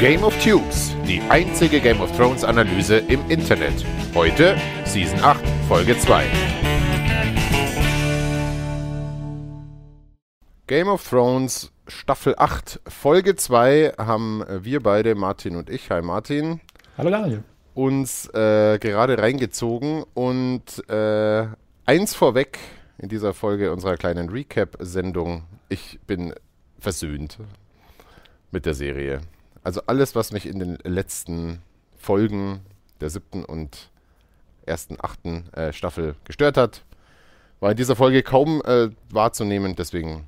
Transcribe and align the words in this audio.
Game 0.00 0.24
of 0.24 0.36
Tubes, 0.42 0.94
die 1.06 1.20
einzige 1.30 1.80
Game 1.80 2.00
of 2.00 2.14
Thrones 2.16 2.44
Analyse 2.44 2.96
im 2.98 3.20
Internet. 3.30 3.72
Heute 4.14 4.56
Season 4.84 5.18
8, 5.20 5.40
Folge 5.68 5.96
2. 5.96 6.24
Game 10.66 10.88
of 10.88 11.08
Thrones 11.08 11.70
Staffel 11.86 12.34
8, 12.36 12.80
Folge 12.88 13.36
2 13.36 13.92
haben 13.98 14.42
wir 14.62 14.82
beide, 14.82 15.14
Martin 15.14 15.56
und 15.56 15.70
ich, 15.70 15.90
hi 15.90 16.02
Martin, 16.02 16.60
Hallo 16.98 17.10
Daniel. 17.10 17.44
uns 17.74 18.26
äh, 18.34 18.78
gerade 18.78 19.18
reingezogen 19.18 20.04
und 20.14 20.88
äh, 20.88 21.46
eins 21.86 22.14
vorweg 22.14 22.58
in 22.98 23.08
dieser 23.08 23.32
Folge 23.34 23.72
unserer 23.72 23.96
kleinen 23.96 24.28
Recap-Sendung. 24.28 25.44
Ich 25.68 25.98
bin 26.06 26.34
versöhnt 26.78 27.38
mit 28.50 28.66
der 28.66 28.74
Serie. 28.74 29.20
Also 29.64 29.80
alles, 29.86 30.14
was 30.14 30.30
mich 30.30 30.46
in 30.46 30.58
den 30.58 30.78
letzten 30.84 31.60
Folgen 31.96 32.60
der 33.00 33.10
siebten 33.10 33.44
und 33.44 33.90
ersten 34.66 34.96
achten 35.00 35.52
äh, 35.54 35.72
Staffel 35.72 36.14
gestört 36.24 36.56
hat, 36.56 36.82
war 37.60 37.70
in 37.70 37.76
dieser 37.76 37.96
Folge 37.96 38.22
kaum 38.22 38.62
äh, 38.64 38.90
wahrzunehmen. 39.10 39.74
Deswegen 39.74 40.26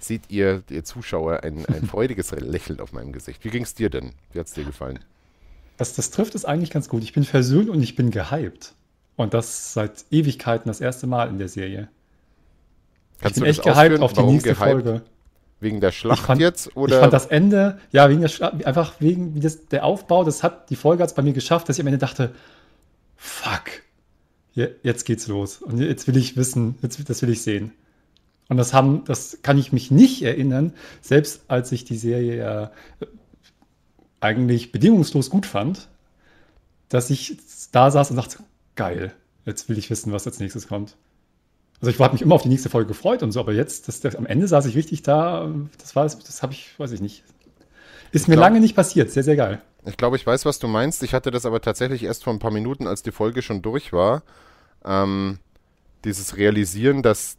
seht 0.00 0.22
ihr, 0.28 0.62
ihr 0.70 0.84
Zuschauer, 0.84 1.44
ein, 1.44 1.66
ein 1.66 1.86
freudiges 1.86 2.32
Lächeln 2.32 2.80
auf 2.80 2.92
meinem 2.92 3.12
Gesicht. 3.12 3.44
Wie 3.44 3.50
ging 3.50 3.62
es 3.62 3.74
dir 3.74 3.90
denn? 3.90 4.12
Wie 4.32 4.40
hat 4.40 4.48
es 4.48 4.54
dir 4.54 4.64
gefallen? 4.64 4.98
Das, 5.76 5.94
das 5.94 6.10
trifft 6.10 6.34
es 6.34 6.44
eigentlich 6.44 6.70
ganz 6.70 6.88
gut. 6.88 7.04
Ich 7.04 7.12
bin 7.12 7.24
versöhnt 7.24 7.68
und 7.68 7.80
ich 7.80 7.94
bin 7.94 8.10
gehypt. 8.10 8.74
Und 9.16 9.34
das 9.34 9.72
seit 9.72 10.04
Ewigkeiten 10.10 10.68
das 10.68 10.80
erste 10.80 11.06
Mal 11.06 11.28
in 11.28 11.38
der 11.38 11.48
Serie. 11.48 11.88
Kannst 13.20 13.36
ich 13.36 13.42
bin 13.42 13.50
echt 13.50 13.62
gehypt 13.62 14.00
auf 14.00 14.12
die 14.12 14.18
warum 14.18 14.32
nächste 14.32 14.50
gehypt? 14.50 14.70
Folge. 14.70 15.02
Wegen 15.60 15.80
der 15.80 15.90
Schlacht 15.92 16.22
fand- 16.24 16.40
jetzt? 16.40 16.76
Oder? 16.76 16.94
Ich 16.96 17.00
fand 17.00 17.12
das 17.12 17.26
Ende, 17.26 17.78
ja, 17.90 18.08
wegen 18.08 18.20
der, 18.20 18.30
Schla- 18.30 18.62
einfach 18.64 18.94
wegen 19.00 19.40
das, 19.40 19.66
der 19.66 19.84
Aufbau, 19.84 20.22
das 20.24 20.42
hat, 20.42 20.70
die 20.70 20.76
Folge 20.76 21.02
hat 21.02 21.10
es 21.10 21.14
bei 21.16 21.22
mir 21.22 21.32
geschafft, 21.32 21.68
dass 21.68 21.76
ich 21.76 21.80
am 21.80 21.88
Ende 21.88 21.98
dachte, 21.98 22.32
fuck, 23.16 23.64
je- 24.52 24.70
jetzt 24.82 25.04
geht's 25.04 25.26
los. 25.26 25.60
Und 25.60 25.78
jetzt 25.80 26.06
will 26.06 26.16
ich 26.16 26.36
wissen, 26.36 26.76
jetzt, 26.82 27.08
das 27.08 27.22
will 27.22 27.30
ich 27.30 27.42
sehen. 27.42 27.72
Und 28.48 28.56
das 28.56 28.72
haben, 28.72 29.04
das 29.04 29.38
kann 29.42 29.58
ich 29.58 29.72
mich 29.72 29.90
nicht 29.90 30.22
erinnern, 30.22 30.72
selbst 31.02 31.42
als 31.48 31.70
ich 31.72 31.84
die 31.84 31.98
Serie 31.98 32.36
ja 32.36 32.62
äh, 33.00 33.06
eigentlich 34.20 34.72
bedingungslos 34.72 35.28
gut 35.30 35.44
fand, 35.46 35.88
dass 36.88 37.10
ich 37.10 37.36
da 37.72 37.90
saß 37.90 38.10
und 38.10 38.16
dachte, 38.16 38.38
geil, 38.74 39.12
jetzt 39.44 39.68
will 39.68 39.76
ich 39.76 39.90
wissen, 39.90 40.12
was 40.12 40.26
als 40.26 40.38
nächstes 40.40 40.68
kommt. 40.68 40.96
Also 41.80 41.90
ich 41.90 41.98
habe 42.00 42.12
mich 42.12 42.22
immer 42.22 42.34
auf 42.34 42.42
die 42.42 42.48
nächste 42.48 42.70
Folge 42.70 42.88
gefreut 42.88 43.22
und 43.22 43.30
so, 43.30 43.40
aber 43.40 43.52
jetzt, 43.52 43.86
das, 43.86 44.00
das, 44.00 44.16
am 44.16 44.26
Ende 44.26 44.48
saß 44.48 44.66
ich 44.66 44.74
richtig 44.74 45.02
da, 45.02 45.48
das 45.80 45.94
war, 45.94 46.04
das 46.04 46.42
habe 46.42 46.52
ich, 46.52 46.78
weiß 46.78 46.90
ich 46.92 47.00
nicht. 47.00 47.22
Ist 48.10 48.26
mir 48.26 48.34
glaub- 48.34 48.46
lange 48.46 48.60
nicht 48.60 48.74
passiert, 48.74 49.10
sehr, 49.10 49.22
sehr 49.22 49.36
geil. 49.36 49.62
Ich 49.86 49.96
glaube, 49.96 50.16
ich 50.16 50.26
weiß, 50.26 50.44
was 50.44 50.58
du 50.58 50.66
meinst. 50.66 51.02
Ich 51.02 51.14
hatte 51.14 51.30
das 51.30 51.46
aber 51.46 51.60
tatsächlich 51.60 52.02
erst 52.02 52.24
vor 52.24 52.32
ein 52.32 52.40
paar 52.40 52.50
Minuten, 52.50 52.86
als 52.86 53.02
die 53.02 53.12
Folge 53.12 53.42
schon 53.42 53.62
durch 53.62 53.92
war. 53.92 54.22
Ähm, 54.84 55.38
dieses 56.04 56.36
Realisieren, 56.36 57.02
dass 57.02 57.36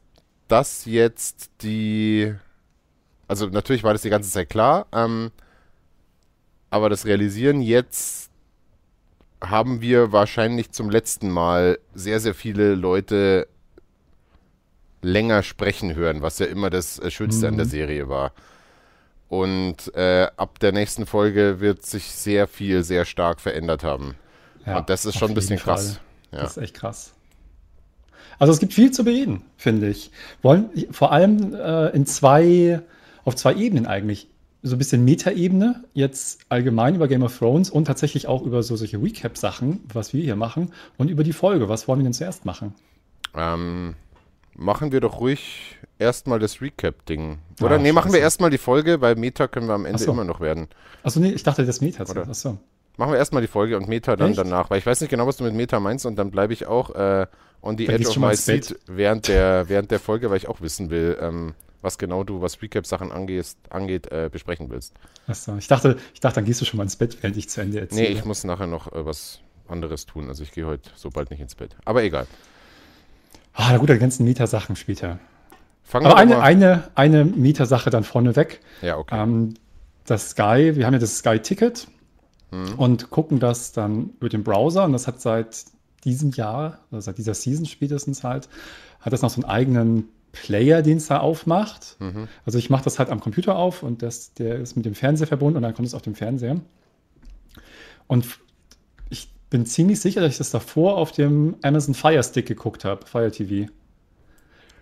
das 0.47 0.85
jetzt 0.85 1.51
die. 1.61 2.33
Also, 3.27 3.47
natürlich 3.47 3.83
war 3.83 3.93
das 3.93 4.01
die 4.01 4.09
ganze 4.09 4.31
Zeit 4.31 4.49
klar. 4.49 4.87
Ähm, 4.93 5.31
aber 6.69 6.89
das 6.89 7.05
Realisieren 7.05 7.61
jetzt 7.61 8.29
haben 9.41 9.81
wir 9.81 10.11
wahrscheinlich 10.11 10.71
zum 10.71 10.89
letzten 10.89 11.29
Mal 11.29 11.79
sehr, 11.93 12.19
sehr 12.19 12.33
viele 12.33 12.75
Leute 12.75 13.47
länger 15.01 15.43
sprechen 15.43 15.95
hören, 15.95 16.21
was 16.21 16.39
ja 16.39 16.45
immer 16.45 16.69
das 16.69 16.99
äh, 16.99 17.09
Schönste 17.11 17.47
an 17.47 17.57
der 17.57 17.65
Mhm. 17.65 17.69
Serie 17.69 18.09
war. 18.09 18.31
Und 19.27 19.93
äh, 19.95 20.27
ab 20.37 20.59
der 20.59 20.71
nächsten 20.71 21.05
Folge 21.05 21.59
wird 21.59 21.85
sich 21.85 22.05
sehr 22.05 22.47
viel, 22.47 22.83
sehr 22.83 23.05
stark 23.05 23.39
verändert 23.39 23.83
haben. 23.83 24.15
Ja, 24.65 24.79
Und 24.79 24.89
das 24.89 25.05
ist 25.05 25.17
schon 25.17 25.29
ein 25.29 25.35
bisschen 25.35 25.59
Fall. 25.59 25.75
krass. 25.75 25.99
Ja. 26.31 26.41
Das 26.41 26.57
ist 26.57 26.63
echt 26.63 26.73
krass. 26.75 27.13
Also 28.39 28.53
es 28.53 28.59
gibt 28.59 28.73
viel 28.73 28.91
zu 28.91 29.03
bereden, 29.03 29.43
finde 29.57 29.89
ich. 29.89 30.11
Wollen 30.41 30.69
vor 30.91 31.11
allem 31.11 31.53
äh, 31.53 31.89
in 31.89 32.05
zwei, 32.05 32.81
auf 33.25 33.35
zwei 33.35 33.53
Ebenen 33.55 33.85
eigentlich. 33.85 34.27
So 34.61 34.75
ein 34.75 34.77
bisschen 34.77 35.05
Metaebene, 35.05 35.83
jetzt 35.93 36.41
allgemein 36.49 36.95
über 36.95 37.07
Game 37.07 37.23
of 37.23 37.37
Thrones 37.37 37.69
und 37.69 37.85
tatsächlich 37.85 38.27
auch 38.27 38.41
über 38.41 38.61
so 38.61 38.75
solche 38.75 39.01
Recap-Sachen, 39.01 39.81
was 39.93 40.11
wir 40.13 40.21
hier 40.21 40.35
machen, 40.35 40.73
und 40.97 41.09
über 41.09 41.23
die 41.23 41.31
Folge. 41.33 41.69
Was 41.69 41.87
wollen 41.87 41.99
wir 41.99 42.03
denn 42.03 42.13
zuerst 42.13 42.43
machen? 42.45 42.73
Ähm, 43.35 43.95
machen 44.59 44.91
wir 44.91 44.99
doch 44.99 45.19
ruhig 45.19 45.77
erstmal 45.97 46.39
das 46.39 46.61
Recap-Ding. 46.61 47.39
Oder? 47.61 47.75
Ah, 47.75 47.77
nee, 47.77 47.91
machen 47.91 48.13
wir 48.13 48.19
erstmal 48.19 48.49
die 48.49 48.57
Folge, 48.57 49.01
weil 49.01 49.15
Meta 49.15 49.47
können 49.47 49.67
wir 49.67 49.73
am 49.73 49.85
Ende 49.85 50.03
so. 50.03 50.11
immer 50.11 50.25
noch 50.25 50.39
werden. 50.39 50.67
Achso, 51.03 51.19
nee, 51.19 51.31
ich 51.31 51.43
dachte, 51.43 51.65
das 51.65 51.81
Meta. 51.81 52.03
Oder? 52.03 52.27
Achso. 52.27 52.57
Machen 52.97 53.13
wir 53.13 53.17
erstmal 53.17 53.41
die 53.41 53.47
Folge 53.47 53.77
und 53.77 53.87
Meta 53.87 54.15
dann 54.17 54.31
Echt? 54.31 54.39
danach. 54.39 54.69
Weil 54.69 54.79
ich 54.79 54.85
weiß 54.85 54.99
nicht 55.01 55.09
genau, 55.09 55.25
was 55.25 55.37
du 55.37 55.45
mit 55.45 55.53
Meta 55.53 55.79
meinst 55.79 56.05
und 56.05 56.17
dann 56.17 56.31
bleibe 56.31 56.51
ich 56.51 56.67
auch 56.67 56.89
äh, 56.91 57.27
on 57.61 57.77
the 57.77 57.85
Dann 57.85 57.95
edge 57.95 58.09
of 58.09 58.17
my 58.17 58.35
seat 58.35 58.77
während 58.87 59.29
der, 59.29 59.69
während 59.69 59.91
der 59.91 59.99
Folge, 59.99 60.29
weil 60.29 60.37
ich 60.37 60.49
auch 60.49 60.59
wissen 60.59 60.89
will, 60.89 61.17
ähm, 61.21 61.53
was 61.81 61.97
genau 61.97 62.25
du, 62.25 62.41
was 62.41 62.61
Recap-Sachen 62.61 63.11
angeht, 63.13 64.11
äh, 64.11 64.29
besprechen 64.29 64.69
willst. 64.69 64.93
Achso. 65.27 65.55
Ich 65.55 65.67
dachte, 65.67 65.95
ich 66.13 66.19
dachte, 66.19 66.35
dann 66.35 66.45
gehst 66.45 66.59
du 66.59 66.65
schon 66.65 66.77
mal 66.77 66.83
ins 66.83 66.97
Bett, 66.97 67.17
während 67.21 67.37
ich 67.37 67.47
zu 67.49 67.61
Ende 67.61 67.77
Nee, 67.77 67.83
erzähle. 67.83 68.07
ich 68.09 68.25
muss 68.25 68.43
nachher 68.43 68.67
noch 68.67 68.91
äh, 68.91 69.05
was 69.05 69.39
anderes 69.69 70.05
tun. 70.05 70.27
Also 70.27 70.43
ich 70.43 70.51
gehe 70.51 70.65
heute 70.65 70.89
so 70.95 71.09
bald 71.09 71.31
nicht 71.31 71.39
ins 71.39 71.55
Bett. 71.55 71.77
Aber 71.85 72.03
egal. 72.03 72.27
Ah, 73.53 73.69
na 73.71 73.77
gut, 73.77 73.89
die 73.89 73.97
ganzen 73.97 74.23
Meta-Sachen 74.23 74.75
später. 74.75 75.19
Fangen 75.83 76.05
Aber 76.05 76.17
eine, 76.17 76.41
eine, 76.41 76.89
eine 76.95 77.25
Meta-Sache 77.25 77.89
dann 77.89 78.03
vorneweg. 78.03 78.61
Ja, 78.81 78.97
okay. 78.97 79.21
Ähm, 79.21 79.55
das 80.05 80.31
Sky, 80.31 80.75
wir 80.75 80.85
haben 80.85 80.93
ja 80.93 80.99
das 80.99 81.17
Sky-Ticket 81.17 81.87
Hm. 82.51 82.79
und 82.79 83.09
gucken 83.11 83.39
das 83.39 83.71
dann 83.71 84.11
über 84.19 84.29
den 84.29 84.43
Browser 84.43 84.85
und 84.85 84.93
das 84.93 85.07
hat 85.07 85.21
seit 85.21 85.65
diesem 86.03 86.31
Jahr, 86.31 86.79
oder 86.91 87.01
seit 87.01 87.17
dieser 87.17 87.33
Season 87.33 87.65
spätestens 87.65 88.23
halt, 88.23 88.49
hat 89.01 89.13
das 89.13 89.21
noch 89.21 89.29
so 89.29 89.41
einen 89.41 89.49
eigenen 89.49 90.05
Player, 90.31 90.81
den 90.81 90.97
es 90.97 91.07
da 91.07 91.19
aufmacht. 91.19 91.97
Mhm. 91.99 92.27
Also 92.45 92.57
ich 92.57 92.69
mache 92.69 92.83
das 92.83 92.99
halt 92.99 93.09
am 93.09 93.19
Computer 93.19 93.55
auf 93.55 93.83
und 93.83 94.01
das, 94.01 94.33
der 94.33 94.55
ist 94.57 94.75
mit 94.75 94.85
dem 94.85 94.95
Fernseher 94.95 95.27
verbunden 95.27 95.57
und 95.57 95.63
dann 95.63 95.73
kommt 95.73 95.87
es 95.87 95.93
auf 95.93 96.01
dem 96.01 96.15
Fernseher. 96.15 96.59
Und 98.07 98.25
bin 99.49 99.65
ziemlich 99.65 99.99
sicher, 99.99 100.21
dass 100.21 100.33
ich 100.33 100.37
das 100.37 100.51
davor 100.51 100.97
auf 100.97 101.11
dem 101.11 101.55
Amazon 101.63 101.93
Fire 101.93 102.23
Stick 102.23 102.45
geguckt 102.45 102.85
habe, 102.85 103.05
Fire 103.05 103.31
TV. 103.31 103.71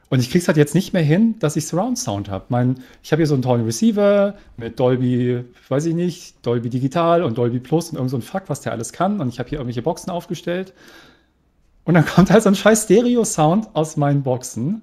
Und 0.09 0.19
ich 0.19 0.31
krieg's 0.31 0.47
halt 0.47 0.57
jetzt 0.57 0.73
nicht 0.73 0.93
mehr 0.93 1.03
hin, 1.03 1.35
dass 1.39 1.57
ich 1.57 1.67
Surround 1.67 1.97
Sound 1.97 2.29
habe. 2.29 2.45
Mein, 2.49 2.79
ich 3.03 3.11
habe 3.11 3.21
hier 3.21 3.27
so 3.27 3.33
einen 3.33 3.43
tollen 3.43 3.65
Receiver 3.65 4.35
mit 4.55 4.79
Dolby, 4.79 5.43
weiß 5.67 5.85
ich 5.85 5.95
nicht, 5.95 6.45
Dolby 6.45 6.69
Digital 6.69 7.23
und 7.23 7.37
Dolby 7.37 7.59
Plus 7.59 7.89
und 7.89 7.97
irgend 7.97 8.11
so 8.11 8.17
ein 8.17 8.21
Fuck, 8.21 8.43
was 8.47 8.61
der 8.61 8.71
alles 8.71 8.93
kann. 8.93 9.19
Und 9.19 9.29
ich 9.29 9.39
habe 9.39 9.49
hier 9.49 9.57
irgendwelche 9.57 9.81
Boxen 9.81 10.09
aufgestellt. 10.09 10.73
Und 11.83 11.95
dann 11.95 12.05
kommt 12.15 12.31
halt 12.31 12.43
so 12.43 12.49
ein 12.49 12.55
scheiß 12.55 12.83
Stereo-Sound 12.83 13.75
aus 13.75 13.97
meinen 13.97 14.23
Boxen, 14.23 14.81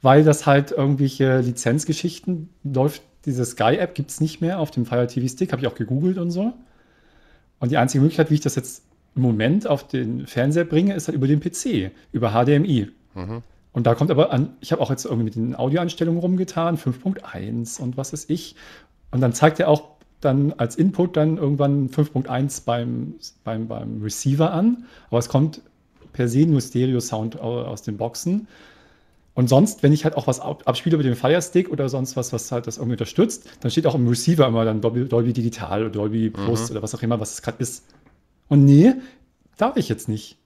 weil 0.00 0.24
das 0.24 0.46
halt 0.46 0.70
irgendwelche 0.70 1.40
Lizenzgeschichten 1.40 2.48
läuft. 2.64 3.02
Diese 3.26 3.44
Sky-App 3.44 3.94
gibt's 3.94 4.20
nicht 4.20 4.40
mehr 4.40 4.58
auf 4.58 4.70
dem 4.70 4.86
Fire 4.86 5.06
TV 5.06 5.28
Stick, 5.28 5.52
habe 5.52 5.60
ich 5.60 5.68
auch 5.68 5.74
gegoogelt 5.74 6.16
und 6.16 6.30
so. 6.30 6.54
Und 7.60 7.70
die 7.70 7.76
einzige 7.76 8.00
Möglichkeit, 8.00 8.30
wie 8.30 8.34
ich 8.34 8.40
das 8.40 8.56
jetzt 8.56 8.82
im 9.14 9.22
Moment 9.22 9.66
auf 9.66 9.86
den 9.86 10.26
Fernseher 10.26 10.64
bringe, 10.64 10.94
ist 10.94 11.08
halt 11.08 11.16
über 11.16 11.26
den 11.26 11.40
PC, 11.40 11.90
über 12.12 12.30
HDMI. 12.32 12.88
Mhm. 13.14 13.42
Und 13.72 13.86
da 13.86 13.94
kommt 13.94 14.10
aber 14.10 14.32
an, 14.32 14.50
ich 14.60 14.72
habe 14.72 14.82
auch 14.82 14.90
jetzt 14.90 15.04
irgendwie 15.04 15.24
mit 15.24 15.34
den 15.34 15.54
Audioeinstellungen 15.54 16.20
rumgetan, 16.20 16.76
5.1 16.76 17.80
und 17.80 17.96
was 17.96 18.12
ist 18.12 18.30
ich. 18.30 18.54
Und 19.10 19.20
dann 19.20 19.32
zeigt 19.32 19.60
er 19.60 19.68
auch 19.68 19.84
dann 20.20 20.52
als 20.56 20.76
Input 20.76 21.16
dann 21.16 21.36
irgendwann 21.36 21.88
5.1 21.88 22.64
beim, 22.64 23.14
beim, 23.44 23.66
beim 23.68 24.02
Receiver 24.02 24.52
an. 24.52 24.84
Aber 25.10 25.18
es 25.18 25.28
kommt 25.28 25.60
per 26.12 26.28
se 26.28 26.46
nur 26.46 26.60
Stereo-Sound 26.60 27.40
au- 27.40 27.62
aus 27.64 27.82
den 27.82 27.96
Boxen. 27.96 28.46
Und 29.34 29.48
sonst, 29.48 29.82
wenn 29.82 29.92
ich 29.94 30.04
halt 30.04 30.16
auch 30.16 30.26
was 30.26 30.40
ab- 30.40 30.62
abspiele 30.66 30.94
über 30.94 31.02
den 31.02 31.16
Fire 31.16 31.40
Stick 31.40 31.70
oder 31.70 31.88
sonst 31.88 32.16
was, 32.16 32.32
was 32.34 32.52
halt 32.52 32.66
das 32.66 32.76
irgendwie 32.76 32.94
unterstützt, 32.94 33.48
dann 33.60 33.70
steht 33.70 33.86
auch 33.86 33.94
im 33.94 34.06
Receiver 34.06 34.46
immer 34.46 34.64
dann 34.66 34.80
Dolby, 34.82 35.06
Dolby 35.06 35.32
Digital 35.32 35.82
oder 35.82 35.90
Dolby 35.90 36.28
Plus 36.30 36.70
oder 36.70 36.82
was 36.82 36.94
auch 36.94 37.02
immer, 37.02 37.18
was 37.18 37.32
es 37.34 37.42
gerade 37.42 37.56
ist. 37.60 37.84
Und 38.52 38.66
nee, 38.66 38.92
darf 39.56 39.78
ich 39.78 39.88
jetzt 39.88 40.10
nicht. 40.10 40.36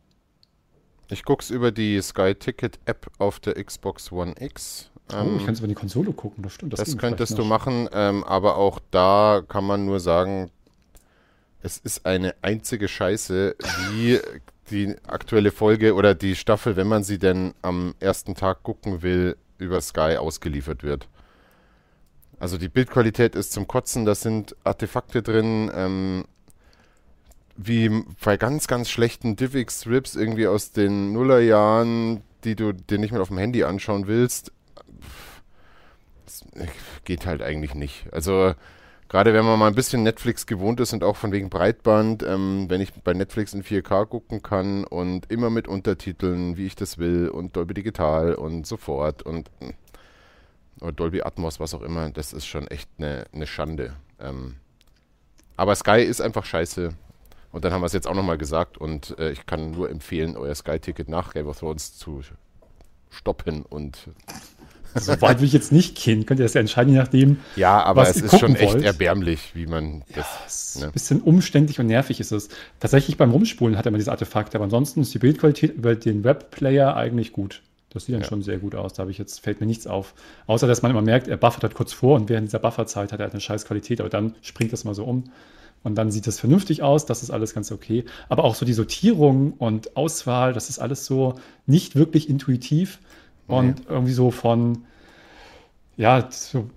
Ich 1.10 1.24
guck's 1.24 1.50
über 1.50 1.72
die 1.72 2.00
Sky 2.00 2.36
Ticket 2.36 2.78
App 2.84 3.10
auf 3.18 3.40
der 3.40 3.54
Xbox 3.54 4.12
One 4.12 4.32
X. 4.38 4.92
Oh, 5.10 5.16
Ähm, 5.16 5.36
ich 5.38 5.44
kann 5.44 5.54
es 5.54 5.58
über 5.58 5.66
die 5.66 5.74
Konsole 5.74 6.12
gucken, 6.12 6.44
das 6.44 6.52
stimmt. 6.52 6.72
das 6.72 6.84
ging 6.84 6.98
könntest 6.98 7.36
du 7.36 7.42
machen, 7.42 7.88
ähm, 7.92 8.22
aber 8.22 8.58
auch 8.58 8.78
da 8.92 9.42
kann 9.48 9.64
man 9.64 9.86
nur 9.86 9.98
sagen, 9.98 10.52
es 11.62 11.78
ist 11.78 12.06
eine 12.06 12.36
einzige 12.42 12.86
Scheiße, 12.86 13.56
wie 13.90 14.20
die 14.70 14.94
aktuelle 15.08 15.50
Folge 15.50 15.94
oder 15.94 16.14
die 16.14 16.36
Staffel, 16.36 16.76
wenn 16.76 16.86
man 16.86 17.02
sie 17.02 17.18
denn 17.18 17.54
am 17.62 17.96
ersten 17.98 18.36
Tag 18.36 18.62
gucken 18.62 19.02
will, 19.02 19.36
über 19.58 19.80
Sky 19.80 20.16
ausgeliefert 20.16 20.84
wird. 20.84 21.08
Also 22.38 22.56
die 22.56 22.68
Bildqualität 22.68 23.34
ist 23.34 23.50
zum 23.50 23.66
Kotzen, 23.66 24.04
da 24.04 24.14
sind 24.14 24.54
Artefakte 24.62 25.24
drin, 25.24 25.72
ähm, 25.74 26.24
wie 27.56 28.04
bei 28.24 28.36
ganz, 28.36 28.66
ganz 28.66 28.88
schlechten 28.90 29.36
DivX-Strips 29.36 30.16
irgendwie 30.16 30.46
aus 30.46 30.72
den 30.72 31.12
Nullerjahren, 31.12 32.22
die 32.44 32.56
du 32.56 32.72
dir 32.72 32.98
nicht 32.98 33.12
mehr 33.12 33.22
auf 33.22 33.28
dem 33.28 33.38
Handy 33.38 33.64
anschauen 33.64 34.06
willst. 34.06 34.52
Geht 37.04 37.26
halt 37.26 37.42
eigentlich 37.42 37.74
nicht. 37.74 38.06
Also 38.12 38.54
Gerade 39.08 39.32
wenn 39.32 39.44
man 39.44 39.58
mal 39.58 39.68
ein 39.68 39.74
bisschen 39.74 40.02
Netflix 40.02 40.46
gewohnt 40.46 40.80
ist 40.80 40.92
und 40.92 41.04
auch 41.04 41.16
von 41.16 41.30
wegen 41.30 41.48
Breitband, 41.48 42.24
ähm, 42.24 42.66
wenn 42.68 42.80
ich 42.80 42.92
bei 42.92 43.14
Netflix 43.14 43.54
in 43.54 43.62
4K 43.62 44.04
gucken 44.06 44.42
kann 44.42 44.84
und 44.84 45.30
immer 45.30 45.48
mit 45.48 45.68
Untertiteln, 45.68 46.56
wie 46.56 46.66
ich 46.66 46.74
das 46.74 46.98
will 46.98 47.28
und 47.28 47.54
Dolby 47.54 47.74
Digital 47.74 48.34
und 48.34 48.66
so 48.66 48.76
fort 48.76 49.22
und 49.22 49.48
oder 50.80 50.92
Dolby 50.92 51.22
Atmos, 51.22 51.60
was 51.60 51.72
auch 51.72 51.82
immer, 51.82 52.10
das 52.10 52.32
ist 52.32 52.46
schon 52.46 52.66
echt 52.66 52.90
eine, 52.98 53.26
eine 53.32 53.46
Schande. 53.46 53.94
Ähm, 54.20 54.56
aber 55.56 55.74
Sky 55.76 56.02
ist 56.02 56.20
einfach 56.20 56.44
scheiße. 56.44 56.90
Und 57.56 57.64
dann 57.64 57.72
haben 57.72 57.80
wir 57.80 57.86
es 57.86 57.94
jetzt 57.94 58.06
auch 58.06 58.14
nochmal 58.14 58.36
gesagt 58.36 58.76
und 58.76 59.18
äh, 59.18 59.30
ich 59.30 59.46
kann 59.46 59.70
nur 59.70 59.88
empfehlen, 59.88 60.36
euer 60.36 60.54
Sky-Ticket 60.54 61.08
nach 61.08 61.32
Game 61.32 61.46
of 61.46 61.58
Thrones 61.58 61.96
zu 61.96 62.20
stoppen 63.08 63.62
und 63.62 63.96
so 64.94 65.18
weit 65.22 65.38
will 65.38 65.46
ich 65.46 65.54
jetzt 65.54 65.72
nicht 65.72 65.96
gehen. 65.96 66.26
Könnt 66.26 66.38
ihr 66.38 66.44
das 66.44 66.52
ja 66.52 66.60
entscheiden, 66.60 66.92
je 66.92 66.98
nachdem. 66.98 67.38
Ja, 67.56 67.82
aber 67.82 68.06
es 68.06 68.20
ist 68.20 68.38
schon 68.38 68.56
echt 68.56 68.74
wollt. 68.74 68.84
erbärmlich, 68.84 69.52
wie 69.54 69.66
man 69.66 70.04
ja, 70.14 70.16
das. 70.16 70.80
Ne? 70.80 70.88
Ein 70.88 70.92
bisschen 70.92 71.22
umständlich 71.22 71.80
und 71.80 71.86
nervig 71.86 72.20
ist 72.20 72.30
es. 72.30 72.50
Tatsächlich 72.78 73.16
beim 73.16 73.30
Rumspulen 73.30 73.78
hat 73.78 73.86
er 73.86 73.88
immer 73.88 73.96
diese 73.96 74.10
Artefakte, 74.10 74.58
aber 74.58 74.64
ansonsten 74.64 75.00
ist 75.00 75.14
die 75.14 75.18
Bildqualität 75.18 75.76
über 75.76 75.94
den 75.94 76.24
Webplayer 76.24 76.94
eigentlich 76.94 77.32
gut. 77.32 77.62
Das 77.88 78.04
sieht 78.04 78.14
dann 78.14 78.20
ja. 78.20 78.28
schon 78.28 78.42
sehr 78.42 78.58
gut 78.58 78.74
aus. 78.74 78.92
Da 78.92 79.00
habe 79.00 79.12
ich 79.12 79.16
jetzt, 79.16 79.40
fällt 79.40 79.60
mir 79.60 79.66
nichts 79.66 79.86
auf. 79.86 80.12
Außer, 80.46 80.66
dass 80.66 80.82
man 80.82 80.90
immer 80.90 81.00
merkt, 81.00 81.26
er 81.26 81.38
buffert 81.38 81.62
halt 81.62 81.74
kurz 81.74 81.94
vor 81.94 82.16
und 82.16 82.28
während 82.28 82.48
dieser 82.48 82.58
Bufferzeit 82.58 83.12
hat 83.12 83.20
er 83.20 83.24
halt 83.24 83.32
eine 83.32 83.40
scheiß 83.40 83.64
Qualität, 83.64 84.00
aber 84.00 84.10
dann 84.10 84.34
springt 84.42 84.74
das 84.74 84.84
mal 84.84 84.92
so 84.92 85.04
um. 85.04 85.24
Und 85.82 85.94
dann 85.94 86.10
sieht 86.10 86.26
das 86.26 86.40
vernünftig 86.40 86.82
aus, 86.82 87.06
das 87.06 87.22
ist 87.22 87.30
alles 87.30 87.54
ganz 87.54 87.70
okay. 87.70 88.04
Aber 88.28 88.44
auch 88.44 88.54
so 88.54 88.66
die 88.66 88.72
Sortierung 88.72 89.52
und 89.52 89.96
Auswahl, 89.96 90.52
das 90.52 90.68
ist 90.68 90.78
alles 90.78 91.06
so 91.06 91.34
nicht 91.66 91.94
wirklich 91.94 92.28
intuitiv. 92.28 92.98
Und 93.46 93.80
ja. 93.80 93.90
irgendwie 93.90 94.12
so 94.12 94.32
von, 94.32 94.84
ja, 95.96 96.28
so 96.30 96.68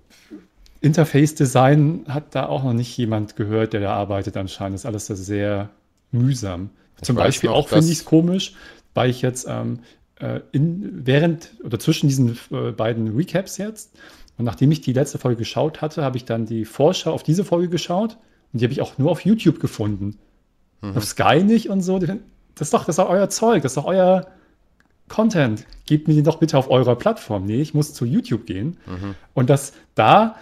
Interface-Design 0.80 2.04
hat 2.08 2.34
da 2.34 2.46
auch 2.46 2.62
noch 2.62 2.72
nicht 2.72 2.96
jemand 2.96 3.36
gehört, 3.36 3.72
der 3.72 3.80
da 3.80 3.94
arbeitet 3.94 4.36
anscheinend. 4.36 4.74
Das 4.74 4.82
ist 4.82 4.86
alles 4.86 5.26
sehr 5.26 5.70
mühsam. 6.12 6.70
Ich 6.96 7.02
Zum 7.02 7.16
Beispiel 7.16 7.50
noch, 7.50 7.56
auch 7.56 7.68
finde 7.68 7.86
ich 7.86 7.98
es 7.98 8.04
komisch, 8.04 8.54
weil 8.94 9.10
ich 9.10 9.22
jetzt 9.22 9.46
ähm, 9.48 9.80
äh, 10.20 10.40
in, 10.52 11.06
während 11.06 11.52
oder 11.64 11.78
zwischen 11.78 12.08
diesen 12.08 12.38
äh, 12.50 12.72
beiden 12.72 13.16
Recaps 13.16 13.58
jetzt 13.58 13.96
und 14.40 14.44
nachdem 14.44 14.70
ich 14.72 14.80
die 14.80 14.94
letzte 14.94 15.18
Folge 15.18 15.40
geschaut 15.40 15.82
hatte, 15.82 16.02
habe 16.02 16.16
ich 16.16 16.24
dann 16.24 16.46
die 16.46 16.64
Vorschau 16.64 17.12
auf 17.12 17.22
diese 17.22 17.44
Folge 17.44 17.68
geschaut 17.68 18.16
und 18.52 18.60
die 18.60 18.64
habe 18.64 18.72
ich 18.72 18.80
auch 18.80 18.98
nur 18.98 19.10
auf 19.10 19.24
YouTube 19.24 19.60
gefunden. 19.60 20.18
Mhm. 20.80 20.96
Auf 20.96 21.04
Sky 21.04 21.42
nicht 21.42 21.68
und 21.68 21.82
so. 21.82 21.98
Das 21.98 22.08
ist 22.60 22.74
doch, 22.74 22.84
das 22.84 22.88
ist 22.88 22.98
doch 22.98 23.08
euer 23.08 23.28
Zeug, 23.28 23.62
das 23.62 23.72
ist 23.72 23.76
doch 23.76 23.86
euer 23.86 24.26
Content, 25.08 25.66
gebt 25.86 26.08
mir 26.08 26.14
den 26.14 26.24
doch 26.24 26.38
bitte 26.38 26.56
auf 26.56 26.70
eurer 26.70 26.96
Plattform. 26.96 27.44
Nee, 27.44 27.60
ich 27.60 27.74
muss 27.74 27.92
zu 27.92 28.04
YouTube 28.04 28.46
gehen 28.46 28.78
mhm. 28.86 29.14
und 29.34 29.50
das 29.50 29.72
da 29.94 30.36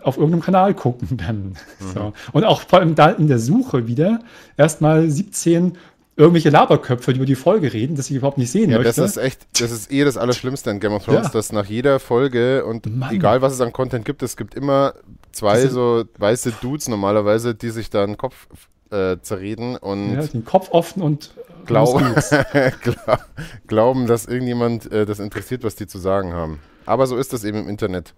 auf 0.00 0.16
irgendeinem 0.16 0.42
Kanal 0.42 0.74
gucken 0.74 1.16
dann. 1.16 1.56
Mhm. 1.80 1.92
So. 1.94 2.12
Und 2.32 2.44
auch 2.44 2.62
vor 2.62 2.78
allem 2.78 2.94
da 2.94 3.10
in 3.10 3.26
der 3.26 3.38
Suche 3.38 3.86
wieder 3.86 4.20
erstmal 4.56 5.10
17 5.10 5.76
irgendwelche 6.16 6.50
Laberköpfe, 6.50 7.12
die 7.12 7.18
über 7.18 7.26
die 7.26 7.34
Folge 7.34 7.72
reden, 7.72 7.96
dass 7.96 8.10
ich 8.10 8.16
überhaupt 8.16 8.38
nicht 8.38 8.50
sehen 8.50 8.70
ja, 8.70 8.78
möchte. 8.78 9.00
Das 9.00 9.10
ist 9.10 9.16
echt, 9.16 9.46
das 9.60 9.72
ist 9.72 9.90
eh 9.90 10.04
das 10.04 10.16
Allerschlimmste 10.16 10.70
an 10.70 10.78
Game 10.78 10.92
of 10.92 11.04
Thrones, 11.04 11.28
ja. 11.28 11.32
dass 11.32 11.52
nach 11.52 11.66
jeder 11.66 11.98
Folge 12.00 12.64
und 12.64 12.86
Mann. 12.86 13.14
egal 13.14 13.42
was 13.42 13.54
es 13.54 13.60
an 13.60 13.72
Content 13.72 14.04
gibt, 14.04 14.22
es 14.22 14.36
gibt 14.36 14.54
immer 14.54 14.94
zwei 15.32 15.66
so 15.66 16.04
weiße 16.18 16.52
Dudes 16.60 16.88
normalerweise, 16.88 17.54
die 17.54 17.70
sich 17.70 17.90
da 17.90 18.04
einen 18.04 18.16
Kopf 18.16 18.46
äh, 18.90 19.16
zerreden 19.22 19.76
und 19.76 20.14
ja, 20.14 20.26
den 20.26 20.44
Kopf 20.44 20.70
offen 20.70 21.02
und 21.02 21.32
glauben, 21.64 22.14
glauben, 23.66 24.06
dass 24.06 24.26
irgendjemand 24.26 24.90
äh, 24.92 25.06
das 25.06 25.18
interessiert, 25.18 25.64
was 25.64 25.74
die 25.74 25.86
zu 25.86 25.98
sagen 25.98 26.32
haben. 26.32 26.58
Aber 26.84 27.06
so 27.06 27.16
ist 27.16 27.32
das 27.32 27.44
eben 27.44 27.58
im 27.58 27.68
Internet. 27.68 28.14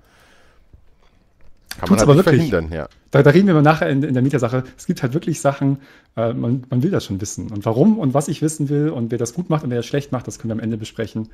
Kann 1.78 1.88
Tut's 1.88 1.90
man 1.90 1.98
halt 1.98 2.08
aber 2.08 2.16
wirklich. 2.16 2.48
verhindern, 2.50 2.72
ja. 2.72 2.88
Da, 3.10 3.22
da, 3.22 3.30
reden 3.30 3.46
wir 3.46 3.54
mal 3.54 3.62
nachher 3.62 3.88
in, 3.88 4.02
in 4.02 4.14
der 4.14 4.22
Mietersache. 4.22 4.64
Es 4.76 4.86
gibt 4.86 5.02
halt 5.02 5.12
wirklich 5.12 5.40
Sachen, 5.40 5.78
äh, 6.16 6.32
man, 6.32 6.64
man, 6.70 6.82
will 6.82 6.90
das 6.90 7.04
schon 7.04 7.20
wissen. 7.20 7.50
Und 7.50 7.64
warum 7.64 7.98
und 7.98 8.14
was 8.14 8.28
ich 8.28 8.42
wissen 8.42 8.68
will 8.68 8.90
und 8.90 9.10
wer 9.10 9.18
das 9.18 9.34
gut 9.34 9.50
macht 9.50 9.64
und 9.64 9.70
wer 9.70 9.78
das 9.78 9.86
schlecht 9.86 10.12
macht, 10.12 10.26
das 10.26 10.38
können 10.38 10.50
wir 10.50 10.54
am 10.54 10.60
Ende 10.60 10.76
besprechen. 10.76 11.30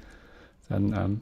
Dann 0.69 0.85
ähm, 0.85 0.93
können 0.93 1.21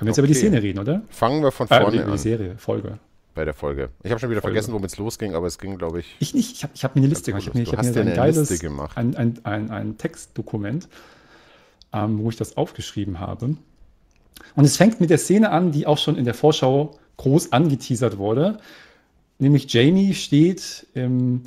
wir 0.00 0.06
jetzt 0.06 0.18
okay. 0.18 0.20
über 0.20 0.26
die 0.26 0.34
Szene 0.34 0.62
reden, 0.62 0.78
oder? 0.78 1.02
Fangen 1.08 1.42
wir 1.42 1.50
von 1.50 1.66
vorne 1.66 1.84
äh, 1.84 1.88
über 1.96 2.04
die, 2.04 2.12
an. 2.12 2.18
Serie, 2.18 2.54
Folge 2.58 2.98
bei 3.34 3.44
der 3.44 3.54
Folge. 3.54 3.90
Ich 4.02 4.10
habe 4.10 4.20
schon 4.20 4.30
wieder 4.30 4.40
Folge. 4.40 4.54
vergessen, 4.54 4.74
womit 4.74 4.92
es 4.92 4.98
losging, 4.98 5.34
aber 5.34 5.46
es 5.46 5.58
ging, 5.58 5.78
glaube 5.78 6.00
ich. 6.00 6.16
Ich 6.20 6.34
nicht. 6.34 6.52
Ich 6.52 6.62
habe 6.62 6.72
ich 6.74 6.84
hab 6.84 6.94
mir 6.94 7.00
eine 7.00 7.08
Liste 7.08 7.32
gemacht. 7.32 7.42
Ich 7.42 7.48
habe 7.48 7.58
mir, 7.58 7.64
ich 7.64 7.72
hab 7.72 7.84
mir 7.84 8.00
ein 8.00 8.16
geiles 8.16 8.60
gemacht. 8.60 8.96
Ein, 8.96 9.16
ein, 9.16 9.38
ein, 9.44 9.70
ein 9.70 9.98
Textdokument, 9.98 10.88
ähm, 11.92 12.18
wo 12.18 12.30
ich 12.30 12.36
das 12.36 12.56
aufgeschrieben 12.56 13.20
habe. 13.20 13.56
Und 14.54 14.64
es 14.64 14.76
fängt 14.76 15.00
mit 15.00 15.10
der 15.10 15.18
Szene 15.18 15.50
an, 15.50 15.72
die 15.72 15.86
auch 15.86 15.98
schon 15.98 16.16
in 16.16 16.24
der 16.24 16.34
Vorschau 16.34 16.98
groß 17.16 17.52
angeteasert 17.52 18.18
wurde. 18.18 18.58
Nämlich 19.38 19.72
Jamie 19.72 20.14
steht 20.14 20.86
im 20.94 21.42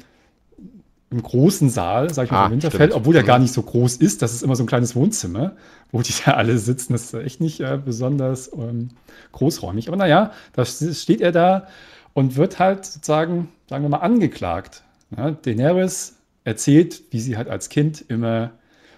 im 1.11 1.21
großen 1.21 1.69
Saal, 1.69 2.13
sag 2.13 2.25
ich 2.25 2.31
mal, 2.31 2.45
ah, 2.45 2.51
Winterfell, 2.51 2.87
stimmt. 2.87 2.93
obwohl 2.93 3.13
der 3.13 3.23
gar 3.23 3.37
mhm. 3.37 3.43
nicht 3.43 3.53
so 3.53 3.61
groß 3.61 3.97
ist. 3.97 4.21
Das 4.21 4.33
ist 4.33 4.43
immer 4.43 4.55
so 4.55 4.63
ein 4.63 4.67
kleines 4.67 4.95
Wohnzimmer, 4.95 5.55
wo 5.91 6.01
die 6.01 6.13
da 6.25 6.33
alle 6.33 6.57
sitzen. 6.57 6.93
Das 6.93 7.05
ist 7.05 7.13
echt 7.13 7.41
nicht 7.41 7.59
äh, 7.59 7.79
besonders 7.83 8.51
ähm, 8.53 8.89
großräumig. 9.31 9.87
Aber 9.87 9.97
naja, 9.97 10.31
da 10.53 10.65
steht 10.65 11.21
er 11.21 11.31
da 11.31 11.67
und 12.13 12.35
wird 12.35 12.59
halt 12.59 12.85
sozusagen, 12.85 13.49
sagen 13.69 13.83
wir 13.83 13.89
mal, 13.89 13.97
angeklagt. 13.97 14.83
Ja, 15.15 15.31
Daenerys 15.31 16.15
erzählt, 16.43 17.03
wie 17.11 17.19
sie 17.19 17.37
halt 17.37 17.49
als 17.49 17.69
Kind 17.69 18.03
immer 18.07 18.51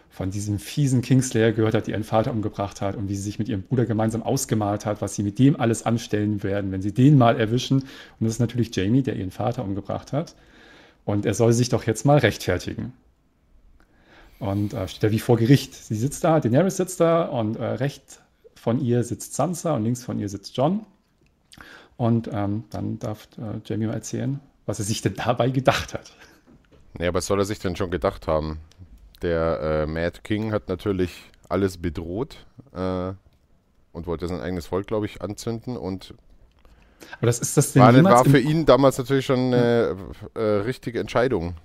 von 0.10 0.32
diesem 0.32 0.58
fiesen 0.58 1.02
Kingslayer 1.02 1.52
gehört 1.52 1.76
hat, 1.76 1.86
die 1.86 1.92
ihren 1.92 2.04
Vater 2.04 2.32
umgebracht 2.32 2.82
hat 2.82 2.96
und 2.96 3.08
wie 3.08 3.16
sie 3.16 3.22
sich 3.22 3.38
mit 3.38 3.50
ihrem 3.50 3.62
Bruder 3.62 3.86
gemeinsam 3.86 4.24
ausgemalt 4.24 4.86
hat, 4.86 5.00
was 5.02 5.14
sie 5.14 5.22
mit 5.22 5.38
dem 5.38 5.60
alles 5.60 5.86
anstellen 5.86 6.42
werden, 6.42 6.72
wenn 6.72 6.82
sie 6.82 6.94
den 6.94 7.18
mal 7.18 7.40
erwischen. 7.40 7.82
Und 7.82 7.88
das 8.22 8.34
ist 8.34 8.40
natürlich 8.40 8.76
Jamie, 8.76 9.04
der 9.04 9.16
ihren 9.16 9.30
Vater 9.30 9.64
umgebracht 9.64 10.14
hat. 10.14 10.34
Und 11.08 11.26
er 11.26 11.34
soll 11.34 11.54
sich 11.54 11.70
doch 11.70 11.86
jetzt 11.86 12.06
mal 12.06 12.18
rechtfertigen. 12.18 12.92
Und 14.40 14.74
äh, 14.74 14.90
steht 14.90 15.04
da 15.04 15.12
wie 15.12 15.20
vor 15.20 15.38
Gericht. 15.38 15.74
Sie 15.74 15.96
sitzt 15.96 16.26
da, 16.26 16.42
Daenerys 16.42 16.76
sitzt 16.76 17.00
da 17.00 17.24
und 17.24 17.56
äh, 17.56 17.64
rechts 17.64 18.20
von 18.56 18.82
ihr 18.82 19.06
sitzt 19.06 19.34
Sansa 19.34 19.74
und 19.74 19.86
links 19.86 20.04
von 20.04 20.20
ihr 20.20 20.28
sitzt 20.28 20.58
John. 20.58 20.86
Und 21.96 22.30
ähm, 22.34 22.66
dann 22.72 23.00
darf 23.00 23.30
äh, 23.38 23.62
Jamie 23.64 23.86
mal 23.86 23.94
erzählen, 23.94 24.42
was 24.66 24.80
er 24.80 24.86
sich 24.86 25.02
denn 25.02 25.16
dabei 25.16 25.50
gedacht 25.50 25.94
hat. 25.94 26.12
Ja, 27.00 27.14
was 27.14 27.28
soll 27.28 27.40
er 27.40 27.46
sich 27.46 27.60
denn 27.60 27.78
schon 27.78 27.90
gedacht 27.90 28.28
haben? 28.28 28.60
Der 29.22 29.62
äh, 29.62 29.86
Mad 29.86 30.20
King 30.24 30.52
hat 30.52 30.68
natürlich 30.68 31.24
alles 31.48 31.78
bedroht 31.78 32.46
äh, 32.74 33.14
und 33.94 34.08
wollte 34.08 34.28
sein 34.28 34.42
eigenes 34.42 34.68
Volk, 34.68 34.88
glaube 34.88 35.06
ich, 35.06 35.22
anzünden 35.22 35.78
und 35.78 36.16
aber 37.18 37.28
das 37.28 37.40
ist 37.40 37.58
das 37.58 37.74
denn 37.74 37.82
war, 37.82 38.04
war 38.04 38.26
für 38.26 38.40
ihn 38.40 38.66
damals 38.66 38.98
natürlich 38.98 39.26
schon 39.26 39.54
eine 39.54 39.96
äh, 40.36 40.40
richtige 40.40 41.00
Entscheidung, 41.00 41.56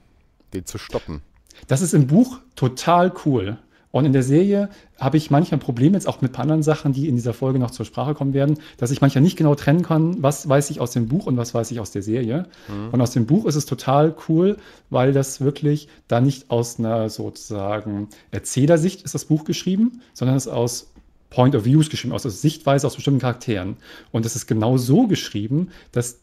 den 0.54 0.66
zu 0.66 0.78
stoppen. 0.78 1.22
Das 1.66 1.82
ist 1.82 1.94
im 1.94 2.06
Buch 2.06 2.38
total 2.56 3.12
cool. 3.24 3.58
Und 3.92 4.06
in 4.06 4.14
der 4.14 4.22
Serie 4.22 4.70
habe 4.98 5.18
ich 5.18 5.30
manchmal 5.30 5.60
Probleme, 5.60 5.94
jetzt 5.94 6.08
auch 6.08 6.22
mit 6.22 6.30
ein 6.30 6.32
paar 6.32 6.44
anderen 6.44 6.62
Sachen, 6.62 6.94
die 6.94 7.08
in 7.08 7.14
dieser 7.14 7.34
Folge 7.34 7.58
noch 7.58 7.70
zur 7.70 7.84
Sprache 7.84 8.14
kommen 8.14 8.32
werden, 8.32 8.58
dass 8.78 8.90
ich 8.90 9.02
manchmal 9.02 9.20
nicht 9.20 9.36
genau 9.36 9.54
trennen 9.54 9.82
kann, 9.82 10.22
was 10.22 10.48
weiß 10.48 10.70
ich 10.70 10.80
aus 10.80 10.92
dem 10.92 11.08
Buch 11.08 11.26
und 11.26 11.36
was 11.36 11.52
weiß 11.52 11.70
ich 11.70 11.78
aus 11.78 11.90
der 11.90 12.00
Serie. 12.00 12.46
Mhm. 12.68 12.88
Und 12.90 13.00
aus 13.02 13.10
dem 13.10 13.26
Buch 13.26 13.44
ist 13.44 13.54
es 13.54 13.66
total 13.66 14.14
cool, 14.28 14.56
weil 14.88 15.12
das 15.12 15.42
wirklich 15.42 15.88
da 16.08 16.22
nicht 16.22 16.50
aus 16.50 16.78
einer 16.78 17.10
sozusagen 17.10 18.08
Erzählersicht 18.30 19.02
ist 19.02 19.14
das 19.14 19.26
Buch 19.26 19.44
geschrieben, 19.44 20.00
sondern 20.14 20.38
es 20.38 20.46
ist 20.46 20.52
aus 20.52 20.91
Point 21.32 21.54
of 21.54 21.64
Views 21.64 21.88
geschrieben, 21.88 22.12
aus 22.14 22.22
der 22.22 22.30
Sichtweise 22.30 22.86
aus 22.86 22.94
bestimmten 22.94 23.20
Charakteren. 23.20 23.76
Und 24.10 24.26
es 24.26 24.36
ist 24.36 24.46
genau 24.46 24.76
so 24.76 25.06
geschrieben, 25.06 25.70
dass 25.90 26.18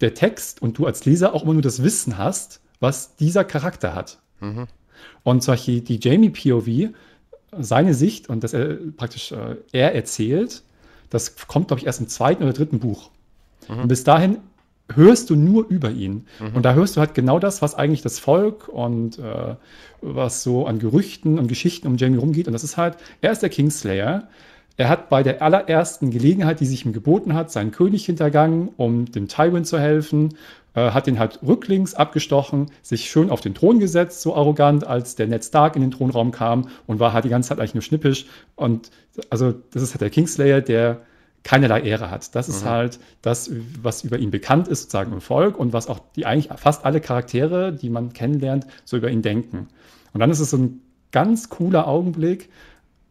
der 0.00 0.14
Text 0.14 0.62
und 0.62 0.78
du 0.78 0.86
als 0.86 1.04
Leser 1.04 1.34
auch 1.34 1.42
immer 1.42 1.52
nur 1.52 1.62
das 1.62 1.82
Wissen 1.82 2.16
hast, 2.16 2.60
was 2.80 3.14
dieser 3.16 3.44
Charakter 3.44 3.94
hat. 3.94 4.18
Mhm. 4.40 4.66
Und 5.22 5.42
solche, 5.42 5.82
die 5.82 6.00
Jamie 6.00 6.30
POV, 6.30 6.94
seine 7.58 7.92
Sicht 7.92 8.30
und 8.30 8.42
dass 8.42 8.54
er 8.54 8.78
praktisch 8.96 9.32
äh, 9.32 9.56
er 9.72 9.94
erzählt, 9.94 10.62
das 11.10 11.36
kommt, 11.46 11.68
glaube 11.68 11.80
ich, 11.80 11.86
erst 11.86 12.00
im 12.00 12.08
zweiten 12.08 12.42
oder 12.42 12.54
dritten 12.54 12.80
Buch. 12.80 13.10
Mhm. 13.68 13.80
Und 13.80 13.88
bis 13.88 14.02
dahin 14.02 14.38
hörst 14.94 15.30
du 15.30 15.36
nur 15.36 15.66
über 15.68 15.90
ihn. 15.90 16.26
Mhm. 16.40 16.56
Und 16.56 16.62
da 16.64 16.74
hörst 16.74 16.96
du 16.96 17.00
halt 17.00 17.14
genau 17.14 17.38
das, 17.38 17.62
was 17.62 17.74
eigentlich 17.74 18.02
das 18.02 18.18
Volk 18.18 18.68
und 18.68 19.18
äh, 19.18 19.56
was 20.00 20.42
so 20.42 20.66
an 20.66 20.78
Gerüchten 20.78 21.38
und 21.38 21.48
Geschichten 21.48 21.86
um 21.86 21.96
Jamie 21.96 22.18
rumgeht. 22.18 22.46
Und 22.46 22.52
das 22.52 22.64
ist 22.64 22.76
halt, 22.76 22.96
er 23.20 23.32
ist 23.32 23.42
der 23.42 23.50
Kingslayer. 23.50 24.28
Er 24.76 24.88
hat 24.88 25.10
bei 25.10 25.22
der 25.22 25.42
allerersten 25.42 26.10
Gelegenheit, 26.10 26.60
die 26.60 26.66
sich 26.66 26.84
ihm 26.84 26.92
geboten 26.92 27.34
hat, 27.34 27.50
seinen 27.50 27.72
König 27.72 28.06
hintergangen, 28.06 28.70
um 28.76 29.04
dem 29.04 29.28
Tywin 29.28 29.64
zu 29.64 29.78
helfen, 29.78 30.30
äh, 30.74 30.90
hat 30.90 31.06
ihn 31.06 31.18
halt 31.18 31.40
rücklings 31.46 31.94
abgestochen, 31.94 32.70
sich 32.80 33.10
schön 33.10 33.30
auf 33.30 33.42
den 33.42 33.54
Thron 33.54 33.78
gesetzt, 33.78 34.22
so 34.22 34.34
arrogant, 34.34 34.86
als 34.86 35.14
der 35.14 35.26
Ned 35.26 35.44
Stark 35.44 35.76
in 35.76 35.82
den 35.82 35.90
Thronraum 35.90 36.30
kam 36.30 36.68
und 36.86 36.98
war 37.00 37.12
halt 37.12 37.24
die 37.24 37.28
ganze 37.28 37.50
Zeit 37.50 37.58
eigentlich 37.58 37.74
nur 37.74 37.82
schnippisch. 37.82 38.26
Und 38.56 38.90
also 39.28 39.52
das 39.72 39.82
ist 39.82 39.92
halt 39.92 40.00
der 40.00 40.10
Kingslayer, 40.10 40.62
der 40.62 41.02
keinerlei 41.44 41.80
Ehre 41.80 42.10
hat. 42.10 42.34
Das 42.34 42.48
ist 42.48 42.64
mhm. 42.64 42.68
halt 42.68 42.98
das, 43.20 43.50
was 43.82 44.04
über 44.04 44.18
ihn 44.18 44.30
bekannt 44.30 44.68
ist, 44.68 44.82
sozusagen 44.82 45.12
im 45.12 45.20
Volk 45.20 45.58
und 45.58 45.72
was 45.72 45.88
auch 45.88 46.00
die 46.16 46.26
eigentlich 46.26 46.56
fast 46.58 46.84
alle 46.84 47.00
Charaktere, 47.00 47.72
die 47.72 47.90
man 47.90 48.12
kennenlernt, 48.12 48.66
so 48.84 48.96
über 48.96 49.10
ihn 49.10 49.22
denken. 49.22 49.68
Und 50.12 50.20
dann 50.20 50.30
ist 50.30 50.40
es 50.40 50.50
so 50.50 50.58
ein 50.58 50.80
ganz 51.10 51.48
cooler 51.48 51.88
Augenblick, 51.88 52.48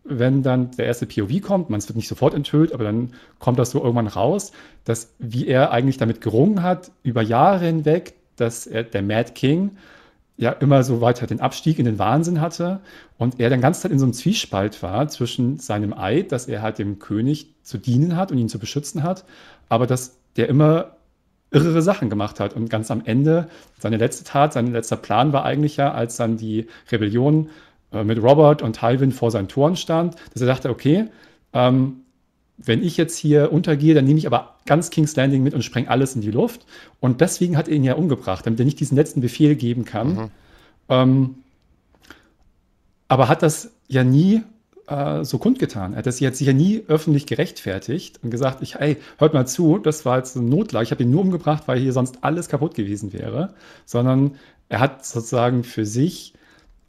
wenn 0.03 0.41
dann 0.41 0.71
der 0.71 0.85
erste 0.85 1.05
POV 1.05 1.41
kommt, 1.41 1.69
man 1.69 1.77
es 1.77 1.87
wird 1.87 1.95
nicht 1.95 2.07
sofort 2.07 2.33
enthüllt, 2.33 2.73
aber 2.73 2.83
dann 2.83 3.13
kommt 3.39 3.59
das 3.59 3.71
so 3.71 3.79
irgendwann 3.79 4.07
raus, 4.07 4.51
dass 4.83 5.13
wie 5.19 5.47
er 5.47 5.71
eigentlich 5.71 5.97
damit 5.97 6.21
gerungen 6.21 6.63
hat, 6.63 6.91
über 7.03 7.21
Jahre 7.21 7.65
hinweg, 7.65 8.15
dass 8.35 8.65
er, 8.65 8.83
der 8.83 9.03
Mad 9.03 9.33
King 9.33 9.77
ja 10.37 10.51
immer 10.51 10.83
so 10.83 11.01
weiter 11.01 11.27
den 11.27 11.39
Abstieg 11.39 11.77
in 11.77 11.85
den 11.85 11.99
Wahnsinn 11.99 12.41
hatte 12.41 12.79
und 13.19 13.39
er 13.39 13.51
dann 13.51 13.61
ganz 13.61 13.81
Zeit 13.81 13.91
in 13.91 13.99
so 13.99 14.05
einem 14.05 14.13
Zwiespalt 14.13 14.81
war 14.81 15.07
zwischen 15.07 15.59
seinem 15.59 15.93
Eid, 15.93 16.31
dass 16.31 16.47
er 16.47 16.63
halt 16.63 16.79
dem 16.79 16.97
König 16.97 17.50
zu 17.63 17.77
dienen 17.77 18.15
hat 18.15 18.31
und 18.31 18.37
ihn 18.37 18.49
zu 18.49 18.59
beschützen 18.59 19.03
hat, 19.03 19.25
aber 19.69 19.87
dass 19.87 20.17
der 20.35 20.49
immer 20.49 20.95
irre 21.51 21.81
Sachen 21.81 22.09
gemacht 22.09 22.39
hat 22.39 22.55
und 22.55 22.69
ganz 22.69 22.91
am 22.91 23.03
Ende 23.05 23.49
seine 23.77 23.97
letzte 23.97 24.23
Tat, 24.23 24.53
sein 24.53 24.71
letzter 24.71 24.95
Plan 24.95 25.33
war 25.33 25.43
eigentlich 25.43 25.77
ja, 25.77 25.91
als 25.91 26.15
dann 26.15 26.37
die 26.37 26.67
Rebellion 26.91 27.49
äh, 27.91 28.03
mit 28.03 28.21
Robert 28.23 28.61
und 28.61 28.77
Tywin 28.77 29.11
vor 29.11 29.31
seinen 29.31 29.49
Toren 29.49 29.75
stand, 29.75 30.15
dass 30.33 30.41
er 30.41 30.47
dachte, 30.47 30.69
okay, 30.69 31.07
ähm, 31.53 31.97
wenn 32.57 32.83
ich 32.83 32.97
jetzt 32.97 33.17
hier 33.17 33.51
untergehe, 33.51 33.93
dann 33.93 34.05
nehme 34.05 34.19
ich 34.19 34.27
aber 34.27 34.55
ganz 34.65 34.89
King's 34.91 35.15
Landing 35.15 35.43
mit 35.43 35.53
und 35.53 35.63
spreng 35.63 35.87
alles 35.87 36.15
in 36.15 36.21
die 36.21 36.31
Luft. 36.31 36.65
Und 36.99 37.21
deswegen 37.21 37.57
hat 37.57 37.67
er 37.67 37.75
ihn 37.75 37.83
ja 37.83 37.95
umgebracht, 37.95 38.45
damit 38.45 38.59
er 38.59 38.65
nicht 38.65 38.79
diesen 38.79 38.95
letzten 38.95 39.21
Befehl 39.21 39.55
geben 39.55 39.83
kann. 39.83 40.15
Mhm. 40.15 40.31
Ähm, 40.89 41.35
aber 43.07 43.27
hat 43.27 43.41
das 43.41 43.71
ja 43.87 44.03
nie 44.03 44.43
äh, 44.87 45.23
so 45.23 45.37
kundgetan. 45.37 45.93
Er 45.93 45.99
hat 45.99 46.05
das 46.05 46.19
jetzt 46.19 46.37
sicher 46.37 46.53
nie 46.53 46.83
öffentlich 46.87 47.25
gerechtfertigt 47.25 48.19
und 48.23 48.31
gesagt, 48.31 48.61
ich, 48.61 48.75
hey, 48.75 48.97
hört 49.17 49.33
mal 49.33 49.47
zu, 49.47 49.77
das 49.77 50.05
war 50.05 50.17
jetzt 50.17 50.37
eine 50.37 50.47
Notlage, 50.47 50.83
ich 50.83 50.91
habe 50.91 51.03
ihn 51.03 51.11
nur 51.11 51.21
umgebracht, 51.21 51.63
weil 51.67 51.79
hier 51.79 51.93
sonst 51.93 52.19
alles 52.21 52.49
kaputt 52.49 52.75
gewesen 52.75 53.13
wäre, 53.13 53.53
sondern 53.85 54.35
er 54.69 54.79
hat 54.79 55.05
sozusagen 55.05 55.63
für 55.63 55.85
sich 55.85 56.33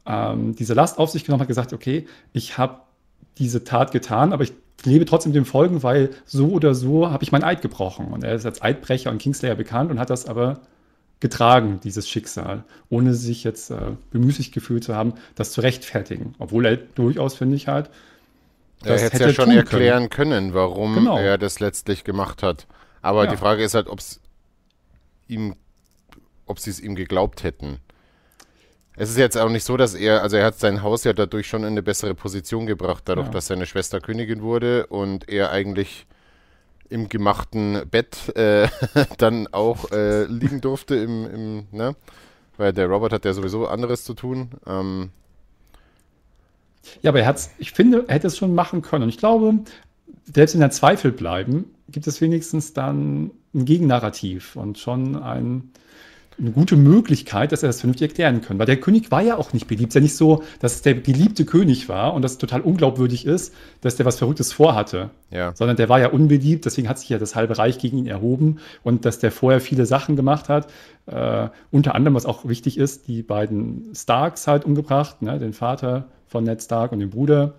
ähm, 0.06 0.54
diese 0.54 0.74
Last 0.74 0.98
auf 0.98 1.10
sich 1.10 1.24
genommen, 1.24 1.40
hat 1.40 1.48
gesagt, 1.48 1.72
okay, 1.72 2.06
ich 2.32 2.58
habe 2.58 2.80
diese 3.38 3.64
Tat 3.64 3.92
getan, 3.92 4.32
aber 4.32 4.44
ich 4.44 4.52
lebe 4.84 5.04
trotzdem 5.04 5.32
dem 5.32 5.44
Folgen, 5.44 5.82
weil 5.82 6.10
so 6.24 6.48
oder 6.50 6.74
so 6.74 7.10
habe 7.10 7.22
ich 7.22 7.32
mein 7.32 7.44
Eid 7.44 7.62
gebrochen. 7.62 8.08
Und 8.08 8.24
er 8.24 8.34
ist 8.34 8.46
als 8.46 8.62
Eidbrecher 8.62 9.10
und 9.10 9.18
Kingslayer 9.18 9.54
bekannt 9.54 9.90
und 9.90 9.98
hat 9.98 10.10
das 10.10 10.26
aber 10.26 10.60
getragen, 11.22 11.80
dieses 11.82 12.08
Schicksal, 12.08 12.64
ohne 12.90 13.14
sich 13.14 13.44
jetzt 13.44 13.70
äh, 13.70 13.92
bemüßigt 14.10 14.52
gefühlt 14.52 14.84
zu 14.84 14.94
haben, 14.94 15.14
das 15.36 15.52
zu 15.52 15.62
rechtfertigen. 15.62 16.34
Obwohl 16.38 16.66
er 16.66 16.76
durchaus, 16.76 17.34
finde 17.34 17.56
ich 17.56 17.68
halt, 17.68 17.88
er 18.84 18.98
hätte 18.98 19.14
es 19.14 19.20
ja 19.20 19.32
schon 19.32 19.50
erklären 19.52 20.10
können, 20.10 20.50
können 20.50 20.54
warum 20.54 20.94
genau. 20.94 21.16
er 21.16 21.38
das 21.38 21.60
letztlich 21.60 22.04
gemacht 22.04 22.42
hat. 22.42 22.66
Aber 23.00 23.24
ja. 23.24 23.30
die 23.30 23.36
Frage 23.36 23.62
ist 23.62 23.74
halt, 23.74 23.86
ob 23.88 24.00
es 24.00 24.20
ihm, 25.28 25.54
ob 26.46 26.58
sie 26.58 26.70
es 26.70 26.80
ihm 26.80 26.96
geglaubt 26.96 27.44
hätten. 27.44 27.78
Es 28.96 29.08
ist 29.08 29.16
jetzt 29.16 29.38
auch 29.38 29.48
nicht 29.48 29.64
so, 29.64 29.76
dass 29.76 29.94
er, 29.94 30.22
also 30.22 30.36
er 30.36 30.44
hat 30.44 30.58
sein 30.58 30.82
Haus 30.82 31.04
ja 31.04 31.12
dadurch 31.12 31.46
schon 31.46 31.62
in 31.62 31.68
eine 31.68 31.82
bessere 31.82 32.14
Position 32.14 32.66
gebracht, 32.66 33.04
dadurch, 33.06 33.28
ja. 33.28 33.32
dass 33.32 33.46
seine 33.46 33.66
Schwester 33.66 34.00
Königin 34.00 34.42
wurde 34.42 34.86
und 34.88 35.28
er 35.28 35.50
eigentlich 35.50 36.06
im 36.92 37.08
gemachten 37.08 37.82
Bett 37.90 38.36
äh, 38.36 38.68
dann 39.18 39.48
auch 39.48 39.90
äh, 39.90 40.24
liegen 40.24 40.60
durfte 40.60 40.94
im, 40.96 41.26
im, 41.26 41.66
ne? 41.72 41.96
Weil 42.58 42.72
der 42.72 42.86
Robert 42.86 43.12
hat 43.12 43.24
ja 43.24 43.32
sowieso 43.32 43.66
anderes 43.66 44.04
zu 44.04 44.14
tun. 44.14 44.50
Ähm, 44.66 45.10
ja, 47.00 47.10
aber 47.10 47.20
er 47.20 47.26
hat 47.26 47.48
ich 47.58 47.72
finde, 47.72 48.04
er 48.06 48.14
hätte 48.14 48.26
es 48.26 48.36
schon 48.36 48.54
machen 48.54 48.82
können. 48.82 49.04
Und 49.04 49.08
ich 49.08 49.18
glaube, 49.18 49.54
selbst 50.24 50.54
wenn 50.54 50.62
er 50.62 50.70
Zweifel 50.70 51.12
bleiben, 51.12 51.64
gibt 51.88 52.06
es 52.06 52.20
wenigstens 52.20 52.72
dann 52.72 53.30
ein 53.54 53.64
Gegennarrativ 53.64 54.56
und 54.56 54.78
schon 54.78 55.16
ein, 55.16 55.70
eine 56.38 56.50
gute 56.50 56.76
Möglichkeit, 56.76 57.52
dass 57.52 57.62
er 57.62 57.68
das 57.68 57.80
vernünftig 57.80 58.10
erklären 58.10 58.40
kann. 58.40 58.58
Weil 58.58 58.66
der 58.66 58.78
König 58.78 59.10
war 59.10 59.22
ja 59.22 59.36
auch 59.36 59.52
nicht 59.52 59.66
beliebt. 59.66 59.90
Es 59.90 59.90
ist 59.90 59.94
ja 59.94 60.00
nicht 60.00 60.16
so, 60.16 60.42
dass 60.60 60.76
es 60.76 60.82
der 60.82 60.94
geliebte 60.94 61.44
König 61.44 61.88
war 61.88 62.14
und 62.14 62.22
das 62.22 62.38
total 62.38 62.62
unglaubwürdig 62.62 63.26
ist, 63.26 63.54
dass 63.80 63.96
der 63.96 64.06
was 64.06 64.18
Verrücktes 64.18 64.52
vorhatte. 64.52 65.10
Ja. 65.30 65.54
Sondern 65.54 65.76
der 65.76 65.88
war 65.88 66.00
ja 66.00 66.08
unbeliebt, 66.08 66.64
deswegen 66.64 66.88
hat 66.88 66.98
sich 66.98 67.08
ja 67.08 67.18
das 67.18 67.34
halbe 67.34 67.58
Reich 67.58 67.78
gegen 67.78 67.98
ihn 67.98 68.06
erhoben 68.06 68.58
und 68.82 69.04
dass 69.04 69.18
der 69.18 69.32
vorher 69.32 69.60
viele 69.60 69.86
Sachen 69.86 70.16
gemacht 70.16 70.48
hat. 70.48 70.68
Äh, 71.06 71.48
unter 71.70 71.94
anderem, 71.94 72.14
was 72.14 72.26
auch 72.26 72.46
wichtig 72.46 72.78
ist, 72.78 73.08
die 73.08 73.22
beiden 73.22 73.92
Starks 73.94 74.46
halt 74.46 74.64
umgebracht, 74.64 75.22
ne, 75.22 75.38
den 75.38 75.52
Vater 75.52 76.06
von 76.28 76.44
Ned 76.44 76.62
Stark 76.62 76.92
und 76.92 77.00
den 77.00 77.10
Bruder 77.10 77.54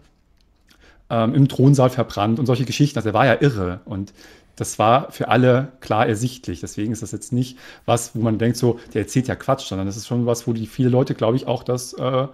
ähm, 1.09 1.35
im 1.35 1.47
Thronsaal 1.47 1.89
verbrannt 1.89 2.39
und 2.39 2.45
solche 2.45 2.65
Geschichten. 2.65 2.97
Also 2.97 3.09
er 3.09 3.13
war 3.13 3.25
ja 3.25 3.37
irre 3.39 3.81
und 3.85 4.13
das 4.55 4.77
war 4.77 5.11
für 5.11 5.29
alle 5.29 5.71
klar 5.79 6.07
ersichtlich. 6.07 6.61
Deswegen 6.61 6.93
ist 6.93 7.01
das 7.01 7.11
jetzt 7.11 7.33
nicht 7.33 7.57
was, 7.85 8.15
wo 8.15 8.21
man 8.21 8.37
denkt, 8.37 8.57
so, 8.57 8.79
der 8.93 9.01
erzählt 9.01 9.27
ja 9.27 9.35
Quatsch, 9.35 9.67
sondern 9.67 9.87
das 9.87 9.97
ist 9.97 10.07
schon 10.07 10.25
was, 10.25 10.47
wo 10.47 10.53
die 10.53 10.67
viele 10.67 10.89
Leute, 10.89 11.15
glaube 11.15 11.37
ich, 11.37 11.47
auch 11.47 11.63
das 11.63 11.93
äh, 11.93 12.27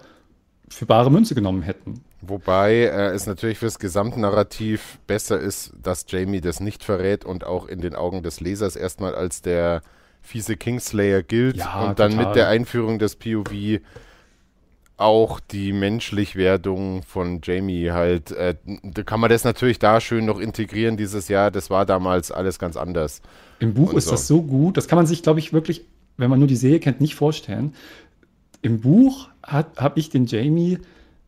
für 0.68 0.86
bare 0.86 1.10
Münze 1.10 1.34
genommen 1.34 1.62
hätten. 1.62 2.02
Wobei 2.20 2.74
äh, 2.74 3.10
es 3.10 3.26
natürlich 3.26 3.58
fürs 3.58 3.78
Gesamtnarrativ 3.78 4.98
besser 5.06 5.40
ist, 5.40 5.72
dass 5.82 6.04
Jamie 6.08 6.40
das 6.40 6.60
nicht 6.60 6.84
verrät 6.84 7.24
und 7.24 7.44
auch 7.44 7.66
in 7.66 7.80
den 7.80 7.94
Augen 7.94 8.22
des 8.22 8.40
Lesers 8.40 8.76
erstmal 8.76 9.14
als 9.14 9.40
der 9.40 9.82
fiese 10.20 10.56
Kingslayer 10.56 11.22
gilt 11.22 11.56
ja, 11.56 11.80
und 11.80 11.98
dann 11.98 12.12
total. 12.12 12.26
mit 12.26 12.36
der 12.36 12.48
Einführung 12.48 12.98
des 12.98 13.16
POV 13.16 13.80
auch 15.00 15.40
die 15.40 15.72
Menschlichwerdung 15.72 17.02
von 17.02 17.40
Jamie 17.42 17.90
halt, 17.90 18.32
äh, 18.32 18.54
da 18.82 19.02
kann 19.02 19.20
man 19.20 19.30
das 19.30 19.44
natürlich 19.44 19.78
da 19.78 20.00
schön 20.00 20.26
noch 20.26 20.38
integrieren, 20.38 20.96
dieses 20.96 21.28
Jahr, 21.28 21.50
das 21.50 21.70
war 21.70 21.86
damals 21.86 22.30
alles 22.30 22.58
ganz 22.58 22.76
anders. 22.76 23.22
Im 23.58 23.74
Buch 23.74 23.94
ist 23.94 24.06
so. 24.06 24.10
das 24.12 24.26
so 24.26 24.42
gut, 24.42 24.76
das 24.76 24.88
kann 24.88 24.96
man 24.96 25.06
sich, 25.06 25.22
glaube 25.22 25.40
ich, 25.40 25.52
wirklich, 25.52 25.84
wenn 26.16 26.30
man 26.30 26.38
nur 26.38 26.48
die 26.48 26.56
Serie 26.56 26.80
kennt, 26.80 27.00
nicht 27.00 27.14
vorstellen. 27.14 27.74
Im 28.62 28.80
Buch 28.80 29.28
habe 29.42 29.98
ich 29.98 30.10
den 30.10 30.26
Jamie 30.26 30.78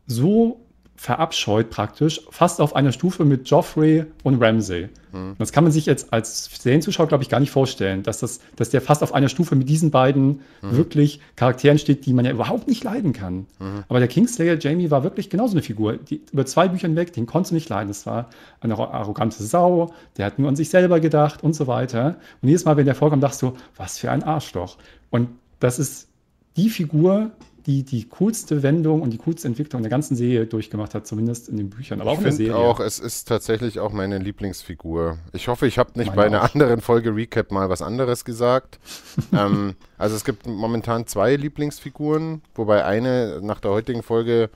so 0.05 0.62
verabscheut 1.03 1.69
praktisch, 1.69 2.21
fast 2.29 2.61
auf 2.61 2.77
einer 2.77 2.93
Stufe 2.93 3.25
mit 3.25 3.49
Joffrey 3.49 4.05
und 4.23 4.41
Ramsay. 4.41 4.87
Mhm. 5.11 5.35
Das 5.37 5.51
kann 5.51 5.65
man 5.65 5.73
sich 5.73 5.85
jetzt 5.85 6.13
als 6.13 6.49
Serienzuschauer, 6.61 7.09
glaube 7.09 7.23
ich, 7.23 7.29
gar 7.29 7.41
nicht 7.41 7.51
vorstellen, 7.51 8.03
dass, 8.03 8.19
das, 8.19 8.39
dass 8.55 8.69
der 8.69 8.79
fast 8.79 9.03
auf 9.03 9.13
einer 9.13 9.27
Stufe 9.27 9.57
mit 9.57 9.67
diesen 9.67 9.91
beiden 9.91 10.39
mhm. 10.61 10.77
wirklich 10.77 11.19
Charakteren 11.35 11.77
steht, 11.77 12.05
die 12.05 12.13
man 12.13 12.23
ja 12.23 12.31
überhaupt 12.31 12.69
nicht 12.69 12.85
leiden 12.85 13.11
kann. 13.11 13.47
Mhm. 13.59 13.83
Aber 13.89 13.99
der 13.99 14.07
Kingslayer 14.07 14.57
Jamie 14.57 14.91
war 14.91 15.03
wirklich 15.03 15.29
genauso 15.29 15.55
eine 15.55 15.61
Figur. 15.61 15.97
Die, 15.97 16.21
über 16.31 16.45
zwei 16.45 16.69
Büchern 16.69 16.95
weg, 16.95 17.11
den 17.11 17.25
konntest 17.25 17.51
du 17.51 17.55
nicht 17.55 17.67
leiden. 17.67 17.89
Das 17.89 18.05
war 18.05 18.29
eine 18.61 18.77
arrogante 18.77 19.43
Sau, 19.43 19.93
der 20.15 20.27
hat 20.27 20.39
nur 20.39 20.47
an 20.47 20.55
sich 20.55 20.69
selber 20.69 21.01
gedacht 21.01 21.43
und 21.43 21.53
so 21.53 21.67
weiter. 21.67 22.15
Und 22.41 22.47
jedes 22.47 22.63
Mal, 22.63 22.77
wenn 22.77 22.85
der 22.85 22.95
vorkommt, 22.95 23.21
dachtest 23.21 23.41
du, 23.41 23.57
was 23.75 23.97
für 23.97 24.09
ein 24.09 24.23
Arschloch. 24.23 24.77
Und 25.09 25.27
das 25.59 25.79
ist 25.79 26.07
die 26.55 26.69
Figur, 26.69 27.31
die 27.65 27.83
die 27.83 28.07
coolste 28.09 28.63
Wendung 28.63 29.01
und 29.01 29.11
die 29.11 29.17
coolste 29.17 29.47
Entwicklung 29.47 29.81
der 29.81 29.89
ganzen 29.89 30.15
Serie 30.15 30.45
durchgemacht 30.45 30.93
hat, 30.93 31.07
zumindest 31.07 31.49
in 31.49 31.57
den 31.57 31.69
Büchern, 31.69 32.01
aber 32.01 32.11
ich 32.11 32.17
auch 32.17 32.19
in 32.19 32.25
der 32.25 32.33
Serie. 32.33 32.55
auch, 32.55 32.79
es 32.79 32.99
ist 32.99 33.27
tatsächlich 33.27 33.79
auch 33.79 33.91
meine 33.91 34.17
Lieblingsfigur. 34.17 35.17
Ich 35.31 35.47
hoffe, 35.47 35.67
ich 35.67 35.77
habe 35.77 35.91
nicht 35.95 36.09
meine 36.09 36.15
bei 36.15 36.25
einer 36.25 36.43
auch. 36.43 36.53
anderen 36.53 36.81
Folge 36.81 37.15
Recap 37.15 37.51
mal 37.51 37.69
was 37.69 37.81
anderes 37.81 38.25
gesagt. 38.25 38.79
ähm, 39.33 39.75
also 39.97 40.15
es 40.15 40.25
gibt 40.25 40.45
momentan 40.45 41.07
zwei 41.07 41.35
Lieblingsfiguren, 41.35 42.41
wobei 42.55 42.83
eine 42.85 43.39
nach 43.41 43.59
der 43.59 43.71
heutigen 43.71 44.03
Folge 44.03 44.49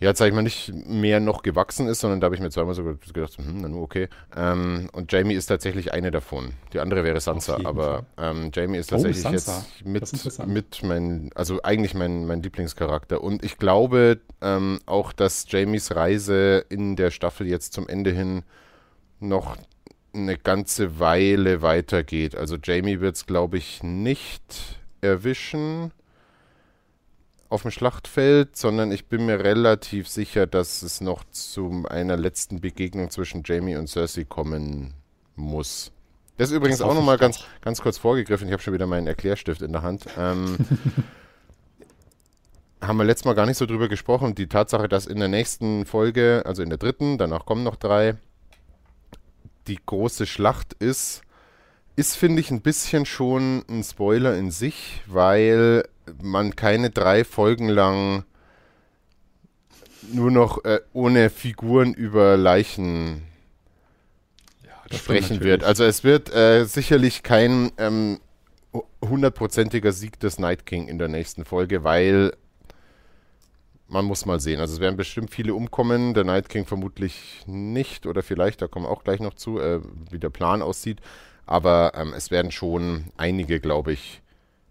ja, 0.00 0.14
sag 0.14 0.28
ich 0.28 0.34
mal, 0.34 0.42
nicht 0.42 0.72
mehr 0.86 1.20
noch 1.20 1.42
gewachsen 1.42 1.86
ist, 1.86 2.00
sondern 2.00 2.20
da 2.20 2.24
habe 2.24 2.34
ich 2.34 2.40
mir 2.40 2.50
zweimal 2.50 2.74
so 2.74 2.82
gedacht, 2.82 3.36
hm, 3.36 3.60
na 3.60 3.68
nur 3.68 3.82
okay. 3.82 4.08
Ähm, 4.34 4.88
und 4.92 5.12
Jamie 5.12 5.34
ist 5.34 5.46
tatsächlich 5.46 5.92
eine 5.92 6.10
davon. 6.10 6.54
Die 6.72 6.80
andere 6.80 7.04
wäre 7.04 7.20
Sansa, 7.20 7.58
aber 7.64 8.06
ähm, 8.16 8.50
Jamie 8.54 8.78
ist 8.78 8.90
oh, 8.92 8.96
tatsächlich 8.96 9.26
oh, 9.26 9.30
jetzt 9.30 9.84
mit, 9.84 10.48
mit 10.48 10.82
mein, 10.82 11.30
also 11.34 11.62
eigentlich 11.62 11.92
mein, 11.92 12.26
mein 12.26 12.42
Lieblingscharakter. 12.42 13.22
Und 13.22 13.44
ich 13.44 13.58
glaube 13.58 14.20
ähm, 14.40 14.80
auch, 14.86 15.12
dass 15.12 15.44
Jamies 15.48 15.94
Reise 15.94 16.64
in 16.70 16.96
der 16.96 17.10
Staffel 17.10 17.46
jetzt 17.46 17.74
zum 17.74 17.86
Ende 17.86 18.10
hin 18.10 18.42
noch 19.18 19.58
eine 20.14 20.38
ganze 20.38 20.98
Weile 20.98 21.60
weitergeht. 21.60 22.36
Also 22.36 22.56
Jamie 22.56 23.00
wird 23.00 23.16
es, 23.16 23.26
glaube 23.26 23.58
ich, 23.58 23.82
nicht 23.82 24.78
erwischen 25.02 25.92
auf 27.50 27.62
dem 27.62 27.72
Schlachtfeld, 27.72 28.56
sondern 28.56 28.92
ich 28.92 29.06
bin 29.06 29.26
mir 29.26 29.40
relativ 29.40 30.08
sicher, 30.08 30.46
dass 30.46 30.82
es 30.82 31.00
noch 31.00 31.24
zu 31.30 31.84
einer 31.88 32.16
letzten 32.16 32.60
Begegnung 32.60 33.10
zwischen 33.10 33.42
Jamie 33.44 33.76
und 33.76 33.88
Cersei 33.88 34.24
kommen 34.24 34.94
muss. 35.34 35.90
Das 36.38 36.50
ist 36.50 36.56
übrigens 36.56 36.78
das 36.78 36.88
auch 36.88 36.94
nochmal 36.94 37.18
ganz, 37.18 37.44
ganz 37.60 37.82
kurz 37.82 37.98
vorgegriffen. 37.98 38.46
Ich 38.46 38.52
habe 38.52 38.62
schon 38.62 38.72
wieder 38.72 38.86
meinen 38.86 39.08
Erklärstift 39.08 39.62
in 39.62 39.72
der 39.72 39.82
Hand. 39.82 40.06
Ähm, 40.16 40.58
haben 42.80 42.96
wir 42.96 43.04
letztes 43.04 43.26
Mal 43.26 43.34
gar 43.34 43.46
nicht 43.46 43.58
so 43.58 43.66
drüber 43.66 43.88
gesprochen. 43.88 44.34
Die 44.34 44.46
Tatsache, 44.46 44.88
dass 44.88 45.06
in 45.06 45.18
der 45.18 45.28
nächsten 45.28 45.84
Folge, 45.84 46.44
also 46.46 46.62
in 46.62 46.70
der 46.70 46.78
dritten, 46.78 47.18
danach 47.18 47.44
kommen 47.44 47.64
noch 47.64 47.76
drei, 47.76 48.16
die 49.66 49.78
große 49.84 50.24
Schlacht 50.24 50.72
ist, 50.74 51.22
ist, 52.00 52.16
finde 52.16 52.40
ich, 52.40 52.50
ein 52.50 52.62
bisschen 52.62 53.04
schon 53.04 53.62
ein 53.68 53.84
Spoiler 53.84 54.34
in 54.34 54.50
sich, 54.50 55.02
weil 55.06 55.86
man 56.22 56.56
keine 56.56 56.88
drei 56.88 57.24
Folgen 57.24 57.68
lang 57.68 58.24
nur 60.10 60.30
noch 60.30 60.64
äh, 60.64 60.80
ohne 60.94 61.28
Figuren 61.28 61.92
über 61.92 62.38
Leichen 62.38 63.22
ja, 64.64 64.96
sprechen 64.96 65.42
wird. 65.42 65.62
Also 65.62 65.84
es 65.84 66.02
wird 66.02 66.34
äh, 66.34 66.64
sicherlich 66.64 67.22
kein 67.22 67.70
ähm, 67.76 68.18
hundertprozentiger 69.04 69.92
Sieg 69.92 70.18
des 70.20 70.38
Night 70.38 70.64
King 70.64 70.88
in 70.88 70.96
der 70.96 71.08
nächsten 71.08 71.44
Folge, 71.44 71.84
weil 71.84 72.32
man 73.88 74.06
muss 74.06 74.24
mal 74.24 74.40
sehen. 74.40 74.58
Also 74.58 74.72
es 74.72 74.80
werden 74.80 74.96
bestimmt 74.96 75.34
viele 75.34 75.52
umkommen, 75.52 76.14
der 76.14 76.24
Night 76.24 76.48
King 76.48 76.64
vermutlich 76.64 77.42
nicht 77.46 78.06
oder 78.06 78.22
vielleicht, 78.22 78.62
da 78.62 78.68
kommen 78.68 78.86
wir 78.86 78.90
auch 78.90 79.04
gleich 79.04 79.20
noch 79.20 79.34
zu, 79.34 79.60
äh, 79.60 79.80
wie 80.10 80.18
der 80.18 80.30
Plan 80.30 80.62
aussieht. 80.62 81.02
Aber 81.50 81.94
ähm, 81.96 82.14
es 82.16 82.30
werden 82.30 82.52
schon 82.52 83.06
einige, 83.16 83.58
glaube 83.58 83.92
ich, 83.92 84.22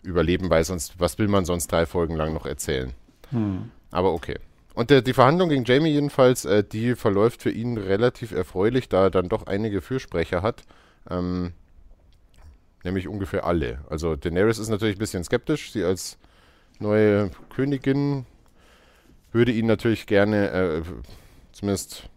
überleben, 0.01 0.49
weil 0.49 0.63
sonst, 0.63 0.97
was 0.97 1.17
will 1.19 1.27
man 1.27 1.43
sonst 1.43 1.67
drei 1.67 1.85
Folgen 1.85 2.15
lang 2.15 2.33
noch 2.33 2.45
erzählen? 2.45 2.93
Hm. 3.31 3.69
Aber 3.91 4.13
okay. 4.13 4.37
Und 4.75 4.89
der, 4.89 5.01
die 5.01 5.11
Verhandlung 5.11 5.49
gegen 5.49 5.65
Jamie 5.65 5.91
jedenfalls, 5.91 6.45
äh, 6.45 6.63
die 6.63 6.95
verläuft 6.95 7.41
für 7.41 7.51
ihn 7.51 7.77
relativ 7.77 8.31
erfreulich, 8.31 8.87
da 8.87 9.03
er 9.03 9.09
dann 9.09 9.27
doch 9.27 9.45
einige 9.45 9.81
Fürsprecher 9.81 10.41
hat. 10.41 10.63
Ähm, 11.09 11.51
nämlich 12.85 13.09
ungefähr 13.09 13.43
alle. 13.45 13.79
Also 13.89 14.15
Daenerys 14.15 14.57
ist 14.57 14.69
natürlich 14.69 14.95
ein 14.95 14.99
bisschen 14.99 15.25
skeptisch. 15.25 15.73
Sie 15.73 15.83
als 15.83 16.17
neue 16.79 17.29
Königin 17.53 18.25
würde 19.33 19.51
ihn 19.51 19.65
natürlich 19.65 20.07
gerne 20.07 20.49
äh, 20.51 20.81
zumindest 21.51 22.07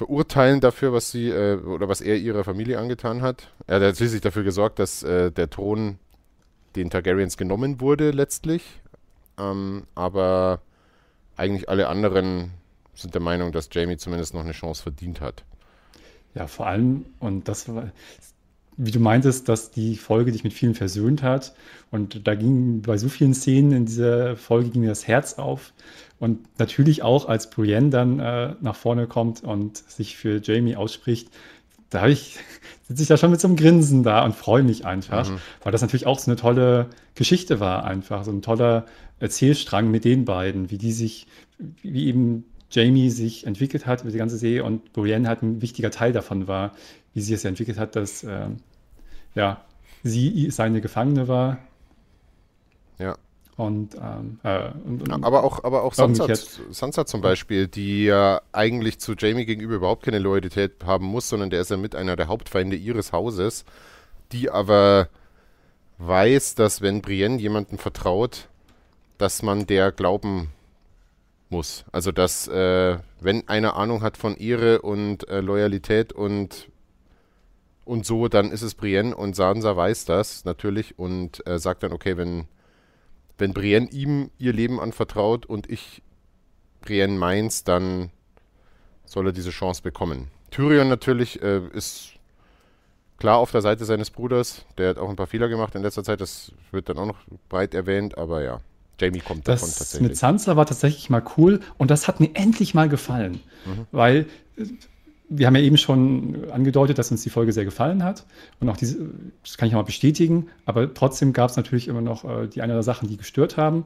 verurteilen 0.00 0.60
dafür, 0.60 0.94
was 0.94 1.10
sie 1.10 1.28
äh, 1.28 1.56
oder 1.56 1.86
was 1.86 2.00
er 2.00 2.16
ihrer 2.16 2.42
Familie 2.42 2.78
angetan 2.78 3.20
hat. 3.20 3.52
Er 3.66 3.80
hat 3.80 3.98
schließlich 3.98 4.22
dafür 4.22 4.44
gesorgt, 4.44 4.78
dass 4.78 5.02
äh, 5.02 5.30
der 5.30 5.50
Thron 5.50 5.98
den 6.74 6.88
Targaryens 6.88 7.36
genommen 7.36 7.82
wurde 7.82 8.10
letztlich. 8.10 8.80
Ähm, 9.38 9.82
aber 9.94 10.62
eigentlich 11.36 11.68
alle 11.68 11.88
anderen 11.88 12.52
sind 12.94 13.12
der 13.12 13.20
Meinung, 13.20 13.52
dass 13.52 13.68
Jamie 13.70 13.98
zumindest 13.98 14.32
noch 14.32 14.40
eine 14.40 14.52
Chance 14.52 14.82
verdient 14.84 15.20
hat. 15.20 15.44
Ja, 16.34 16.46
vor 16.46 16.66
allem, 16.66 17.04
und 17.18 17.46
das 17.48 17.68
war, 17.68 17.92
wie 18.82 18.90
du 18.90 19.00
meintest, 19.00 19.48
dass 19.48 19.70
die 19.70 19.96
Folge 19.96 20.32
dich 20.32 20.42
mit 20.42 20.54
vielen 20.54 20.74
versöhnt 20.74 21.22
hat. 21.22 21.54
Und 21.90 22.26
da 22.26 22.34
ging 22.34 22.80
bei 22.80 22.96
so 22.96 23.10
vielen 23.10 23.34
Szenen 23.34 23.72
in 23.72 23.84
dieser 23.84 24.36
Folge 24.36 24.70
ging 24.70 24.80
mir 24.80 24.88
das 24.88 25.06
Herz 25.06 25.34
auf. 25.34 25.74
Und 26.18 26.38
natürlich 26.58 27.02
auch, 27.02 27.28
als 27.28 27.50
Brienne 27.50 27.90
dann 27.90 28.20
äh, 28.20 28.54
nach 28.60 28.76
vorne 28.76 29.06
kommt 29.06 29.42
und 29.42 29.76
sich 29.76 30.16
für 30.16 30.40
Jamie 30.42 30.76
ausspricht, 30.76 31.28
da 31.90 32.08
ich, 32.08 32.38
sitze 32.88 33.02
ich 33.02 33.08
da 33.08 33.18
schon 33.18 33.30
mit 33.30 33.40
so 33.40 33.48
einem 33.48 33.56
Grinsen 33.56 34.02
da 34.02 34.24
und 34.24 34.34
freue 34.34 34.62
mich 34.62 34.86
einfach, 34.86 35.28
mhm. 35.28 35.38
weil 35.62 35.72
das 35.72 35.82
natürlich 35.82 36.06
auch 36.06 36.18
so 36.18 36.30
eine 36.30 36.40
tolle 36.40 36.86
Geschichte 37.14 37.60
war, 37.60 37.84
einfach 37.84 38.24
so 38.24 38.30
ein 38.30 38.40
toller 38.40 38.86
Erzählstrang 39.18 39.90
mit 39.90 40.06
den 40.06 40.24
beiden, 40.24 40.70
wie 40.70 40.78
die 40.78 40.92
sich, 40.92 41.26
wie 41.82 42.06
eben 42.06 42.44
Jamie 42.70 43.10
sich 43.10 43.46
entwickelt 43.46 43.84
hat 43.84 44.02
über 44.02 44.10
die 44.10 44.18
ganze 44.18 44.38
Serie 44.38 44.64
und 44.64 44.94
Brienne 44.94 45.28
halt 45.28 45.42
ein 45.42 45.60
wichtiger 45.60 45.90
Teil 45.90 46.12
davon 46.12 46.48
war, 46.48 46.72
wie 47.12 47.20
sie 47.20 47.34
es 47.34 47.44
entwickelt 47.44 47.78
hat, 47.78 47.96
dass 47.96 48.22
äh, 48.22 48.46
ja, 49.34 49.60
sie 50.02 50.50
seine 50.50 50.80
Gefangene 50.80 51.28
war. 51.28 51.58
Ja. 52.98 53.16
Und, 53.56 53.94
ähm, 53.96 54.40
äh, 54.42 54.70
und, 54.86 55.12
und, 55.12 55.24
aber 55.24 55.44
auch, 55.44 55.64
aber 55.64 55.82
auch 55.82 55.92
Sansa, 55.92 56.26
Sansa 56.70 57.04
zum 57.04 57.20
Beispiel, 57.20 57.68
die 57.68 58.04
ja 58.04 58.40
eigentlich 58.52 58.98
zu 59.00 59.12
Jamie 59.14 59.44
gegenüber 59.44 59.74
überhaupt 59.74 60.04
keine 60.04 60.18
Loyalität 60.18 60.82
haben 60.84 61.04
muss, 61.04 61.28
sondern 61.28 61.50
der 61.50 61.60
ist 61.60 61.70
ja 61.70 61.76
mit 61.76 61.94
einer 61.94 62.16
der 62.16 62.28
Hauptfeinde 62.28 62.76
ihres 62.76 63.12
Hauses, 63.12 63.66
die 64.32 64.48
aber 64.48 65.08
weiß, 65.98 66.54
dass 66.54 66.80
wenn 66.80 67.02
Brienne 67.02 67.36
jemanden 67.36 67.76
vertraut, 67.76 68.48
dass 69.18 69.42
man 69.42 69.66
der 69.66 69.92
glauben 69.92 70.48
muss. 71.50 71.84
Also 71.92 72.12
dass, 72.12 72.48
äh, 72.48 72.98
wenn 73.20 73.46
einer 73.48 73.76
Ahnung 73.76 74.02
hat 74.02 74.16
von 74.16 74.36
Ehre 74.36 74.80
und 74.80 75.28
äh, 75.28 75.40
Loyalität 75.40 76.14
und 76.14 76.68
und 77.84 78.06
so, 78.06 78.28
dann 78.28 78.52
ist 78.52 78.62
es 78.62 78.74
Brienne 78.74 79.14
und 79.16 79.34
Sansa 79.34 79.76
weiß 79.76 80.04
das 80.04 80.44
natürlich 80.44 80.98
und 80.98 81.46
äh, 81.46 81.58
sagt 81.58 81.82
dann, 81.82 81.92
okay, 81.92 82.16
wenn, 82.16 82.46
wenn 83.38 83.52
Brienne 83.52 83.88
ihm 83.90 84.30
ihr 84.38 84.52
Leben 84.52 84.80
anvertraut 84.80 85.46
und 85.46 85.68
ich 85.68 86.02
Brienne 86.80 87.18
meins, 87.18 87.64
dann 87.64 88.10
soll 89.04 89.26
er 89.26 89.32
diese 89.32 89.50
Chance 89.50 89.82
bekommen. 89.82 90.28
Tyrion 90.50 90.88
natürlich 90.88 91.42
äh, 91.42 91.60
ist 91.72 92.12
klar 93.18 93.38
auf 93.38 93.50
der 93.50 93.60
Seite 93.60 93.84
seines 93.84 94.10
Bruders. 94.10 94.64
Der 94.78 94.90
hat 94.90 94.98
auch 94.98 95.08
ein 95.08 95.16
paar 95.16 95.26
Fehler 95.26 95.48
gemacht 95.48 95.74
in 95.74 95.82
letzter 95.82 96.04
Zeit. 96.04 96.20
Das 96.20 96.52
wird 96.70 96.88
dann 96.88 96.98
auch 96.98 97.06
noch 97.06 97.18
breit 97.48 97.74
erwähnt, 97.74 98.18
aber 98.18 98.42
ja. 98.42 98.60
Jamie 98.98 99.20
kommt 99.20 99.48
das 99.48 99.60
davon 99.60 99.74
tatsächlich. 99.74 100.08
Mit 100.10 100.16
Sansa 100.18 100.56
war 100.56 100.66
tatsächlich 100.66 101.08
mal 101.08 101.22
cool 101.36 101.60
und 101.78 101.90
das 101.90 102.06
hat 102.06 102.20
mir 102.20 102.30
endlich 102.34 102.74
mal 102.74 102.88
gefallen. 102.88 103.40
Mhm. 103.64 103.86
Weil 103.92 104.26
äh, 104.56 104.64
wir 105.30 105.46
haben 105.46 105.54
ja 105.54 105.62
eben 105.62 105.78
schon 105.78 106.50
angedeutet, 106.50 106.98
dass 106.98 107.10
uns 107.10 107.22
die 107.22 107.30
Folge 107.30 107.52
sehr 107.52 107.64
gefallen 107.64 108.02
hat. 108.02 108.26
Und 108.58 108.68
auch 108.68 108.76
diese, 108.76 108.98
das 109.42 109.56
kann 109.56 109.68
ich 109.68 109.74
auch 109.74 109.78
mal 109.78 109.84
bestätigen, 109.84 110.48
aber 110.66 110.92
trotzdem 110.92 111.32
gab 111.32 111.50
es 111.50 111.56
natürlich 111.56 111.88
immer 111.88 112.00
noch 112.00 112.24
äh, 112.24 112.48
die 112.48 112.60
ein 112.60 112.70
oder 112.70 112.82
Sachen, 112.82 113.08
die 113.08 113.16
gestört 113.16 113.56
haben. 113.56 113.84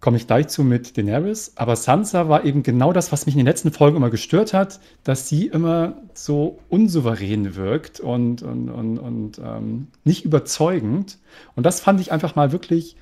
Komme 0.00 0.18
ich 0.18 0.26
gleich 0.26 0.48
zu 0.48 0.62
mit 0.62 0.98
Daenerys. 0.98 1.54
Aber 1.56 1.74
Sansa 1.74 2.28
war 2.28 2.44
eben 2.44 2.62
genau 2.62 2.92
das, 2.92 3.10
was 3.10 3.24
mich 3.24 3.34
in 3.34 3.38
den 3.38 3.46
letzten 3.46 3.72
Folgen 3.72 3.96
immer 3.96 4.10
gestört 4.10 4.52
hat, 4.52 4.78
dass 5.02 5.26
sie 5.26 5.46
immer 5.46 5.96
so 6.12 6.58
unsouverän 6.68 7.56
wirkt 7.56 8.00
und, 8.00 8.42
und, 8.42 8.68
und, 8.68 8.98
und 8.98 9.38
ähm, 9.38 9.88
nicht 10.04 10.26
überzeugend. 10.26 11.16
Und 11.56 11.64
das 11.64 11.80
fand 11.80 12.00
ich 12.00 12.12
einfach 12.12 12.36
mal 12.36 12.52
wirklich 12.52 12.96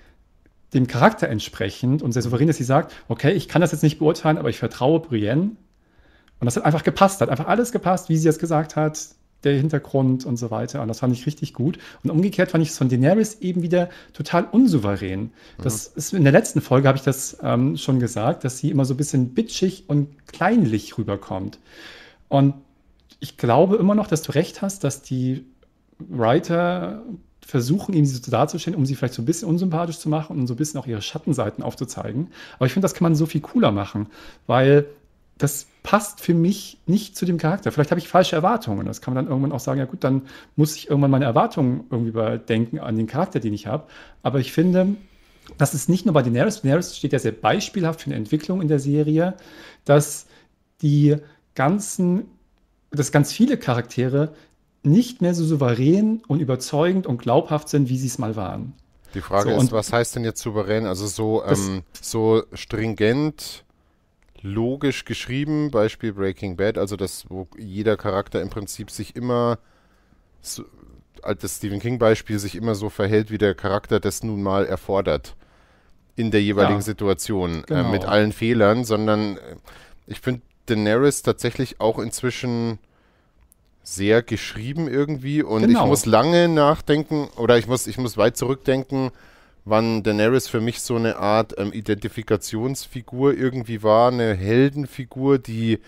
dem 0.73 0.87
Charakter 0.87 1.29
entsprechend 1.29 2.03
und 2.03 2.13
sehr 2.13 2.23
souverän, 2.23 2.47
dass 2.47 2.57
sie 2.57 2.65
sagt, 2.65 2.95
okay, 3.09 3.33
ich 3.33 3.49
kann 3.49 3.61
das 3.61 3.73
jetzt 3.73 3.83
nicht 3.83 3.99
beurteilen, 3.99 4.39
aber 4.39 4.49
ich 4.49 4.59
vertraue 4.59 5.01
Brienne. 5.01 5.57
Und 6.43 6.47
das 6.47 6.57
hat 6.57 6.65
einfach 6.65 6.83
gepasst, 6.83 7.21
hat 7.21 7.29
einfach 7.29 7.47
alles 7.47 7.71
gepasst, 7.71 8.09
wie 8.09 8.17
sie 8.17 8.27
es 8.27 8.37
gesagt 8.37 8.75
hat, 8.75 8.99
der 9.45 9.55
Hintergrund 9.55 10.27
und 10.27 10.39
so 10.39 10.51
weiter. 10.51 10.83
Und 10.83 10.89
das 10.89 10.99
fand 10.99 11.13
ich 11.13 11.25
richtig 11.25 11.55
gut. 11.55 11.79
Und 12.03 12.11
umgekehrt 12.11 12.51
fand 12.51 12.63
ich 12.63 12.71
es 12.71 12.79
von 12.79 12.89
Daenerys 12.89 13.37
eben 13.43 13.63
wieder 13.63 13.91
total 14.13 14.49
unsouverän. 14.51 15.31
Das 15.63 15.91
mhm. 15.91 15.99
ist 15.99 16.13
in 16.15 16.25
der 16.25 16.33
letzten 16.33 16.61
Folge 16.61 16.89
habe 16.89 16.99
ich 16.99 17.05
das 17.05 17.37
ähm, 17.45 17.77
schon 17.77 18.01
gesagt, 18.01 18.43
dass 18.43 18.59
sie 18.59 18.73
immer 18.73 18.85
so 18.85 18.95
ein 18.95 18.97
bisschen 18.97 19.35
bitchig 19.35 19.85
und 19.87 20.09
kleinlich 20.27 20.99
rüberkommt. 20.99 21.61
Und 22.27 22.55
ich 23.21 23.37
glaube 23.37 23.77
immer 23.77 23.95
noch, 23.95 24.09
dass 24.09 24.23
du 24.23 24.33
recht 24.33 24.63
hast, 24.63 24.83
dass 24.83 25.01
die 25.01 25.45
Writer 26.01 27.05
versuchen, 27.47 27.95
ihm 27.95 28.05
so 28.05 28.33
darzustellen, 28.33 28.77
um 28.77 28.85
sie 28.85 28.97
vielleicht 28.97 29.15
so 29.15 29.23
ein 29.23 29.27
bisschen 29.27 29.49
unsympathisch 29.49 30.01
zu 30.01 30.09
machen 30.09 30.41
und 30.41 30.49
so 30.49 30.55
ein 30.55 30.57
bisschen 30.57 30.81
auch 30.81 30.89
ihre 30.89 31.03
Schattenseiten 31.03 31.63
aufzuzeigen. 31.63 32.33
Aber 32.57 32.67
ich 32.67 32.73
finde, 32.73 32.87
das 32.87 32.95
kann 32.95 33.05
man 33.05 33.15
so 33.15 33.27
viel 33.27 33.43
cooler 33.43 33.71
machen, 33.71 34.09
weil 34.49 34.87
das 35.39 35.69
passt 35.83 36.21
für 36.21 36.35
mich 36.35 36.79
nicht 36.87 37.17
zu 37.17 37.27
dem 37.27 37.39
Charakter. 37.39 37.73
Vielleicht 37.73 37.91
habe 37.91 38.01
ich 38.01 38.09
falsche 38.09 38.37
Erwartungen. 38.37 38.87
Das 38.87 39.01
kann 39.01 39.15
man 39.15 39.25
dann 39.25 39.33
irgendwann 39.33 39.53
auch 39.53 39.61
sagen, 39.61 39.81
ja 39.81 39.87
gut, 39.87 40.05
dann 40.05 40.23
muss 40.55 40.77
ich 40.77 40.89
irgendwann 40.89 41.11
meine 41.11 41.25
Erwartungen 41.25 41.85
irgendwie 41.91 42.11
überdenken 42.11 42.79
an 42.79 42.97
den 42.97 43.07
Charakter, 43.07 43.41
den 43.41 43.53
ich 43.53 43.67
habe. 43.67 43.85
Aber 44.23 44.39
ich 44.39 44.53
finde, 44.53 44.95
das 45.59 45.75
ist 45.75 45.89
nicht 45.89 46.07
nur 46.07 46.15
bei 46.15 46.23
Daenerys. 46.23 46.63
Daenerys 46.63 46.97
steht 46.97 47.13
ja 47.13 47.19
sehr 47.19 47.33
beispielhaft 47.33 48.03
für 48.03 48.07
eine 48.07 48.17
Entwicklung 48.17 48.63
in 48.63 48.69
der 48.69 48.79
Serie, 48.79 49.35
dass 49.85 50.27
die 50.83 51.17
ganzen, 51.55 52.27
dass 52.91 53.11
ganz 53.11 53.33
viele 53.33 53.57
Charaktere 53.57 54.33
nicht 54.85 55.21
mehr 55.21 55.35
so 55.35 55.45
souverän 55.45 56.23
und 56.27 56.41
überzeugend 56.41 57.07
und 57.07 57.19
glaubhaft 57.19 57.69
sind, 57.69 57.89
wie 57.89 57.99
sie 57.99 58.07
es 58.07 58.19
mal 58.19 58.37
waren. 58.37 58.75
Die 59.15 59.21
Frage 59.21 59.55
so, 59.55 59.61
ist, 59.61 59.73
was 59.73 59.93
heißt 59.93 60.17
denn 60.17 60.25
jetzt 60.25 60.41
souverän? 60.41 60.87
Also 60.87 61.07
so, 61.07 61.45
ähm, 61.45 61.83
so 62.01 62.45
stringent, 62.55 63.65
logisch 64.43 65.05
geschrieben, 65.05 65.71
Beispiel 65.71 66.13
Breaking 66.13 66.57
Bad, 66.57 66.79
also 66.79 66.97
das, 66.97 67.27
wo 67.29 67.49
jeder 67.57 67.97
Charakter 67.97 68.41
im 68.41 68.51
Prinzip 68.51 68.91
sich 68.91 69.17
immer, 69.17 69.59
so, 70.41 70.65
das 71.23 71.57
Stephen 71.57 71.81
King-Beispiel, 71.81 72.39
sich 72.39 72.57
immer 72.57 72.75
so 72.75 72.91
verhält, 72.91 73.31
wie 73.31 73.39
der 73.39 73.55
Charakter 73.55 74.01
das 74.01 74.23
nun 74.23 74.43
mal 74.43 74.67
erfordert 74.67 75.37
in 76.17 76.31
der 76.31 76.43
jeweiligen 76.43 76.81
ja, 76.81 76.83
Situation, 76.83 77.63
genau. 77.67 77.89
äh, 77.89 77.91
mit 77.91 78.05
allen 78.05 78.33
Fehlern, 78.33 78.85
sondern 78.85 79.37
äh, 79.37 79.57
ich 80.07 80.21
finde 80.21 80.43
Daenerys 80.67 81.23
tatsächlich 81.23 81.81
auch 81.81 81.99
inzwischen 81.99 82.79
sehr 83.83 84.23
geschrieben 84.23 84.89
irgendwie 84.89 85.43
und 85.43 85.63
genau. 85.63 85.83
ich 85.83 85.89
muss 85.89 86.07
lange 86.07 86.49
nachdenken 86.49 87.29
oder 87.37 87.59
ich 87.59 87.67
muss, 87.67 87.87
ich 87.87 87.99
muss 87.99 88.17
weit 88.17 88.37
zurückdenken, 88.37 89.11
wann 89.65 90.03
Daenerys 90.03 90.49
für 90.49 90.61
mich 90.61 90.81
so 90.81 90.97
eine 90.97 91.17
Art 91.17 91.55
ähm, 91.59 91.73
Identifikationsfigur 91.73 93.35
irgendwie 93.35 93.83
war, 93.83 94.11
eine 94.11 94.35
Heldenfigur, 94.35 95.39
die, 95.39 95.79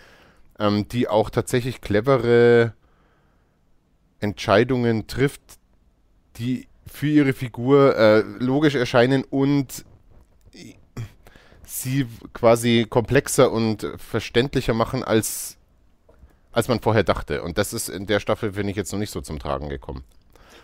ähm, 0.59 0.89
die 0.89 1.09
auch 1.09 1.31
tatsächlich 1.31 1.81
clevere 1.81 2.75
Entscheidungen 4.21 5.07
trifft, 5.07 5.43
die 6.37 6.69
für 6.87 7.09
ihre 7.09 7.33
Figur 7.33 7.97
äh, 7.97 8.21
logisch 8.39 8.75
erscheinen 8.75 9.25
und 9.25 9.85
sie 11.65 12.07
quasi 12.33 12.87
komplexer 12.89 13.51
und 13.51 13.87
verständlicher 13.97 14.75
machen 14.75 15.03
als 15.03 15.59
als 16.55 16.69
man 16.69 16.81
vorher 16.81 17.03
dachte. 17.03 17.43
Und 17.43 17.59
das 17.59 17.73
ist 17.73 17.89
in 17.89 18.07
der 18.07 18.21
Staffel, 18.21 18.53
finde 18.53 18.71
ich, 18.71 18.77
jetzt 18.77 18.93
noch 18.93 18.99
nicht 18.99 19.11
so 19.11 19.21
zum 19.21 19.39
Tragen 19.39 19.69
gekommen. 19.69 20.05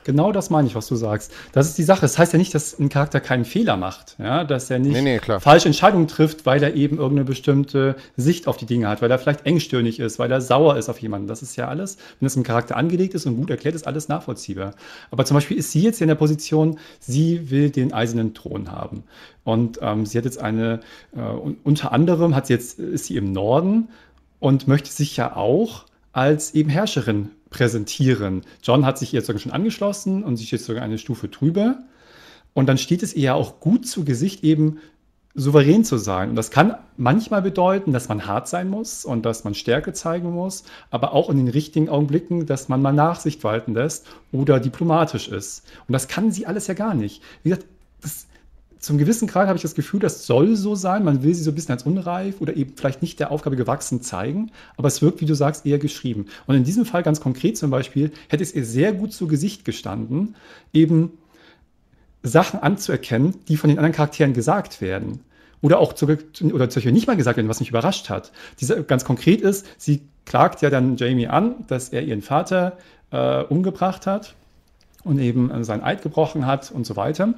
Genau 0.04 0.32
das 0.32 0.50
meine 0.50 0.66
ich, 0.68 0.74
was 0.74 0.86
du 0.86 0.96
sagst. 0.96 1.32
Das 1.52 1.68
ist 1.68 1.78
die 1.78 1.82
Sache. 1.82 2.02
Das 2.02 2.18
heißt 2.18 2.32
ja 2.32 2.38
nicht, 2.38 2.54
dass 2.54 2.78
ein 2.78 2.88
Charakter 2.88 3.20
keinen 3.20 3.44
Fehler 3.44 3.76
macht, 3.76 4.16
ja, 4.18 4.44
dass 4.44 4.70
er 4.70 4.78
nicht 4.78 4.92
Nee, 4.92 5.18
nee, 5.18 5.20
falsche 5.40 5.66
Entscheidungen 5.68 6.08
trifft, 6.08 6.46
weil 6.46 6.62
er 6.62 6.74
eben 6.74 6.96
irgendeine 6.98 7.24
bestimmte 7.24 7.96
Sicht 8.16 8.46
auf 8.46 8.56
die 8.56 8.66
Dinge 8.66 8.88
hat, 8.88 9.02
weil 9.02 9.10
er 9.10 9.18
vielleicht 9.18 9.46
engstirnig 9.46 10.00
ist, 10.00 10.18
weil 10.18 10.30
er 10.30 10.40
sauer 10.40 10.76
ist 10.76 10.88
auf 10.88 10.98
jemanden. 11.00 11.26
Das 11.28 11.42
ist 11.42 11.56
ja 11.56 11.68
alles, 11.68 11.96
wenn 12.18 12.26
es 12.26 12.36
im 12.36 12.42
Charakter 12.42 12.76
angelegt 12.76 13.14
ist 13.14 13.26
und 13.26 13.36
gut 13.36 13.50
erklärt, 13.50 13.74
ist 13.74 13.86
alles 13.86 14.08
nachvollziehbar. 14.08 14.74
Aber 15.10 15.24
zum 15.24 15.36
Beispiel 15.36 15.56
ist 15.56 15.72
sie 15.72 15.82
jetzt 15.82 16.00
in 16.00 16.08
der 16.08 16.14
Position, 16.14 16.78
sie 16.98 17.50
will 17.50 17.70
den 17.70 17.92
eisernen 17.92 18.34
Thron 18.34 18.70
haben. 18.72 19.04
Und 19.44 19.78
ähm, 19.82 20.06
sie 20.06 20.18
hat 20.18 20.24
jetzt 20.24 20.40
eine, 20.40 20.80
äh, 21.16 21.20
un- 21.20 21.56
unter 21.64 21.92
anderem 21.92 22.34
hat 22.34 22.46
sie 22.46 22.52
jetzt, 22.52 22.78
ist 22.78 23.06
sie 23.06 23.16
im 23.16 23.32
Norden 23.32 23.88
und 24.38 24.68
möchte 24.68 24.90
sich 24.90 25.16
ja 25.16 25.34
auch 25.36 25.86
als 26.12 26.54
eben 26.54 26.70
Herrscherin 26.70 27.30
präsentieren. 27.50 28.42
John 28.62 28.86
hat 28.86 28.98
sich 28.98 29.12
ihr 29.12 29.22
sogar 29.22 29.40
schon 29.40 29.52
angeschlossen 29.52 30.24
und 30.24 30.36
sie 30.36 30.46
steht 30.46 30.62
sogar 30.62 30.82
eine 30.82 30.98
Stufe 30.98 31.28
drüber. 31.28 31.78
Und 32.54 32.68
dann 32.68 32.78
steht 32.78 33.02
es 33.02 33.14
ihr 33.14 33.22
ja 33.22 33.34
auch 33.34 33.60
gut 33.60 33.86
zu 33.86 34.04
Gesicht, 34.04 34.42
eben 34.42 34.78
souverän 35.34 35.84
zu 35.84 35.96
sein. 35.96 36.30
Und 36.30 36.36
das 36.36 36.50
kann 36.50 36.74
manchmal 36.96 37.42
bedeuten, 37.42 37.92
dass 37.92 38.08
man 38.08 38.26
hart 38.26 38.48
sein 38.48 38.68
muss 38.68 39.04
und 39.04 39.24
dass 39.24 39.44
man 39.44 39.54
Stärke 39.54 39.92
zeigen 39.92 40.30
muss, 40.30 40.64
aber 40.90 41.12
auch 41.12 41.30
in 41.30 41.36
den 41.36 41.48
richtigen 41.48 41.88
Augenblicken, 41.88 42.46
dass 42.46 42.68
man 42.68 42.82
mal 42.82 42.92
Nachsicht 42.92 43.44
walten 43.44 43.74
lässt 43.74 44.06
oder 44.32 44.58
diplomatisch 44.58 45.28
ist. 45.28 45.64
Und 45.86 45.92
das 45.92 46.08
kann 46.08 46.32
sie 46.32 46.46
alles 46.46 46.66
ja 46.66 46.74
gar 46.74 46.94
nicht. 46.94 47.22
Wie 47.42 47.50
gesagt, 47.50 47.66
das, 48.00 48.26
zum 48.80 48.96
gewissen 48.96 49.28
Grad 49.28 49.46
habe 49.46 49.56
ich 49.56 49.62
das 49.62 49.74
Gefühl, 49.74 50.00
das 50.00 50.26
soll 50.26 50.56
so 50.56 50.74
sein. 50.74 51.04
Man 51.04 51.22
will 51.22 51.34
sie 51.34 51.42
so 51.42 51.50
ein 51.50 51.54
bisschen 51.54 51.72
als 51.72 51.82
unreif 51.82 52.40
oder 52.40 52.56
eben 52.56 52.72
vielleicht 52.76 53.02
nicht 53.02 53.20
der 53.20 53.30
Aufgabe 53.30 53.56
gewachsen 53.56 54.00
zeigen, 54.00 54.50
aber 54.78 54.88
es 54.88 55.02
wirkt, 55.02 55.20
wie 55.20 55.26
du 55.26 55.34
sagst, 55.34 55.66
eher 55.66 55.78
geschrieben. 55.78 56.26
Und 56.46 56.56
in 56.56 56.64
diesem 56.64 56.86
Fall 56.86 57.02
ganz 57.02 57.20
konkret 57.20 57.58
zum 57.58 57.70
Beispiel 57.70 58.10
hätte 58.28 58.42
es 58.42 58.54
ihr 58.54 58.64
sehr 58.64 58.94
gut 58.94 59.12
zu 59.12 59.28
Gesicht 59.28 59.66
gestanden, 59.66 60.34
eben 60.72 61.12
Sachen 62.22 62.60
anzuerkennen, 62.60 63.34
die 63.48 63.58
von 63.58 63.68
den 63.68 63.78
anderen 63.78 63.94
Charakteren 63.94 64.32
gesagt 64.32 64.80
werden. 64.80 65.20
Oder 65.60 65.78
auch 65.78 65.92
zu, 65.92 66.06
oder 66.06 66.70
zum 66.70 66.80
Beispiel 66.80 66.92
nicht 66.92 67.06
mal 67.06 67.18
gesagt 67.18 67.36
werden, 67.36 67.48
was 67.48 67.60
mich 67.60 67.68
überrascht 67.68 68.08
hat. 68.08 68.32
Diese, 68.60 68.82
ganz 68.82 69.04
konkret 69.04 69.42
ist, 69.42 69.66
sie 69.76 70.00
klagt 70.24 70.62
ja 70.62 70.70
dann 70.70 70.96
Jamie 70.96 71.28
an, 71.28 71.66
dass 71.66 71.90
er 71.90 72.02
ihren 72.02 72.22
Vater 72.22 72.78
äh, 73.10 73.42
umgebracht 73.42 74.06
hat 74.06 74.34
und 75.04 75.18
eben 75.18 75.50
äh, 75.50 75.64
seinen 75.64 75.82
Eid 75.82 76.00
gebrochen 76.00 76.46
hat 76.46 76.70
und 76.70 76.86
so 76.86 76.96
weiter. 76.96 77.34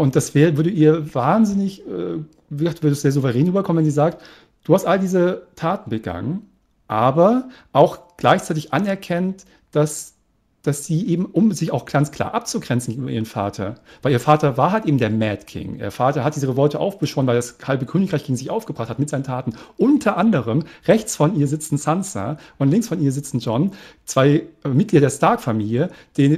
Und 0.00 0.16
das 0.16 0.34
wär, 0.34 0.56
würde 0.56 0.70
ihr 0.70 1.14
wahnsinnig, 1.14 1.86
äh, 1.86 2.24
würde 2.48 2.88
es 2.88 3.02
sehr 3.02 3.12
souverän 3.12 3.48
rüberkommen, 3.48 3.80
wenn 3.80 3.84
sie 3.84 3.94
sagt, 3.94 4.22
du 4.64 4.72
hast 4.72 4.86
all 4.86 4.98
diese 4.98 5.46
Taten 5.56 5.90
begangen, 5.90 6.48
aber 6.88 7.50
auch 7.72 8.16
gleichzeitig 8.16 8.72
anerkennt, 8.72 9.44
dass, 9.72 10.14
dass 10.62 10.84
sie 10.84 11.06
eben, 11.06 11.24
um 11.24 11.52
sich 11.52 11.72
auch 11.72 11.86
ganz 11.86 12.10
klar 12.10 12.34
abzugrenzen 12.34 12.92
gegenüber 12.92 13.12
ihrem 13.12 13.24
Vater, 13.24 13.76
weil 14.02 14.12
ihr 14.12 14.20
Vater 14.20 14.58
war 14.58 14.72
halt 14.72 14.84
eben 14.84 14.98
der 14.98 15.08
Mad 15.08 15.44
King. 15.46 15.78
Ihr 15.78 15.90
Vater 15.90 16.22
hat 16.22 16.36
diese 16.36 16.48
Revolte 16.48 16.78
aufbeschworen, 16.78 17.26
weil 17.26 17.36
das 17.36 17.56
halbe 17.64 17.86
Königreich 17.86 18.24
gegen 18.24 18.36
sich 18.36 18.50
aufgebracht 18.50 18.90
hat 18.90 18.98
mit 18.98 19.08
seinen 19.08 19.24
Taten. 19.24 19.54
Unter 19.78 20.18
anderem 20.18 20.64
rechts 20.86 21.16
von 21.16 21.34
ihr 21.34 21.46
sitzen 21.48 21.78
Sansa 21.78 22.36
und 22.58 22.70
links 22.70 22.88
von 22.88 23.00
ihr 23.00 23.10
sitzen 23.10 23.38
John, 23.38 23.72
zwei 24.04 24.44
äh, 24.64 24.68
Mitglieder 24.68 25.06
der 25.06 25.10
Stark-Familie, 25.10 25.90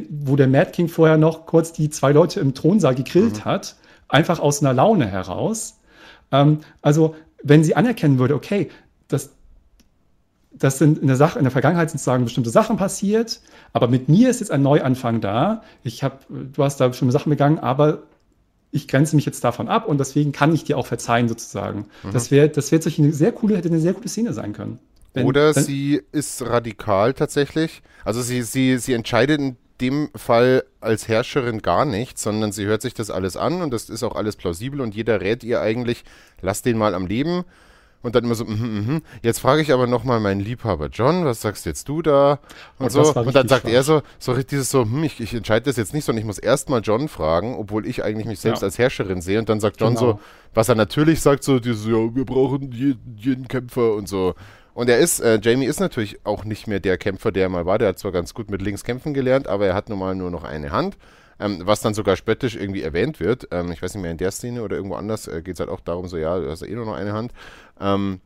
wo 0.08 0.36
der 0.36 0.46
Mad 0.46 0.70
King 0.70 0.88
vorher 0.88 1.16
noch 1.16 1.46
kurz 1.46 1.72
die 1.72 1.90
zwei 1.90 2.12
Leute 2.12 2.38
im 2.38 2.54
Thronsaal 2.54 2.94
gegrillt 2.94 3.44
hat, 3.44 3.76
einfach 4.08 4.38
aus 4.38 4.60
einer 4.60 4.72
Laune 4.72 5.06
heraus. 5.06 5.78
Ähm, 6.30 6.60
also, 6.80 7.16
wenn 7.42 7.64
sie 7.64 7.74
anerkennen 7.74 8.20
würde, 8.20 8.36
okay, 8.36 8.70
das, 9.08 9.30
das 10.52 10.78
sind 10.78 10.98
in 10.98 11.08
der 11.08 11.16
Sache, 11.16 11.38
in 11.38 11.44
der 11.44 11.50
Vergangenheit 11.50 11.90
sind 11.90 11.98
sozusagen 11.98 12.24
bestimmte 12.24 12.50
Sachen 12.50 12.76
passiert, 12.76 13.40
aber 13.72 13.88
mit 13.88 14.08
mir 14.08 14.30
ist 14.30 14.40
jetzt 14.40 14.50
ein 14.50 14.62
Neuanfang 14.62 15.20
da. 15.20 15.62
Ich 15.82 16.02
habe, 16.02 16.18
du 16.28 16.62
hast 16.64 16.78
da 16.80 16.88
bestimmte 16.88 17.12
Sachen 17.12 17.30
begangen, 17.30 17.58
aber 17.58 18.02
ich 18.70 18.88
grenze 18.88 19.16
mich 19.16 19.26
jetzt 19.26 19.44
davon 19.44 19.68
ab 19.68 19.86
und 19.86 19.98
deswegen 19.98 20.32
kann 20.32 20.54
ich 20.54 20.64
dir 20.64 20.78
auch 20.78 20.86
verzeihen, 20.86 21.28
sozusagen. 21.28 21.86
Das 22.12 22.30
wäre, 22.30 22.48
das 22.48 22.72
wäre 22.72 22.82
eine 22.98 23.12
sehr 23.12 23.32
coole, 23.32 23.56
hätte 23.56 23.68
eine 23.68 23.80
sehr 23.80 23.94
coole 23.94 24.08
Szene 24.08 24.32
sein 24.32 24.52
können. 24.52 24.78
Wenn- 25.14 25.26
Oder 25.26 25.54
wenn- 25.54 25.62
sie 25.64 26.00
ist 26.12 26.40
radikal 26.42 27.12
tatsächlich. 27.12 27.82
Also 28.04 28.22
sie, 28.22 28.42
sie, 28.42 28.78
sie 28.78 28.94
entscheidet 28.94 29.40
in 29.40 29.56
dem 29.80 30.08
Fall 30.14 30.64
als 30.80 31.08
Herrscherin 31.08 31.60
gar 31.60 31.84
nichts, 31.84 32.22
sondern 32.22 32.52
sie 32.52 32.64
hört 32.64 32.80
sich 32.82 32.94
das 32.94 33.10
alles 33.10 33.36
an 33.36 33.60
und 33.62 33.72
das 33.72 33.90
ist 33.90 34.02
auch 34.02 34.14
alles 34.16 34.36
plausibel 34.36 34.80
und 34.80 34.94
jeder 34.94 35.20
rät 35.20 35.44
ihr 35.44 35.60
eigentlich, 35.60 36.04
lass 36.40 36.62
den 36.62 36.78
mal 36.78 36.94
am 36.94 37.06
Leben. 37.06 37.44
Und 38.02 38.14
dann 38.16 38.24
immer 38.24 38.34
so, 38.34 38.44
mhm, 38.44 38.86
mhm. 38.86 39.02
Jetzt 39.22 39.38
frage 39.40 39.62
ich 39.62 39.72
aber 39.72 39.86
nochmal 39.86 40.18
meinen 40.20 40.40
Liebhaber 40.40 40.88
John, 40.92 41.24
was 41.24 41.40
sagst 41.40 41.66
jetzt 41.66 41.88
du 41.88 42.02
da? 42.02 42.40
Und 42.78 42.86
Oh, 42.96 43.04
so. 43.04 43.14
Und 43.20 43.34
dann 43.34 43.46
sagt 43.48 43.64
er 43.66 43.84
schwach. 43.84 44.02
so, 44.02 44.02
so 44.18 44.32
richtig 44.32 44.48
dieses 44.50 44.70
so, 44.70 44.82
hm, 44.82 45.04
ich, 45.04 45.20
ich 45.20 45.32
entscheide 45.34 45.66
das 45.66 45.76
jetzt 45.76 45.94
nicht, 45.94 46.04
sondern 46.04 46.20
ich 46.20 46.26
muss 46.26 46.38
erstmal 46.38 46.80
John 46.82 47.06
fragen, 47.08 47.54
obwohl 47.56 47.86
ich 47.86 48.02
eigentlich 48.04 48.26
mich 48.26 48.40
selbst 48.40 48.60
Ja. 48.62 48.66
als 48.66 48.78
Herrscherin 48.78 49.20
sehe. 49.20 49.38
Und 49.38 49.48
dann 49.48 49.60
sagt 49.60 49.80
John 49.80 49.94
Genau. 49.94 50.00
so, 50.14 50.20
was 50.54 50.68
er 50.68 50.74
natürlich 50.74 51.20
sagt, 51.20 51.44
so 51.44 51.60
dieses, 51.60 51.86
ja, 51.86 51.92
wir 52.14 52.24
brauchen 52.24 52.72
jeden, 52.72 53.16
jeden 53.16 53.46
Kämpfer 53.48 53.94
und 53.94 54.08
so. 54.08 54.34
Und 54.74 54.88
er 54.88 54.98
ist, 54.98 55.20
äh, 55.20 55.38
Jamie 55.42 55.66
ist 55.66 55.80
natürlich 55.80 56.24
auch 56.24 56.44
nicht 56.44 56.66
mehr 56.66 56.80
der 56.80 56.96
Kämpfer, 56.98 57.30
der 57.30 57.44
er 57.44 57.48
mal 57.50 57.66
war. 57.66 57.78
Der 57.78 57.88
hat 57.88 57.98
zwar 57.98 58.10
ganz 58.10 58.32
gut 58.34 58.50
mit 58.50 58.62
links 58.62 58.84
kämpfen 58.84 59.14
gelernt, 59.14 59.46
aber 59.46 59.66
er 59.66 59.74
hat 59.74 59.88
nun 59.90 59.98
mal 59.98 60.14
nur 60.14 60.30
noch 60.30 60.44
eine 60.44 60.70
Hand. 60.72 60.96
Ähm, 61.40 61.62
was 61.64 61.80
dann 61.80 61.92
sogar 61.92 62.14
spöttisch 62.16 62.54
irgendwie 62.56 62.82
erwähnt 62.82 63.18
wird. 63.18 63.48
Ähm, 63.50 63.72
ich 63.72 63.82
weiß 63.82 63.94
nicht 63.94 64.02
mehr, 64.02 64.12
in 64.12 64.16
der 64.18 64.30
Szene 64.30 64.62
oder 64.62 64.76
irgendwo 64.76 64.94
anders 64.96 65.26
äh, 65.26 65.42
geht 65.42 65.54
es 65.54 65.60
halt 65.60 65.70
auch 65.70 65.80
darum, 65.80 66.06
so, 66.06 66.16
ja, 66.16 66.38
du 66.38 66.48
hast 66.48 66.60
ja 66.62 66.68
eh 66.68 66.74
nur 66.74 66.84
noch 66.86 66.94
eine 66.94 67.12
Hand. 67.14 67.32
Ähm, 67.80 68.20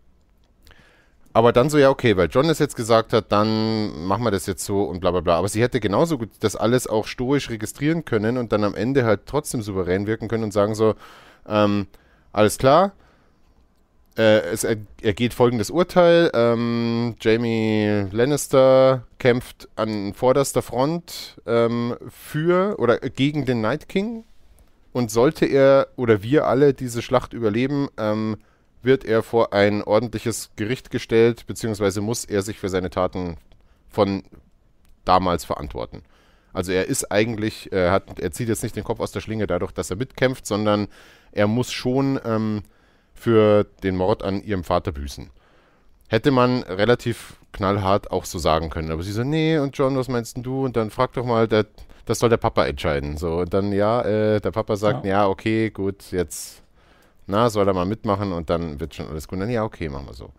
aber 1.33 1.53
dann 1.53 1.69
so, 1.69 1.77
ja, 1.77 1.91
okay, 1.91 2.17
weil 2.17 2.29
John 2.31 2.49
es 2.49 2.59
jetzt 2.59 2.77
gesagt 2.77 3.13
hat, 3.13 3.31
dann 3.31 4.07
machen 4.07 4.25
wir 4.25 4.31
das 4.31 4.47
jetzt 4.47 4.65
so 4.65 4.85
und 4.85 5.01
bla 5.01 5.11
bla 5.11 5.21
bla. 5.21 5.37
Aber 5.37 5.49
sie 5.49 5.61
hätte 5.61 5.81
genauso 5.81 6.17
gut 6.17 6.31
das 6.41 6.57
alles 6.57 6.87
auch 6.87 7.07
stoisch 7.07 7.51
registrieren 7.51 8.07
können 8.07 8.39
und 8.39 8.53
dann 8.53 8.65
am 8.65 8.75
Ende 8.75 9.05
halt 9.05 9.27
trotzdem 9.27 9.61
souverän 9.61 10.07
wirken 10.07 10.29
können 10.29 10.45
und 10.45 10.53
sagen 10.53 10.75
so, 10.75 10.95
ähm, 11.47 11.89
alles 12.33 12.57
klar, 12.57 12.93
äh, 14.17 14.41
es 14.51 14.65
er, 14.65 14.77
ergeht 15.03 15.35
folgendes 15.35 15.71
Urteil. 15.71 16.31
Ähm, 16.33 17.17
Jamie 17.21 18.07
Lannister 18.11 19.05
kämpft 19.19 19.69
an 19.77 20.15
vorderster 20.15 20.63
Front 20.63 21.37
ähm, 21.47 21.97
für 22.09 22.79
oder 22.79 22.99
gegen 22.99 23.45
den 23.45 23.61
Night 23.61 23.89
King. 23.89 24.25
Und 24.93 25.11
sollte 25.11 25.45
er 25.45 25.89
oder 25.97 26.23
wir 26.23 26.47
alle 26.47 26.73
diese 26.73 27.03
Schlacht 27.03 27.35
überleben, 27.35 27.89
ähm, 27.99 28.39
wird 28.87 29.05
er 29.05 29.23
vor 29.23 29.53
ein 29.53 29.83
ordentliches 29.83 30.51
Gericht 30.57 30.91
gestellt, 30.91 31.47
beziehungsweise 31.47 32.01
muss 32.01 32.25
er 32.25 32.41
sich 32.41 32.59
für 32.59 32.71
seine 32.71 32.89
Taten 32.89 33.37
von 33.91 34.23
damals 35.05 35.45
verantworten. 35.45 36.03
Also 36.55 36.73
er 36.73 36.87
ist 36.87 37.13
eigentlich, 37.13 37.71
er, 37.71 37.93
hat, 37.93 38.19
er 38.19 38.33
zieht 38.33 38.49
jetzt 38.49 38.63
nicht 38.63 38.77
den 38.77 38.85
Kopf 38.85 39.01
aus 39.01 39.13
der 39.13 39.21
Schlinge 39.21 39.47
dadurch, 39.47 39.73
dass 39.73 39.91
er 39.91 39.97
mitkämpft, 39.97 40.47
sondern 40.47 40.89
er 41.33 41.47
muss 41.47 41.71
schon 41.71 42.19
ähm, 42.25 42.63
für 43.13 43.65
den 43.83 43.97
Mord 43.97 44.23
an 44.23 44.43
ihrem 44.43 44.65
Vater 44.65 44.93
büßen. 44.93 45.29
Hätte 46.09 46.31
man 46.31 46.63
relativ 46.63 47.37
knallhart 47.53 48.11
auch 48.11 48.25
so 48.25 48.39
sagen 48.39 48.71
können. 48.71 48.91
Aber 48.91 49.03
sie 49.03 49.13
so, 49.13 49.25
nee, 49.25 49.59
und 49.59 49.77
John, 49.77 49.97
was 49.97 50.09
meinst 50.09 50.37
denn 50.37 50.45
du? 50.45 50.65
Und 50.65 50.77
dann 50.77 50.91
frag 50.91 51.13
doch 51.15 51.27
mal, 51.27 51.49
der, 51.49 51.67
das 52.05 52.21
soll 52.21 52.31
der 52.31 52.37
Papa 52.37 52.65
entscheiden. 52.65 53.17
So, 53.17 53.39
und 53.41 53.53
dann, 53.53 53.73
ja, 53.73 54.03
äh, 54.03 54.41
der 54.41 54.51
Papa 54.51 54.77
sagt, 54.77 55.05
ja. 55.05 55.11
Ja. 55.11 55.29
okay, 55.29 55.71
gut, 55.71 56.11
jetzt, 56.13 56.63
na, 57.27 57.51
soll 57.51 57.67
er 57.67 57.75
mal 57.75 57.87
mitmachen 57.87 58.33
und 58.33 58.51
dann 58.51 58.81
wird 58.81 58.95
schon 58.95 59.09
alles 59.09 59.29
gut. 59.29 59.41
Dann, 59.41 59.51
ja, 59.51 59.65
okay, 59.65 59.89
machen 59.89 60.07
wir 60.07 60.15
so. 60.15 60.31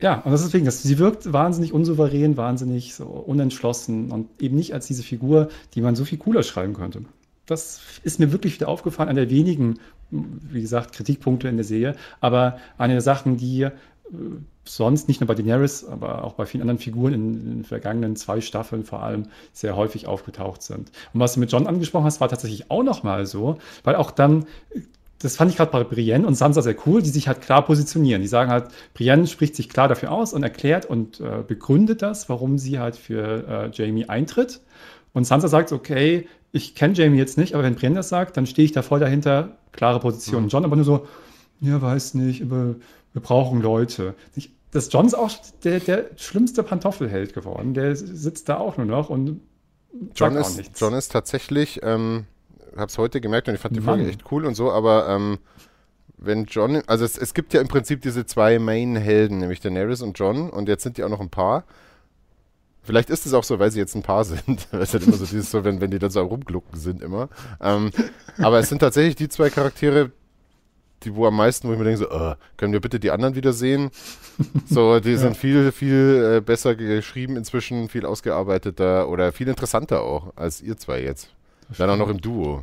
Ja, 0.00 0.20
und 0.20 0.30
das 0.30 0.40
ist 0.40 0.48
deswegen, 0.48 0.66
dass 0.66 0.82
sie 0.82 0.98
wirkt 0.98 1.32
wahnsinnig 1.32 1.72
unsouverän, 1.72 2.36
wahnsinnig 2.36 2.94
so 2.94 3.06
unentschlossen 3.06 4.10
und 4.10 4.28
eben 4.40 4.56
nicht 4.56 4.72
als 4.72 4.86
diese 4.86 5.02
Figur, 5.02 5.48
die 5.74 5.80
man 5.80 5.96
so 5.96 6.04
viel 6.04 6.18
cooler 6.18 6.42
schreiben 6.42 6.74
könnte. 6.74 7.02
Das 7.46 7.80
ist 8.02 8.20
mir 8.20 8.30
wirklich 8.30 8.54
wieder 8.54 8.68
aufgefallen, 8.68 9.08
einer 9.08 9.22
der 9.22 9.30
wenigen, 9.30 9.80
wie 10.10 10.60
gesagt, 10.60 10.92
Kritikpunkte 10.92 11.48
in 11.48 11.56
der 11.56 11.64
Serie, 11.64 11.96
aber 12.20 12.58
eine 12.76 12.94
der 12.94 13.00
Sachen, 13.00 13.36
die 13.36 13.62
äh, 13.62 13.72
sonst 14.64 15.08
nicht 15.08 15.20
nur 15.20 15.26
bei 15.26 15.34
Daenerys, 15.34 15.84
aber 15.84 16.24
auch 16.24 16.34
bei 16.34 16.46
vielen 16.46 16.60
anderen 16.60 16.78
Figuren 16.78 17.14
in 17.14 17.44
den 17.44 17.64
vergangenen 17.64 18.16
zwei 18.16 18.40
Staffeln 18.40 18.84
vor 18.84 19.02
allem 19.02 19.28
sehr 19.52 19.76
häufig 19.76 20.06
aufgetaucht 20.06 20.62
sind. 20.62 20.92
Und 21.14 21.20
was 21.20 21.34
du 21.34 21.40
mit 21.40 21.50
John 21.50 21.66
angesprochen 21.66 22.04
hast, 22.04 22.20
war 22.20 22.28
tatsächlich 22.28 22.70
auch 22.70 22.82
nochmal 22.82 23.26
so, 23.26 23.58
weil 23.82 23.96
auch 23.96 24.10
dann 24.10 24.44
das 25.20 25.36
fand 25.36 25.50
ich 25.50 25.56
gerade 25.56 25.72
bei 25.72 25.82
Brienne 25.82 26.26
und 26.26 26.34
Sansa 26.34 26.62
sehr 26.62 26.76
cool, 26.86 27.02
die 27.02 27.10
sich 27.10 27.26
halt 27.26 27.40
klar 27.40 27.64
positionieren. 27.64 28.22
Die 28.22 28.28
sagen 28.28 28.50
halt, 28.50 28.66
Brienne 28.94 29.26
spricht 29.26 29.56
sich 29.56 29.68
klar 29.68 29.88
dafür 29.88 30.12
aus 30.12 30.32
und 30.32 30.42
erklärt 30.42 30.86
und 30.86 31.20
äh, 31.20 31.42
begründet 31.46 32.02
das, 32.02 32.28
warum 32.28 32.58
sie 32.58 32.78
halt 32.78 32.96
für 32.96 33.46
äh, 33.48 33.70
Jamie 33.72 34.08
eintritt. 34.08 34.60
Und 35.12 35.24
Sansa 35.24 35.48
sagt, 35.48 35.72
okay, 35.72 36.28
ich 36.52 36.74
kenne 36.74 36.94
Jamie 36.94 37.18
jetzt 37.18 37.36
nicht, 37.36 37.54
aber 37.54 37.64
wenn 37.64 37.74
Brienne 37.74 37.96
das 37.96 38.08
sagt, 38.08 38.36
dann 38.36 38.46
stehe 38.46 38.64
ich 38.64 38.72
da 38.72 38.82
voll 38.82 39.00
dahinter, 39.00 39.58
klare 39.72 39.98
Position. 39.98 40.44
Mhm. 40.44 40.48
John 40.48 40.64
aber 40.64 40.76
nur 40.76 40.84
so, 40.84 41.06
ja, 41.60 41.82
weiß 41.82 42.14
nicht, 42.14 42.42
aber 42.42 42.76
wir 43.12 43.22
brauchen 43.22 43.60
Leute. 43.60 44.14
Ich, 44.36 44.52
das 44.70 44.92
John 44.92 45.06
ist 45.06 45.14
auch 45.14 45.30
der, 45.64 45.80
der 45.80 46.10
schlimmste 46.16 46.62
Pantoffelheld 46.62 47.34
geworden. 47.34 47.74
Der 47.74 47.96
sitzt 47.96 48.48
da 48.48 48.58
auch 48.58 48.76
nur 48.76 48.86
noch 48.86 49.10
und 49.10 49.40
John 50.14 50.34
sagt 50.34 50.36
auch 50.36 50.48
ist, 50.48 50.56
nichts. 50.58 50.80
John 50.80 50.94
ist 50.94 51.10
tatsächlich, 51.10 51.80
ähm, 51.82 52.26
hab's 52.78 52.98
heute 52.98 53.20
gemerkt 53.20 53.48
und 53.48 53.54
ich 53.54 53.60
fand 53.60 53.76
die 53.76 53.80
Mann. 53.80 53.96
Folge 53.96 54.10
echt 54.10 54.24
cool 54.30 54.44
und 54.44 54.54
so, 54.54 54.70
aber 54.70 55.08
ähm, 55.08 55.38
wenn 56.18 56.44
John, 56.46 56.82
also 56.86 57.04
es, 57.04 57.16
es 57.16 57.32
gibt 57.32 57.54
ja 57.54 57.60
im 57.60 57.68
Prinzip 57.68 58.02
diese 58.02 58.26
zwei 58.26 58.58
Main-Helden, 58.58 59.38
nämlich 59.38 59.60
Daenerys 59.60 60.02
und 60.02 60.18
John 60.18 60.50
und 60.50 60.68
jetzt 60.68 60.82
sind 60.82 60.98
die 60.98 61.04
auch 61.04 61.08
noch 61.08 61.20
ein 61.20 61.30
Paar. 61.30 61.64
Vielleicht 62.82 63.10
ist 63.10 63.26
es 63.26 63.34
auch 63.34 63.44
so, 63.44 63.58
weil 63.58 63.70
sie 63.70 63.78
jetzt 63.78 63.94
ein 63.94 64.02
Paar 64.02 64.24
sind. 64.24 64.68
Es 64.72 64.88
ist 64.88 64.94
halt 64.94 65.06
immer 65.06 65.16
so 65.16 65.26
dieses 65.26 65.50
so, 65.50 65.64
wenn, 65.64 65.80
wenn 65.80 65.90
die 65.90 65.98
dann 65.98 66.10
so 66.10 66.22
rumglucken 66.22 66.78
sind 66.78 67.02
immer. 67.02 67.28
Ähm, 67.60 67.90
aber 68.38 68.58
es 68.58 68.68
sind 68.68 68.80
tatsächlich 68.80 69.14
die 69.14 69.28
zwei 69.28 69.50
Charaktere, 69.50 70.10
die 71.04 71.14
wo 71.14 71.26
am 71.26 71.36
meisten, 71.36 71.68
wo 71.68 71.72
ich 71.72 71.78
mir 71.78 71.84
denke, 71.84 71.98
so, 72.00 72.10
uh, 72.10 72.34
können 72.56 72.72
wir 72.72 72.80
bitte 72.80 72.98
die 72.98 73.10
anderen 73.10 73.34
wieder 73.36 73.52
sehen? 73.52 73.90
So, 74.66 74.98
die 75.00 75.10
ja. 75.12 75.18
sind 75.18 75.36
viel, 75.36 75.70
viel 75.70 76.36
äh, 76.36 76.40
besser 76.40 76.74
geschrieben 76.74 77.36
inzwischen, 77.36 77.88
viel 77.88 78.04
ausgearbeiteter 78.04 79.08
oder 79.08 79.32
viel 79.32 79.48
interessanter 79.48 80.02
auch 80.02 80.32
als 80.34 80.60
ihr 80.60 80.76
zwei 80.76 81.02
jetzt. 81.02 81.30
Dann 81.76 81.90
auch 81.90 81.96
noch 81.96 82.08
im 82.08 82.20
Duo. 82.20 82.62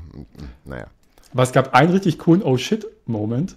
Naja. 0.63 0.87
Aber 1.33 1.43
es 1.43 1.51
gab 1.51 1.73
einen 1.73 1.91
richtig 1.91 2.17
coolen 2.17 2.41
Oh 2.41 2.57
shit-Moment, 2.57 3.55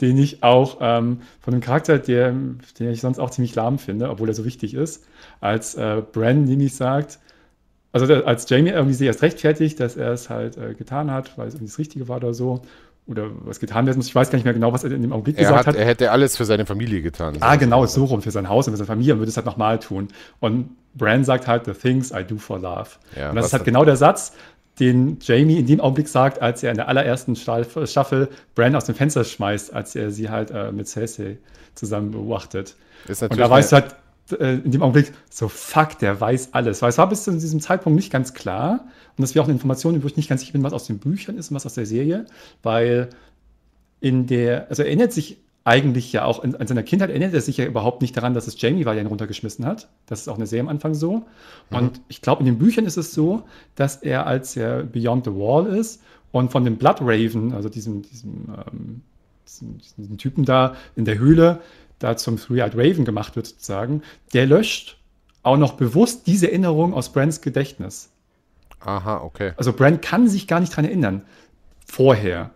den 0.00 0.16
ich 0.16 0.42
auch 0.42 0.78
ähm, 0.80 1.20
von 1.40 1.54
einem 1.54 1.60
Charakter, 1.60 1.98
der, 1.98 2.32
den 2.32 2.90
ich 2.90 3.00
sonst 3.00 3.18
auch 3.18 3.30
ziemlich 3.30 3.54
lahm 3.54 3.78
finde, 3.78 4.08
obwohl 4.10 4.28
er 4.28 4.34
so 4.34 4.44
wichtig 4.44 4.74
ist, 4.74 5.04
als 5.40 5.74
äh, 5.74 6.02
Bran 6.12 6.44
nämlich 6.44 6.74
sagt, 6.74 7.18
also 7.92 8.12
als 8.24 8.48
Jamie 8.48 8.70
irgendwie 8.70 8.94
sich 8.94 9.06
erst 9.06 9.22
rechtfertigt, 9.22 9.80
dass 9.80 9.96
er 9.96 10.12
es 10.12 10.30
halt 10.30 10.56
äh, 10.56 10.74
getan 10.74 11.10
hat, 11.10 11.36
weil 11.36 11.48
es 11.48 11.54
irgendwie 11.54 11.70
das 11.70 11.78
Richtige 11.78 12.08
war 12.08 12.16
oder 12.18 12.34
so, 12.34 12.62
oder 13.08 13.30
was 13.44 13.58
getan 13.58 13.86
werden 13.86 13.96
muss. 13.96 14.06
Ich 14.06 14.14
weiß 14.14 14.30
gar 14.30 14.36
nicht 14.36 14.44
mehr 14.44 14.52
genau, 14.52 14.72
was 14.72 14.84
er 14.84 14.92
in 14.92 15.00
dem 15.00 15.12
Augenblick 15.12 15.38
er 15.38 15.44
gesagt 15.44 15.60
hat, 15.60 15.74
hat. 15.74 15.76
Er 15.76 15.86
hätte 15.86 16.10
alles 16.10 16.36
für 16.36 16.44
seine 16.44 16.66
Familie 16.66 17.00
getan. 17.00 17.36
Ah, 17.40 17.56
genau, 17.56 17.86
so 17.86 18.04
rum, 18.04 18.20
für 18.20 18.30
sein 18.30 18.48
Haus 18.48 18.68
und 18.68 18.74
für 18.74 18.76
seine 18.76 18.86
Familie 18.86 19.14
und 19.14 19.20
würde 19.20 19.30
es 19.30 19.36
halt 19.36 19.46
nochmal 19.46 19.78
tun. 19.78 20.08
Und 20.40 20.76
Bran 20.94 21.24
sagt 21.24 21.46
halt, 21.46 21.64
the 21.64 21.72
things 21.72 22.10
I 22.10 22.22
do 22.22 22.36
for 22.36 22.58
love. 22.58 22.90
Ja, 23.16 23.30
und 23.30 23.36
das 23.36 23.46
ist 23.46 23.52
halt 23.54 23.64
genau 23.64 23.84
der 23.84 23.96
Satz, 23.96 24.34
den 24.80 25.18
Jamie 25.20 25.58
in 25.58 25.66
dem 25.66 25.80
Augenblick 25.80 26.08
sagt, 26.08 26.40
als 26.40 26.62
er 26.62 26.70
in 26.70 26.76
der 26.76 26.88
allerersten 26.88 27.36
Staffel 27.36 28.28
Bran 28.54 28.74
aus 28.74 28.84
dem 28.84 28.94
Fenster 28.94 29.24
schmeißt, 29.24 29.72
als 29.72 29.96
er 29.96 30.10
sie 30.10 30.28
halt 30.30 30.50
äh, 30.50 30.72
mit 30.72 30.88
Cersei 30.88 31.38
zusammen 31.74 32.10
beobachtet. 32.10 32.76
und 33.08 33.38
da 33.38 33.50
weißt 33.50 33.72
du 33.72 33.76
halt 33.76 33.96
äh, 34.38 34.54
in 34.54 34.70
dem 34.70 34.82
Augenblick 34.82 35.12
so, 35.30 35.48
fuck, 35.48 35.98
der 35.98 36.20
weiß 36.20 36.50
alles. 36.52 36.82
Weil 36.82 36.90
es 36.90 36.98
war 36.98 37.08
bis 37.08 37.24
zu 37.24 37.32
diesem 37.32 37.60
Zeitpunkt 37.60 37.96
nicht 37.96 38.12
ganz 38.12 38.34
klar 38.34 38.84
und 39.16 39.22
das 39.22 39.34
wäre 39.34 39.42
auch 39.42 39.48
eine 39.48 39.54
Information, 39.54 40.02
wo 40.02 40.06
ich 40.06 40.16
nicht 40.16 40.28
ganz 40.28 40.42
sicher 40.42 40.52
bin, 40.52 40.62
was 40.62 40.72
aus 40.72 40.86
den 40.86 40.98
Büchern 40.98 41.38
ist 41.38 41.50
und 41.50 41.56
was 41.56 41.66
aus 41.66 41.74
der 41.74 41.86
Serie, 41.86 42.26
weil 42.62 43.10
in 44.00 44.26
der, 44.26 44.68
also 44.68 44.82
er 44.82 44.88
erinnert 44.88 45.12
sich 45.12 45.38
eigentlich 45.68 46.14
ja 46.14 46.24
auch 46.24 46.42
in, 46.42 46.54
in, 46.54 46.66
seiner 46.66 46.82
Kindheit 46.82 47.10
erinnert 47.10 47.34
er 47.34 47.42
sich 47.42 47.58
ja 47.58 47.66
überhaupt 47.66 48.00
nicht 48.00 48.16
daran, 48.16 48.32
dass 48.32 48.46
es 48.46 48.58
Jamie 48.58 48.86
war, 48.86 48.94
der 48.94 49.02
ihn 49.02 49.08
runtergeschmissen 49.08 49.66
hat. 49.66 49.88
Das 50.06 50.20
ist 50.20 50.28
auch 50.28 50.36
eine 50.36 50.46
Serie 50.46 50.62
am 50.62 50.68
Anfang 50.68 50.94
so. 50.94 51.26
Mhm. 51.70 51.76
Und 51.76 52.00
ich 52.08 52.22
glaube, 52.22 52.40
in 52.40 52.46
den 52.46 52.58
Büchern 52.58 52.86
ist 52.86 52.96
es 52.96 53.12
so, 53.12 53.42
dass 53.74 53.96
er, 53.96 54.26
als 54.26 54.56
er 54.56 54.84
Beyond 54.84 55.26
the 55.26 55.32
Wall 55.32 55.66
ist 55.66 56.02
und 56.32 56.50
von 56.50 56.64
dem 56.64 56.78
Blood 56.78 57.02
Raven, 57.02 57.52
also 57.52 57.68
diesem, 57.68 58.00
diesem, 58.00 58.48
ähm, 58.48 59.02
diesem, 59.46 59.78
diesem 59.98 60.16
Typen 60.16 60.46
da 60.46 60.74
in 60.96 61.04
der 61.04 61.18
Höhle, 61.18 61.60
da 61.98 62.16
zum 62.16 62.38
Three-Eyed 62.38 62.74
Raven 62.74 63.04
gemacht 63.04 63.36
wird, 63.36 63.46
sozusagen, 63.46 64.02
der 64.32 64.46
löscht 64.46 64.96
auch 65.42 65.58
noch 65.58 65.74
bewusst 65.74 66.26
diese 66.26 66.48
Erinnerung 66.48 66.94
aus 66.94 67.12
Brands 67.12 67.42
Gedächtnis. 67.42 68.08
Aha, 68.80 69.18
okay. 69.18 69.52
Also 69.58 69.74
Brand 69.74 70.00
kann 70.00 70.28
sich 70.28 70.46
gar 70.46 70.60
nicht 70.60 70.74
dran 70.74 70.86
erinnern. 70.86 71.22
Vorher. 71.84 72.52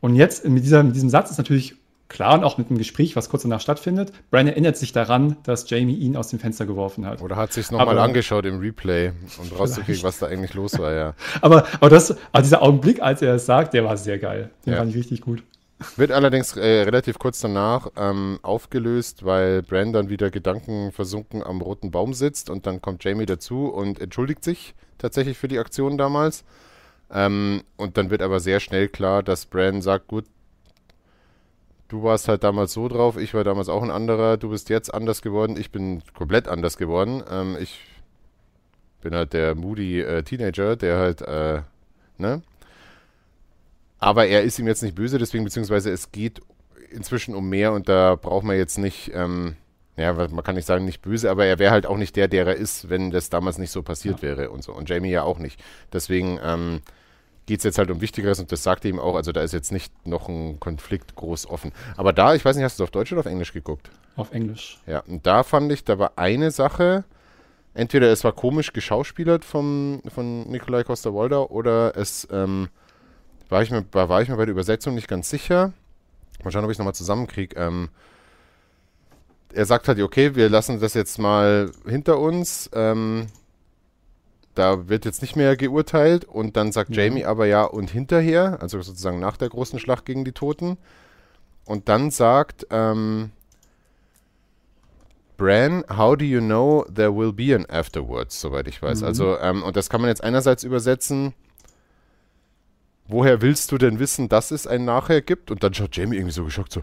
Und 0.00 0.14
jetzt 0.14 0.46
mit, 0.48 0.64
dieser, 0.64 0.82
mit 0.82 0.94
diesem 0.94 1.10
Satz 1.10 1.30
ist 1.30 1.38
natürlich 1.38 1.77
klar 2.08 2.34
und 2.34 2.44
auch 2.44 2.58
mit 2.58 2.68
einem 2.68 2.78
Gespräch, 2.78 3.16
was 3.16 3.28
kurz 3.28 3.42
danach 3.42 3.60
stattfindet, 3.60 4.12
Bran 4.30 4.46
erinnert 4.46 4.76
sich 4.76 4.92
daran, 4.92 5.36
dass 5.42 5.68
Jamie 5.68 5.94
ihn 5.94 6.16
aus 6.16 6.28
dem 6.28 6.38
Fenster 6.38 6.66
geworfen 6.66 7.06
hat. 7.06 7.20
Oder 7.20 7.36
hat 7.36 7.52
sich 7.52 7.66
es 7.66 7.70
nochmal 7.70 7.98
angeschaut 7.98 8.46
im 8.46 8.58
Replay, 8.58 9.12
um 9.38 9.56
rauszukriegen, 9.58 10.02
was 10.02 10.18
da 10.18 10.26
eigentlich 10.26 10.54
los 10.54 10.78
war, 10.78 10.92
ja. 10.92 11.14
aber, 11.40 11.66
aber 11.74 11.90
das, 11.90 12.16
also 12.32 12.44
dieser 12.44 12.62
Augenblick, 12.62 13.02
als 13.02 13.22
er 13.22 13.34
es 13.34 13.46
sagt, 13.46 13.74
der 13.74 13.84
war 13.84 13.96
sehr 13.96 14.18
geil. 14.18 14.50
Den 14.64 14.72
ja. 14.72 14.78
fand 14.78 14.90
ich 14.90 14.96
richtig 14.96 15.20
gut. 15.20 15.42
Wird 15.96 16.10
allerdings 16.10 16.56
äh, 16.56 16.82
relativ 16.82 17.20
kurz 17.20 17.40
danach 17.40 17.88
ähm, 17.96 18.40
aufgelöst, 18.42 19.24
weil 19.24 19.62
Bran 19.62 19.92
dann 19.92 20.08
wieder 20.08 20.28
gedankenversunken 20.28 21.44
am 21.44 21.60
roten 21.60 21.92
Baum 21.92 22.14
sitzt 22.14 22.50
und 22.50 22.66
dann 22.66 22.82
kommt 22.82 23.04
Jamie 23.04 23.26
dazu 23.26 23.68
und 23.68 24.00
entschuldigt 24.00 24.42
sich 24.42 24.74
tatsächlich 24.98 25.38
für 25.38 25.46
die 25.46 25.60
Aktion 25.60 25.96
damals. 25.96 26.44
Ähm, 27.12 27.62
und 27.76 27.96
dann 27.96 28.10
wird 28.10 28.22
aber 28.22 28.40
sehr 28.40 28.58
schnell 28.58 28.88
klar, 28.88 29.22
dass 29.22 29.46
Bran 29.46 29.80
sagt, 29.80 30.08
gut, 30.08 30.24
du 31.88 32.02
warst 32.02 32.28
halt 32.28 32.44
damals 32.44 32.72
so 32.72 32.88
drauf, 32.88 33.16
ich 33.16 33.34
war 33.34 33.44
damals 33.44 33.68
auch 33.68 33.82
ein 33.82 33.90
anderer, 33.90 34.36
du 34.36 34.50
bist 34.50 34.68
jetzt 34.68 34.92
anders 34.92 35.22
geworden, 35.22 35.56
ich 35.58 35.72
bin 35.72 36.02
komplett 36.14 36.46
anders 36.46 36.76
geworden. 36.76 37.22
Ähm, 37.30 37.56
ich 37.60 37.80
bin 39.00 39.14
halt 39.14 39.32
der 39.32 39.54
moody 39.54 40.00
äh, 40.00 40.22
Teenager, 40.22 40.76
der 40.76 40.98
halt, 40.98 41.22
äh, 41.22 41.62
ne? 42.18 42.42
Aber 43.98 44.26
er 44.26 44.42
ist 44.42 44.58
ihm 44.58 44.68
jetzt 44.68 44.82
nicht 44.82 44.94
böse, 44.94 45.18
deswegen, 45.18 45.44
beziehungsweise 45.44 45.90
es 45.90 46.12
geht 46.12 46.40
inzwischen 46.90 47.34
um 47.34 47.48
mehr 47.48 47.72
und 47.72 47.88
da 47.88 48.14
braucht 48.14 48.44
man 48.44 48.56
jetzt 48.56 48.78
nicht, 48.78 49.10
ähm, 49.14 49.56
ja, 49.96 50.12
man 50.12 50.44
kann 50.44 50.54
nicht 50.54 50.66
sagen, 50.66 50.84
nicht 50.84 51.02
böse, 51.02 51.30
aber 51.30 51.46
er 51.46 51.58
wäre 51.58 51.72
halt 51.72 51.86
auch 51.86 51.96
nicht 51.96 52.14
der, 52.14 52.28
der 52.28 52.46
er 52.46 52.54
ist, 52.54 52.88
wenn 52.90 53.10
das 53.10 53.30
damals 53.30 53.58
nicht 53.58 53.72
so 53.72 53.82
passiert 53.82 54.16
ja. 54.16 54.22
wäre 54.22 54.50
und 54.50 54.62
so. 54.62 54.72
Und 54.72 54.88
Jamie 54.88 55.10
ja 55.10 55.24
auch 55.24 55.38
nicht. 55.38 55.60
Deswegen, 55.92 56.38
ähm, 56.42 56.80
geht 57.48 57.60
es 57.60 57.64
jetzt 57.64 57.78
halt 57.78 57.90
um 57.90 58.02
Wichtigeres 58.02 58.38
und 58.38 58.52
das 58.52 58.62
sagt 58.62 58.84
er 58.84 58.90
ihm 58.90 59.00
auch. 59.00 59.16
Also 59.16 59.32
da 59.32 59.42
ist 59.42 59.52
jetzt 59.52 59.72
nicht 59.72 60.06
noch 60.06 60.28
ein 60.28 60.60
Konflikt 60.60 61.16
groß 61.16 61.48
offen. 61.48 61.72
Aber 61.96 62.12
da, 62.12 62.34
ich 62.34 62.44
weiß 62.44 62.54
nicht, 62.54 62.64
hast 62.64 62.78
du 62.78 62.84
auf 62.84 62.90
Deutsch 62.90 63.10
oder 63.10 63.20
auf 63.20 63.26
Englisch 63.26 63.54
geguckt? 63.54 63.90
Auf 64.16 64.32
Englisch. 64.32 64.78
Ja, 64.86 65.00
und 65.00 65.26
da 65.26 65.42
fand 65.42 65.72
ich, 65.72 65.82
da 65.82 65.98
war 65.98 66.12
eine 66.16 66.50
Sache, 66.50 67.04
entweder 67.72 68.12
es 68.12 68.22
war 68.22 68.32
komisch 68.32 68.74
geschauspielert 68.74 69.46
vom, 69.46 70.02
von 70.14 70.48
Nikolai 70.50 70.84
Costa-Waldau 70.84 71.46
oder 71.46 71.96
es 71.96 72.28
ähm, 72.30 72.68
war, 73.48 73.62
ich 73.62 73.70
mir, 73.70 73.82
war 73.92 74.20
ich 74.20 74.28
mir 74.28 74.36
bei 74.36 74.44
der 74.44 74.52
Übersetzung 74.52 74.94
nicht 74.94 75.08
ganz 75.08 75.30
sicher. 75.30 75.72
Mal 76.44 76.50
schauen, 76.50 76.64
ob 76.64 76.70
ich 76.70 76.74
es 76.74 76.78
nochmal 76.78 76.94
zusammenkriege. 76.94 77.56
Ähm, 77.56 77.88
er 79.54 79.64
sagt 79.64 79.88
halt, 79.88 79.98
okay, 80.00 80.34
wir 80.34 80.50
lassen 80.50 80.80
das 80.80 80.92
jetzt 80.92 81.18
mal 81.18 81.70
hinter 81.86 82.18
uns. 82.18 82.68
Ähm, 82.74 83.28
da 84.58 84.88
wird 84.88 85.04
jetzt 85.04 85.22
nicht 85.22 85.36
mehr 85.36 85.56
geurteilt 85.56 86.24
und 86.24 86.56
dann 86.56 86.72
sagt 86.72 86.94
ja. 86.94 87.04
Jamie 87.04 87.24
aber 87.24 87.46
ja 87.46 87.64
und 87.64 87.90
hinterher, 87.90 88.58
also 88.60 88.80
sozusagen 88.80 89.20
nach 89.20 89.36
der 89.36 89.48
großen 89.48 89.78
Schlacht 89.78 90.04
gegen 90.04 90.24
die 90.24 90.32
Toten. 90.32 90.78
Und 91.64 91.88
dann 91.88 92.10
sagt 92.10 92.66
ähm, 92.70 93.30
Bran, 95.36 95.84
how 95.88 96.16
do 96.16 96.24
you 96.24 96.40
know 96.40 96.84
there 96.92 97.14
will 97.14 97.32
be 97.32 97.54
an 97.54 97.66
afterwards, 97.66 98.40
soweit 98.40 98.66
ich 98.66 98.82
weiß. 98.82 99.02
Mhm. 99.02 99.06
Also, 99.06 99.38
ähm, 99.38 99.62
und 99.62 99.76
das 99.76 99.88
kann 99.88 100.00
man 100.00 100.08
jetzt 100.08 100.24
einerseits 100.24 100.64
übersetzen, 100.64 101.34
woher 103.06 103.40
willst 103.40 103.70
du 103.70 103.78
denn 103.78 104.00
wissen, 104.00 104.28
dass 104.28 104.50
es 104.50 104.66
ein 104.66 104.84
Nachher 104.84 105.22
gibt? 105.22 105.52
Und 105.52 105.62
dann 105.62 105.72
schaut 105.72 105.96
Jamie 105.96 106.16
irgendwie 106.16 106.34
so 106.34 106.44
geschockt 106.44 106.72
so, 106.72 106.82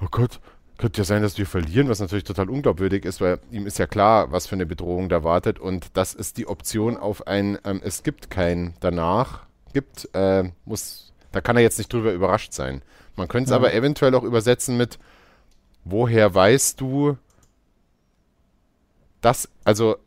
oh 0.00 0.08
Gott, 0.10 0.40
könnte 0.80 1.02
ja 1.02 1.04
sein, 1.04 1.20
dass 1.20 1.36
wir 1.36 1.44
verlieren, 1.44 1.90
was 1.90 2.00
natürlich 2.00 2.24
total 2.24 2.48
unglaubwürdig 2.48 3.04
ist, 3.04 3.20
weil 3.20 3.38
ihm 3.50 3.66
ist 3.66 3.78
ja 3.78 3.86
klar, 3.86 4.32
was 4.32 4.46
für 4.46 4.54
eine 4.54 4.64
Bedrohung 4.64 5.10
da 5.10 5.22
wartet. 5.22 5.58
Und 5.58 5.88
das 5.92 6.14
ist 6.14 6.38
die 6.38 6.46
Option 6.46 6.96
auf 6.96 7.26
ein, 7.26 7.58
ähm, 7.64 7.82
es 7.84 8.02
gibt 8.02 8.30
kein 8.30 8.74
danach, 8.80 9.46
gibt, 9.74 10.08
äh, 10.14 10.50
muss, 10.64 11.12
da 11.32 11.42
kann 11.42 11.56
er 11.56 11.62
jetzt 11.62 11.76
nicht 11.76 11.92
drüber 11.92 12.14
überrascht 12.14 12.54
sein. 12.54 12.80
Man 13.14 13.28
könnte 13.28 13.48
es 13.48 13.50
ja. 13.50 13.56
aber 13.56 13.74
eventuell 13.74 14.14
auch 14.14 14.22
übersetzen 14.24 14.78
mit, 14.78 14.98
woher 15.84 16.34
weißt 16.34 16.80
du, 16.80 17.18
dass, 19.20 19.50
also, 19.64 19.98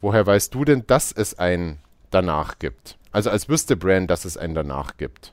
woher 0.00 0.26
weißt 0.26 0.52
du 0.52 0.64
denn, 0.64 0.84
dass 0.88 1.12
es 1.12 1.38
ein 1.38 1.78
danach 2.10 2.58
gibt? 2.58 2.98
Also 3.12 3.30
als 3.30 3.48
wüsste 3.48 3.76
Bran, 3.76 4.08
dass 4.08 4.24
es 4.24 4.36
ein 4.36 4.54
danach 4.56 4.96
gibt. 4.96 5.32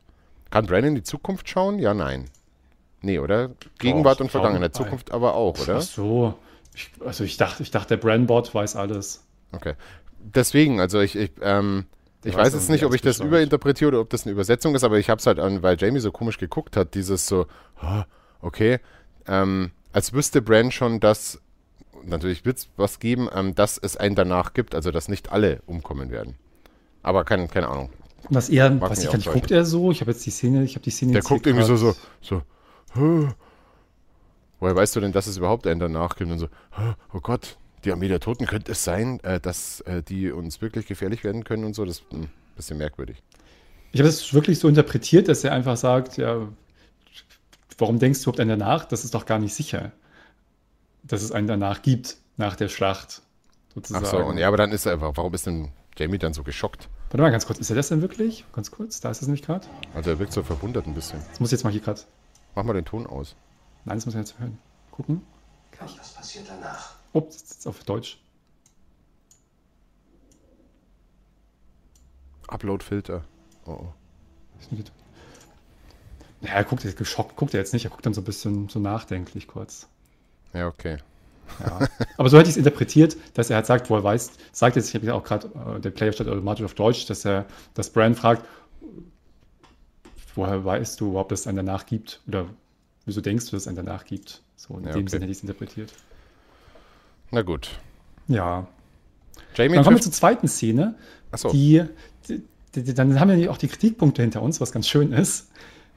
Kann 0.52 0.68
Bran 0.68 0.84
in 0.84 0.94
die 0.94 1.04
Zukunft 1.04 1.50
schauen? 1.50 1.80
Ja, 1.80 1.96
nein. 1.96 2.26
Nee, 3.06 3.20
oder? 3.20 3.52
Gegenwart 3.78 4.20
Doch, 4.20 4.26
und 4.26 4.32
Vergangenheit. 4.32 4.74
Zukunft 4.76 5.12
aber 5.12 5.36
auch, 5.36 5.60
oder? 5.60 5.78
Ach 5.78 5.82
so. 5.82 6.34
Ich, 6.74 6.90
also 7.06 7.24
ich 7.24 7.38
dachte, 7.38 7.62
ich 7.62 7.70
dachte, 7.70 7.90
der 7.90 7.98
Brandbot 7.98 8.54
weiß 8.54 8.76
alles. 8.76 9.24
Okay. 9.52 9.76
Deswegen, 10.20 10.80
also 10.80 11.00
ich, 11.00 11.16
ich, 11.16 11.32
ähm, 11.40 11.86
ich 12.24 12.36
weiß 12.36 12.54
jetzt 12.54 12.72
nicht, 12.72 12.84
ob 12.84 12.96
ich 12.96 13.02
das 13.02 13.20
überinterpretiere 13.20 13.90
oder 13.90 14.00
ob 14.02 14.10
das 14.10 14.24
eine 14.24 14.32
Übersetzung 14.32 14.74
ist, 14.74 14.84
aber 14.84 14.98
ich 14.98 15.12
habe 15.12 15.20
es 15.20 15.28
halt 15.28 15.38
an, 15.38 15.62
weil 15.62 15.78
Jamie 15.80 16.00
so 16.00 16.12
komisch 16.12 16.40
geguckt 16.40 16.76
hat, 16.76 16.96
dieses 16.96 17.28
so, 17.28 17.46
okay, 18.42 18.80
ähm, 19.28 19.70
als 19.94 20.12
wüsste 20.12 20.42
Brand 20.42 20.74
schon, 20.74 21.00
dass, 21.00 21.40
natürlich 22.04 22.44
wird 22.44 22.58
es 22.58 22.70
was 22.76 23.00
geben, 23.00 23.30
ähm, 23.36 23.54
dass 23.54 23.78
es 23.78 23.98
einen 23.98 24.16
danach 24.16 24.54
gibt, 24.54 24.74
also 24.74 24.90
dass 24.90 25.10
nicht 25.10 25.32
alle 25.32 25.62
umkommen 25.68 26.10
werden. 26.10 26.34
Aber 27.04 27.24
kein, 27.24 27.48
keine 27.50 27.70
Ahnung. 27.70 27.92
Was 28.32 28.50
er, 28.50 28.82
was 28.82 29.04
ich 29.04 29.14
nicht, 29.14 29.32
guckt 29.32 29.52
er 29.52 29.64
so? 29.64 29.92
Ich 29.92 30.02
habe 30.02 30.10
jetzt 30.10 30.26
die 30.26 30.32
Szene, 30.32 30.64
ich 30.64 30.74
habe 30.74 30.84
die 30.84 30.90
Szene 30.90 31.14
Der 31.14 31.22
guckt 31.22 31.46
irgendwie 31.46 31.66
so, 31.66 31.76
so, 31.76 31.96
so, 32.20 32.42
Woher 32.96 34.76
weißt 34.76 34.96
du 34.96 35.00
denn, 35.00 35.12
dass 35.12 35.28
es 35.28 35.38
überhaupt 35.38 35.68
einen 35.68 35.80
danach 35.80 36.16
gibt? 36.16 36.32
Und 36.32 36.40
so, 36.40 36.48
oh 37.14 37.20
Gott, 37.20 37.58
die 37.84 37.92
Armee 37.92 38.08
der 38.08 38.20
Toten, 38.20 38.46
könnte 38.46 38.72
es 38.72 38.84
sein, 38.84 39.20
äh, 39.24 39.40
dass 39.40 39.82
äh, 39.82 40.02
die 40.02 40.32
uns 40.32 40.62
wirklich 40.62 40.88
gefährlich 40.88 41.24
werden 41.24 41.44
können 41.44 41.66
und 41.66 41.76
so? 41.76 41.86
Das 41.86 42.00
ist 42.00 42.14
ein 42.14 42.30
bisschen 42.56 42.78
merkwürdig. 42.78 43.22
Ich 43.92 44.00
habe 44.00 44.10
es 44.10 44.34
wirklich 44.34 44.60
so 44.60 44.68
interpretiert, 44.68 45.28
dass 45.28 45.44
er 45.44 45.54
einfach 45.54 45.78
sagt, 45.78 46.18
ja, 46.18 46.48
warum 47.78 48.00
denkst 48.00 48.20
du 48.20 48.24
überhaupt 48.24 48.40
einen 48.40 48.60
danach? 48.60 48.86
Das 48.86 49.06
ist 49.06 49.14
doch 49.14 49.26
gar 49.26 49.40
nicht 49.40 49.54
sicher, 49.54 49.92
dass 51.04 51.22
es 51.22 51.32
einen 51.32 51.48
danach 51.48 51.82
gibt, 51.82 52.18
nach 52.38 52.56
der 52.56 52.70
Schlacht. 52.70 53.22
Sozusagen. 53.74 54.06
Ach 54.06 54.10
so, 54.10 54.18
und 54.18 54.38
ja, 54.38 54.48
aber 54.48 54.58
dann 54.58 54.72
ist 54.72 54.86
er 54.86 54.94
einfach, 54.94 55.12
warum 55.16 55.34
ist 55.34 55.46
denn 55.46 55.70
Jamie 55.98 56.18
dann 56.18 56.34
so 56.34 56.44
geschockt? 56.44 56.90
Warte 57.10 57.22
mal 57.22 57.30
ganz 57.30 57.46
kurz, 57.46 57.60
ist 57.60 57.70
er 57.70 57.76
das 57.76 57.90
denn 57.90 58.02
wirklich? 58.02 58.46
Ganz 58.54 58.72
kurz, 58.72 59.00
da 59.00 59.12
ist 59.12 59.22
es 59.22 59.28
nämlich 59.28 59.44
gerade. 59.44 59.68
Also 59.94 60.10
er 60.10 60.20
wirkt 60.20 60.34
so 60.34 60.44
verwundert 60.44 60.88
ein 60.88 60.94
bisschen. 60.94 61.20
Das 61.30 61.40
muss 61.40 61.50
ich 61.50 61.54
jetzt 61.54 61.64
mal 61.64 61.72
hier 61.72 61.82
gerade 61.82 62.02
Mach 62.56 62.64
mal 62.64 62.74
den 62.74 62.86
Ton 62.86 63.06
aus. 63.06 63.36
Nein, 63.84 63.98
das 63.98 64.06
muss 64.06 64.16
ich 64.16 64.20
jetzt 64.20 64.40
hören. 64.40 64.58
Gucken. 64.92 65.22
Gleich, 65.72 66.00
was 66.00 66.14
passiert 66.14 66.46
danach? 66.48 66.96
Ups, 67.14 67.44
das 67.44 67.58
ist 67.58 67.68
auf 67.68 67.84
Deutsch. 67.84 68.18
Upload-Filter. 72.48 73.24
Oh, 73.66 73.72
oh. 73.72 73.94
Naja, 76.42 76.56
er 76.56 76.64
guckt 76.64 76.84
jetzt 76.84 76.98
geschockt, 76.98 77.36
guckt 77.36 77.54
er 77.54 77.60
jetzt 77.60 77.74
nicht, 77.74 77.86
er 77.86 77.92
guckt 77.92 78.06
dann 78.06 78.14
so 78.14 78.22
ein 78.22 78.26
bisschen 78.26 78.70
so 78.70 78.80
nachdenklich 78.80 79.48
kurz. 79.48 79.88
Ja, 80.54 80.68
okay. 80.68 80.98
Ja. 81.60 81.88
Aber 82.18 82.30
so 82.30 82.38
hätte 82.38 82.50
ich 82.50 82.54
es 82.54 82.58
interpretiert, 82.58 83.18
dass 83.34 83.50
er 83.50 83.58
halt 83.58 83.66
sagt, 83.66 83.90
wo 83.90 83.96
er 83.96 84.04
weiß, 84.04 84.32
sagt 84.52 84.76
jetzt, 84.76 84.90
ich 84.90 84.96
habe 84.96 85.06
ja 85.06 85.14
auch 85.14 85.24
gerade, 85.24 85.48
äh, 85.48 85.80
der 85.80 85.92
Player 85.92 86.12
statt 86.14 86.28
automatisch 86.28 86.64
auf 86.64 86.74
Deutsch, 86.74 87.06
dass 87.08 87.26
er 87.26 87.46
das 87.74 87.90
Brand 87.90 88.18
fragt, 88.18 88.46
woher 90.36 90.64
weißt 90.66 91.00
du 91.02 91.10
überhaupt, 91.12 91.32
dass 91.32 91.42
es 91.42 91.48
einen 91.48 91.58
danach 91.58 91.86
gibt? 91.86 92.22
Oder 92.28 92.46
wieso 93.06 93.22
denkst 93.22 93.46
du, 93.46 93.52
dass 93.52 93.64
es 93.64 93.68
einen 93.68 93.78
danach 93.78 94.06
gibt? 94.06 94.42
So 94.56 94.78
in 94.78 94.86
Ja, 94.86 94.92
dem 94.92 95.02
okay. 95.02 95.10
Sinne 95.10 95.24
hätte 95.24 95.32
ich 95.32 95.38
es 95.38 95.44
interpretiert. 95.44 95.94
Na 97.32 97.42
gut. 97.42 97.70
Ja. 98.28 98.68
Jamie 99.56 99.76
Dann 99.76 99.84
kommen 99.84 99.98
wir 99.98 100.02
zur 100.02 100.12
zweiten 100.12 100.48
Szene. 100.48 100.96
Achso. 101.32 101.52
Die, 101.52 101.84
die, 102.28 102.42
die, 102.76 102.94
dann 102.94 103.20
haben 103.20 103.32
wir 103.38 103.52
auch 103.52 103.58
die 103.58 103.68
Kritikpunkte 103.68 104.22
hinter 104.22 104.42
uns, 104.42 104.62
was 104.62 104.72
ganz 104.72 104.88
schön 104.88 105.12
ist. 105.12 105.50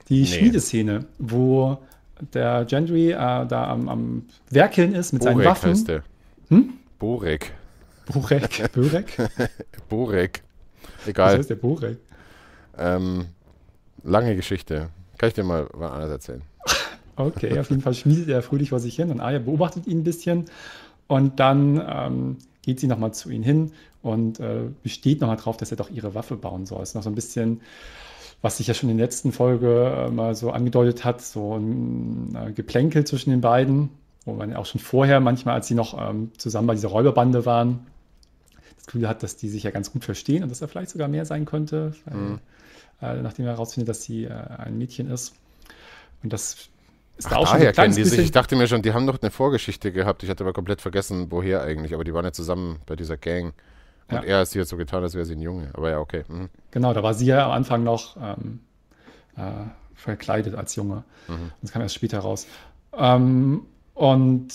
Die 0.08 0.20
Nee. 0.20 0.26
Schmiedeszene, 0.26 1.04
wo 1.18 1.78
der 2.32 2.64
Gendry 2.64 3.10
äh, 3.12 3.14
da 3.16 3.68
am, 3.70 3.88
am 3.88 4.26
Werkeln 4.50 4.94
ist 4.94 5.12
mit 5.12 5.22
seinen 5.22 5.34
Borek 5.34 5.46
Waffen. 5.48 5.70
heißt 5.70 5.88
der. 5.88 6.02
Hm? 6.48 6.74
Borek. 6.98 7.52
Borek? 8.06 8.70
Borek. 9.88 10.42
Was 11.00 11.06
Egal. 11.06 11.36
heißt 11.38 11.50
der 11.50 11.56
Borek? 11.56 11.98
Ähm, 12.78 13.26
lange 14.02 14.36
Geschichte. 14.36 14.88
Kann 15.16 15.28
ich 15.28 15.34
dir 15.34 15.44
mal 15.44 15.68
was 15.72 15.92
anderes 15.92 16.12
erzählen? 16.12 16.42
Okay, 17.16 17.58
auf 17.58 17.70
jeden 17.70 17.82
Fall 17.82 17.94
schmiedet 17.94 18.28
er 18.28 18.42
fröhlich 18.42 18.70
vor 18.70 18.78
sich 18.78 18.94
hin 18.94 19.10
und 19.10 19.20
Arya 19.20 19.40
beobachtet 19.40 19.88
ihn 19.88 20.00
ein 20.00 20.04
bisschen 20.04 20.44
und 21.08 21.40
dann 21.40 21.82
ähm, 21.84 22.36
geht 22.62 22.78
sie 22.78 22.86
nochmal 22.86 23.12
zu 23.12 23.30
ihm 23.30 23.42
hin 23.42 23.72
und 24.02 24.38
äh, 24.38 24.68
besteht 24.82 25.20
nochmal 25.20 25.36
drauf, 25.36 25.56
dass 25.56 25.70
er 25.70 25.76
doch 25.76 25.90
ihre 25.90 26.14
Waffe 26.14 26.36
bauen 26.36 26.66
soll. 26.66 26.82
Ist 26.82 26.94
noch 26.94 27.02
so 27.02 27.10
ein 27.10 27.16
bisschen, 27.16 27.60
was 28.40 28.58
sich 28.58 28.68
ja 28.68 28.74
schon 28.74 28.88
in 28.88 28.98
der 28.98 29.06
letzten 29.06 29.32
Folge 29.32 30.06
äh, 30.06 30.10
mal 30.10 30.34
so 30.36 30.50
angedeutet 30.52 31.04
hat, 31.04 31.20
so 31.20 31.56
ein 31.56 32.36
äh, 32.36 32.52
Geplänkel 32.52 33.04
zwischen 33.04 33.30
den 33.30 33.40
beiden, 33.40 33.90
wo 34.24 34.34
man 34.34 34.50
ja 34.50 34.58
auch 34.58 34.66
schon 34.66 34.80
vorher 34.80 35.18
manchmal, 35.18 35.54
als 35.54 35.66
sie 35.66 35.74
noch 35.74 35.98
ähm, 35.98 36.30
zusammen 36.36 36.68
bei 36.68 36.74
dieser 36.74 36.88
Räuberbande 36.88 37.44
waren, 37.46 37.86
das 38.76 38.86
Gefühl 38.86 39.08
hat, 39.08 39.24
dass 39.24 39.36
die 39.36 39.48
sich 39.48 39.64
ja 39.64 39.72
ganz 39.72 39.92
gut 39.92 40.04
verstehen 40.04 40.44
und 40.44 40.50
dass 40.50 40.60
er 40.60 40.68
vielleicht 40.68 40.90
sogar 40.90 41.08
mehr 41.08 41.24
sein 41.24 41.46
könnte, 41.46 41.94
äh, 42.06 42.36
nachdem 43.00 43.46
er 43.46 43.52
herausfindet, 43.52 43.88
dass 43.88 44.02
sie 44.02 44.24
äh, 44.24 44.30
ein 44.32 44.76
Mädchen 44.78 45.10
ist. 45.10 45.34
Und 46.22 46.32
das 46.32 46.68
ist 47.16 47.26
Ach, 47.26 47.30
da 47.30 47.36
auch 47.36 47.46
schon 47.46 47.58
daher 47.58 47.68
ein 47.68 47.74
kleines 47.74 47.96
kennen 47.96 48.04
die 48.04 48.08
sich. 48.08 48.10
bisschen 48.10 48.24
Ich 48.24 48.32
dachte 48.32 48.56
mir 48.56 48.66
schon, 48.66 48.82
die 48.82 48.92
haben 48.92 49.06
doch 49.06 49.20
eine 49.20 49.30
Vorgeschichte 49.30 49.92
gehabt. 49.92 50.22
Ich 50.22 50.30
hatte 50.30 50.44
aber 50.44 50.52
komplett 50.52 50.80
vergessen, 50.80 51.30
woher 51.30 51.62
eigentlich. 51.62 51.94
Aber 51.94 52.04
die 52.04 52.14
waren 52.14 52.24
ja 52.24 52.32
zusammen 52.32 52.78
bei 52.86 52.96
dieser 52.96 53.16
Gang. 53.16 53.54
Und 54.08 54.14
Ja. 54.16 54.22
er 54.22 54.42
ist 54.42 54.52
hier 54.52 54.64
so 54.64 54.76
getan, 54.76 55.02
als 55.02 55.14
wäre 55.14 55.24
sie 55.26 55.34
ein 55.34 55.42
Junge. 55.42 55.70
Aber 55.74 55.90
ja, 55.90 55.98
okay. 56.00 56.24
Mhm. 56.28 56.48
Genau, 56.70 56.92
da 56.94 57.02
war 57.02 57.14
sie 57.14 57.26
ja 57.26 57.44
am 57.44 57.52
Anfang 57.52 57.84
noch 57.84 58.16
ähm, 58.16 58.60
äh, 59.36 59.42
verkleidet 59.94 60.54
als 60.54 60.74
Junge. 60.76 61.04
Mhm. 61.28 61.52
Das 61.62 61.72
kam 61.72 61.82
erst 61.82 61.94
später 61.94 62.20
raus. 62.20 62.46
Ähm, 62.96 63.62
und 63.94 64.48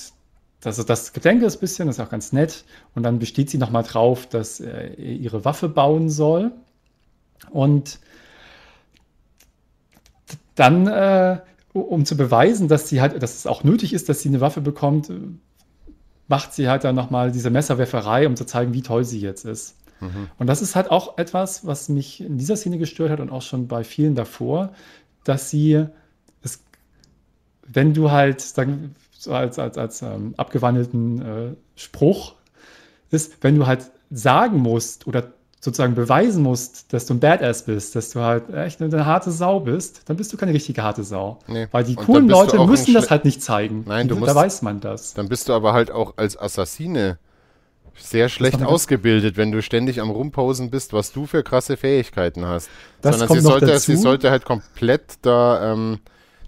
das, 0.62 0.84
das 0.86 1.13
Gedenke 1.13 1.45
ist 1.45 1.58
ein 1.58 1.60
bisschen, 1.60 1.88
das 1.88 1.97
ist 1.97 2.03
auch 2.03 2.10
ganz 2.10 2.32
nett. 2.34 2.63
Und 2.95 3.03
dann 3.03 3.19
besteht 3.19 3.49
sie 3.49 3.58
nochmal 3.58 3.84
drauf, 3.84 4.27
dass 4.27 4.60
er 4.60 4.97
ihre 4.97 5.43
Waffe 5.45 5.69
bauen 5.69 6.10
soll. 6.10 6.51
Und 7.51 7.99
dann, 10.55 10.87
äh, 10.87 11.39
um 11.73 12.05
zu 12.05 12.15
beweisen, 12.15 12.67
dass 12.67 12.89
sie 12.89 13.01
halt, 13.01 13.21
dass 13.21 13.35
es 13.35 13.47
auch 13.47 13.63
nötig 13.63 13.93
ist, 13.93 14.09
dass 14.09 14.21
sie 14.21 14.29
eine 14.29 14.41
Waffe 14.41 14.61
bekommt, 14.61 15.11
macht 16.27 16.53
sie 16.53 16.69
halt 16.69 16.83
dann 16.83 16.95
nochmal 16.95 17.31
diese 17.31 17.49
Messerwerferei, 17.49 18.27
um 18.27 18.35
zu 18.35 18.45
zeigen, 18.45 18.73
wie 18.73 18.81
toll 18.81 19.03
sie 19.03 19.19
jetzt 19.19 19.45
ist. 19.45 19.75
Und 20.37 20.47
das 20.47 20.61
ist 20.61 20.75
halt 20.75 20.91
auch 20.91 21.17
etwas, 21.17 21.65
was 21.65 21.89
mich 21.89 22.21
in 22.21 22.37
dieser 22.37 22.55
Szene 22.57 22.77
gestört 22.77 23.09
hat 23.09 23.19
und 23.19 23.29
auch 23.29 23.41
schon 23.41 23.67
bei 23.67 23.83
vielen 23.83 24.15
davor, 24.15 24.73
dass 25.23 25.49
sie 25.49 25.85
es, 26.41 26.63
wenn 27.65 27.93
du 27.93 28.11
halt 28.11 28.41
sagen, 28.41 28.95
so 29.17 29.33
als, 29.33 29.57
als, 29.59 29.77
als 29.77 30.01
ähm, 30.01 30.33
abgewandelten 30.37 31.21
äh, 31.21 31.55
Spruch 31.75 32.35
ist, 33.11 33.37
wenn 33.41 33.55
du 33.55 33.65
halt 33.65 33.91
sagen 34.11 34.57
musst 34.57 35.07
oder 35.07 35.31
sozusagen 35.63 35.95
beweisen 35.95 36.43
musst, 36.43 36.91
dass 36.91 37.06
du 37.06 37.13
ein 37.13 37.21
Badass 37.21 37.63
bist, 37.63 37.95
dass 37.95 38.10
du 38.10 38.19
halt 38.19 38.54
echt 38.54 38.82
eine, 38.82 39.06
harte 39.06 39.32
Sau 39.32 39.62
bist, 39.62 40.02
dann 40.10 40.17
bist 40.17 40.34
du 40.34 40.38
keine 40.38 40.54
richtige 40.54 40.84
harte 40.84 41.06
Sau. 41.06 41.39
Nee. 41.47 41.67
Weil 41.71 41.86
die 41.86 41.95
coolen 41.95 42.28
Leute 42.28 42.65
müssen 42.65 42.93
das 42.93 43.10
halt 43.10 43.23
nicht 43.23 43.41
zeigen. 43.41 43.86
Nein, 43.88 44.10
du 44.10 44.15
da 44.15 44.19
musst- 44.19 44.36
weiß 44.36 44.62
man 44.63 44.82
das. 44.82 45.13
Dann 45.13 45.30
bist 45.30 45.47
du 45.47 45.54
aber 45.54 45.71
halt 45.71 45.89
auch 45.89 46.15
als 46.17 46.38
Assassine 46.38 47.17
sehr 47.95 48.28
schlecht 48.28 48.62
ausgebildet, 48.62 49.38
wenn 49.38 49.54
du 49.54 49.62
ständig 49.62 50.02
am 50.02 50.10
Rumposen 50.10 50.69
bist, 50.69 50.91
was 50.91 51.13
du 51.13 51.28
für 51.28 51.43
krasse 51.43 51.78
Fähigkeiten 51.78 52.45
hast. 52.45 52.69
Das 53.02 53.13
Sondern 53.13 53.28
kommt 53.30 53.39
sie 53.39 53.45
noch 53.45 53.52
sollte, 53.52 53.65
dazu. 53.67 53.91
sie 53.91 53.97
sollte 53.97 54.32
halt 54.32 54.43
komplett 54.43 55.13
da, 55.21 55.71
ähm, 55.71 55.99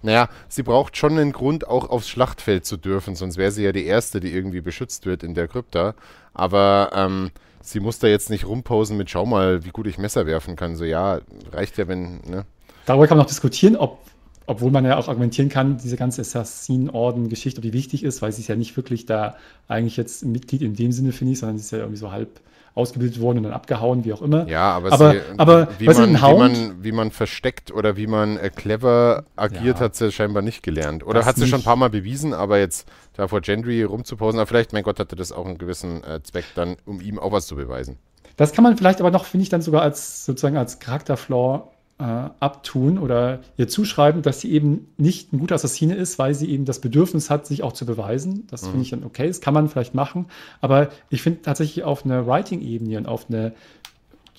naja, 0.02 0.28
sie 0.48 0.62
braucht 0.62 0.98
schon 0.98 1.12
einen 1.16 1.32
Grund, 1.32 1.66
auch 1.66 1.88
aufs 1.88 2.08
Schlachtfeld 2.10 2.66
zu 2.66 2.76
dürfen, 2.76 3.14
sonst 3.14 3.38
wäre 3.38 3.50
sie 3.50 3.64
ja 3.64 3.72
die 3.72 3.86
Erste, 3.86 4.20
die 4.20 4.34
irgendwie 4.34 4.60
beschützt 4.60 5.06
wird 5.06 5.22
in 5.22 5.32
der 5.32 5.48
Krypta. 5.48 5.94
Aber 6.34 6.90
ähm, 6.92 7.30
sie 7.66 7.80
muss 7.80 7.98
da 7.98 8.06
jetzt 8.06 8.30
nicht 8.30 8.46
rumposen 8.46 8.96
mit, 8.96 9.10
schau 9.10 9.26
mal, 9.26 9.64
wie 9.64 9.70
gut 9.70 9.86
ich 9.86 9.98
Messer 9.98 10.26
werfen 10.26 10.56
kann. 10.56 10.76
So, 10.76 10.84
ja, 10.84 11.20
reicht 11.52 11.76
ja, 11.78 11.88
wenn, 11.88 12.20
ne? 12.24 12.46
Darüber 12.86 13.06
kann 13.08 13.18
man 13.18 13.24
auch 13.24 13.28
diskutieren, 13.28 13.76
ob, 13.76 13.98
obwohl 14.46 14.70
man 14.70 14.84
ja 14.84 14.96
auch 14.96 15.08
argumentieren 15.08 15.48
kann, 15.48 15.76
diese 15.78 15.96
ganze 15.96 16.20
Assassinenorden-Geschichte, 16.22 17.58
ob 17.58 17.62
die 17.62 17.72
wichtig 17.72 18.02
ist, 18.04 18.22
weil 18.22 18.32
sie 18.32 18.40
ist 18.42 18.48
ja 18.48 18.56
nicht 18.56 18.76
wirklich 18.76 19.06
da 19.06 19.36
eigentlich 19.68 19.96
jetzt 19.96 20.24
Mitglied 20.24 20.62
in 20.62 20.74
dem 20.74 20.92
Sinne, 20.92 21.12
finde 21.12 21.32
ich, 21.32 21.38
sondern 21.40 21.58
sie 21.58 21.64
ist 21.64 21.70
ja 21.72 21.78
irgendwie 21.78 21.98
so 21.98 22.12
halb 22.12 22.40
ausgebildet 22.74 23.20
worden 23.22 23.38
und 23.38 23.44
dann 23.44 23.52
abgehauen, 23.54 24.04
wie 24.04 24.12
auch 24.12 24.20
immer. 24.20 24.46
Ja, 24.48 24.72
aber, 24.72 24.92
Aber- 24.92 25.12
sie, 25.12 25.20
aber, 25.38 25.68
wie, 25.78 25.86
man, 25.86 26.14
wie, 26.14 26.20
man, 26.20 26.84
wie 26.84 26.92
man 26.92 27.10
versteckt 27.10 27.72
oder 27.72 27.96
wie 27.96 28.06
man 28.06 28.36
äh, 28.36 28.50
clever 28.54 29.24
agiert, 29.34 29.78
Ja. 29.78 29.84
hat 29.86 29.96
sie 29.96 30.12
scheinbar 30.12 30.42
nicht 30.42 30.62
gelernt. 30.62 31.02
Oder 31.06 31.20
Das 31.20 31.26
hat 31.26 31.36
sie 31.36 31.46
schon 31.46 31.54
ein 31.54 31.58
nicht. 31.60 31.64
paar 31.64 31.76
Mal 31.76 31.88
bewiesen, 31.88 32.34
aber 32.34 32.58
jetzt 32.58 32.86
da 33.14 33.28
vor 33.28 33.40
Gendry 33.40 33.82
rumzuposen, 33.82 34.38
aber 34.38 34.46
vielleicht, 34.46 34.74
mein 34.74 34.82
Gott, 34.82 35.00
hatte 35.00 35.16
das 35.16 35.32
auch 35.32 35.46
einen 35.46 35.56
gewissen 35.56 36.04
äh, 36.04 36.22
Zweck 36.22 36.44
dann, 36.54 36.76
um 36.84 37.00
ihm 37.00 37.18
auch 37.18 37.32
was 37.32 37.46
zu 37.46 37.56
beweisen. 37.56 37.96
Das 38.36 38.52
kann 38.52 38.62
man 38.62 38.76
vielleicht 38.76 39.00
aber 39.00 39.10
noch, 39.10 39.24
finde 39.24 39.44
ich, 39.44 39.48
dann 39.48 39.62
sogar 39.62 39.80
als 39.80 40.26
sozusagen 40.26 40.58
als 40.58 40.78
Charakterflaw 40.78 41.62
äh, 41.98 42.02
abtun 42.02 42.98
oder 42.98 43.40
ihr 43.56 43.68
zuschreiben, 43.68 44.22
dass 44.22 44.40
sie 44.40 44.52
eben 44.52 44.88
nicht 44.98 45.32
ein 45.32 45.38
guter 45.38 45.54
Assassine 45.54 45.94
ist, 45.94 46.18
weil 46.18 46.34
sie 46.34 46.50
eben 46.50 46.64
das 46.64 46.80
Bedürfnis 46.80 47.30
hat, 47.30 47.46
sich 47.46 47.62
auch 47.62 47.72
zu 47.72 47.86
beweisen. 47.86 48.46
Das 48.50 48.66
finde 48.66 48.82
ich 48.82 48.90
dann 48.90 49.04
okay, 49.04 49.26
das 49.26 49.40
kann 49.40 49.54
man 49.54 49.68
vielleicht 49.68 49.94
machen. 49.94 50.26
Aber 50.60 50.88
ich 51.08 51.22
finde 51.22 51.42
tatsächlich 51.42 51.84
auf 51.84 52.04
einer 52.04 52.26
Writing-Ebene 52.26 52.98
und 52.98 53.06
auf 53.06 53.30
einer 53.30 53.52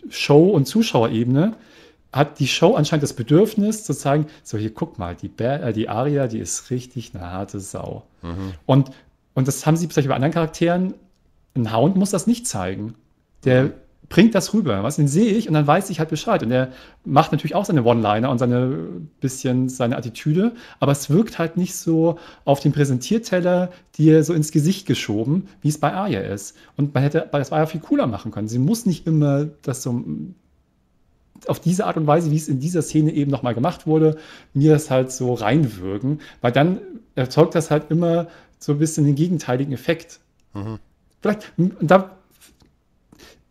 Show- 0.10 0.50
und 0.50 0.65
Zuschauerebene 0.65 1.56
hat 2.13 2.39
die 2.39 2.48
Show 2.48 2.76
anscheinend 2.76 3.04
das 3.04 3.13
Bedürfnis 3.13 3.84
zu 3.84 3.93
zeigen, 3.93 4.28
so 4.43 4.58
hier 4.58 4.74
guck 4.74 4.98
mal, 4.98 5.15
die, 5.15 5.28
Bär, 5.28 5.63
äh, 5.63 5.74
die 5.74 5.89
Aria, 5.89 6.28
die 6.28 6.39
ist 6.39 6.70
richtig 6.70 7.13
eine 7.13 7.32
harte 7.32 7.60
Sau. 7.60 8.04
Und, 8.65 8.91
und 9.34 9.48
das 9.48 9.65
haben 9.65 9.78
sie 9.78 9.88
vielleicht 9.88 10.08
bei 10.08 10.15
anderen 10.15 10.34
Charakteren, 10.34 10.93
ein 11.56 11.76
Hound 11.76 11.96
muss 11.96 12.12
das 12.12 12.28
nicht 12.28 12.48
zeigen. 12.48 12.96
Der 13.43 13.72
bringt 14.10 14.36
das 14.36 14.54
rüber, 14.54 14.84
was 14.84 14.96
den 14.96 15.08
sehe 15.08 15.34
ich 15.34 15.48
und 15.48 15.54
dann 15.54 15.67
weiß 15.67 15.89
ich 15.89 16.00
halt 16.00 16.10
Bescheid. 16.10 16.41
Und 16.41 16.52
er 16.52 16.70
macht 17.04 17.32
natürlich 17.32 17.56
auch 17.56 17.65
seine 17.65 17.84
One-Liner 17.84 18.30
und 18.30 18.38
seine 18.38 18.88
bisschen 19.20 19.67
seine 19.70 19.98
Attitüde, 19.98 20.54
aber 20.80 20.93
es 20.93 21.10
wirkt 21.10 21.39
halt 21.39 21.58
nicht 21.58 21.76
so 21.76 22.17
auf 22.46 22.60
den 22.60 22.72
Präsentierteller 22.72 23.72
dir 23.98 24.24
so 24.24 24.34
ins 24.34 24.52
Gesicht 24.52 24.88
geschoben, 24.88 25.48
wie 25.62 25.70
es 25.70 25.78
bei 25.78 25.93
Arya 25.93 26.22
ist. 26.22 26.56
Und 26.78 26.93
man 26.93 27.04
hätte 27.04 27.28
das 27.32 27.50
bei 27.50 27.56
Arya 27.56 27.65
viel 27.65 27.82
cooler 27.82 28.08
machen 28.08 28.32
können. 28.32 28.48
Sie 28.48 28.60
muss 28.60 28.86
nicht 28.86 29.08
immer 29.08 29.46
das 29.62 29.84
so 29.84 30.04
auf 31.46 31.60
diese 31.60 31.86
Art 31.86 31.98
und 31.98 32.08
Weise, 32.08 32.32
wie 32.32 32.38
es 32.38 32.48
in 32.48 32.60
dieser 32.60 32.82
Szene 32.82 33.13
eben 33.13 33.30
nochmal 33.30 33.54
gemacht 33.54 33.86
wurde, 33.86 34.17
mir 34.54 34.74
das 34.74 34.89
halt 34.89 35.12
so 35.12 35.34
reinwirken, 35.34 36.20
weil 36.41 36.52
dann 36.52 36.80
erzeugt 37.15 37.56
das 37.56 37.70
halt 37.72 37.91
immer 37.91 38.28
so 38.58 38.72
ein 38.72 38.80
bisschen 38.80 39.06
den 39.06 39.15
gegenteiligen 39.15 39.74
Effekt. 39.74 40.20
Vielleicht, 41.22 41.54
und 41.58 41.76
da 41.82 42.16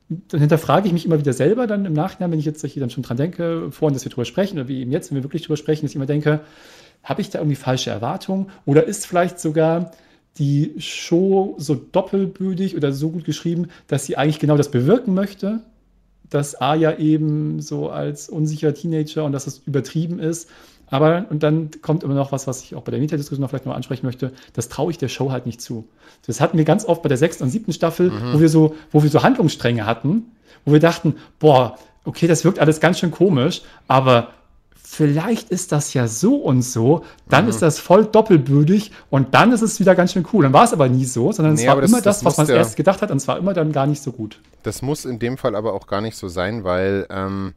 dann 0.08 0.40
hinterfrage 0.40 0.86
ich 0.86 0.92
mich 0.92 1.04
immer 1.04 1.18
wieder 1.18 1.32
selber 1.32 1.66
dann 1.66 1.84
im 1.84 1.92
Nachhinein, 1.92 2.30
wenn 2.30 2.38
ich 2.38 2.44
jetzt 2.44 2.64
hier 2.64 2.80
dann 2.80 2.90
schon 2.90 3.02
dran 3.02 3.16
denke, 3.16 3.70
vorhin, 3.72 3.94
dass 3.94 4.04
wir 4.04 4.10
drüber 4.10 4.24
sprechen, 4.24 4.58
oder 4.58 4.68
wie 4.68 4.80
eben 4.80 4.92
jetzt, 4.92 5.10
wenn 5.10 5.16
wir 5.16 5.24
wirklich 5.24 5.42
drüber 5.42 5.56
sprechen, 5.56 5.82
dass 5.82 5.90
ich 5.90 5.96
immer 5.96 6.06
denke, 6.06 6.40
habe 7.02 7.20
ich 7.20 7.30
da 7.30 7.38
irgendwie 7.38 7.56
falsche 7.56 7.90
Erwartungen? 7.90 8.46
Oder 8.64 8.84
ist 8.84 9.06
vielleicht 9.06 9.40
sogar 9.40 9.92
die 10.38 10.74
Show 10.78 11.54
so 11.58 11.74
doppelbödig 11.74 12.76
oder 12.76 12.92
so 12.92 13.10
gut 13.10 13.24
geschrieben, 13.24 13.68
dass 13.88 14.06
sie 14.06 14.16
eigentlich 14.16 14.38
genau 14.38 14.56
das 14.56 14.70
bewirken 14.70 15.14
möchte, 15.14 15.60
dass 16.28 16.56
Arya 16.56 16.98
eben 16.98 17.60
so 17.60 17.88
als 17.88 18.28
unsicherer 18.28 18.74
Teenager 18.74 19.24
und 19.24 19.32
dass 19.32 19.46
es 19.46 19.58
übertrieben 19.66 20.18
ist. 20.18 20.50
Aber, 20.88 21.26
und 21.30 21.42
dann 21.42 21.70
kommt 21.82 22.02
immer 22.04 22.14
noch 22.14 22.32
was, 22.32 22.46
was 22.46 22.62
ich 22.62 22.74
auch 22.74 22.82
bei 22.82 22.92
der 22.92 23.00
Meta-Diskussion 23.00 23.42
noch 23.42 23.50
vielleicht 23.50 23.66
noch 23.66 23.74
ansprechen 23.74 24.06
möchte, 24.06 24.32
das 24.52 24.68
traue 24.68 24.90
ich 24.90 24.98
der 24.98 25.08
Show 25.08 25.30
halt 25.32 25.46
nicht 25.46 25.60
zu. 25.60 25.88
Das 26.26 26.40
hatten 26.40 26.58
wir 26.58 26.64
ganz 26.64 26.84
oft 26.84 27.02
bei 27.02 27.08
der 27.08 27.18
sechsten 27.18 27.44
und 27.44 27.50
siebten 27.50 27.72
Staffel, 27.72 28.12
wo 28.32 28.40
wir 28.40 28.48
so, 28.48 28.74
wo 28.92 29.02
wir 29.02 29.10
so 29.10 29.22
Handlungsstränge 29.22 29.84
hatten, 29.84 30.26
wo 30.64 30.72
wir 30.72 30.80
dachten, 30.80 31.16
boah, 31.38 31.76
okay, 32.04 32.26
das 32.26 32.44
wirkt 32.44 32.58
alles 32.58 32.80
ganz 32.80 33.00
schön 33.00 33.10
komisch, 33.10 33.62
aber 33.88 34.28
vielleicht 34.86 35.50
ist 35.50 35.72
das 35.72 35.92
ja 35.94 36.06
so 36.06 36.36
und 36.36 36.62
so, 36.62 37.04
dann 37.28 37.44
mhm. 37.44 37.50
ist 37.50 37.60
das 37.60 37.80
voll 37.80 38.06
doppelbödig 38.06 38.92
und 39.10 39.34
dann 39.34 39.52
ist 39.52 39.62
es 39.62 39.80
wieder 39.80 39.96
ganz 39.96 40.12
schön 40.12 40.24
cool. 40.32 40.44
Dann 40.44 40.52
war 40.52 40.64
es 40.64 40.72
aber 40.72 40.88
nie 40.88 41.04
so, 41.04 41.32
sondern 41.32 41.54
nee, 41.54 41.62
es 41.62 41.68
war 41.68 41.80
das, 41.80 41.90
immer 41.90 42.00
das, 42.00 42.18
das 42.18 42.24
was 42.24 42.36
man 42.36 42.46
ja, 42.46 42.54
erst 42.54 42.76
gedacht 42.76 43.02
hat 43.02 43.10
und 43.10 43.16
es 43.16 43.26
war 43.26 43.36
immer 43.36 43.52
dann 43.52 43.72
gar 43.72 43.86
nicht 43.86 44.02
so 44.02 44.12
gut. 44.12 44.40
Das 44.62 44.82
muss 44.82 45.04
in 45.04 45.18
dem 45.18 45.38
Fall 45.38 45.56
aber 45.56 45.72
auch 45.74 45.88
gar 45.88 46.00
nicht 46.00 46.16
so 46.16 46.28
sein, 46.28 46.62
weil 46.62 47.06
ähm, 47.10 47.54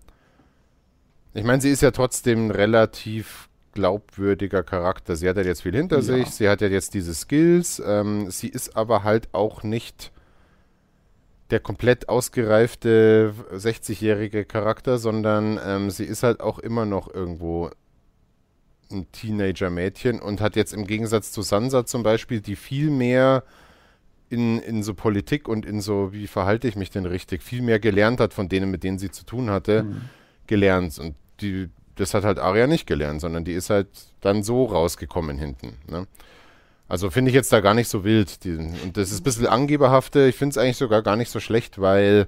ich 1.34 1.43
meine, 1.43 1.61
sie 1.61 1.69
ist 1.69 1.82
ja 1.82 1.91
trotzdem 1.91 2.51
relativ 2.51 3.49
glaubwürdiger 3.73 4.63
Charakter. 4.63 5.15
Sie 5.15 5.30
hat 5.30 5.38
ja 5.38 5.43
jetzt 5.43 5.61
viel 5.61 5.75
hinter 5.75 5.97
ja. 5.97 6.01
sich, 6.01 6.27
sie 6.27 6.49
hat 6.49 6.61
ja 6.61 6.67
jetzt 6.67 6.93
diese 6.93 7.13
Skills, 7.13 7.82
ähm, 7.86 8.32
sie 8.32 8.47
ist 8.47 8.75
aber 8.75 9.03
halt 9.03 9.30
auch 9.34 9.63
nicht 9.63 10.11
der 11.51 11.59
komplett 11.59 12.09
ausgereifte 12.09 13.34
60-jährige 13.51 14.45
Charakter, 14.45 14.97
sondern 14.97 15.59
ähm, 15.63 15.89
sie 15.89 16.03
ist 16.05 16.23
halt 16.23 16.41
auch 16.41 16.59
immer 16.59 16.86
noch 16.86 17.11
irgendwo 17.11 17.71
ein 18.91 19.11
Teenager-Mädchen 19.11 20.19
und 20.19 20.41
hat 20.41 20.55
jetzt 20.55 20.73
im 20.73 20.86
Gegensatz 20.86 21.32
zu 21.32 21.41
Sansa 21.41 21.86
zum 21.86 22.03
Beispiel, 22.03 22.41
die 22.41 22.55
viel 22.55 22.89
mehr 22.89 23.43
in, 24.30 24.59
in 24.59 24.84
so 24.84 24.93
Politik 24.93 25.47
und 25.47 25.65
in 25.65 25.82
so, 25.82 26.13
wie 26.13 26.27
verhalte 26.27 26.67
ich 26.67 26.75
mich 26.75 26.91
denn 26.91 27.05
richtig, 27.05 27.41
viel 27.41 27.61
mehr 27.61 27.80
gelernt 27.80 28.19
hat 28.19 28.34
von 28.34 28.47
denen, 28.47 28.69
mit 28.69 28.84
denen 28.84 28.99
sie 28.99 29.09
zu 29.09 29.25
tun 29.25 29.49
hatte, 29.49 29.84
mhm. 29.84 30.01
Gelernt. 30.49 30.99
Und 30.99 31.15
die, 31.39 31.69
das 31.95 32.13
hat 32.13 32.25
halt 32.25 32.39
Arya 32.39 32.67
nicht 32.67 32.85
gelernt, 32.85 33.21
sondern 33.21 33.45
die 33.45 33.53
ist 33.53 33.69
halt 33.69 33.87
dann 34.19 34.43
so 34.43 34.65
rausgekommen 34.65 35.37
hinten. 35.37 35.77
Ne? 35.87 36.05
Also 36.89 37.09
finde 37.09 37.29
ich 37.29 37.35
jetzt 37.35 37.53
da 37.53 37.61
gar 37.61 37.75
nicht 37.75 37.87
so 37.87 38.03
wild. 38.03 38.43
Die, 38.43 38.55
und 38.55 38.97
das 38.97 39.11
ist 39.11 39.21
ein 39.21 39.23
bisschen 39.23 39.47
angeberhafte. 39.47 40.27
Ich 40.27 40.35
finde 40.35 40.53
es 40.53 40.57
eigentlich 40.57 40.77
sogar 40.77 41.01
gar 41.03 41.15
nicht 41.15 41.29
so 41.31 41.39
schlecht, 41.39 41.79
weil 41.79 42.27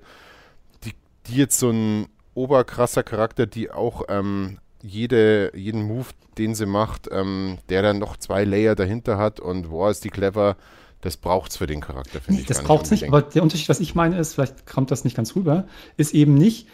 die, 0.85 0.93
die 1.27 1.35
jetzt 1.35 1.59
so 1.59 1.71
ein 1.71 2.07
oberkrasser 2.35 3.03
Charakter, 3.03 3.45
die 3.47 3.71
auch 3.71 4.03
ähm, 4.07 4.59
jede, 4.81 5.51
jeden 5.55 5.83
Move, 5.83 6.07
den 6.37 6.55
sie 6.55 6.65
macht, 6.65 7.09
ähm, 7.11 7.57
der 7.69 7.81
dann 7.81 7.99
noch 7.99 8.17
zwei 8.17 8.45
Layer 8.45 8.75
dahinter 8.75 9.17
hat 9.17 9.39
und 9.39 9.69
boah, 9.69 9.89
ist 9.89 10.03
die 10.05 10.09
clever. 10.09 10.55
Das 11.01 11.17
braucht 11.17 11.49
es 11.49 11.57
für 11.57 11.65
den 11.65 11.81
Charakter, 11.81 12.21
finde 12.21 12.33
nee, 12.33 12.41
ich. 12.41 12.45
Das 12.45 12.61
braucht 12.63 12.85
es 12.85 12.91
nicht, 12.91 13.07
aber 13.07 13.23
der 13.23 13.41
Unterschied, 13.41 13.69
was 13.69 13.79
ich 13.79 13.95
meine, 13.95 14.19
ist, 14.19 14.35
vielleicht 14.35 14.67
kommt 14.67 14.91
das 14.91 15.03
nicht 15.03 15.17
ganz 15.17 15.35
rüber, 15.35 15.65
ist 15.97 16.13
eben 16.13 16.35
nicht, 16.35 16.67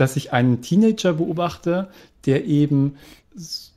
dass 0.00 0.16
ich 0.16 0.32
einen 0.32 0.62
Teenager 0.62 1.12
beobachte, 1.14 1.88
der 2.26 2.46
eben 2.46 2.96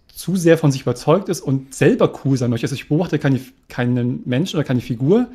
zu 0.07 0.35
sehr 0.35 0.57
von 0.57 0.71
sich 0.71 0.81
überzeugt 0.81 1.27
ist 1.29 1.41
und 1.41 1.73
selber 1.73 2.13
cool 2.23 2.37
sein 2.37 2.49
möchte. 2.49 2.65
Also 2.65 2.75
ich 2.75 2.87
beobachte 2.87 3.19
keine, 3.19 3.41
keinen 3.67 4.21
Menschen 4.25 4.57
oder 4.57 4.63
keine 4.65 4.81
Figur, 4.81 5.27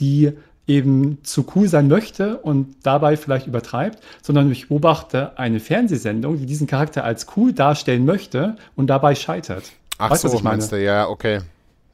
die 0.00 0.32
eben 0.66 1.18
zu 1.22 1.46
cool 1.54 1.68
sein 1.68 1.88
möchte 1.88 2.38
und 2.38 2.76
dabei 2.82 3.16
vielleicht 3.16 3.46
übertreibt, 3.46 4.02
sondern 4.22 4.50
ich 4.50 4.68
beobachte 4.68 5.38
eine 5.38 5.60
Fernsehsendung, 5.60 6.38
die 6.38 6.46
diesen 6.46 6.66
Charakter 6.66 7.04
als 7.04 7.26
cool 7.36 7.52
darstellen 7.52 8.04
möchte 8.04 8.56
und 8.76 8.88
dabei 8.88 9.14
scheitert. 9.14 9.64
Ach 9.98 10.10
weißt, 10.10 10.22
so, 10.22 10.28
was 10.28 10.34
ich 10.34 10.42
meine? 10.42 10.66
Du? 10.66 10.82
Ja, 10.82 11.08
okay. 11.08 11.40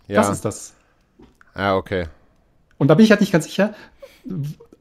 Ja. 0.06 0.16
Das 0.16 0.30
ist 0.30 0.44
das. 0.44 0.74
Ja, 1.56 1.76
okay. 1.76 2.06
Und 2.78 2.88
da 2.88 2.94
bin 2.94 3.04
ich 3.04 3.10
halt 3.10 3.20
nicht 3.20 3.32
ganz 3.32 3.44
sicher, 3.44 3.74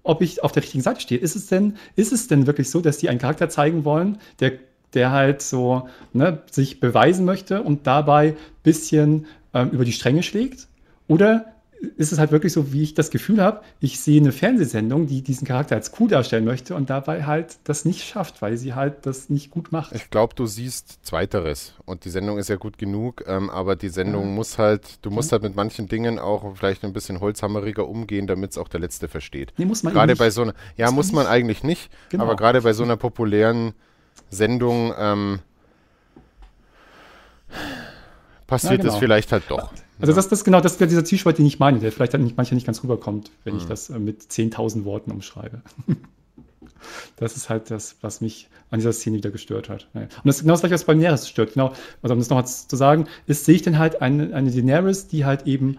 ob 0.08 0.22
ich 0.22 0.44
auf 0.44 0.52
der 0.52 0.64
richtigen 0.64 0.84
Seite 0.84 1.02
stehe. 1.02 1.20
Ist 1.20 1.36
es 1.36 1.48
denn, 1.48 1.76
ist 1.96 2.14
es 2.14 2.28
denn 2.28 2.48
wirklich 2.48 2.70
so, 2.70 2.82
dass 2.82 2.98
die 2.98 3.10
einen 3.10 3.20
Charakter 3.20 3.50
zeigen 3.50 3.86
wollen, 3.86 4.18
der 4.40 4.54
der 4.94 5.12
halt 5.12 5.42
so 5.42 5.90
ne, 6.14 6.42
sich 6.50 6.80
beweisen 6.80 7.26
möchte 7.26 7.62
und 7.62 7.88
dabei 7.88 8.30
ein 8.30 8.38
bisschen 8.64 9.26
ähm, 9.54 9.70
über 9.72 9.86
die 9.86 9.92
Stränge 9.92 10.24
schlägt? 10.24 10.68
Oder 11.08 11.54
ist 11.98 12.12
es 12.12 12.20
halt 12.20 12.32
wirklich 12.32 12.54
so, 12.54 12.74
wie 12.74 12.84
ich 12.84 12.94
das 12.94 13.10
Gefühl 13.10 13.42
habe, 13.42 13.62
ich 13.80 14.00
sehe 14.00 14.20
eine 14.20 14.32
Fernsehsendung, 14.32 15.08
die 15.08 15.22
diesen 15.22 15.48
Charakter 15.48 15.76
als 15.76 15.92
cool 16.00 16.08
darstellen 16.08 16.46
möchte 16.46 16.76
und 16.76 16.90
dabei 16.90 17.26
halt 17.26 17.58
das 17.66 17.86
nicht 17.86 18.04
schafft, 18.04 18.42
weil 18.42 18.58
sie 18.58 18.74
halt 18.74 19.06
das 19.06 19.30
nicht 19.30 19.52
gut 19.52 19.72
macht. 19.72 19.94
Ich 19.94 20.10
glaube, 20.10 20.34
du 20.36 20.46
siehst 20.46 21.06
Zweiteres 21.06 21.76
und 21.86 22.06
die 22.06 22.10
Sendung 22.10 22.38
ist 22.38 22.50
ja 22.50 22.56
gut 22.56 22.78
genug, 22.78 23.24
ähm, 23.28 23.50
aber 23.50 23.76
die 23.76 23.90
Sendung 23.90 24.24
ja. 24.24 24.30
muss 24.30 24.58
halt, 24.58 25.06
du 25.06 25.12
musst 25.12 25.32
ja. 25.32 25.34
halt 25.34 25.44
mit 25.44 25.56
manchen 25.56 25.88
Dingen 25.88 26.20
auch 26.20 26.56
vielleicht 26.56 26.84
ein 26.84 26.94
bisschen 26.94 27.20
holzhammeriger 27.20 27.88
umgehen, 27.88 28.28
damit 28.28 28.52
es 28.52 28.58
auch 28.58 28.70
der 28.70 28.80
Letzte 28.80 29.08
versteht. 29.08 29.54
Nee, 29.58 29.66
muss 29.66 29.84
man 29.84 29.94
Gerade 29.94 30.16
bei 30.16 30.30
so 30.30 30.44
einer, 30.44 30.54
ja, 30.78 30.92
muss 30.92 31.12
man, 31.12 31.26
man 31.26 31.34
eigentlich 31.34 31.64
nicht, 31.64 31.92
genau. 32.10 32.24
aber 32.24 32.36
gerade 32.36 32.62
bei 32.62 32.74
so 32.74 32.84
einer 32.84 32.98
populären 32.98 33.74
Sendung 34.30 34.94
ähm, 34.98 35.40
passiert 38.48 38.74
ja, 38.74 38.78
genau. 38.78 38.94
es 38.94 39.00
vielleicht 39.00 39.32
halt 39.32 39.44
doch. 39.50 39.72
Also 40.00 40.14
das, 40.14 40.30
das 40.30 40.44
genau, 40.44 40.62
das 40.62 40.74
ist 40.74 40.82
dieser 40.82 41.06
Zielspalt, 41.06 41.38
den 41.38 41.46
ich 41.46 41.60
meine, 41.60 41.80
der 41.80 41.92
vielleicht 41.92 42.14
nicht, 42.18 42.38
manchmal 42.38 42.56
nicht 42.56 42.66
ganz 42.66 42.84
rüberkommt, 42.84 43.32
wenn 43.44 43.54
mhm. 43.54 43.60
ich 43.60 43.66
das 43.66 43.90
äh, 43.90 44.00
mit 44.00 44.22
10.000 44.22 44.86
Worten 44.86 45.12
umschreibe. 45.12 45.62
das 47.16 47.36
ist 47.36 47.50
halt 47.50 47.72
das, 47.72 47.98
was 48.02 48.22
mich 48.22 48.50
an 48.70 48.80
dieser 48.80 48.94
Szene 48.94 49.18
wieder 49.18 49.32
gestört 49.32 49.70
hat. 49.70 49.88
Und 49.94 50.10
das 50.24 50.38
ist 50.38 50.42
genau 50.42 50.54
das 50.54 50.62
gleiche, 50.62 50.76
was 50.76 50.84
bei 50.84 50.94
Daenerys 50.94 51.28
stört. 51.28 51.54
Genau, 51.54 51.74
also 52.02 52.14
um 52.14 52.20
das 52.20 52.30
nochmal 52.30 52.46
zu 52.46 52.76
sagen, 52.76 53.08
ist, 53.26 53.46
sehe 53.46 53.56
ich 53.56 53.62
denn 53.62 53.78
halt 53.78 54.02
eine, 54.02 54.34
eine 54.36 54.52
Daenerys, 54.52 55.08
die 55.08 55.26
halt 55.26 55.48
eben 55.48 55.78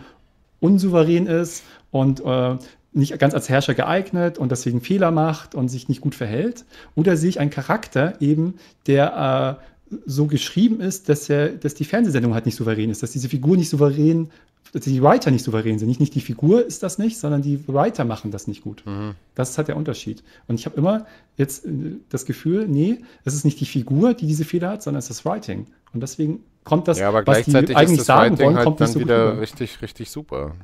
unsouverän 0.60 1.26
ist 1.26 1.62
und 1.90 2.20
äh, 2.24 2.56
nicht 2.92 3.18
ganz 3.18 3.34
als 3.34 3.48
Herrscher 3.48 3.74
geeignet 3.74 4.38
und 4.38 4.50
deswegen 4.50 4.80
Fehler 4.80 5.10
macht 5.10 5.54
und 5.54 5.68
sich 5.68 5.88
nicht 5.88 6.00
gut 6.00 6.14
verhält? 6.14 6.64
Oder 6.94 7.16
sehe 7.16 7.28
ich 7.28 7.40
einen 7.40 7.50
Charakter 7.50 8.20
eben, 8.20 8.54
der 8.86 9.58
äh, 9.60 9.64
so 10.06 10.26
geschrieben 10.26 10.80
ist, 10.80 11.08
dass, 11.08 11.28
er, 11.28 11.50
dass 11.50 11.74
die 11.74 11.84
Fernsehsendung 11.84 12.34
halt 12.34 12.46
nicht 12.46 12.56
souverän 12.56 12.90
ist, 12.90 13.02
dass 13.02 13.12
diese 13.12 13.28
Figur 13.28 13.56
nicht 13.56 13.68
souverän, 13.68 14.30
dass 14.72 14.82
die 14.82 15.02
Writer 15.02 15.30
nicht 15.30 15.44
souverän 15.44 15.78
sind. 15.78 15.88
Nicht, 15.88 16.00
nicht 16.00 16.14
die 16.14 16.20
Figur 16.20 16.64
ist 16.64 16.82
das 16.82 16.98
nicht, 16.98 17.18
sondern 17.18 17.42
die 17.42 17.66
Writer 17.68 18.04
machen 18.04 18.30
das 18.30 18.46
nicht 18.46 18.62
gut. 18.62 18.82
Mhm. 18.86 19.14
Das 19.34 19.50
ist 19.50 19.58
halt 19.58 19.68
der 19.68 19.76
Unterschied. 19.76 20.22
Und 20.46 20.60
ich 20.60 20.66
habe 20.66 20.76
immer 20.76 21.06
jetzt 21.36 21.64
äh, 21.64 21.70
das 22.10 22.26
Gefühl, 22.26 22.68
nee, 22.68 22.98
es 23.24 23.34
ist 23.34 23.44
nicht 23.44 23.60
die 23.60 23.66
Figur, 23.66 24.14
die 24.14 24.26
diese 24.26 24.44
Fehler 24.44 24.70
hat, 24.70 24.82
sondern 24.82 24.98
es 24.98 25.10
ist 25.10 25.20
das 25.20 25.24
Writing. 25.24 25.66
Und 25.92 26.02
deswegen 26.02 26.40
kommt 26.64 26.86
das, 26.88 26.98
ja, 26.98 27.08
aber 27.08 27.26
was 27.26 27.44
die 27.44 27.56
eigentlich 27.74 28.02
sagen 28.02 28.32
Writing 28.32 28.46
wollen, 28.46 28.56
halt 28.56 28.64
kommt 28.64 28.80
dann 28.80 28.88
nicht 28.88 28.94
so 28.94 29.00
wieder 29.00 29.40
richtig, 29.40 29.80
richtig 29.80 30.10
super. 30.10 30.54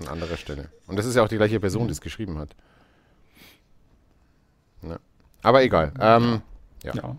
An 0.00 0.08
anderer 0.08 0.36
Stelle. 0.36 0.68
Und 0.86 0.96
das 0.96 1.06
ist 1.06 1.16
ja 1.16 1.24
auch 1.24 1.28
die 1.28 1.36
gleiche 1.36 1.58
Person, 1.58 1.86
die 1.86 1.92
es 1.92 2.00
geschrieben 2.00 2.38
hat. 2.38 2.54
Ja. 4.82 4.98
Aber 5.42 5.62
egal. 5.62 5.92
Ähm, 5.98 6.40
ja. 6.84 6.94
ja. 6.94 7.16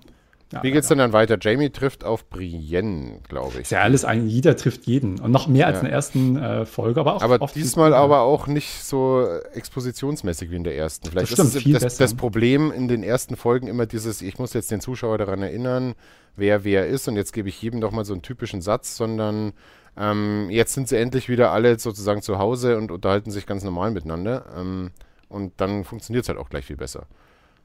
Ja, 0.52 0.64
Wie 0.64 0.72
geht's 0.72 0.90
ja, 0.90 0.96
denn 0.96 1.00
dann 1.00 1.14
weiter? 1.14 1.38
Jamie 1.40 1.70
trifft 1.70 2.04
auf 2.04 2.28
Brienne, 2.28 3.20
glaube 3.28 3.52
ich. 3.56 3.62
Ist 3.62 3.72
ja 3.72 3.82
alles 3.82 4.04
ein, 4.04 4.28
jeder 4.28 4.56
trifft 4.56 4.86
jeden. 4.86 5.20
Und 5.20 5.32
noch 5.32 5.48
mehr 5.48 5.68
als 5.68 5.80
in 5.80 5.86
der 5.86 5.94
ersten 5.94 6.38
äh, 6.38 6.66
Folge, 6.66 7.00
aber 7.00 7.16
auch. 7.16 7.22
Aber 7.22 7.38
diesmal 7.54 7.94
aber 7.94 8.22
auch 8.22 8.48
nicht 8.48 8.84
so 8.84 9.28
expositionsmäßig 9.54 10.50
wie 10.50 10.56
in 10.56 10.64
der 10.64 10.76
ersten. 10.76 11.08
Vielleicht 11.08 11.38
das 11.38 11.50
stimmt, 11.50 11.76
ist 11.76 11.84
das, 11.84 11.98
das, 11.98 12.14
Problem 12.16 12.72
in 12.72 12.88
den 12.88 13.04
ersten 13.04 13.36
Folgen 13.36 13.68
immer 13.68 13.86
dieses, 13.86 14.24
ich 14.24 14.40
muss 14.40 14.54
jetzt 14.54 14.72
den 14.72 14.82
Zuschauer 14.82 15.20
daran 15.20 15.44
erinnern, 15.44 15.94
wer 16.36 16.64
wer 16.64 16.88
ist 16.88 17.08
und 17.08 17.16
jetzt 17.16 17.32
gebe 17.34 17.48
ich 17.48 17.62
jedem 17.62 17.80
doch 17.80 17.92
mal 17.92 18.06
so 18.06 18.14
einen 18.14 18.24
typischen 18.24 18.62
Satz, 18.62 18.98
sondern 18.98 19.54
ähm, 19.98 20.48
jetzt 20.50 20.74
sind 20.74 20.88
sie 20.88 20.98
endlich 20.98 21.30
wieder 21.30 21.52
alle 21.52 21.78
sozusagen 21.78 22.24
zu 22.24 22.40
Hause 22.40 22.78
und 22.78 22.90
unterhalten 22.90 23.30
sich 23.30 23.46
ganz 23.46 23.64
normal 23.64 23.92
miteinander. 23.92 24.46
Ähm, 24.58 24.92
und 25.28 25.54
dann 25.58 25.84
funktioniert 25.84 26.24
es 26.24 26.30
halt 26.30 26.40
auch 26.40 26.50
gleich 26.50 26.66
viel 26.66 26.78
besser. 26.78 27.06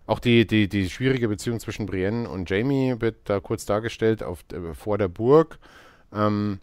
Auch 0.06 0.18
die, 0.18 0.46
die, 0.46 0.68
die 0.68 0.90
schwierige 0.90 1.28
Beziehung 1.28 1.60
zwischen 1.60 1.86
Brienne 1.86 2.28
und 2.28 2.50
Jamie 2.50 2.96
wird 2.98 3.16
da 3.24 3.40
kurz 3.40 3.64
dargestellt 3.64 4.22
auf, 4.22 4.44
äh, 4.52 4.74
vor 4.74 4.98
der 4.98 5.08
Burg. 5.08 5.58
Ähm, 6.12 6.60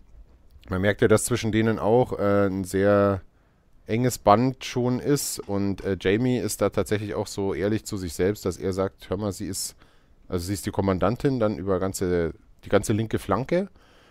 man 0.69 0.81
merkt 0.81 1.01
ja, 1.01 1.07
dass 1.07 1.25
zwischen 1.25 1.51
denen 1.51 1.79
auch 1.79 2.17
äh, 2.19 2.47
ein 2.47 2.63
sehr 2.63 3.21
enges 3.87 4.19
Band 4.19 4.63
schon 4.63 4.99
ist 4.99 5.39
und 5.39 5.83
äh, 5.83 5.97
Jamie 5.99 6.37
ist 6.37 6.61
da 6.61 6.69
tatsächlich 6.69 7.15
auch 7.15 7.27
so 7.27 7.53
ehrlich 7.53 7.83
zu 7.83 7.97
sich 7.97 8.13
selbst, 8.13 8.45
dass 8.45 8.57
er 8.57 8.73
sagt, 8.73 9.09
hör 9.09 9.17
mal, 9.17 9.31
sie 9.31 9.47
ist, 9.47 9.75
also 10.27 10.45
sie 10.45 10.53
ist 10.53 10.65
die 10.65 10.71
Kommandantin 10.71 11.39
dann 11.39 11.57
über 11.57 11.79
ganze, 11.79 12.33
die 12.63 12.69
ganze 12.69 12.93
linke 12.93 13.17
Flanke 13.17 13.69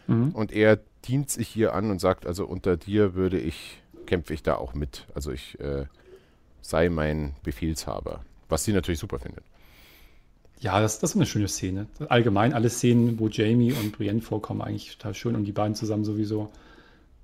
mhm. 0.09 0.31
und 0.33 0.53
er 0.53 0.81
dient 1.07 1.31
sich 1.31 1.49
hier 1.49 1.73
an 1.73 1.91
und 1.91 2.01
sagt, 2.01 2.27
also 2.27 2.47
unter 2.47 2.77
dir 2.77 3.15
würde 3.15 3.39
ich, 3.39 3.81
kämpfe 4.07 4.35
ich 4.35 4.43
da 4.43 4.57
auch 4.57 4.75
mit. 4.75 5.07
Also 5.15 5.31
ich 5.31 5.59
äh, 5.61 5.87
sei 6.61 6.89
mein 6.89 7.37
Befehlshaber. 7.43 8.25
Was 8.51 8.65
sie 8.65 8.73
natürlich 8.73 9.01
super 9.01 9.19
findet. 9.19 9.45
Ja, 10.61 10.79
das, 10.81 10.99
das 10.99 11.11
ist 11.11 11.17
eine 11.17 11.27
schöne 11.27 11.49
Szene. 11.49 11.87
Allgemein 12.09 12.53
alle 12.53 12.69
Szenen, 12.69 13.19
wo 13.19 13.29
Jamie 13.29 13.73
und 13.73 13.93
Brienne 13.93 14.21
vorkommen, 14.21 14.61
eigentlich 14.61 14.97
total 14.99 15.15
schön 15.15 15.35
und 15.35 15.45
die 15.45 15.53
beiden 15.53 15.75
zusammen 15.75 16.05
sowieso. 16.05 16.51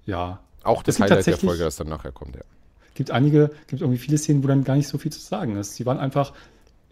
Ja. 0.07 0.41
Auch 0.63 0.83
das 0.83 0.99
Highlight 0.99 1.27
der 1.27 1.37
Folge, 1.37 1.65
das 1.65 1.77
dann 1.77 1.89
nachher 1.89 2.13
kommt, 2.13 2.37
ja. 2.37 2.43
Gibt 2.95 3.11
einige, 3.11 3.51
gibt 3.67 3.83
irgendwie 3.83 3.99
viele 3.99 4.17
Szenen, 4.17 4.43
wo 4.43 4.49
dann 4.49 4.65
gar 4.65 4.75
nicht 4.75 4.89
so 4.89 4.97
viel 4.97 5.13
zu 5.13 5.21
sagen 5.21 5.57
ist. 5.57 5.75
Sie 5.75 5.85
waren 5.85 5.99
einfach 5.99 6.33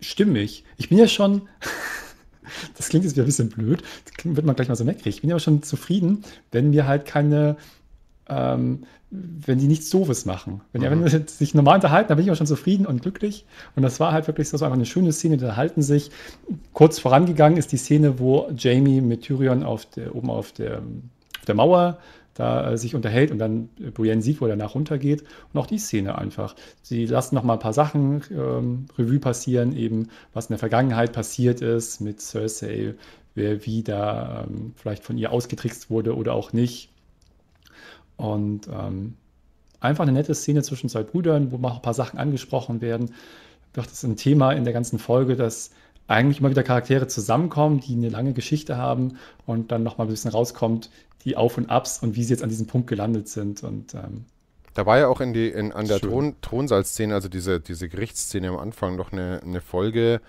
stimmig. 0.01 0.65
Ich 0.77 0.91
bin 0.91 0.99
ja 0.99 1.09
schon, 1.09 1.49
das 2.77 2.91
klingt 2.91 3.07
jetzt 3.07 3.15
wieder 3.15 3.25
ein 3.25 3.27
bisschen 3.27 3.49
blöd, 3.49 3.83
das 4.05 4.25
wird 4.25 4.45
man 4.45 4.55
gleich 4.55 4.69
mal 4.69 4.77
so 4.77 4.85
meckrig. 4.85 5.17
Ich 5.17 5.21
bin 5.23 5.31
ja 5.31 5.39
schon 5.39 5.63
zufrieden, 5.63 6.25
wenn 6.53 6.73
wir 6.73 6.87
halt 6.87 7.07
keine, 7.07 7.57
ähm, 8.29 8.85
wenn 9.47 9.59
die 9.59 9.67
nichts 9.67 9.91
Doofes 9.91 10.25
machen. 10.25 10.61
Wenn, 10.73 10.83
wenn 10.83 11.01
mhm. 11.01 11.27
sich 11.27 11.55
normal 11.55 11.77
unterhalten, 11.77 12.09
dann 12.09 12.17
bin 12.17 12.27
ich 12.27 12.33
auch 12.33 12.37
schon 12.37 12.47
zufrieden 12.47 12.87
und 12.87 13.03
glücklich. 13.03 13.45
Und 13.77 13.83
das 13.83 14.01
war 14.01 14.13
halt 14.13 14.27
wirklich 14.27 14.49
so, 14.49 14.57
so 14.57 14.65
einfach 14.65 14.77
eine 14.77 14.87
schöne 14.87 15.13
Szene, 15.13 15.37
die 15.37 15.57
halten 15.57 15.83
sich. 15.83 16.11
Kurz 16.73 16.99
vorangegangen 16.99 17.59
ist 17.59 17.73
die 17.73 17.77
Szene, 17.77 18.19
wo 18.19 18.49
Jamie 18.57 19.01
mit 19.01 19.23
Tyrion 19.23 19.63
auf 19.63 19.87
der, 19.87 20.15
oben 20.15 20.31
auf 20.31 20.53
der, 20.53 20.79
auf 20.79 21.45
der 21.47 21.55
Mauer 21.55 21.99
da 22.35 22.73
äh, 22.73 22.79
sich 22.79 22.95
unterhält 22.95 23.31
und 23.31 23.39
dann 23.39 23.69
äh, 23.81 23.91
Brienne 23.91 24.23
sieht, 24.23 24.41
wo 24.41 24.47
er 24.47 24.57
danach 24.57 24.75
runtergeht. 24.75 25.23
Und 25.53 25.61
auch 25.61 25.67
die 25.67 25.79
Szene 25.79 26.19
einfach. 26.19 26.57
Sie 26.83 27.07
lassen 27.07 27.35
noch 27.35 27.45
mal 27.45 27.55
ein 27.55 27.61
paar 27.61 27.73
Sachen 27.73 28.23
ähm, 28.31 28.87
Revue 28.99 29.21
passieren, 29.21 29.77
eben 29.77 30.09
was 30.33 30.47
in 30.47 30.55
der 30.55 30.59
Vergangenheit 30.59 31.13
passiert 31.13 31.61
ist 31.61 32.01
mit 32.01 32.21
Cersei, 32.21 32.95
wer 33.35 33.65
wie 33.65 33.83
da 33.83 34.47
ähm, 34.49 34.73
vielleicht 34.77 35.05
von 35.05 35.17
ihr 35.17 35.31
ausgetrickst 35.33 35.91
wurde 35.91 36.17
oder 36.17 36.35
auch 36.35 36.53
nicht. 36.53 36.91
Und 38.17 38.69
ähm, 38.69 39.15
einfach 39.81 40.03
eine 40.03 40.13
nette 40.13 40.35
Szene 40.35 40.63
zwischen 40.63 40.89
zwei 40.89 41.03
Brüdern, 41.03 41.53
wo 41.53 41.59
mal 41.59 41.73
ein 41.73 41.83
paar 41.83 41.95
Sachen 41.95 42.19
angesprochen 42.19 42.81
werden. 42.81 43.13
Das 43.73 43.93
ist 43.93 44.05
ein 44.05 44.17
Thema 44.17 44.53
in 44.53 44.65
der 44.65 44.73
ganzen 44.73 44.99
Folge, 44.99 45.37
dass 45.37 45.71
eigentlich 46.07 46.41
immer 46.41 46.51
wieder 46.51 46.63
Charaktere 46.63 47.07
zusammenkommen, 47.07 47.81
die 47.81 47.95
eine 47.95 48.09
lange 48.09 48.33
Geschichte 48.33 48.77
haben 48.77 49.19
und 49.47 49.73
dann 49.73 49.83
nochmal 49.83 50.07
ein 50.07 50.11
bisschen 50.11 50.31
rauskommt, 50.31 50.91
die 51.25 51.37
Auf 51.37 51.57
und 51.57 51.71
Abs 51.71 52.03
und 52.03 52.17
wie 52.17 52.25
sie 52.25 52.33
jetzt 52.33 52.43
an 52.43 52.51
diesem 52.51 52.67
Punkt 52.67 52.87
gelandet 52.89 53.29
sind. 53.29 53.63
Und 53.63 53.95
ähm, 53.95 54.27
da 54.75 54.87
war 54.87 54.99
ja 54.99 55.09
auch 55.09 55.21
in 55.21 55.33
die, 55.33 55.49
in, 55.49 55.73
an 55.73 55.87
der 55.87 56.01
Thron, 56.01 56.35
Thronsaal-Szene, 56.43 57.15
also 57.15 57.29
diese, 57.29 57.61
diese 57.61 57.89
Gerichtsszene 57.89 58.49
am 58.49 58.59
Anfang, 58.59 58.97
noch 58.97 59.13
eine, 59.13 59.41
eine 59.43 59.61
Folge, 59.61 60.21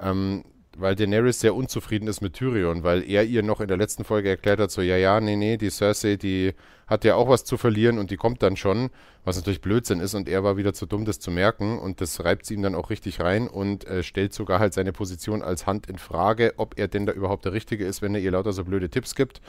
ähm, 0.00 0.44
weil 0.78 0.94
Daenerys 0.94 1.40
sehr 1.40 1.54
unzufrieden 1.54 2.08
ist 2.08 2.20
mit 2.20 2.34
Tyrion, 2.34 2.82
weil 2.82 3.08
er 3.08 3.24
ihr 3.24 3.42
noch 3.42 3.60
in 3.60 3.68
der 3.68 3.76
letzten 3.76 4.04
Folge 4.04 4.28
erklärt 4.28 4.60
hat, 4.60 4.70
so, 4.70 4.80
ja, 4.80 4.96
ja, 4.96 5.20
nee, 5.20 5.36
nee, 5.36 5.56
die 5.56 5.70
Cersei, 5.70 6.16
die 6.16 6.54
hat 6.86 7.04
ja 7.04 7.16
auch 7.16 7.28
was 7.28 7.44
zu 7.44 7.56
verlieren 7.56 7.98
und 7.98 8.10
die 8.10 8.16
kommt 8.16 8.42
dann 8.42 8.56
schon, 8.56 8.90
was 9.24 9.36
natürlich 9.36 9.60
Blödsinn 9.60 10.00
ist 10.00 10.14
und 10.14 10.28
er 10.28 10.42
war 10.42 10.56
wieder 10.56 10.72
zu 10.72 10.86
dumm, 10.86 11.04
das 11.04 11.20
zu 11.20 11.30
merken 11.30 11.78
und 11.78 12.00
das 12.00 12.24
reibt 12.24 12.46
sie 12.46 12.54
ihm 12.54 12.62
dann 12.62 12.74
auch 12.74 12.90
richtig 12.90 13.20
rein 13.20 13.46
und 13.46 13.86
äh, 13.86 14.02
stellt 14.02 14.32
sogar 14.32 14.58
halt 14.58 14.72
seine 14.72 14.92
Position 14.92 15.42
als 15.42 15.66
Hand 15.66 15.86
in 15.86 15.98
Frage, 15.98 16.54
ob 16.56 16.78
er 16.78 16.88
denn 16.88 17.04
da 17.04 17.12
überhaupt 17.12 17.44
der 17.44 17.52
Richtige 17.52 17.84
ist, 17.84 18.00
wenn 18.00 18.14
er 18.14 18.20
ihr 18.20 18.30
lauter 18.30 18.52
so 18.52 18.64
blöde 18.64 18.88
Tipps 18.88 19.14
gibt. 19.14 19.40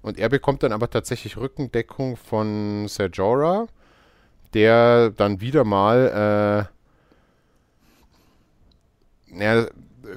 Und 0.00 0.18
er 0.18 0.28
bekommt 0.28 0.62
dann 0.62 0.72
aber 0.72 0.88
tatsächlich 0.88 1.36
Rückendeckung 1.36 2.16
von 2.16 2.86
Ser 2.88 3.10
Jorah, 3.10 3.66
der 4.54 5.10
dann 5.10 5.40
wieder 5.40 5.64
mal, 5.64 6.68
äh, 9.32 9.44
ja, 9.44 9.66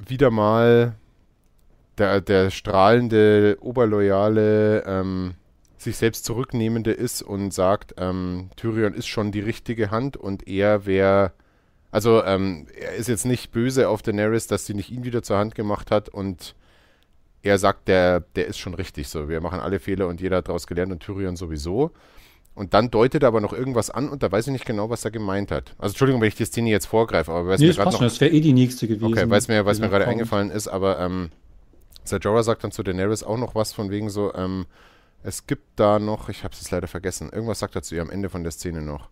wieder 0.07 0.31
mal 0.31 0.95
der, 1.97 2.21
der 2.21 2.49
strahlende, 2.49 3.57
oberloyale, 3.61 4.83
ähm, 4.85 5.35
sich 5.77 5.97
selbst 5.97 6.25
zurücknehmende 6.25 6.91
ist 6.91 7.21
und 7.21 7.53
sagt, 7.53 7.95
ähm, 7.97 8.49
Tyrion 8.55 8.93
ist 8.93 9.07
schon 9.07 9.31
die 9.31 9.39
richtige 9.39 9.91
Hand 9.91 10.15
und 10.15 10.47
er 10.47 10.85
wäre, 10.85 11.33
also 11.89 12.23
ähm, 12.23 12.67
er 12.79 12.93
ist 12.93 13.07
jetzt 13.07 13.25
nicht 13.25 13.51
böse 13.51 13.89
auf 13.89 14.01
Daenerys, 14.01 14.47
dass 14.47 14.65
sie 14.65 14.73
nicht 14.73 14.91
ihn 14.91 15.03
wieder 15.03 15.23
zur 15.23 15.37
Hand 15.37 15.55
gemacht 15.55 15.91
hat 15.91 16.09
und 16.09 16.55
er 17.43 17.57
sagt, 17.57 17.87
der, 17.87 18.19
der 18.19 18.45
ist 18.45 18.59
schon 18.59 18.75
richtig 18.75 19.07
so. 19.07 19.27
Wir 19.27 19.41
machen 19.41 19.59
alle 19.59 19.79
Fehler 19.79 20.07
und 20.07 20.21
jeder 20.21 20.37
hat 20.37 20.47
daraus 20.47 20.67
gelernt 20.67 20.91
und 20.91 21.01
Tyrion 21.01 21.35
sowieso. 21.35 21.91
Und 22.53 22.73
dann 22.73 22.91
deutet 22.91 23.23
er 23.23 23.27
aber 23.27 23.39
noch 23.39 23.53
irgendwas 23.53 23.89
an 23.89 24.09
und 24.09 24.23
da 24.23 24.31
weiß 24.31 24.47
ich 24.47 24.53
nicht 24.53 24.65
genau, 24.65 24.89
was 24.89 25.05
er 25.05 25.11
gemeint 25.11 25.51
hat. 25.51 25.73
Also 25.77 25.93
Entschuldigung, 25.93 26.21
wenn 26.21 26.27
ich 26.27 26.35
die 26.35 26.45
Szene 26.45 26.69
jetzt 26.69 26.85
vorgreife, 26.85 27.31
aber 27.31 27.47
weiß 27.47 27.61
nee, 27.61 27.67
mir 27.67 27.73
gerade 27.73 27.91
noch... 27.91 27.99
das 28.01 28.19
wäre 28.19 28.31
eh 28.31 28.41
die 28.41 28.53
nächste 28.53 28.87
gewesen. 28.87 29.05
Okay, 29.05 29.29
weiß 29.29 29.47
mir, 29.47 29.65
was 29.65 29.79
mir 29.79 29.87
gerade 29.87 30.05
eingefallen 30.05 30.51
ist, 30.51 30.67
aber 30.67 30.99
ähm, 30.99 31.29
Ser 32.03 32.19
Jorah 32.19 32.43
sagt 32.43 32.63
dann 32.63 32.71
zu 32.71 32.83
Daenerys 32.83 33.23
auch 33.23 33.37
noch 33.37 33.55
was 33.55 33.71
von 33.71 33.89
wegen 33.89 34.09
so, 34.09 34.33
ähm, 34.33 34.65
es 35.23 35.47
gibt 35.47 35.63
da 35.77 35.99
noch, 35.99 36.29
ich 36.29 36.43
habe 36.43 36.53
es 36.53 36.69
leider 36.71 36.87
vergessen, 36.87 37.29
irgendwas 37.31 37.59
sagt 37.59 37.75
er 37.75 37.83
zu 37.83 37.95
ihr 37.95 38.01
am 38.01 38.09
Ende 38.09 38.29
von 38.29 38.43
der 38.43 38.51
Szene 38.51 38.81
noch. 38.81 39.09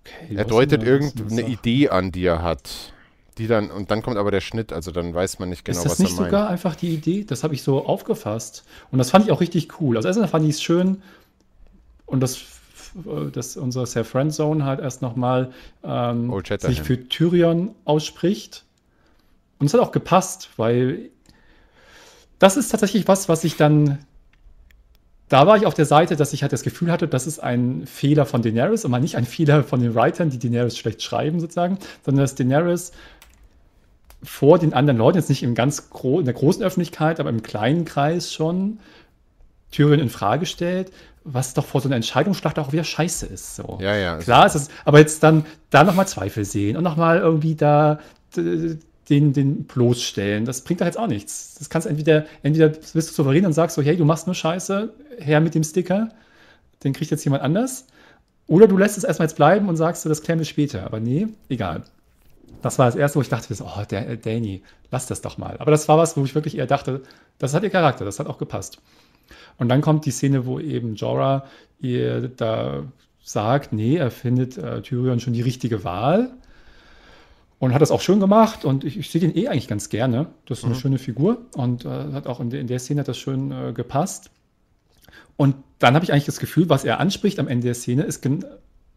Okay, 0.00 0.34
er 0.34 0.44
deutet 0.44 0.82
irgendeine 0.82 1.42
Idee 1.42 1.90
an, 1.90 2.12
die 2.12 2.24
er 2.24 2.42
hat. 2.42 2.92
Die 3.38 3.46
dann, 3.46 3.70
und 3.70 3.90
dann 3.90 4.02
kommt 4.02 4.18
aber 4.18 4.30
der 4.30 4.40
Schnitt, 4.40 4.72
also 4.72 4.90
dann 4.90 5.14
weiß 5.14 5.38
man 5.38 5.48
nicht 5.48 5.64
genau, 5.64 5.78
was 5.78 5.84
er 5.84 5.88
meint. 5.88 6.00
Ist 6.00 6.00
das 6.00 6.18
nicht 6.18 6.24
sogar 6.24 6.50
einfach 6.50 6.76
die 6.76 6.92
Idee? 6.92 7.24
Das 7.24 7.44
habe 7.44 7.54
ich 7.54 7.62
so 7.62 7.86
aufgefasst. 7.86 8.64
Und 8.90 8.98
das 8.98 9.10
fand 9.10 9.24
ich 9.24 9.32
auch 9.32 9.40
richtig 9.40 9.80
cool. 9.80 9.96
Also 9.96 10.08
erstmal 10.08 10.28
fand 10.28 10.44
ich 10.44 10.56
es 10.56 10.62
schön, 10.62 11.02
und 12.12 12.20
das, 12.20 12.42
dass 13.32 13.56
unser 13.56 13.86
Sir 13.86 14.04
Friendzone 14.04 14.64
halt 14.64 14.80
erst 14.80 15.00
nochmal 15.00 15.50
ähm, 15.82 16.30
sich 16.60 16.82
für 16.82 17.08
Tyrion 17.08 17.74
ausspricht. 17.86 18.64
Und 19.58 19.66
es 19.66 19.74
hat 19.74 19.80
auch 19.80 19.92
gepasst, 19.92 20.50
weil 20.58 21.08
das 22.38 22.56
ist 22.58 22.68
tatsächlich 22.68 23.08
was, 23.08 23.28
was 23.28 23.44
ich 23.44 23.56
dann. 23.56 23.98
Da 25.30 25.46
war 25.46 25.56
ich 25.56 25.64
auf 25.64 25.72
der 25.72 25.86
Seite, 25.86 26.16
dass 26.16 26.34
ich 26.34 26.42
halt 26.42 26.52
das 26.52 26.62
Gefühl 26.62 26.92
hatte, 26.92 27.08
das 27.08 27.26
ist 27.26 27.38
ein 27.38 27.86
Fehler 27.86 28.26
von 28.26 28.42
Daenerys 28.42 28.84
und 28.84 28.90
mal 28.90 29.00
nicht 29.00 29.16
ein 29.16 29.24
Fehler 29.24 29.64
von 29.64 29.80
den 29.80 29.94
Writern, 29.94 30.28
die 30.28 30.38
Daenerys 30.38 30.76
schlecht 30.76 31.02
schreiben, 31.02 31.40
sozusagen, 31.40 31.78
sondern 32.04 32.22
dass 32.22 32.34
Daenerys 32.34 32.92
vor 34.22 34.58
den 34.58 34.74
anderen 34.74 34.98
Leuten, 34.98 35.16
jetzt 35.16 35.30
nicht 35.30 35.42
im 35.42 35.54
ganz 35.54 35.88
gro 35.88 36.18
in 36.18 36.26
der 36.26 36.34
großen 36.34 36.62
Öffentlichkeit, 36.62 37.18
aber 37.18 37.30
im 37.30 37.42
kleinen 37.42 37.86
Kreis 37.86 38.30
schon, 38.34 38.80
Tyrion 39.70 40.00
in 40.00 40.10
Frage 40.10 40.44
stellt 40.44 40.92
was 41.24 41.54
doch 41.54 41.64
vor 41.64 41.80
so 41.80 41.88
einer 41.88 41.96
Entscheidungsschlacht 41.96 42.58
auch 42.58 42.72
wieder 42.72 42.84
scheiße 42.84 43.26
ist. 43.26 43.56
So. 43.56 43.78
Ja, 43.80 43.96
ja. 43.96 44.16
Klar 44.18 44.46
ist 44.46 44.54
es, 44.54 44.68
aber 44.84 44.98
jetzt 44.98 45.22
dann 45.22 45.44
da 45.70 45.84
nochmal 45.84 46.08
Zweifel 46.08 46.44
sehen 46.44 46.76
und 46.76 46.84
nochmal 46.84 47.18
irgendwie 47.18 47.54
da 47.54 47.98
den, 48.36 49.32
den 49.32 49.64
bloßstellen, 49.64 50.44
das 50.44 50.62
bringt 50.62 50.80
doch 50.80 50.86
jetzt 50.86 50.98
auch 50.98 51.06
nichts. 51.06 51.56
Das 51.58 51.68
kannst 51.68 51.86
entweder, 51.86 52.24
entweder 52.42 52.68
bist 52.68 52.94
du 52.94 53.14
souverän 53.14 53.46
und 53.46 53.52
sagst 53.52 53.76
so, 53.76 53.82
hey, 53.82 53.96
du 53.96 54.04
machst 54.04 54.26
nur 54.26 54.34
Scheiße, 54.34 54.92
her 55.18 55.40
mit 55.40 55.54
dem 55.54 55.64
Sticker, 55.64 56.08
den 56.84 56.92
kriegt 56.92 57.10
jetzt 57.10 57.24
jemand 57.24 57.42
anders. 57.42 57.86
Oder 58.46 58.66
du 58.66 58.76
lässt 58.76 58.98
es 58.98 59.04
erstmal 59.04 59.28
jetzt 59.28 59.36
bleiben 59.36 59.68
und 59.68 59.76
sagst 59.76 60.02
so, 60.02 60.08
das 60.08 60.22
klären 60.22 60.38
wir 60.38 60.46
später. 60.46 60.84
Aber 60.84 61.00
nee, 61.00 61.28
egal. 61.48 61.82
Das 62.60 62.78
war 62.78 62.86
das 62.86 62.96
Erste, 62.96 63.16
wo 63.16 63.22
ich 63.22 63.28
dachte, 63.28 63.54
oh, 63.60 63.82
der, 63.90 64.16
Danny, 64.16 64.62
lass 64.90 65.06
das 65.06 65.20
doch 65.20 65.36
mal. 65.36 65.56
Aber 65.58 65.70
das 65.70 65.88
war 65.88 65.98
was, 65.98 66.16
wo 66.16 66.24
ich 66.24 66.34
wirklich 66.34 66.56
eher 66.56 66.66
dachte, 66.66 67.02
das 67.38 67.54
hat 67.54 67.64
ihr 67.64 67.70
Charakter, 67.70 68.04
das 68.04 68.20
hat 68.20 68.28
auch 68.28 68.38
gepasst. 68.38 68.78
Und 69.58 69.68
dann 69.68 69.80
kommt 69.80 70.06
die 70.06 70.10
Szene, 70.10 70.46
wo 70.46 70.58
eben 70.58 70.94
Jorah 70.94 71.44
ihr 71.80 72.28
da 72.28 72.84
sagt, 73.22 73.72
nee, 73.72 73.96
er 73.96 74.10
findet 74.10 74.58
äh, 74.58 74.82
Tyrion 74.82 75.20
schon 75.20 75.32
die 75.32 75.42
richtige 75.42 75.84
Wahl. 75.84 76.32
Und 77.58 77.72
hat 77.72 77.80
das 77.80 77.92
auch 77.92 78.00
schön 78.00 78.18
gemacht 78.18 78.64
und 78.64 78.82
ich, 78.82 78.98
ich 78.98 79.08
sehe 79.08 79.20
den 79.20 79.36
eh 79.36 79.46
eigentlich 79.46 79.68
ganz 79.68 79.88
gerne. 79.88 80.26
Das 80.46 80.58
ist 80.58 80.64
eine 80.64 80.74
mhm. 80.74 80.78
schöne 80.78 80.98
Figur 80.98 81.42
und 81.54 81.84
äh, 81.84 81.88
hat 81.88 82.26
auch 82.26 82.40
in, 82.40 82.50
de, 82.50 82.60
in, 82.60 82.66
der 82.66 82.80
Szene 82.80 83.00
hat 83.00 83.08
das 83.08 83.18
schön 83.18 83.52
äh, 83.52 83.72
gepasst. 83.72 84.32
Und 85.36 85.54
dann 85.78 85.94
habe 85.94 86.04
ich 86.04 86.12
eigentlich 86.12 86.24
das 86.24 86.40
Gefühl, 86.40 86.68
was 86.68 86.84
er 86.84 86.98
anspricht 86.98 87.38
am 87.38 87.46
Ende 87.46 87.66
der 87.66 87.74
Szene, 87.74 88.02
ist, 88.02 88.20
gen 88.20 88.44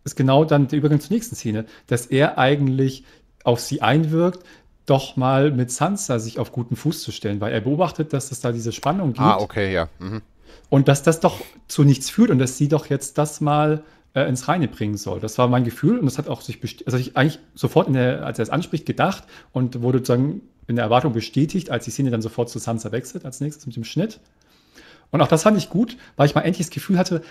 ist 0.04 0.16
genau 0.16 0.46
dann 0.46 0.68
der 0.68 0.80
Übergang 0.80 1.00
zur 1.00 1.14
nächsten 1.14 1.36
Szene, 1.36 1.66
dass 1.86 2.08
er 2.08 2.40
eigentlich 2.40 3.04
auf 3.44 3.60
sie 3.60 3.84
einwirkt, 3.84 4.44
doch 4.86 5.16
mal 5.16 5.52
mit 5.52 5.72
Sansa 5.72 6.20
sich 6.20 6.40
auf 6.40 6.52
guten 6.52 6.76
Fuß 6.76 7.02
zu 7.02 7.12
stellen, 7.12 7.42
weil 7.42 7.54
er 7.54 7.62
beobachtet, 7.62 8.14
dass 8.14 8.32
es 8.32 8.40
da 8.40 8.52
diese 8.52 8.72
Spannung 8.72 9.14
gibt. 9.14 9.20
Ah, 9.20 9.38
okay, 9.38 9.74
ja. 9.74 9.90
Mhm. 10.00 10.22
Und 10.70 10.88
dass 10.88 11.04
das 11.04 11.20
doch 11.20 11.42
zu 11.68 11.84
nichts 11.84 12.10
führt 12.10 12.30
und 12.30 12.40
dass 12.40 12.58
sie 12.58 12.68
doch 12.68 12.88
jetzt 12.88 13.18
das 13.18 13.42
mal 13.42 13.84
äh, 14.14 14.28
ins 14.28 14.48
Reine 14.48 14.68
bringen 14.68 14.98
soll. 14.98 15.20
Das 15.20 15.38
war 15.38 15.48
mein 15.48 15.64
Gefühl 15.64 16.00
und 16.00 16.06
das 16.06 16.18
hat 16.18 16.28
auch 16.28 16.42
sich, 16.42 16.60
also 16.86 16.98
ich 16.98 17.18
eigentlich 17.18 17.40
sofort, 17.54 17.94
der, 17.94 18.26
als 18.26 18.40
er 18.40 18.44
es 18.44 18.50
anspricht, 18.50 18.86
gedacht 18.86 19.24
und 19.52 19.82
wurde 19.82 20.00
sozusagen 20.00 20.42
in 20.68 20.76
der 20.76 20.86
Erwartung 20.86 21.14
bestätigt, 21.14 21.70
als 21.70 21.86
die 21.86 21.92
Szene 21.92 22.12
dann 22.12 22.22
sofort 22.22 22.50
zu 22.50 22.60
Sansa 22.60 22.92
wechselt 22.92 23.26
als 23.26 23.42
nächstes 23.42 23.66
mit 23.68 23.76
dem 23.76 23.84
Schnitt. 23.84 24.20
Und 25.12 25.22
auch 25.22 25.28
das 25.28 25.44
fand 25.44 25.58
ich 25.58 25.70
gut, 25.70 25.98
weil 26.16 26.26
ich 26.26 26.36
mal 26.36 26.42
endlich 26.42 26.68
das 26.68 26.74
Gefühl 26.74 26.98
hatte, 26.98 27.22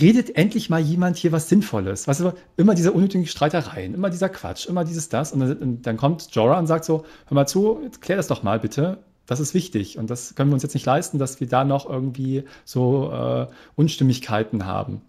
redet 0.00 0.36
endlich 0.36 0.70
mal 0.70 0.80
jemand 0.80 1.16
hier 1.16 1.32
was 1.32 1.48
Sinnvolles. 1.48 2.08
Weißt 2.08 2.20
du, 2.20 2.32
immer 2.56 2.74
diese 2.74 2.92
unnötigen 2.92 3.26
Streitereien, 3.26 3.94
immer 3.94 4.10
dieser 4.10 4.28
Quatsch, 4.28 4.66
immer 4.66 4.84
dieses 4.84 5.08
das. 5.08 5.32
Und 5.32 5.40
dann, 5.40 5.56
und 5.58 5.86
dann 5.86 5.96
kommt 5.96 6.34
Jorah 6.34 6.58
und 6.58 6.66
sagt 6.66 6.84
so, 6.84 7.04
hör 7.26 7.34
mal 7.34 7.46
zu, 7.46 7.80
klär 8.00 8.16
das 8.16 8.26
doch 8.26 8.42
mal 8.42 8.58
bitte. 8.58 8.98
Das 9.26 9.38
ist 9.38 9.54
wichtig. 9.54 9.98
Und 9.98 10.10
das 10.10 10.34
können 10.34 10.50
wir 10.50 10.54
uns 10.54 10.62
jetzt 10.62 10.74
nicht 10.74 10.86
leisten, 10.86 11.18
dass 11.18 11.40
wir 11.40 11.46
da 11.46 11.64
noch 11.64 11.88
irgendwie 11.88 12.44
so 12.64 13.12
äh, 13.12 13.46
Unstimmigkeiten 13.76 14.66
haben. 14.66 15.02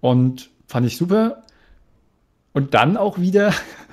Und 0.00 0.50
fand 0.66 0.86
ich 0.86 0.96
super. 0.96 1.42
Und 2.52 2.74
dann 2.74 2.96
auch 2.96 3.18
wieder 3.18 3.52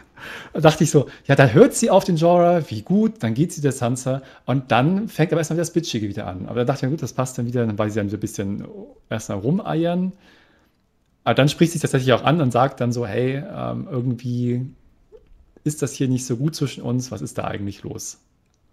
dachte 0.53 0.83
ich 0.83 0.91
so, 0.91 1.07
ja, 1.25 1.35
da 1.35 1.47
hört 1.47 1.73
sie 1.73 1.89
auf 1.89 2.03
den 2.03 2.15
Jorah, 2.15 2.69
wie 2.69 2.81
gut, 2.81 3.23
dann 3.23 3.33
geht 3.33 3.53
sie 3.53 3.61
der 3.61 3.71
Sansa 3.71 4.21
und 4.45 4.71
dann 4.71 5.07
fängt 5.07 5.31
aber 5.31 5.39
erstmal 5.39 5.57
das 5.57 5.71
Bitchige 5.71 6.07
wieder 6.07 6.27
an. 6.27 6.47
Aber 6.47 6.59
da 6.59 6.65
dachte 6.65 6.79
ich, 6.79 6.83
ja 6.83 6.89
gut, 6.89 7.01
das 7.01 7.13
passt 7.13 7.37
dann 7.37 7.45
wieder, 7.45 7.65
dann 7.65 7.77
war 7.77 7.89
sie 7.89 7.99
dann 7.99 8.09
so 8.09 8.17
ein 8.17 8.19
bisschen 8.19 8.65
erstmal 9.09 9.39
rumeiern. 9.39 10.13
Aber 11.23 11.35
dann 11.35 11.49
spricht 11.49 11.73
sie 11.73 11.79
tatsächlich 11.79 12.13
auch 12.13 12.23
an 12.23 12.41
und 12.41 12.51
sagt 12.51 12.81
dann 12.81 12.91
so, 12.91 13.05
hey, 13.05 13.43
ähm, 13.53 13.87
irgendwie 13.89 14.65
ist 15.63 15.81
das 15.81 15.93
hier 15.93 16.07
nicht 16.07 16.25
so 16.25 16.37
gut 16.37 16.55
zwischen 16.55 16.81
uns, 16.81 17.11
was 17.11 17.21
ist 17.21 17.37
da 17.37 17.43
eigentlich 17.45 17.83
los? 17.83 18.19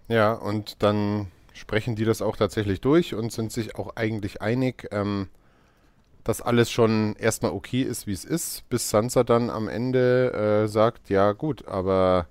Ja, 0.08 0.32
und 0.32 0.82
dann 0.82 1.26
sprechen 1.52 1.96
die 1.96 2.04
das 2.04 2.22
auch 2.22 2.36
tatsächlich 2.36 2.80
durch 2.80 3.14
und 3.14 3.32
sind 3.32 3.50
sich 3.50 3.76
auch 3.76 3.96
eigentlich 3.96 4.40
einig. 4.40 4.88
Ähm, 4.92 5.28
dass 6.26 6.42
alles 6.42 6.72
schon 6.72 7.14
erstmal 7.20 7.52
okay 7.52 7.82
ist, 7.82 8.08
wie 8.08 8.12
es 8.12 8.24
ist, 8.24 8.68
bis 8.68 8.90
Sansa 8.90 9.22
dann 9.22 9.48
am 9.48 9.68
Ende 9.68 10.64
äh, 10.64 10.66
sagt, 10.66 11.08
ja 11.08 11.30
gut, 11.30 11.68
aber 11.68 12.26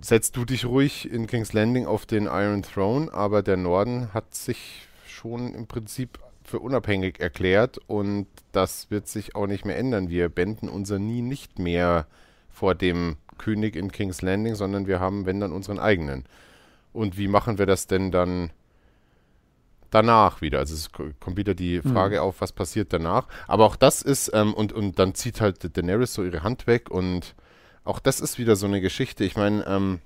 setzt 0.00 0.34
du 0.34 0.46
dich 0.46 0.64
ruhig 0.64 1.10
in 1.12 1.26
King's 1.26 1.52
Landing 1.52 1.84
auf 1.84 2.06
den 2.06 2.24
Iron 2.24 2.62
Throne, 2.62 3.12
aber 3.12 3.42
der 3.42 3.58
Norden 3.58 4.14
hat 4.14 4.34
sich 4.34 4.88
schon 5.06 5.54
im 5.54 5.66
Prinzip 5.66 6.18
für 6.44 6.60
unabhängig 6.60 7.20
erklärt 7.20 7.76
und 7.88 8.26
das 8.52 8.90
wird 8.90 9.06
sich 9.06 9.36
auch 9.36 9.46
nicht 9.46 9.66
mehr 9.66 9.76
ändern. 9.76 10.08
Wir 10.08 10.30
bänden 10.30 10.70
unser 10.70 10.98
Nie 10.98 11.20
nicht 11.20 11.58
mehr 11.58 12.06
vor 12.48 12.74
dem 12.74 13.16
König 13.36 13.76
in 13.76 13.92
King's 13.92 14.22
Landing, 14.22 14.54
sondern 14.54 14.86
wir 14.86 14.98
haben, 14.98 15.26
wenn 15.26 15.40
dann, 15.40 15.52
unseren 15.52 15.78
eigenen. 15.78 16.24
Und 16.94 17.18
wie 17.18 17.28
machen 17.28 17.58
wir 17.58 17.66
das 17.66 17.86
denn 17.86 18.10
dann 18.10 18.48
danach 19.90 20.40
wieder. 20.40 20.58
Also 20.58 20.74
es 20.74 20.90
kommt 20.92 21.36
wieder 21.36 21.54
die 21.54 21.80
mhm. 21.82 21.92
Frage 21.92 22.16
mhm. 22.16 22.22
auf, 22.22 22.40
was 22.40 22.52
passiert 22.52 22.92
danach. 22.92 23.26
Aber 23.46 23.64
auch 23.64 23.76
das 23.76 24.02
ist, 24.02 24.30
ähm, 24.34 24.54
und, 24.54 24.72
und 24.72 24.98
dann 24.98 25.14
zieht 25.14 25.40
halt 25.40 25.76
Daenerys 25.76 26.14
so 26.14 26.24
ihre 26.24 26.42
Hand 26.42 26.66
weg 26.66 26.90
und 26.90 27.34
auch 27.84 28.00
das 28.00 28.20
ist 28.20 28.38
wieder 28.38 28.54
so 28.56 28.66
eine 28.66 28.80
Geschichte. 28.80 29.24
Ich 29.24 29.36
meine, 29.36 29.64
ähm, 29.66 30.00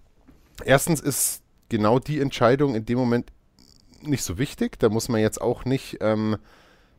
erstens 0.65 1.01
ist 1.01 1.43
genau 1.69 1.99
die 1.99 2.21
Entscheidung 2.21 2.75
in 2.75 2.87
dem 2.87 2.99
Moment 2.99 3.33
nicht 4.03 4.23
so 4.23 4.39
wichtig. 4.39 4.79
Da 4.79 4.89
muss 4.89 5.09
man 5.09 5.21
jetzt 5.21 5.41
auch 5.41 5.65
nicht 5.65 5.99
ähm, 6.01 6.37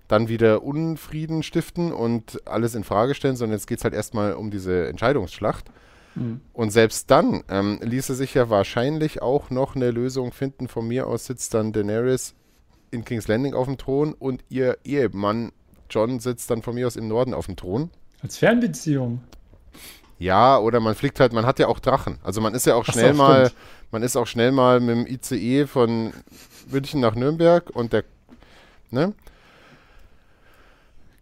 dann 0.07 0.27
wieder 0.27 0.63
Unfrieden 0.63 1.43
stiften 1.43 1.93
und 1.93 2.45
alles 2.47 2.75
in 2.75 2.83
Frage 2.83 3.15
stellen, 3.15 3.35
sondern 3.35 3.57
jetzt 3.57 3.67
geht 3.67 3.77
es 3.77 3.83
halt 3.83 3.93
erstmal 3.93 4.33
um 4.33 4.51
diese 4.51 4.87
Entscheidungsschlacht. 4.87 5.69
Mhm. 6.15 6.41
Und 6.51 6.71
selbst 6.71 7.09
dann 7.09 7.43
ähm, 7.49 7.79
ließe 7.81 8.13
sich 8.13 8.33
ja 8.33 8.49
wahrscheinlich 8.49 9.21
auch 9.21 9.49
noch 9.49 9.75
eine 9.75 9.91
Lösung 9.91 10.31
finden. 10.31 10.67
Von 10.67 10.87
mir 10.87 11.07
aus 11.07 11.25
sitzt 11.25 11.53
dann 11.53 11.71
Daenerys 11.71 12.35
in 12.93 13.03
King's 13.03 13.27
Landing 13.27 13.53
auf 13.53 13.65
dem 13.65 13.77
Thron 13.77 14.13
und 14.13 14.43
ihr 14.49 14.77
Ehemann 14.83 15.51
John 15.89 16.19
sitzt 16.19 16.49
dann 16.49 16.61
von 16.61 16.75
mir 16.75 16.87
aus 16.87 16.95
im 16.95 17.07
Norden 17.07 17.33
auf 17.33 17.45
dem 17.45 17.55
Thron. 17.55 17.89
Als 18.21 18.37
Fernbeziehung. 18.37 19.21
Ja, 20.17 20.57
oder 20.57 20.79
man 20.79 20.95
fliegt 20.95 21.19
halt, 21.19 21.33
man 21.33 21.45
hat 21.45 21.59
ja 21.59 21.67
auch 21.67 21.79
Drachen. 21.79 22.17
Also 22.23 22.39
man 22.39 22.53
ist 22.55 22.65
ja 22.65 22.75
auch 22.75 22.85
schnell 22.85 23.13
so, 23.13 23.17
mal, 23.17 23.47
stimmt. 23.47 23.61
man 23.91 24.03
ist 24.03 24.15
auch 24.15 24.27
schnell 24.27 24.51
mal 24.51 24.79
mit 24.79 24.95
dem 24.95 25.07
ICE 25.07 25.67
von 25.67 26.13
München 26.71 27.01
nach 27.01 27.15
Nürnberg 27.15 27.69
und 27.71 27.93
der, 27.93 28.05
ne? 28.89 29.13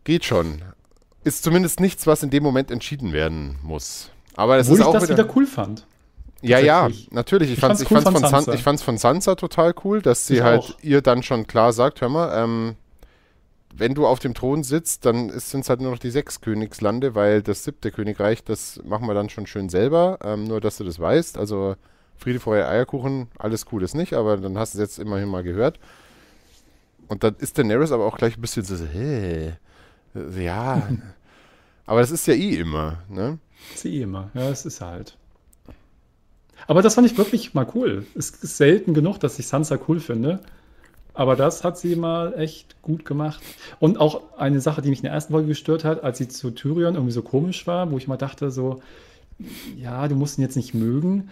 Geht 0.03 0.25
schon. 0.25 0.61
Ist 1.23 1.43
zumindest 1.43 1.79
nichts, 1.79 2.07
was 2.07 2.23
in 2.23 2.29
dem 2.29 2.43
Moment 2.43 2.71
entschieden 2.71 3.13
werden 3.13 3.57
muss. 3.63 4.09
Aber 4.35 4.57
es 4.57 4.67
Obwohl 4.67 4.75
ist 4.75 4.81
ich 4.81 4.87
auch 4.87 4.93
das 4.93 5.03
wieder, 5.03 5.17
wieder 5.17 5.35
cool 5.35 5.45
fand. 5.45 5.85
Ja, 6.41 6.59
ja, 6.59 6.89
natürlich. 7.11 7.51
Ich, 7.51 7.59
fand 7.59 7.75
es 7.75 7.89
cool 7.91 8.01
von, 8.01 8.17
Sansa. 8.17 8.53
ich 8.53 8.63
fand's 8.63 8.81
von 8.81 8.97
Sansa 8.97 9.35
total 9.35 9.73
cool, 9.83 10.01
dass 10.01 10.27
sie 10.27 10.37
ich 10.37 10.41
halt 10.41 10.61
auch. 10.61 10.79
ihr 10.81 11.01
dann 11.01 11.23
schon 11.23 11.45
klar 11.45 11.71
sagt, 11.71 12.01
hör 12.01 12.09
mal, 12.09 12.31
ähm, 12.35 12.75
wenn 13.75 13.93
du 13.93 14.05
auf 14.05 14.19
dem 14.19 14.33
Thron 14.33 14.63
sitzt, 14.63 15.05
dann 15.05 15.29
sind 15.39 15.61
es 15.61 15.69
halt 15.69 15.81
nur 15.81 15.91
noch 15.91 15.99
die 15.99 16.09
sechs 16.09 16.41
Königslande, 16.41 17.15
weil 17.15 17.41
das 17.41 17.63
siebte 17.63 17.91
Königreich, 17.91 18.43
das 18.43 18.81
machen 18.83 19.07
wir 19.07 19.13
dann 19.13 19.29
schon 19.29 19.47
schön 19.47 19.69
selber. 19.69 20.19
Ähm, 20.23 20.45
nur, 20.45 20.59
dass 20.61 20.77
du 20.77 20.83
das 20.83 20.99
weißt. 20.99 21.37
Also 21.37 21.75
Friede, 22.17 22.39
Feuer, 22.39 22.67
Eierkuchen, 22.67 23.29
alles 23.37 23.65
cool 23.71 23.83
ist 23.83 23.95
nicht, 23.95 24.13
aber 24.13 24.37
dann 24.37 24.57
hast 24.57 24.73
du 24.73 24.77
es 24.77 24.81
jetzt 24.81 24.99
immerhin 24.99 25.29
mal 25.29 25.43
gehört. 25.43 25.79
Und 27.07 27.23
dann 27.23 27.35
ist 27.39 27.57
Daenerys 27.57 27.91
aber 27.91 28.05
auch 28.05 28.17
gleich 28.17 28.37
ein 28.37 28.41
bisschen 28.41 28.63
so, 28.63 28.75
hä, 28.85 29.53
ja, 30.39 30.87
aber 31.85 32.01
das 32.01 32.11
ist 32.11 32.27
ja 32.27 32.33
eh 32.33 32.55
immer, 32.55 33.03
ne? 33.09 33.39
Das 33.69 33.79
ist 33.79 33.85
eh 33.85 34.01
immer, 34.01 34.29
ja, 34.33 34.49
es 34.49 34.65
ist 34.65 34.81
halt. 34.81 35.17
Aber 36.67 36.81
das 36.81 36.95
fand 36.95 37.09
ich 37.09 37.17
wirklich 37.17 37.53
mal 37.53 37.67
cool. 37.75 38.05
Es 38.15 38.29
ist 38.29 38.57
selten 38.57 38.93
genug, 38.93 39.19
dass 39.19 39.39
ich 39.39 39.47
Sansa 39.47 39.77
cool 39.87 39.99
finde. 39.99 40.39
Aber 41.13 41.35
das 41.35 41.63
hat 41.63 41.77
sie 41.77 41.95
mal 41.95 42.33
echt 42.39 42.81
gut 42.81 43.03
gemacht. 43.05 43.41
Und 43.79 43.99
auch 43.99 44.37
eine 44.37 44.61
Sache, 44.61 44.81
die 44.81 44.89
mich 44.89 44.99
in 44.99 45.03
der 45.03 45.13
ersten 45.13 45.33
Folge 45.33 45.49
gestört 45.49 45.83
hat, 45.83 46.03
als 46.03 46.17
sie 46.17 46.27
zu 46.27 46.51
Tyrion 46.51 46.95
irgendwie 46.95 47.11
so 47.11 47.21
komisch 47.21 47.67
war, 47.67 47.91
wo 47.91 47.97
ich 47.97 48.07
mal 48.07 48.17
dachte, 48.17 48.49
so, 48.49 48.81
ja, 49.75 50.07
du 50.07 50.15
musst 50.15 50.37
ihn 50.37 50.43
jetzt 50.43 50.55
nicht 50.55 50.73
mögen, 50.73 51.29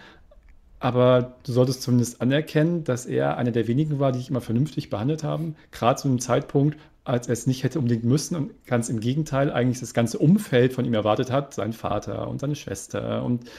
aber 0.80 1.36
du 1.44 1.52
solltest 1.52 1.82
zumindest 1.82 2.22
anerkennen, 2.22 2.84
dass 2.84 3.06
er 3.06 3.38
einer 3.38 3.52
der 3.52 3.68
wenigen 3.68 4.00
war, 4.00 4.12
die 4.12 4.20
dich 4.20 4.30
immer 4.30 4.42
vernünftig 4.42 4.90
behandelt 4.90 5.24
haben. 5.24 5.56
Gerade 5.72 6.02
zu 6.02 6.08
einem 6.08 6.20
Zeitpunkt, 6.20 6.78
als 7.10 7.28
er 7.28 7.34
es 7.34 7.48
nicht 7.48 7.64
hätte 7.64 7.80
unbedingt 7.80 8.04
müssen 8.04 8.36
und 8.36 8.66
ganz 8.66 8.90
im 8.90 9.00
Gegenteil 9.00 9.52
eigentlich 9.52 9.80
das 9.80 9.94
ganze 9.94 10.20
Umfeld 10.20 10.74
von 10.74 10.86
ihm 10.86 10.94
erwartet 10.94 11.32
hat, 11.32 11.54
sein 11.54 11.74
Vater 11.74 12.28
und 12.28 12.40
seine 12.40 12.56
Schwester 12.56 13.24
und 13.24 13.50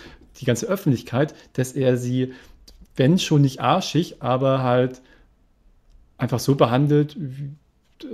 die 0.40 0.44
ganze 0.44 0.66
Öffentlichkeit, 0.66 1.34
dass 1.55 1.72
er 1.72 1.96
sie, 1.96 2.32
wenn 2.96 3.18
schon 3.18 3.42
nicht 3.42 3.61
arschig, 3.61 4.22
aber 4.22 4.62
halt 4.62 5.03
einfach 6.16 6.38
so 6.38 6.55
behandelt, 6.55 7.16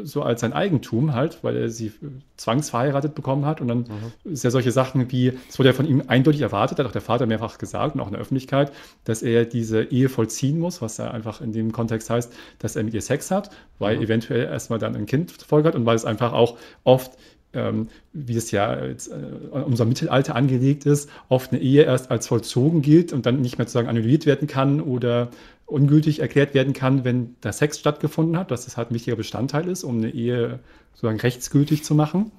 so 0.02 0.22
als 0.22 0.40
sein 0.40 0.52
Eigentum 0.52 1.14
halt, 1.14 1.42
weil 1.42 1.56
er 1.56 1.68
sie 1.68 1.92
zwangsverheiratet 2.36 3.14
bekommen 3.14 3.46
hat. 3.46 3.60
Und 3.60 3.68
dann 3.68 3.78
mhm. 3.78 4.32
ist 4.32 4.44
ja 4.44 4.50
solche 4.50 4.72
Sachen 4.72 5.10
wie, 5.10 5.32
es 5.48 5.58
wurde 5.58 5.70
ja 5.70 5.72
von 5.72 5.86
ihm 5.86 6.02
eindeutig 6.06 6.40
erwartet, 6.40 6.78
hat 6.78 6.86
auch 6.86 6.92
der 6.92 7.00
Vater 7.00 7.26
mehrfach 7.26 7.58
gesagt 7.58 7.94
und 7.94 8.00
auch 8.00 8.06
in 8.06 8.12
der 8.12 8.20
Öffentlichkeit, 8.20 8.72
dass 9.04 9.22
er 9.22 9.44
diese 9.44 9.84
Ehe 9.84 10.08
vollziehen 10.08 10.58
muss, 10.58 10.82
was 10.82 10.96
ja 10.98 11.10
einfach 11.10 11.40
in 11.40 11.52
dem 11.52 11.72
Kontext 11.72 12.10
heißt, 12.10 12.32
dass 12.58 12.76
er 12.76 12.84
mit 12.84 12.94
ihr 12.94 13.02
Sex 13.02 13.30
hat, 13.30 13.50
weil 13.78 13.96
mhm. 13.96 14.02
eventuell 14.02 14.44
erstmal 14.44 14.78
dann 14.78 14.96
ein 14.96 15.06
Kind 15.06 15.32
folgert 15.32 15.74
und 15.74 15.86
weil 15.86 15.96
es 15.96 16.04
einfach 16.04 16.32
auch 16.32 16.56
oft 16.84 17.12
ähm, 17.56 17.88
wie 18.12 18.36
es 18.36 18.50
ja 18.50 18.84
jetzt, 18.84 19.08
äh, 19.08 19.14
unser 19.50 19.84
Mittelalter 19.86 20.36
angelegt 20.36 20.84
ist, 20.84 21.08
oft 21.28 21.52
eine 21.52 21.60
Ehe 21.60 21.84
erst 21.84 22.10
als 22.10 22.26
vollzogen 22.26 22.82
gilt 22.82 23.12
und 23.12 23.26
dann 23.26 23.40
nicht 23.40 23.58
mehr 23.58 23.66
sozusagen 23.66 23.88
annulliert 23.88 24.26
werden 24.26 24.46
kann 24.46 24.80
oder 24.80 25.30
ungültig 25.66 26.20
erklärt 26.20 26.54
werden 26.54 26.72
kann, 26.72 27.04
wenn 27.04 27.36
der 27.42 27.52
Sex 27.52 27.78
stattgefunden 27.78 28.38
hat, 28.38 28.50
dass 28.50 28.64
das 28.64 28.76
halt 28.76 28.90
ein 28.90 28.94
wichtiger 28.94 29.16
Bestandteil 29.16 29.68
ist, 29.68 29.84
um 29.84 29.98
eine 29.98 30.10
Ehe 30.10 30.60
sozusagen 30.94 31.20
rechtsgültig 31.20 31.84
zu 31.84 31.94
machen. 31.94 32.30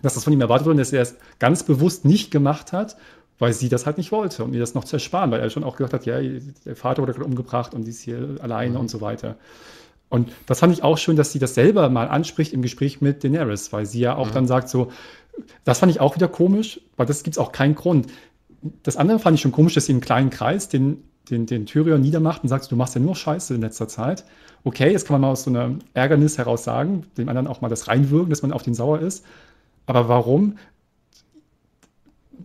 Dass 0.00 0.14
das 0.14 0.24
von 0.24 0.32
ihm 0.32 0.40
erwartet 0.40 0.66
wurde, 0.66 0.78
dass 0.78 0.92
er 0.92 1.02
es 1.02 1.16
ganz 1.38 1.64
bewusst 1.64 2.04
nicht 2.04 2.30
gemacht 2.30 2.72
hat, 2.72 2.96
weil 3.38 3.52
sie 3.52 3.68
das 3.68 3.84
halt 3.86 3.98
nicht 3.98 4.12
wollte 4.12 4.44
und 4.44 4.54
ihr 4.54 4.60
das 4.60 4.74
noch 4.74 4.84
zu 4.84 4.96
ersparen, 4.96 5.30
weil 5.30 5.40
er 5.40 5.50
schon 5.50 5.64
auch 5.64 5.76
gesagt 5.76 5.92
hat, 5.92 6.06
ja, 6.06 6.20
der 6.64 6.76
Vater 6.76 7.02
wurde 7.02 7.12
gerade 7.12 7.26
umgebracht 7.26 7.74
und 7.74 7.82
sie 7.82 7.90
ist 7.90 8.00
hier 8.00 8.36
alleine 8.40 8.74
mhm. 8.74 8.80
und 8.80 8.90
so 8.90 9.00
weiter. 9.00 9.36
Und 10.08 10.30
das 10.46 10.60
fand 10.60 10.72
ich 10.72 10.82
auch 10.82 10.98
schön, 10.98 11.16
dass 11.16 11.32
sie 11.32 11.38
das 11.38 11.54
selber 11.54 11.88
mal 11.88 12.06
anspricht 12.06 12.52
im 12.52 12.62
Gespräch 12.62 13.00
mit 13.00 13.24
Daenerys, 13.24 13.72
weil 13.72 13.86
sie 13.86 14.00
ja 14.00 14.14
auch 14.14 14.28
mhm. 14.28 14.34
dann 14.34 14.46
sagt 14.46 14.68
so, 14.68 14.92
das 15.64 15.80
fand 15.80 15.90
ich 15.90 16.00
auch 16.00 16.14
wieder 16.14 16.28
komisch, 16.28 16.80
weil 16.96 17.06
das 17.06 17.22
gibt 17.22 17.34
es 17.34 17.38
auch 17.38 17.50
keinen 17.50 17.74
Grund. 17.74 18.06
Das 18.82 18.96
andere 18.96 19.18
fand 19.18 19.34
ich 19.34 19.40
schon 19.40 19.52
komisch, 19.52 19.74
dass 19.74 19.86
sie 19.86 19.92
einen 19.92 20.00
kleinen 20.00 20.30
Kreis 20.30 20.68
den 20.68 21.02
den, 21.30 21.46
den 21.46 21.66
Tyrion 21.66 22.00
niedermacht 22.00 22.42
und 22.42 22.48
sagst, 22.48 22.70
du 22.70 22.76
machst 22.76 22.94
ja 22.94 23.00
nur 23.00 23.14
Scheiße 23.14 23.54
in 23.54 23.60
letzter 23.60 23.88
Zeit. 23.88 24.24
Okay, 24.64 24.90
jetzt 24.90 25.06
kann 25.06 25.14
man 25.14 25.22
mal 25.22 25.30
aus 25.30 25.44
so 25.44 25.50
einer 25.50 25.76
Ärgernis 25.94 26.38
heraus 26.38 26.64
sagen, 26.64 27.04
dem 27.16 27.28
anderen 27.28 27.46
auch 27.46 27.60
mal 27.60 27.68
das 27.68 27.88
reinwirken, 27.88 28.30
dass 28.30 28.42
man 28.42 28.52
auf 28.52 28.62
den 28.62 28.74
sauer 28.74 29.00
ist. 29.00 29.24
Aber 29.86 30.08
warum? 30.08 30.56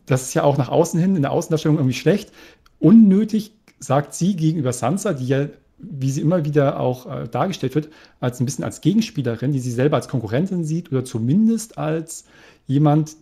Das 0.06 0.24
ist 0.24 0.34
ja 0.34 0.44
auch 0.44 0.58
nach 0.58 0.70
außen 0.70 1.00
hin 1.00 1.16
in 1.16 1.22
der 1.22 1.32
Außendarstellung 1.32 1.78
irgendwie 1.78 1.94
schlecht. 1.94 2.32
Unnötig 2.80 3.52
sagt 3.80 4.14
sie 4.14 4.36
gegenüber 4.36 4.74
Sansa, 4.74 5.14
die 5.14 5.28
ja, 5.28 5.48
wie 5.78 6.10
sie 6.10 6.22
immer 6.22 6.46
wieder 6.46 6.80
auch 6.80 7.06
äh, 7.06 7.28
dargestellt 7.28 7.76
wird, 7.76 7.90
als 8.20 8.40
ein 8.40 8.46
bisschen 8.46 8.64
als 8.64 8.82
Gegenspielerin, 8.82 9.52
die 9.52 9.60
sie 9.60 9.72
selber 9.72 9.98
als 9.98 10.08
Konkurrentin 10.08 10.64
sieht 10.64 10.92
oder 10.92 11.06
zumindest 11.06 11.78
als 11.78 12.26
jemand, 12.66 13.16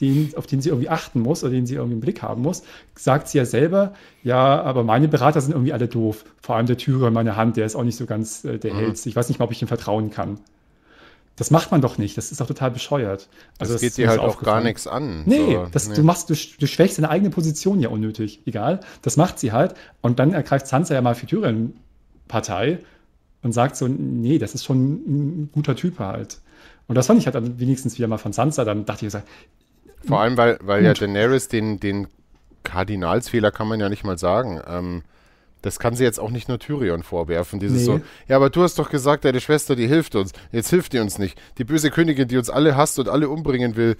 den, 0.00 0.32
auf 0.36 0.46
den 0.46 0.60
sie 0.60 0.70
irgendwie 0.70 0.88
achten 0.88 1.20
muss 1.20 1.44
oder 1.44 1.52
den 1.52 1.66
sie 1.66 1.74
irgendwie 1.74 1.94
im 1.94 2.00
Blick 2.00 2.22
haben 2.22 2.42
muss, 2.42 2.62
sagt 2.94 3.28
sie 3.28 3.38
ja 3.38 3.44
selber, 3.44 3.94
ja, 4.22 4.60
aber 4.62 4.84
meine 4.84 5.08
Berater 5.08 5.40
sind 5.40 5.52
irgendwie 5.52 5.72
alle 5.72 5.88
doof. 5.88 6.24
Vor 6.40 6.56
allem 6.56 6.66
der 6.66 6.76
Türer 6.78 7.08
in 7.08 7.14
meiner 7.14 7.36
Hand, 7.36 7.56
der 7.56 7.66
ist 7.66 7.76
auch 7.76 7.84
nicht 7.84 7.96
so 7.96 8.06
ganz 8.06 8.44
äh, 8.44 8.58
der 8.58 8.72
mhm. 8.72 8.78
Hellste. 8.78 9.08
Ich 9.08 9.16
weiß 9.16 9.28
nicht 9.28 9.38
mal, 9.38 9.44
ob 9.44 9.52
ich 9.52 9.62
ihm 9.62 9.68
vertrauen 9.68 10.10
kann. 10.10 10.40
Das 11.36 11.50
macht 11.50 11.70
man 11.70 11.80
doch 11.80 11.96
nicht. 11.96 12.18
Das 12.18 12.32
ist 12.32 12.40
doch 12.40 12.46
total 12.46 12.70
bescheuert. 12.70 13.28
Also 13.58 13.72
das, 13.72 13.80
das 13.80 13.80
geht 13.80 13.96
dir 13.96 14.10
halt 14.10 14.20
auch 14.20 14.42
gar 14.42 14.60
nichts 14.60 14.86
an. 14.86 15.22
Nee, 15.24 15.54
so, 15.54 15.66
das, 15.72 15.88
nee. 15.88 15.94
Du, 15.94 16.02
machst, 16.02 16.28
du, 16.28 16.34
du 16.34 16.66
schwächst 16.66 16.98
deine 16.98 17.08
eigene 17.08 17.30
Position 17.30 17.80
ja 17.80 17.88
unnötig. 17.88 18.42
Egal. 18.44 18.80
Das 19.00 19.16
macht 19.16 19.38
sie 19.38 19.50
halt. 19.50 19.74
Und 20.02 20.18
dann 20.18 20.34
ergreift 20.34 20.66
Sansa 20.66 20.92
ja 20.92 21.00
mal 21.00 21.14
für 21.14 21.26
Tyrion 21.26 21.72
Partei 22.28 22.80
und 23.42 23.52
sagt 23.52 23.76
so, 23.76 23.88
nee, 23.88 24.38
das 24.38 24.54
ist 24.54 24.64
schon 24.64 24.92
ein 24.92 25.50
guter 25.52 25.76
Typ 25.76 25.98
halt. 25.98 26.40
Und 26.88 26.96
das 26.96 27.06
fand 27.06 27.20
ich 27.20 27.26
halt 27.26 27.36
dann 27.36 27.58
wenigstens 27.58 27.96
wieder 27.96 28.08
mal 28.08 28.18
von 28.18 28.34
Sansa. 28.34 28.64
Dann 28.64 28.84
dachte 28.84 29.06
ich, 29.06 29.12
vor 30.06 30.20
allem, 30.20 30.36
weil, 30.36 30.58
weil 30.62 30.84
ja 30.84 30.94
Daenerys 30.94 31.48
den, 31.48 31.80
den 31.80 32.08
Kardinalsfehler 32.64 33.50
kann 33.50 33.68
man 33.68 33.80
ja 33.80 33.88
nicht 33.88 34.04
mal 34.04 34.18
sagen. 34.18 34.60
Ähm, 34.66 35.02
das 35.62 35.78
kann 35.78 35.94
sie 35.94 36.04
jetzt 36.04 36.18
auch 36.18 36.30
nicht 36.30 36.48
nur 36.48 36.58
Tyrion 36.58 37.02
vorwerfen. 37.02 37.60
Dieses 37.60 37.80
nee. 37.80 37.84
so, 37.84 38.00
ja, 38.28 38.36
aber 38.36 38.50
du 38.50 38.62
hast 38.62 38.78
doch 38.78 38.90
gesagt, 38.90 39.24
deine 39.24 39.40
Schwester, 39.40 39.76
die 39.76 39.86
hilft 39.86 40.14
uns. 40.14 40.32
Jetzt 40.52 40.70
hilft 40.70 40.92
die 40.92 40.98
uns 41.00 41.18
nicht. 41.18 41.40
Die 41.58 41.64
böse 41.64 41.90
Königin, 41.90 42.28
die 42.28 42.38
uns 42.38 42.48
alle 42.48 42.76
hasst 42.76 42.98
und 42.98 43.08
alle 43.08 43.28
umbringen 43.28 43.76
will, 43.76 43.96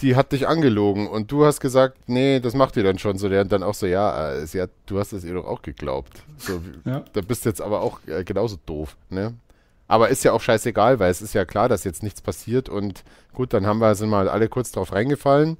die 0.00 0.16
hat 0.16 0.32
dich 0.32 0.48
angelogen. 0.48 1.06
Und 1.06 1.30
du 1.30 1.44
hast 1.44 1.60
gesagt, 1.60 1.98
nee, 2.06 2.40
das 2.40 2.54
macht 2.54 2.76
ihr 2.76 2.82
dann 2.82 2.98
schon 2.98 3.18
so. 3.18 3.28
Der 3.28 3.44
dann 3.44 3.62
auch 3.62 3.74
so, 3.74 3.86
ja, 3.86 4.32
äh, 4.32 4.46
sie 4.46 4.60
hat, 4.60 4.70
du 4.86 4.98
hast 4.98 5.12
es 5.12 5.24
ihr 5.24 5.34
doch 5.34 5.46
auch 5.46 5.60
geglaubt. 5.62 6.22
So, 6.38 6.62
ja. 6.84 7.04
Da 7.12 7.20
bist 7.20 7.44
du 7.44 7.50
jetzt 7.50 7.60
aber 7.60 7.82
auch 7.82 8.00
äh, 8.06 8.24
genauso 8.24 8.56
doof, 8.64 8.96
ne? 9.10 9.34
Aber 9.92 10.08
ist 10.08 10.24
ja 10.24 10.32
auch 10.32 10.40
scheißegal, 10.40 11.00
weil 11.00 11.10
es 11.10 11.20
ist 11.20 11.34
ja 11.34 11.44
klar, 11.44 11.68
dass 11.68 11.84
jetzt 11.84 12.02
nichts 12.02 12.22
passiert 12.22 12.70
und 12.70 13.04
gut, 13.34 13.52
dann 13.52 13.66
haben 13.66 13.78
wir, 13.78 13.94
sind 13.94 14.08
mal 14.08 14.26
alle 14.26 14.48
kurz 14.48 14.72
drauf 14.72 14.90
reingefallen, 14.92 15.58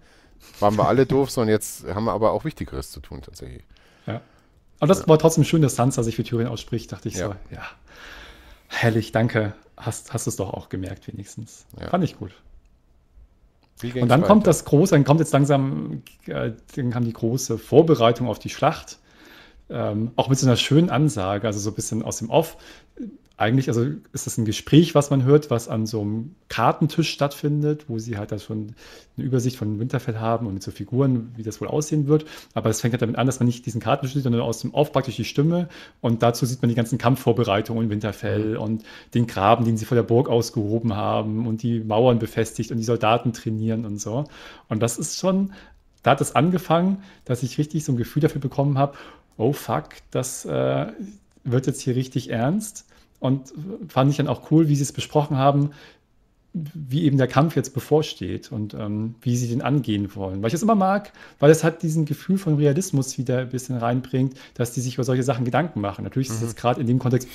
waren 0.59 0.75
wir 0.79 0.89
alle 0.89 1.05
doof, 1.05 1.31
so 1.31 1.43
und 1.43 1.49
jetzt 1.49 1.85
haben 1.87 2.05
wir 2.05 2.13
aber 2.13 2.33
auch 2.33 2.47
Wichtigeres 2.47 2.91
zu 2.91 3.01
tun 3.01 3.21
tatsächlich. 3.21 3.63
Ja. 4.07 4.23
Aber 4.79 4.87
das 4.87 5.07
war 5.07 5.19
trotzdem 5.19 5.45
schön, 5.45 5.61
dass 5.61 5.77
Sansa 5.77 6.03
sich 6.03 6.17
für 6.17 6.25
Thüringen 6.25 6.51
ausspricht, 6.51 6.93
dachte 6.93 7.09
ich 7.09 7.17
ja. 7.17 7.27
so, 7.27 7.35
ja. 7.55 7.61
Herrlich, 8.69 9.13
danke. 9.13 9.53
Hast, 9.77 10.15
hast 10.15 10.27
es 10.27 10.37
doch 10.37 10.55
auch 10.55 10.71
gemerkt, 10.71 11.09
wenigstens. 11.09 11.67
Ja. 11.79 11.91
Fand 11.91 12.03
ich 12.03 12.19
gut. 12.19 12.33
Und 13.83 14.09
dann 14.09 14.09
weiter? 14.09 14.23
kommt 14.23 14.47
das 14.47 14.65
große, 14.65 14.95
dann 14.95 15.05
kommt 15.05 15.21
jetzt 15.21 15.35
langsam, 15.35 16.05
äh, 16.25 16.53
dann 16.75 16.89
kam 16.89 17.05
die 17.05 17.13
große 17.13 17.59
Vorbereitung 17.59 18.29
auf 18.29 18.39
die 18.39 18.49
Schlacht. 18.49 18.99
Ähm, 19.69 20.13
auch 20.17 20.31
mit 20.31 20.39
so 20.39 20.47
einer 20.47 20.57
schönen 20.57 20.89
Ansage, 20.89 21.47
also 21.47 21.61
so 21.61 21.71
ein 21.71 21.75
bisschen 21.75 22.03
aus 22.03 22.17
dem 22.17 22.31
Off 22.31 22.57
eigentlich, 23.37 23.69
also 23.69 23.87
ist 24.13 24.27
das 24.27 24.39
ein 24.39 24.45
Gespräch, 24.45 24.95
was 24.95 25.11
man 25.11 25.25
hört, 25.25 25.51
was 25.51 25.69
an 25.69 25.87
so 25.87 26.01
einem 26.01 26.35
Kartentisch 26.49 27.11
stattfindet, 27.11 27.87
wo 27.89 27.99
sie 27.99 28.19
halt 28.19 28.31
da 28.31 28.39
schon 28.39 28.75
eine 29.17 29.27
Übersicht 29.27 29.57
von 29.57 29.79
Winterfell 29.81 30.19
haben 30.19 30.47
und 30.47 30.55
mit 30.55 30.63
so 30.63 30.71
Figuren, 30.71 31.33
wie 31.37 31.43
das 31.43 31.61
wohl 31.61 31.69
aussehen 31.69 32.07
wird. 32.07 32.25
Aber 32.55 32.71
es 32.71 32.81
fängt 32.81 32.93
halt 32.93 33.03
damit 33.03 33.17
an, 33.17 33.27
dass 33.27 33.41
man 33.41 33.47
nicht 33.47 33.65
diesen 33.67 33.81
Kartentisch 33.81 34.15
sieht, 34.15 34.23
sondern 34.23 34.43
aus 34.43 34.61
dem 34.61 34.75
Off 34.75 34.93
praktisch 34.93 35.17
die 35.17 35.25
Stimme. 35.25 35.69
Und 36.01 36.23
dazu 36.23 36.47
sieht 36.47 36.63
man 36.63 36.69
die 36.69 36.75
ganzen 36.75 36.99
Kampfvorbereitungen 36.99 37.85
in 37.85 37.91
Winterfell 37.91 38.55
mhm. 38.55 38.61
und 38.61 38.85
den 39.15 39.27
Graben, 39.27 39.65
den 39.65 39.77
sie 39.77 39.87
vor 39.87 39.97
der 39.97 40.03
Burg 40.03 40.29
ausgehoben 40.29 40.95
haben 40.95 41.47
und 41.47 41.63
die 41.63 41.81
Mauern 41.81 42.19
befestigt 42.19 42.71
und 42.71 42.77
die 42.79 42.85
Soldaten 42.85 43.33
trainieren 43.33 43.85
und 43.87 44.01
so. 44.01 44.25
Und 44.69 44.83
das 44.83 44.99
ist 44.99 45.19
schon, 45.19 45.53
da 46.03 46.13
hat 46.13 46.21
es 46.21 46.35
angefangen, 46.35 47.03
dass 47.25 47.43
ich 47.43 47.59
richtig 47.59 47.85
so 47.85 47.93
ein 47.93 47.97
Gefühl 47.97 48.21
dafür 48.21 48.41
bekommen 48.41 48.79
habe, 48.79 48.97
oh 49.37 49.53
fuck, 49.53 49.89
das 50.11 50.45
äh, 50.45 50.87
wird 51.45 51.67
jetzt 51.67 51.81
hier 51.81 51.97
richtig 51.97 52.31
ernst. 52.31 52.87
Und 53.23 53.55
fand 53.87 54.11
ich 54.11 54.17
dann 54.17 54.27
auch 54.27 54.51
cool, 54.51 54.69
wie 54.69 54.75
sie 54.75 54.83
es 54.83 54.91
besprochen 54.91 55.37
haben, 55.37 55.71
wie 56.53 57.05
eben 57.05 57.19
der 57.19 57.29
Kampf 57.29 57.55
jetzt 57.55 57.73
bevorsteht 57.73 58.51
und 58.51 58.75
ähm, 58.75 59.15
wie 59.23 59.37
sie 59.37 59.47
den 59.47 59.63
angehen 59.63 60.17
wollen. 60.17 60.43
Weil 60.43 60.49
ich 60.49 60.55
es 60.55 60.63
immer 60.63 60.75
mag, 60.75 61.13
weil 61.39 61.53
es 61.53 61.63
hat 61.63 61.85
diesen 61.85 62.05
Gefühl 62.05 62.37
von 62.37 62.57
Realismus 62.57 63.19
wieder 63.19 63.39
ein 63.39 63.49
bisschen 63.49 63.79
reinbringt, 63.79 64.35
dass 64.55 64.73
die 64.73 64.81
sich 64.81 64.95
über 64.95 65.05
solche 65.05 65.23
Sachen 65.23 65.45
Gedanken 65.45 65.81
machen. 65.81 66.03
Natürlich 66.03 66.31
mhm. 66.31 66.35
ist 66.35 66.43
es 66.43 66.57
gerade 66.57 66.81
in 66.81 66.89
dem 66.89 66.99
Kontext 66.99 67.29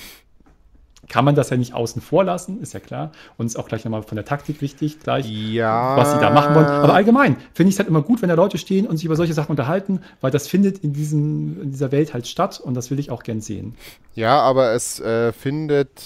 kann 1.08 1.24
man 1.24 1.34
das 1.34 1.50
ja 1.50 1.56
nicht 1.56 1.74
außen 1.74 2.02
vor 2.02 2.24
lassen, 2.24 2.60
ist 2.60 2.74
ja 2.74 2.80
klar. 2.80 3.12
Und 3.36 3.46
ist 3.46 3.56
auch 3.56 3.68
gleich 3.68 3.84
nochmal 3.84 4.02
von 4.02 4.16
der 4.16 4.24
Taktik 4.24 4.60
wichtig, 4.60 5.00
gleich, 5.00 5.26
ja. 5.28 5.96
was 5.96 6.12
sie 6.12 6.20
da 6.20 6.30
machen 6.30 6.54
wollen. 6.54 6.66
Aber 6.66 6.94
allgemein 6.94 7.36
finde 7.54 7.68
ich 7.68 7.76
es 7.76 7.78
halt 7.78 7.88
immer 7.88 8.02
gut, 8.02 8.20
wenn 8.20 8.28
da 8.28 8.34
Leute 8.34 8.58
stehen 8.58 8.86
und 8.86 8.96
sich 8.96 9.06
über 9.06 9.16
solche 9.16 9.32
Sachen 9.32 9.50
unterhalten, 9.50 10.00
weil 10.20 10.30
das 10.30 10.48
findet 10.48 10.78
in, 10.78 10.92
diesem, 10.92 11.62
in 11.62 11.70
dieser 11.70 11.92
Welt 11.92 12.12
halt 12.14 12.26
statt 12.26 12.60
und 12.60 12.74
das 12.74 12.90
will 12.90 12.98
ich 12.98 13.10
auch 13.10 13.22
gern 13.22 13.40
sehen. 13.40 13.74
Ja, 14.14 14.40
aber 14.40 14.72
es 14.72 15.00
äh, 15.00 15.32
findet, 15.32 16.02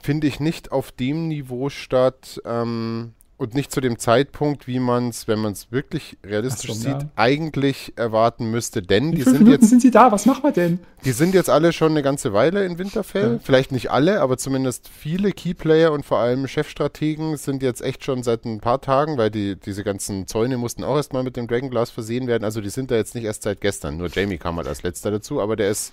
finde 0.00 0.26
ich, 0.26 0.40
nicht 0.40 0.72
auf 0.72 0.90
dem 0.90 1.28
Niveau 1.28 1.68
statt, 1.68 2.40
ähm, 2.44 3.12
und 3.38 3.54
nicht 3.54 3.72
zu 3.72 3.80
dem 3.80 3.98
Zeitpunkt, 3.98 4.68
wie 4.68 4.78
man 4.78 5.08
es, 5.08 5.26
wenn 5.26 5.40
man 5.40 5.52
es 5.52 5.72
wirklich 5.72 6.16
realistisch 6.24 6.70
so, 6.70 6.74
sieht, 6.74 7.02
ja. 7.02 7.10
eigentlich 7.16 7.92
erwarten 7.96 8.50
müsste. 8.50 8.82
Denn 8.82 9.06
in 9.10 9.16
die 9.16 9.22
sind 9.22 9.40
Minuten 9.40 9.50
jetzt. 9.50 9.68
sind 9.68 9.82
sie 9.82 9.90
da, 9.90 10.12
was 10.12 10.26
machen 10.26 10.44
wir 10.44 10.52
denn? 10.52 10.78
Die 11.04 11.10
sind 11.10 11.34
jetzt 11.34 11.50
alle 11.50 11.72
schon 11.72 11.90
eine 11.90 12.02
ganze 12.02 12.32
Weile 12.32 12.64
in 12.64 12.78
Winterfell. 12.78 13.32
Ja. 13.32 13.38
Vielleicht 13.42 13.72
nicht 13.72 13.90
alle, 13.90 14.20
aber 14.20 14.38
zumindest 14.38 14.88
viele 14.88 15.32
Keyplayer 15.32 15.90
und 15.90 16.04
vor 16.04 16.18
allem 16.18 16.46
Chefstrategen 16.46 17.36
sind 17.36 17.64
jetzt 17.64 17.82
echt 17.82 18.04
schon 18.04 18.22
seit 18.22 18.44
ein 18.44 18.60
paar 18.60 18.80
Tagen, 18.80 19.18
weil 19.18 19.30
die, 19.30 19.56
diese 19.56 19.82
ganzen 19.82 20.28
Zäune 20.28 20.56
mussten 20.56 20.84
auch 20.84 20.96
erstmal 20.96 21.24
mit 21.24 21.36
dem 21.36 21.48
Dragonglass 21.48 21.90
versehen 21.90 22.28
werden. 22.28 22.44
Also 22.44 22.60
die 22.60 22.70
sind 22.70 22.92
da 22.92 22.94
jetzt 22.94 23.16
nicht 23.16 23.24
erst 23.24 23.42
seit 23.42 23.60
gestern. 23.60 23.96
Nur 23.96 24.08
Jamie 24.08 24.38
kam 24.38 24.56
halt 24.56 24.68
als 24.68 24.84
letzter 24.84 25.10
dazu, 25.10 25.40
aber 25.40 25.56
der 25.56 25.70
ist. 25.70 25.92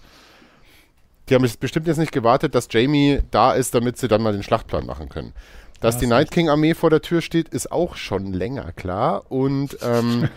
Die 1.30 1.36
haben 1.36 1.48
bestimmt 1.60 1.86
jetzt 1.88 1.98
nicht 1.98 2.12
gewartet, 2.12 2.56
dass 2.56 2.68
Jamie 2.72 3.20
da 3.30 3.54
ist, 3.54 3.76
damit 3.76 3.98
sie 3.98 4.08
dann 4.08 4.22
mal 4.24 4.34
den 4.34 4.42
Schlachtplan 4.42 4.86
machen 4.86 5.10
können. 5.10 5.34
Dass 5.80 5.97
die 5.97 6.07
Night 6.07 6.32
King 6.32 6.49
Armee 6.49 6.73
vor 6.73 6.89
der 6.89 7.01
Tür 7.01 7.21
steht, 7.21 7.49
ist 7.49 7.71
auch 7.71 7.95
schon 7.95 8.34
länger 8.34 8.71
klar. 8.73 9.32
Und 9.32 9.77
ähm, 9.82 10.30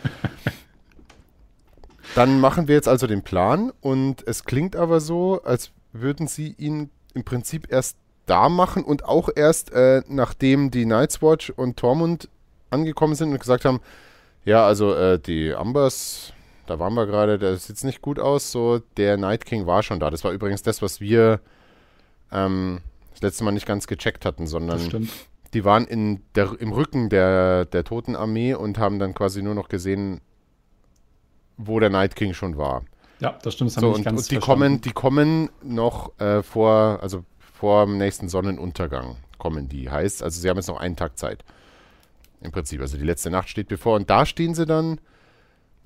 dann 2.14 2.40
machen 2.40 2.68
wir 2.68 2.76
jetzt 2.76 2.88
also 2.88 3.06
den 3.06 3.22
Plan. 3.22 3.72
Und 3.80 4.26
es 4.26 4.44
klingt 4.44 4.76
aber 4.76 5.00
so, 5.00 5.42
als 5.42 5.70
würden 5.92 6.28
sie 6.28 6.54
ihn 6.58 6.90
im 7.14 7.24
Prinzip 7.24 7.72
erst 7.72 7.96
da 8.26 8.48
machen 8.48 8.84
und 8.84 9.04
auch 9.04 9.28
erst 9.34 9.72
äh, 9.72 10.02
nachdem 10.08 10.70
die 10.70 10.86
Night's 10.86 11.22
Watch 11.22 11.50
und 11.50 11.76
Tormund 11.76 12.28
angekommen 12.70 13.16
sind 13.16 13.32
und 13.32 13.40
gesagt 13.40 13.64
haben, 13.64 13.80
ja, 14.44 14.64
also 14.66 14.94
äh, 14.94 15.18
die 15.18 15.54
Ambers, 15.54 16.32
da 16.66 16.78
waren 16.78 16.94
wir 16.94 17.06
gerade, 17.06 17.38
das 17.38 17.66
sieht 17.66 17.82
nicht 17.84 18.00
gut 18.00 18.18
aus. 18.18 18.50
So, 18.50 18.80
der 18.96 19.16
Night 19.16 19.44
King 19.44 19.66
war 19.66 19.82
schon 19.82 20.00
da. 20.00 20.10
Das 20.10 20.24
war 20.24 20.32
übrigens 20.32 20.62
das, 20.62 20.82
was 20.82 21.00
wir 21.00 21.40
ähm, 22.32 22.80
das 23.12 23.22
letzte 23.22 23.44
Mal 23.44 23.52
nicht 23.52 23.66
ganz 23.66 23.86
gecheckt 23.86 24.24
hatten, 24.24 24.46
sondern 24.46 25.08
die 25.54 25.64
waren 25.64 25.86
in 25.86 26.22
der, 26.34 26.58
im 26.58 26.72
Rücken 26.72 27.08
der, 27.08 27.66
der 27.66 27.84
Toten 27.84 28.16
Armee 28.16 28.54
und 28.54 28.78
haben 28.78 28.98
dann 28.98 29.14
quasi 29.14 29.42
nur 29.42 29.54
noch 29.54 29.68
gesehen, 29.68 30.20
wo 31.56 31.78
der 31.78 31.90
Night 31.90 32.16
King 32.16 32.32
schon 32.32 32.56
war. 32.56 32.84
Ja, 33.20 33.38
das 33.42 33.54
stimmt. 33.54 33.76
Das 33.76 33.80
so, 33.80 33.90
und, 33.90 34.06
und 34.06 34.30
die 34.30 34.38
kommen, 34.38 34.80
die 34.80 34.92
kommen 34.92 35.50
noch 35.62 36.18
äh, 36.18 36.42
vor, 36.42 36.98
also 37.02 37.24
vor 37.38 37.86
dem 37.86 37.98
nächsten 37.98 38.28
Sonnenuntergang 38.28 39.16
kommen 39.38 39.68
die. 39.68 39.90
Heißt, 39.90 40.22
also 40.22 40.40
sie 40.40 40.48
haben 40.48 40.56
jetzt 40.56 40.68
noch 40.68 40.80
einen 40.80 40.96
Tag 40.96 41.18
Zeit. 41.18 41.44
Im 42.40 42.50
Prinzip. 42.50 42.80
Also 42.80 42.96
die 42.96 43.04
letzte 43.04 43.30
Nacht 43.30 43.48
steht 43.48 43.68
bevor. 43.68 43.96
Und 43.96 44.10
da 44.10 44.26
stehen 44.26 44.54
sie 44.54 44.66
dann, 44.66 45.00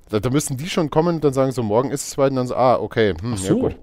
da, 0.08 0.20
da 0.20 0.30
müssen 0.30 0.56
die 0.56 0.70
schon 0.70 0.88
kommen 0.90 1.16
und 1.16 1.24
dann 1.24 1.34
sagen 1.34 1.52
so, 1.52 1.62
morgen 1.62 1.90
ist 1.90 2.06
es 2.08 2.16
weit 2.16 2.30
und 2.30 2.36
dann 2.36 2.46
so, 2.46 2.54
ah, 2.54 2.76
okay, 2.76 3.14
hm, 3.20 3.34
Ach 3.34 3.38
so. 3.38 3.54
ja 3.54 3.60
gut. 3.60 3.76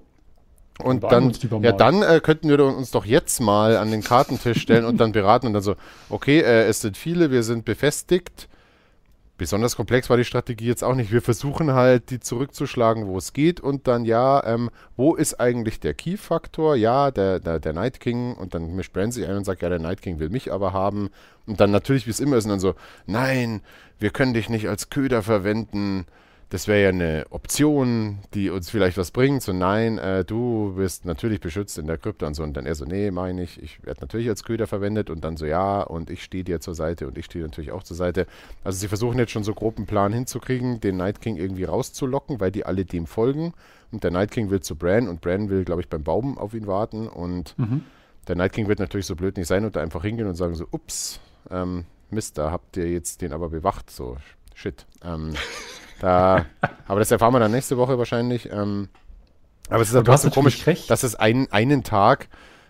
Und 0.80 1.04
dann, 1.04 1.32
ja, 1.62 1.70
dann 1.70 2.02
äh, 2.02 2.20
könnten 2.20 2.48
wir 2.48 2.64
uns 2.64 2.90
doch 2.90 3.04
jetzt 3.04 3.40
mal 3.40 3.76
an 3.76 3.92
den 3.92 4.02
Kartentisch 4.02 4.60
stellen 4.60 4.84
und 4.84 4.96
dann 4.98 5.12
beraten 5.12 5.46
und 5.46 5.52
dann 5.52 5.62
so, 5.62 5.76
okay, 6.10 6.40
äh, 6.40 6.64
es 6.64 6.80
sind 6.80 6.96
viele, 6.96 7.30
wir 7.30 7.44
sind 7.44 7.64
befestigt. 7.64 8.48
Besonders 9.36 9.76
komplex 9.76 10.10
war 10.10 10.16
die 10.16 10.24
Strategie 10.24 10.66
jetzt 10.66 10.84
auch 10.84 10.94
nicht. 10.94 11.12
Wir 11.12 11.22
versuchen 11.22 11.72
halt, 11.72 12.10
die 12.10 12.20
zurückzuschlagen, 12.20 13.06
wo 13.06 13.18
es 13.18 13.32
geht. 13.32 13.60
Und 13.60 13.88
dann, 13.88 14.04
ja, 14.04 14.44
ähm, 14.44 14.70
wo 14.96 15.14
ist 15.14 15.40
eigentlich 15.40 15.80
der 15.80 15.94
Key-Faktor? 15.94 16.76
Ja, 16.76 17.10
der, 17.10 17.40
der, 17.40 17.58
der 17.58 17.72
Night 17.72 17.98
King. 17.98 18.34
Und 18.34 18.54
dann 18.54 18.74
mischt 18.74 18.94
sich 19.10 19.26
ein 19.26 19.36
und 19.36 19.44
sagt, 19.44 19.62
ja, 19.62 19.68
der 19.68 19.80
Night 19.80 20.02
King 20.02 20.20
will 20.20 20.28
mich 20.28 20.52
aber 20.52 20.72
haben. 20.72 21.10
Und 21.46 21.60
dann 21.60 21.72
natürlich, 21.72 22.06
wie 22.06 22.10
es 22.10 22.20
immer 22.20 22.36
ist, 22.36 22.44
und 22.44 22.50
dann 22.50 22.60
so, 22.60 22.74
nein, 23.06 23.60
wir 23.98 24.10
können 24.10 24.34
dich 24.34 24.48
nicht 24.48 24.68
als 24.68 24.88
Köder 24.88 25.22
verwenden 25.22 26.06
das 26.54 26.68
wäre 26.68 26.84
ja 26.84 26.88
eine 26.90 27.26
Option, 27.30 28.20
die 28.32 28.48
uns 28.48 28.70
vielleicht 28.70 28.96
was 28.96 29.10
bringt. 29.10 29.42
So, 29.42 29.52
nein, 29.52 29.98
äh, 29.98 30.24
du 30.24 30.74
bist 30.76 31.04
natürlich 31.04 31.40
beschützt 31.40 31.78
in 31.78 31.88
der 31.88 31.98
Krypta 31.98 32.28
und 32.28 32.34
so. 32.34 32.44
Und 32.44 32.56
dann 32.56 32.64
er 32.64 32.76
so, 32.76 32.84
nee, 32.84 33.10
meine 33.10 33.42
ich, 33.42 33.60
ich 33.60 33.84
werde 33.84 34.02
natürlich 34.02 34.28
als 34.28 34.44
Köder 34.44 34.68
verwendet 34.68 35.10
und 35.10 35.24
dann 35.24 35.36
so, 35.36 35.46
ja, 35.46 35.82
und 35.82 36.10
ich 36.10 36.22
stehe 36.22 36.44
dir 36.44 36.60
zur 36.60 36.76
Seite 36.76 37.08
und 37.08 37.18
ich 37.18 37.24
stehe 37.24 37.44
natürlich 37.44 37.72
auch 37.72 37.82
zur 37.82 37.96
Seite. 37.96 38.28
Also 38.62 38.78
sie 38.78 38.86
versuchen 38.86 39.18
jetzt 39.18 39.32
schon 39.32 39.42
so 39.42 39.52
grob 39.52 39.78
einen 39.78 39.86
Plan 39.86 40.12
hinzukriegen, 40.12 40.78
den 40.78 40.96
Night 40.96 41.20
King 41.20 41.36
irgendwie 41.38 41.64
rauszulocken, 41.64 42.38
weil 42.38 42.52
die 42.52 42.64
alle 42.64 42.84
dem 42.84 43.06
folgen. 43.06 43.52
Und 43.90 44.04
der 44.04 44.12
Night 44.12 44.30
King 44.30 44.48
will 44.48 44.60
zu 44.60 44.76
Bran 44.76 45.08
und 45.08 45.22
Bran 45.22 45.50
will, 45.50 45.64
glaube 45.64 45.80
ich, 45.80 45.88
beim 45.88 46.04
Baum 46.04 46.38
auf 46.38 46.54
ihn 46.54 46.68
warten. 46.68 47.08
Und 47.08 47.58
mhm. 47.58 47.82
der 48.28 48.36
Night 48.36 48.52
King 48.52 48.68
wird 48.68 48.78
natürlich 48.78 49.06
so 49.06 49.16
blöd 49.16 49.36
nicht 49.36 49.48
sein 49.48 49.64
und 49.64 49.74
da 49.74 49.80
einfach 49.80 50.04
hingehen 50.04 50.28
und 50.28 50.36
sagen 50.36 50.54
so, 50.54 50.68
ups, 50.70 51.18
ähm, 51.50 51.84
Mist, 52.10 52.38
da 52.38 52.52
habt 52.52 52.76
ihr 52.76 52.88
jetzt 52.88 53.22
den 53.22 53.32
aber 53.32 53.48
bewacht. 53.48 53.90
So, 53.90 54.18
shit. 54.54 54.86
Ähm, 55.02 55.32
Da, 56.00 56.46
aber 56.86 57.00
das 57.00 57.10
erfahren 57.10 57.32
wir 57.32 57.40
dann 57.40 57.52
nächste 57.52 57.76
Woche 57.76 57.98
wahrscheinlich. 57.98 58.50
Ähm, 58.50 58.88
aber 59.68 59.82
es 59.82 59.92
ist 59.92 59.94
halt 59.94 60.20
so 60.20 60.30
komisch, 60.30 60.66
recht. 60.66 60.90
dass 60.90 61.02
es 61.02 61.14
ein, 61.14 61.50
einen 61.50 61.84
Tag, 61.84 62.28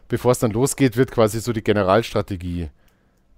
bevor 0.09 0.33
es 0.33 0.39
dann 0.39 0.53
losgeht, 0.53 0.97
wird 0.97 1.11
quasi 1.11 1.41
so 1.41 1.53
die 1.53 1.65
Generalstrategie 1.65 2.71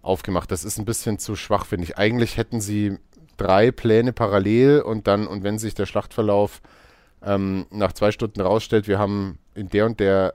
aufgemacht. 0.03 0.51
Das 0.51 0.65
ist 0.65 0.79
ein 0.79 0.85
bisschen 0.85 1.19
zu 1.19 1.37
schwach, 1.37 1.67
finde 1.67 1.85
ich. 1.85 1.99
Eigentlich 1.99 2.37
hätten 2.37 2.61
sie 2.61 2.99
drei 3.37 3.71
Pläne 3.71 4.13
parallel 4.13 4.81
und 4.81 5.07
dann, 5.07 5.27
und 5.27 5.43
wenn 5.43 5.59
sich 5.59 5.75
der 5.75 5.87
Schlachtverlauf 5.87 6.61
ähm, 7.25 7.67
nach 7.71 7.93
zwei 7.93 8.13
Stunden 8.13 8.41
rausstellt, 8.41 8.89
wir 8.89 8.99
haben 8.99 9.39
in 9.55 9.69
der 9.69 9.87
und 9.87 10.01
der 10.01 10.35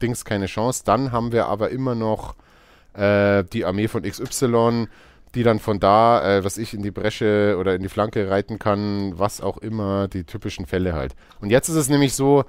Dings 0.00 0.24
keine 0.24 0.46
Chance, 0.46 0.82
dann 0.84 1.12
haben 1.12 1.32
wir 1.32 1.46
aber 1.46 1.70
immer 1.70 1.94
noch 1.94 2.34
äh, 2.94 3.44
die 3.44 3.64
Armee 3.64 3.88
von 3.88 4.02
XY, 4.02 4.88
die 5.34 5.42
dann 5.42 5.58
von 5.58 5.78
da, 5.78 6.38
äh, 6.38 6.44
was 6.44 6.58
ich 6.58 6.74
in 6.74 6.82
die 6.82 6.90
Bresche 6.90 7.56
oder 7.58 7.74
in 7.74 7.82
die 7.82 7.88
Flanke 7.88 8.28
reiten 8.28 8.58
kann, 8.58 9.18
was 9.18 9.40
auch 9.40 9.58
immer, 9.58 10.08
die 10.08 10.24
typischen 10.24 10.66
Fälle 10.66 10.92
halt. 10.92 11.14
Und 11.40 11.50
jetzt 11.50 11.68
ist 11.68 11.76
es 11.76 11.88
nämlich 11.88 12.14
so, 12.14 12.44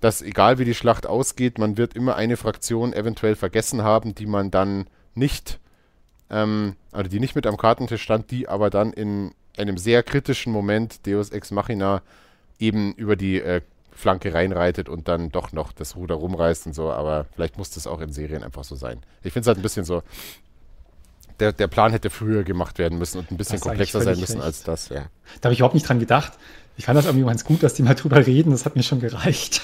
dass 0.00 0.22
egal 0.22 0.58
wie 0.58 0.64
die 0.64 0.74
Schlacht 0.74 1.06
ausgeht, 1.06 1.58
man 1.58 1.76
wird 1.76 1.94
immer 1.94 2.16
eine 2.16 2.36
Fraktion 2.36 2.92
eventuell 2.92 3.36
vergessen 3.36 3.82
haben, 3.82 4.14
die 4.14 4.26
man 4.26 4.50
dann 4.50 4.86
nicht, 5.14 5.60
ähm, 6.30 6.76
also 6.90 7.08
die 7.08 7.20
nicht 7.20 7.36
mit 7.36 7.46
am 7.46 7.56
Kartentisch 7.56 8.02
stand, 8.02 8.30
die 8.30 8.48
aber 8.48 8.70
dann 8.70 8.92
in 8.92 9.32
einem 9.56 9.76
sehr 9.76 10.02
kritischen 10.02 10.52
Moment 10.52 11.06
Deus 11.06 11.30
Ex 11.30 11.50
Machina 11.50 12.02
eben 12.58 12.94
über 12.94 13.16
die 13.16 13.40
äh, 13.40 13.60
Flanke 13.92 14.32
reinreitet 14.32 14.88
und 14.88 15.06
dann 15.06 15.30
doch 15.30 15.52
noch 15.52 15.72
das 15.72 15.96
Ruder 15.96 16.14
rumreißt 16.14 16.66
und 16.66 16.72
so, 16.72 16.90
aber 16.90 17.26
vielleicht 17.34 17.58
muss 17.58 17.70
das 17.70 17.86
auch 17.86 18.00
in 18.00 18.12
Serien 18.12 18.42
einfach 18.42 18.64
so 18.64 18.74
sein. 18.74 19.00
Ich 19.22 19.32
finde 19.32 19.42
es 19.42 19.46
halt 19.48 19.58
ein 19.58 19.62
bisschen 19.62 19.84
so, 19.84 20.02
der, 21.42 21.52
der 21.52 21.66
Plan 21.66 21.90
hätte 21.90 22.08
früher 22.08 22.44
gemacht 22.44 22.78
werden 22.78 22.98
müssen 22.98 23.18
und 23.18 23.32
ein 23.32 23.36
bisschen 23.36 23.58
komplexer 23.58 24.00
sein 24.00 24.18
müssen 24.18 24.36
recht. 24.36 24.44
als 24.44 24.62
das, 24.62 24.88
ja. 24.90 25.06
Da 25.40 25.46
habe 25.46 25.54
ich 25.54 25.58
überhaupt 25.58 25.74
nicht 25.74 25.88
dran 25.88 25.98
gedacht. 25.98 26.34
Ich 26.76 26.86
fand 26.86 26.96
das 26.96 27.04
irgendwie 27.04 27.26
ganz 27.26 27.44
gut, 27.44 27.62
dass 27.62 27.74
die 27.74 27.82
mal 27.82 27.94
drüber 27.96 28.24
reden. 28.24 28.52
Das 28.52 28.64
hat 28.64 28.76
mir 28.76 28.84
schon 28.84 29.00
gereicht. 29.00 29.60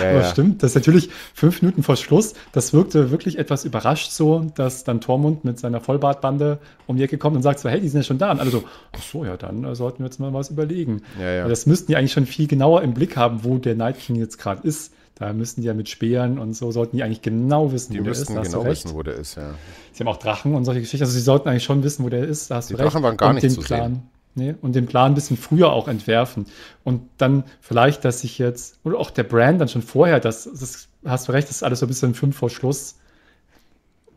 Ja, 0.00 0.10
Aber 0.10 0.20
ja. 0.20 0.24
stimmt, 0.24 0.62
das 0.62 0.72
ist 0.72 0.74
natürlich 0.74 1.08
fünf 1.32 1.62
Minuten 1.62 1.82
vor 1.82 1.96
Schluss. 1.96 2.34
Das 2.52 2.72
wirkte 2.72 3.10
wirklich 3.10 3.38
etwas 3.38 3.64
überrascht 3.64 4.10
so, 4.10 4.40
dass 4.54 4.84
dann 4.84 5.00
Tormund 5.00 5.44
mit 5.44 5.58
seiner 5.58 5.80
Vollbartbande 5.80 6.58
um 6.86 6.96
die 6.96 7.04
Ecke 7.04 7.16
kommt 7.16 7.36
und 7.36 7.42
sagt 7.42 7.60
so, 7.60 7.68
hey, 7.68 7.80
die 7.80 7.88
sind 7.88 8.00
ja 8.00 8.04
schon 8.04 8.18
da. 8.18 8.30
Und 8.32 8.40
alle 8.40 8.50
so, 8.50 8.64
ach 8.92 9.02
so, 9.02 9.24
ja, 9.24 9.36
dann 9.36 9.64
äh, 9.64 9.74
sollten 9.74 10.00
wir 10.00 10.06
jetzt 10.06 10.20
mal 10.20 10.32
was 10.34 10.50
überlegen. 10.50 11.02
Ja, 11.18 11.30
ja. 11.30 11.48
Das 11.48 11.64
müssten 11.66 11.86
die 11.86 11.96
eigentlich 11.96 12.12
schon 12.12 12.26
viel 12.26 12.48
genauer 12.48 12.82
im 12.82 12.92
Blick 12.92 13.16
haben, 13.16 13.44
wo 13.44 13.56
der 13.56 13.76
Night 13.76 13.98
King 13.98 14.16
jetzt 14.16 14.38
gerade 14.38 14.66
ist. 14.66 14.92
Da 15.18 15.32
müssen 15.32 15.62
die 15.62 15.66
ja 15.66 15.74
mit 15.74 15.88
Speeren 15.88 16.38
und 16.38 16.54
so, 16.54 16.70
sollten 16.70 16.96
die 16.96 17.02
eigentlich 17.02 17.22
genau 17.22 17.72
wissen, 17.72 17.92
die 17.92 17.98
wo 17.98 18.04
der 18.04 18.12
ist. 18.12 18.28
Die 18.28 18.32
müssten 18.34 18.52
genau 18.52 18.64
wissen, 18.64 18.94
wo 18.94 19.02
der 19.02 19.14
ist, 19.14 19.34
ja. 19.34 19.54
Sie 19.92 20.00
haben 20.00 20.08
auch 20.08 20.18
Drachen 20.18 20.54
und 20.54 20.64
solche 20.64 20.80
Geschichten. 20.80 21.02
Also 21.02 21.12
sie 21.12 21.20
sollten 21.20 21.48
eigentlich 21.48 21.64
schon 21.64 21.82
wissen, 21.82 22.04
wo 22.04 22.08
der 22.08 22.24
ist. 22.24 22.50
Da 22.50 22.56
hast 22.56 22.70
die 22.70 22.74
du 22.74 22.82
Drachen 22.82 22.98
recht. 22.98 23.04
waren 23.04 23.16
gar 23.16 23.30
und 23.30 23.42
nicht 23.42 23.50
zu 23.50 23.60
Plan, 23.60 23.94
sehen. 23.94 24.02
Nee, 24.36 24.54
und 24.62 24.76
den 24.76 24.86
Plan 24.86 25.12
ein 25.12 25.14
bisschen 25.16 25.36
früher 25.36 25.72
auch 25.72 25.88
entwerfen. 25.88 26.46
Und 26.84 27.02
dann 27.18 27.42
vielleicht, 27.60 28.04
dass 28.04 28.20
sich 28.20 28.38
jetzt, 28.38 28.78
oder 28.84 28.98
auch 28.98 29.10
der 29.10 29.24
Brand 29.24 29.60
dann 29.60 29.68
schon 29.68 29.82
vorher, 29.82 30.20
das, 30.20 30.44
das 30.44 30.86
hast 31.04 31.26
du 31.26 31.32
recht, 31.32 31.48
das 31.48 31.56
ist 31.56 31.62
alles 31.64 31.80
so 31.80 31.86
ein 31.86 31.88
bisschen 31.88 32.14
fünf 32.14 32.36
vor 32.36 32.48
Schluss. 32.48 32.94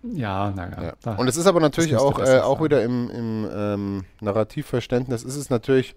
Ja, 0.04 0.52
naja. 0.52 0.94
Ja. 1.04 1.16
Und 1.16 1.28
es 1.28 1.38
ist 1.38 1.48
aber 1.48 1.60
natürlich 1.60 1.96
auch, 1.96 2.20
äh, 2.20 2.40
auch 2.40 2.64
wieder 2.64 2.84
im, 2.84 3.10
im 3.10 3.50
ähm, 3.52 4.04
Narrativverständnis, 4.20 5.24
ist 5.24 5.36
es 5.36 5.50
natürlich 5.50 5.96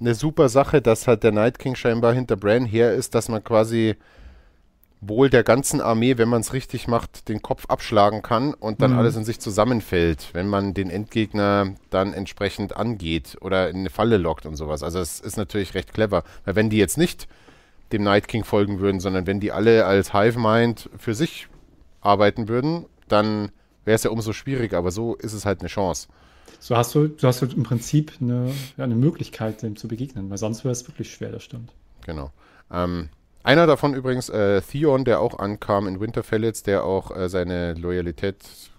eine 0.00 0.14
super 0.14 0.48
Sache, 0.48 0.82
dass 0.82 1.06
halt 1.06 1.22
der 1.22 1.32
Night 1.32 1.58
King 1.58 1.74
scheinbar 1.76 2.12
hinter 2.14 2.36
Bran 2.36 2.64
her 2.66 2.92
ist, 2.94 3.14
dass 3.14 3.28
man 3.28 3.42
quasi 3.44 3.96
wohl 5.00 5.28
der 5.28 5.42
ganzen 5.44 5.82
Armee, 5.82 6.16
wenn 6.16 6.30
man 6.30 6.40
es 6.40 6.54
richtig 6.54 6.88
macht, 6.88 7.28
den 7.28 7.42
Kopf 7.42 7.66
abschlagen 7.66 8.22
kann 8.22 8.54
und 8.54 8.80
dann 8.80 8.92
Mhm. 8.92 8.98
alles 8.98 9.16
in 9.16 9.24
sich 9.24 9.38
zusammenfällt, 9.38 10.30
wenn 10.32 10.48
man 10.48 10.72
den 10.72 10.88
Endgegner 10.88 11.74
dann 11.90 12.14
entsprechend 12.14 12.74
angeht 12.76 13.36
oder 13.42 13.68
in 13.68 13.76
eine 13.76 13.90
Falle 13.90 14.16
lockt 14.16 14.46
und 14.46 14.56
sowas. 14.56 14.82
Also 14.82 15.00
es 15.00 15.20
ist 15.20 15.36
natürlich 15.36 15.74
recht 15.74 15.92
clever, 15.92 16.24
weil 16.46 16.56
wenn 16.56 16.70
die 16.70 16.78
jetzt 16.78 16.96
nicht 16.96 17.28
dem 17.92 18.02
Night 18.02 18.28
King 18.28 18.44
folgen 18.44 18.80
würden, 18.80 18.98
sondern 18.98 19.26
wenn 19.26 19.40
die 19.40 19.52
alle 19.52 19.84
als 19.84 20.14
Hive 20.14 20.38
Mind 20.38 20.88
für 20.96 21.14
sich 21.14 21.48
arbeiten 22.00 22.48
würden, 22.48 22.86
dann 23.08 23.50
wäre 23.84 23.96
es 23.96 24.04
ja 24.04 24.10
umso 24.10 24.32
schwieriger, 24.32 24.78
aber 24.78 24.90
so 24.90 25.14
ist 25.16 25.34
es 25.34 25.44
halt 25.44 25.60
eine 25.60 25.68
Chance. 25.68 26.08
So 26.60 26.76
hast 26.76 26.94
du, 26.94 27.10
so 27.16 27.28
hast 27.28 27.42
du 27.42 27.46
im 27.46 27.62
Prinzip 27.62 28.12
eine, 28.20 28.50
ja, 28.76 28.84
eine 28.84 28.94
Möglichkeit, 28.94 29.62
dem 29.62 29.76
zu 29.76 29.88
begegnen, 29.88 30.30
weil 30.30 30.38
sonst 30.38 30.64
wäre 30.64 30.72
es 30.72 30.86
wirklich 30.88 31.12
schwer, 31.12 31.30
das 31.30 31.42
stimmt. 31.42 31.72
Genau. 32.06 32.30
Ähm, 32.72 33.08
einer 33.42 33.66
davon 33.66 33.94
übrigens, 33.94 34.30
äh, 34.30 34.62
Theon, 34.62 35.04
der 35.04 35.20
auch 35.20 35.38
ankam 35.38 35.86
in 35.86 36.00
Winterfell 36.00 36.44
jetzt, 36.44 36.66
der 36.66 36.84
auch 36.84 37.14
äh, 37.14 37.28
seine 37.28 37.74
Loyalität 37.74 38.36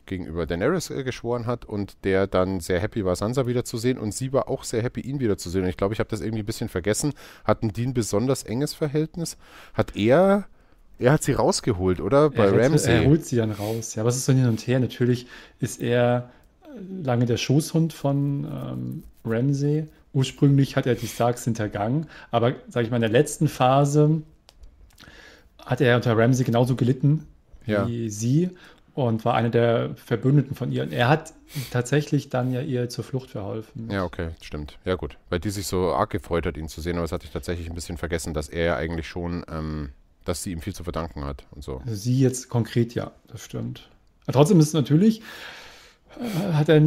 gegenüber 0.07 0.45
Daenerys 0.45 0.89
äh, 0.89 1.03
geschworen 1.03 1.45
hat 1.45 1.66
und 1.66 2.03
der 2.03 2.28
dann 2.28 2.59
sehr 2.59 2.80
happy 2.80 3.05
war, 3.05 3.16
Sansa 3.16 3.45
wiederzusehen 3.47 3.97
und 3.97 4.13
sie 4.13 4.34
war 4.34 4.49
auch 4.49 4.63
sehr 4.63 4.82
happy, 4.82 5.01
ihn 5.01 5.20
wiederzusehen. 5.20 5.63
Und 5.63 5.70
ich 5.70 5.78
glaube, 5.78 5.93
ich 5.93 5.99
habe 5.99 6.09
das 6.09 6.22
irgendwie 6.22 6.41
ein 6.41 6.47
bisschen 6.47 6.70
vergessen. 6.70 7.13
Hatten 7.43 7.70
die 7.74 7.86
ein 7.86 7.93
besonders 7.93 8.43
enges 8.43 8.74
Verhältnis? 8.74 9.38
Hat 9.74 9.95
er, 9.95 10.45
er 10.97 11.11
hat 11.11 11.24
sie 11.24 11.34
rausgeholt, 11.34 12.01
oder? 12.01 12.30
Bei 12.30 12.45
er, 12.45 12.59
Ramsay. 12.59 13.03
er 13.03 13.05
holt 13.05 13.26
sie 13.26 13.36
dann 13.36 13.51
raus. 13.51 13.95
Ja, 13.95 14.03
was 14.05 14.16
ist 14.16 14.26
so 14.26 14.34
hin 14.34 14.47
und 14.47 14.66
her? 14.66 14.80
Natürlich 14.80 15.28
ist 15.59 15.80
er 15.80 16.32
lange 17.04 17.26
der 17.26 17.38
Schoßhund 17.38 17.94
von 17.94 18.46
ähm, 18.46 19.04
Ramsay. 19.26 19.88
Ursprünglich 20.14 20.76
hat 20.76 20.86
er 20.86 20.96
die 20.96 21.08
Starks 21.08 21.44
hintergangen, 21.44 22.08
aber 22.32 22.54
sage 22.70 22.86
ich 22.86 22.92
mal, 22.92 22.98
in 22.98 23.02
der 23.02 23.10
letzten 23.10 23.48
Phase 23.50 24.22
hat 25.66 25.82
er 25.82 25.96
unter 25.98 26.18
Ramsay 26.18 26.46
genauso 26.46 26.76
gelitten 26.76 27.26
Ja. 27.66 27.88
wie 27.88 28.10
sie 28.10 28.52
und 28.94 29.26
war 29.26 29.34
einer 29.34 29.50
der 29.50 29.96
Verbündeten 29.96 30.56
von 30.56 30.72
ihr. 30.72 30.84
Und 30.84 30.94
er 30.94 31.10
hat 31.10 31.34
tatsächlich 31.72 32.30
dann 32.30 32.54
ja 32.54 32.62
ihr 32.62 32.88
zur 32.88 33.04
Flucht 33.04 33.30
verholfen. 33.32 33.90
Ja, 33.92 34.06
okay, 34.06 34.30
stimmt. 34.42 34.78
Ja, 34.86 34.96
gut. 34.96 35.18
Weil 35.30 35.40
die 35.40 35.50
sich 35.50 35.68
so 35.68 35.92
arg 35.94 36.12
gefreut 36.12 36.46
hat, 36.46 36.56
ihn 36.56 36.70
zu 36.70 36.80
sehen, 36.82 36.94
aber 36.96 37.04
das 37.04 37.12
hatte 37.12 37.26
ich 37.26 37.32
tatsächlich 37.32 37.68
ein 37.68 37.76
bisschen 37.76 37.98
vergessen, 37.98 38.34
dass 38.34 38.48
er 38.48 38.64
ja 38.66 38.76
eigentlich 38.78 39.08
schon, 39.10 39.44
ähm, 39.52 39.90
dass 40.24 40.44
sie 40.44 40.52
ihm 40.52 40.62
viel 40.62 40.74
zu 40.74 40.84
verdanken 40.84 41.26
hat 41.26 41.44
und 41.52 41.64
so. 41.64 41.82
Also 41.84 41.96
sie 41.96 42.20
jetzt 42.20 42.48
konkret, 42.50 42.94
ja, 42.96 43.12
das 43.28 43.42
stimmt. 43.42 43.90
Aber 44.28 44.34
trotzdem 44.34 44.60
ist 44.60 44.68
es 44.68 44.74
natürlich, 44.74 45.22
hat 46.53 46.70
er 46.70 46.82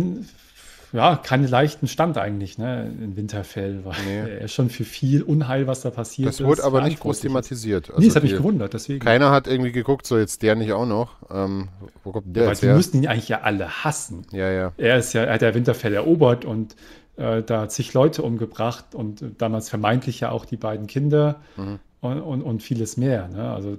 ja, 0.92 1.16
keinen 1.16 1.46
leichten 1.46 1.86
Stand 1.86 2.16
eigentlich, 2.16 2.56
ne, 2.56 2.90
in 3.02 3.14
Winterfell, 3.14 3.84
weil 3.84 3.94
Nee. 4.06 4.18
er 4.20 4.40
ist 4.40 4.54
schon 4.54 4.70
für 4.70 4.84
viel 4.84 5.22
Unheil, 5.22 5.66
was 5.66 5.82
da 5.82 5.90
passiert 5.90 6.28
Das 6.30 6.42
wurde 6.42 6.64
aber 6.64 6.80
nicht 6.80 7.00
groß 7.00 7.16
ist. 7.16 7.22
thematisiert. 7.22 7.92
Nee, 7.98 8.06
das 8.06 8.16
hat 8.16 8.22
mich 8.22 8.32
gewundert, 8.32 8.72
deswegen. 8.72 9.00
Keiner 9.04 9.30
hat 9.30 9.46
irgendwie 9.48 9.72
geguckt, 9.72 10.06
so 10.06 10.16
jetzt 10.16 10.40
der 10.42 10.54
nicht 10.54 10.72
auch 10.72 10.86
noch. 10.86 11.16
Ähm, 11.30 11.68
wo 12.04 12.12
kommt 12.12 12.34
der 12.34 12.44
weil 12.44 12.48
jetzt 12.52 12.62
die 12.62 12.68
her? 12.68 12.74
müssten 12.76 12.96
ihn 13.02 13.06
eigentlich 13.06 13.28
ja 13.28 13.42
alle 13.42 13.84
hassen. 13.84 14.26
Ja, 14.32 14.50
ja. 14.50 14.72
Er 14.78 14.96
ist 14.98 15.12
ja, 15.12 15.24
er 15.24 15.34
hat 15.34 15.42
ja 15.42 15.54
Winterfell 15.54 15.92
erobert 15.92 16.46
und 16.46 16.74
äh, 17.18 17.42
da 17.42 17.68
zig 17.68 17.92
Leute 17.92 18.22
umgebracht 18.22 18.94
und 18.94 19.20
äh, 19.20 19.26
damals 19.36 19.68
vermeintlich 19.68 20.20
ja 20.20 20.30
auch 20.30 20.46
die 20.46 20.56
beiden 20.56 20.86
Kinder 20.86 21.42
Mhm. 21.58 21.80
und, 22.00 22.20
und, 22.22 22.42
und 22.42 22.62
vieles 22.62 22.96
mehr. 22.96 23.28
Ne? 23.28 23.52
Also 23.52 23.76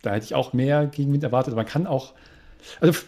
da 0.00 0.14
hätte 0.14 0.24
ich 0.24 0.34
auch 0.34 0.54
mehr 0.54 0.86
Gegenwind 0.86 1.22
erwartet. 1.22 1.54
Man 1.54 1.66
kann 1.66 1.86
auch, 1.86 2.14
also 2.80 2.98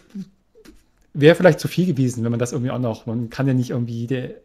wäre 1.13 1.35
vielleicht 1.35 1.59
zu 1.59 1.67
viel 1.67 1.85
gewesen, 1.85 2.23
wenn 2.23 2.31
man 2.31 2.39
das 2.39 2.51
irgendwie 2.51 2.71
auch 2.71 2.79
noch, 2.79 3.05
man 3.05 3.29
kann 3.29 3.47
ja 3.47 3.53
nicht 3.53 3.69
irgendwie 3.71 3.99
jede 4.01 4.41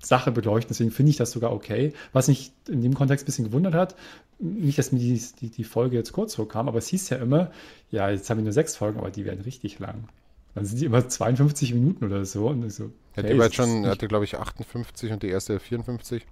Sache 0.00 0.32
beleuchten, 0.32 0.68
deswegen 0.68 0.90
finde 0.90 1.10
ich 1.10 1.16
das 1.16 1.30
sogar 1.30 1.52
okay. 1.52 1.92
Was 2.12 2.28
mich 2.28 2.52
in 2.68 2.82
dem 2.82 2.94
Kontext 2.94 3.24
ein 3.24 3.26
bisschen 3.26 3.44
gewundert 3.46 3.74
hat, 3.74 3.94
nicht, 4.38 4.78
dass 4.78 4.90
mir 4.90 4.98
die, 4.98 5.22
die, 5.40 5.50
die 5.50 5.64
Folge 5.64 5.96
jetzt 5.96 6.12
kurz 6.12 6.34
vorkam, 6.34 6.68
aber 6.68 6.78
es 6.78 6.88
hieß 6.88 7.10
ja 7.10 7.18
immer, 7.18 7.52
ja, 7.90 8.10
jetzt 8.10 8.28
haben 8.28 8.38
wir 8.38 8.44
nur 8.44 8.52
sechs 8.52 8.74
Folgen, 8.76 8.98
aber 8.98 9.10
die 9.10 9.24
werden 9.24 9.42
richtig 9.42 9.78
lang. 9.78 10.08
Dann 10.54 10.64
sind 10.64 10.80
die 10.80 10.84
immer 10.84 11.08
52 11.08 11.72
Minuten 11.72 12.04
oder 12.04 12.24
so. 12.24 12.48
Und 12.48 12.68
so, 12.70 12.84
Ja, 13.16 13.22
okay, 13.22 13.32
die 13.32 13.38
war 13.38 13.46
jetzt 13.46 13.54
schon, 13.54 13.86
hatte 13.86 14.08
glaube 14.08 14.24
ich 14.24 14.36
58 14.36 15.12
und 15.12 15.22
die 15.22 15.28
erste 15.28 15.60
54. 15.60 16.26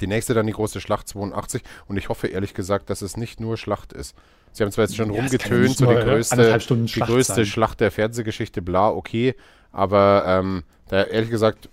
Die 0.00 0.06
nächste 0.06 0.34
dann 0.34 0.46
die 0.46 0.52
große 0.52 0.80
Schlacht 0.80 1.08
82 1.08 1.62
und 1.88 1.96
ich 1.96 2.08
hoffe 2.08 2.28
ehrlich 2.28 2.54
gesagt, 2.54 2.90
dass 2.90 3.02
es 3.02 3.16
nicht 3.16 3.40
nur 3.40 3.56
Schlacht 3.56 3.92
ist. 3.92 4.14
Sie 4.52 4.62
haben 4.62 4.70
zwar 4.72 4.84
jetzt 4.84 4.96
schon 4.96 5.12
Ja, 5.12 5.20
rumgetönt, 5.20 5.76
so 5.76 5.86
die 5.86 5.94
größte, 5.94 6.60
Stunden 6.60 6.86
die 6.86 6.92
Schlacht 6.92 7.10
größte 7.10 7.34
sein. 7.34 7.46
Schlacht 7.46 7.80
der 7.80 7.90
Fernsehgeschichte, 7.90 8.62
bla, 8.62 8.90
okay, 8.90 9.34
aber 9.72 10.24
ähm, 10.26 10.62
da 10.88 11.02
ehrlich 11.02 11.30
gesagt 11.30 11.68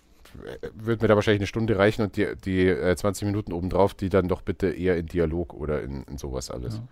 äh, 0.46 0.68
wird 0.74 1.02
mir 1.02 1.08
da 1.08 1.16
wahrscheinlich 1.16 1.42
eine 1.42 1.48
Stunde 1.48 1.78
reichen 1.78 2.02
und 2.02 2.18
die, 2.18 2.28
die 2.44 2.68
äh, 2.68 2.96
20 2.96 3.26
Minuten 3.26 3.54
obendrauf, 3.54 3.94
die 3.94 4.10
dann 4.10 4.28
doch 4.28 4.42
bitte 4.42 4.68
eher 4.68 4.98
in 4.98 5.06
Dialog 5.06 5.54
oder 5.54 5.82
in, 5.82 6.04
in 6.04 6.18
sowas 6.18 6.50
alles. 6.50 6.76
Ja. 6.76 6.84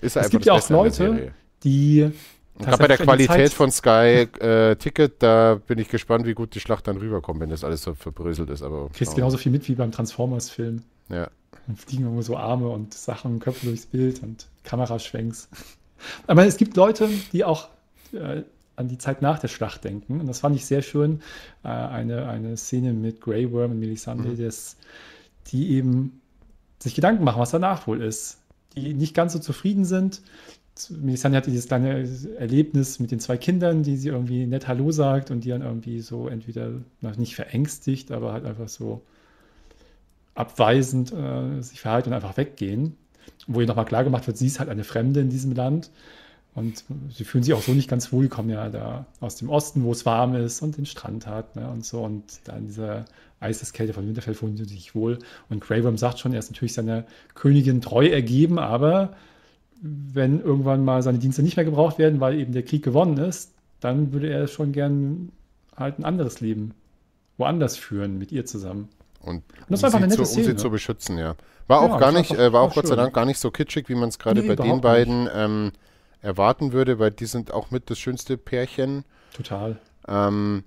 Ist 0.00 0.16
Es 0.16 0.16
einfach 0.16 0.30
gibt 0.30 0.44
ja 0.46 0.52
auch 0.54 0.68
Leute, 0.70 1.32
die. 1.64 2.12
Gerade 2.58 2.78
bei 2.78 2.88
der 2.88 2.98
Qualität 2.98 3.52
von 3.52 3.70
Sky 3.70 4.28
äh, 4.40 4.76
Ticket, 4.76 5.22
da 5.22 5.60
bin 5.66 5.78
ich 5.78 5.88
gespannt, 5.88 6.26
wie 6.26 6.34
gut 6.34 6.54
die 6.54 6.60
Schlacht 6.60 6.86
dann 6.88 6.96
rüberkommt, 6.96 7.40
wenn 7.40 7.50
das 7.50 7.64
alles 7.64 7.82
so 7.82 7.94
verbröselt 7.94 8.50
ist. 8.50 8.62
Aber 8.62 8.88
kriegst 8.88 9.12
schauen 9.12 9.16
genauso 9.16 9.38
viel 9.38 9.52
mit 9.52 9.68
wie 9.68 9.74
beim 9.74 9.92
Transformers-Film. 9.92 10.82
Ja. 11.08 11.28
Dann 11.66 11.76
fliegen 11.76 12.04
irgendwo 12.04 12.22
so 12.22 12.36
Arme 12.36 12.68
und 12.68 12.94
Sachen 12.94 13.34
und 13.34 13.40
Köpfe 13.40 13.66
durchs 13.66 13.86
Bild 13.86 14.22
und 14.22 14.46
Kameraschwenks. 14.64 15.48
Aber 16.26 16.46
es 16.46 16.56
gibt 16.56 16.76
Leute, 16.76 17.08
die 17.32 17.44
auch 17.44 17.68
äh, 18.12 18.42
an 18.76 18.88
die 18.88 18.98
Zeit 18.98 19.22
nach 19.22 19.38
der 19.38 19.48
Schlacht 19.48 19.84
denken. 19.84 20.20
Und 20.20 20.26
das 20.26 20.40
fand 20.40 20.54
ich 20.54 20.64
sehr 20.64 20.82
schön. 20.82 21.20
Äh, 21.64 21.68
eine, 21.68 22.28
eine 22.28 22.56
Szene 22.56 22.92
mit 22.92 23.20
Grey 23.20 23.50
Worm 23.52 23.72
und 23.72 23.80
Melisande, 23.80 24.36
das, 24.36 24.76
die 25.48 25.70
eben 25.72 26.20
sich 26.78 26.94
Gedanken 26.94 27.24
machen, 27.24 27.40
was 27.40 27.50
danach 27.50 27.86
wohl 27.86 28.02
ist. 28.02 28.38
Die 28.76 28.94
nicht 28.94 29.14
ganz 29.14 29.32
so 29.32 29.38
zufrieden 29.38 29.84
sind. 29.84 30.22
Melisande 30.90 31.38
hatte 31.38 31.50
dieses 31.50 31.66
kleine 31.66 32.08
Erlebnis 32.38 32.98
mit 32.98 33.10
den 33.10 33.20
zwei 33.20 33.36
Kindern, 33.36 33.82
die 33.82 33.96
sie 33.96 34.08
irgendwie 34.08 34.46
nett 34.46 34.68
Hallo 34.68 34.90
sagt 34.92 35.30
und 35.30 35.44
die 35.44 35.50
dann 35.50 35.62
irgendwie 35.62 36.00
so 36.00 36.28
entweder 36.28 36.70
noch 37.00 37.16
nicht 37.16 37.34
verängstigt, 37.34 38.12
aber 38.12 38.32
halt 38.32 38.44
einfach 38.44 38.68
so 38.68 39.02
abweisend 40.34 41.12
äh, 41.12 41.60
sich 41.60 41.80
verhalten 41.80 42.10
und 42.10 42.14
einfach 42.14 42.36
weggehen. 42.36 42.96
Wo 43.46 43.60
ihr 43.60 43.66
nochmal 43.66 43.84
klar 43.84 44.04
gemacht 44.04 44.26
wird, 44.26 44.38
sie 44.38 44.46
ist 44.46 44.58
halt 44.58 44.68
eine 44.68 44.84
Fremde 44.84 45.20
in 45.20 45.30
diesem 45.30 45.52
Land. 45.52 45.90
Und 46.54 46.84
sie 47.10 47.24
fühlen 47.24 47.44
sich 47.44 47.54
auch 47.54 47.62
so 47.62 47.72
nicht 47.72 47.88
ganz 47.88 48.12
wohl, 48.12 48.24
die 48.24 48.28
kommen 48.28 48.50
ja 48.50 48.68
da 48.68 49.06
aus 49.20 49.36
dem 49.36 49.48
Osten, 49.48 49.84
wo 49.84 49.92
es 49.92 50.04
warm 50.06 50.34
ist 50.34 50.60
und 50.60 50.76
den 50.76 50.86
Strand 50.86 51.26
hat 51.26 51.54
ne, 51.54 51.70
und 51.70 51.84
so. 51.84 52.02
Und 52.02 52.24
dann 52.44 52.66
diese 52.66 53.04
Eiseskälte 53.40 53.92
von 53.92 54.06
Winterfell 54.06 54.34
fühlen 54.34 54.56
sie 54.56 54.64
sich 54.64 54.94
wohl. 54.94 55.18
Und 55.48 55.68
Worm 55.70 55.96
sagt 55.96 56.18
schon, 56.18 56.32
er 56.32 56.40
ist 56.40 56.50
natürlich 56.50 56.72
seiner 56.72 57.04
Königin 57.34 57.80
treu 57.80 58.08
ergeben, 58.08 58.58
aber 58.58 59.14
wenn 59.80 60.40
irgendwann 60.40 60.84
mal 60.84 61.02
seine 61.02 61.18
Dienste 61.18 61.42
nicht 61.42 61.56
mehr 61.56 61.64
gebraucht 61.64 61.98
werden, 61.98 62.20
weil 62.20 62.38
eben 62.38 62.52
der 62.52 62.62
Krieg 62.64 62.82
gewonnen 62.82 63.16
ist, 63.18 63.52
dann 63.80 64.12
würde 64.12 64.28
er 64.28 64.48
schon 64.48 64.72
gern 64.72 65.30
halt 65.76 65.98
ein 65.98 66.04
anderes 66.04 66.40
Leben 66.40 66.74
woanders 67.36 67.76
führen 67.76 68.18
mit 68.18 68.32
ihr 68.32 68.44
zusammen. 68.44 68.88
Und 69.20 69.42
das 69.68 69.82
um, 69.82 69.92
war 69.92 69.94
einfach 69.94 69.98
sie 70.00 70.04
eine 70.04 70.14
zu, 70.14 70.20
nette 70.22 70.30
um 70.30 70.34
sie 70.36 70.42
Szene. 70.42 70.56
zu 70.56 70.70
beschützen, 70.70 71.18
ja. 71.18 71.36
War 71.68 71.80
auch 71.80 71.90
Ja, 71.90 71.98
gar 71.98 72.00
das 72.00 72.14
war 72.14 72.18
nicht, 72.20 72.30
doch- 72.32 72.38
äh, 72.38 72.52
war 72.52 72.62
auch 72.62 72.68
war 72.68 72.74
Gott 72.82 72.86
sei 72.86 72.94
schön. 72.94 72.96
Dank 73.04 73.14
gar 73.14 73.24
nicht 73.26 73.38
so 73.38 73.50
kitschig, 73.50 73.88
wie 73.88 73.94
man 73.94 74.08
es 74.08 74.18
gerade 74.18 74.40
Nee, 74.40 74.48
bei 74.48 74.56
den 74.56 74.80
beiden 74.80 75.28
ähm, 75.32 75.72
erwarten 76.22 76.72
würde, 76.72 76.98
weil 76.98 77.10
die 77.12 77.26
sind 77.26 77.52
auch 77.52 77.70
mit 77.70 77.90
das 77.90 77.98
schönste 77.98 78.36
Pärchen. 78.36 79.04
Total. 79.34 79.78
Ähm, 80.08 80.64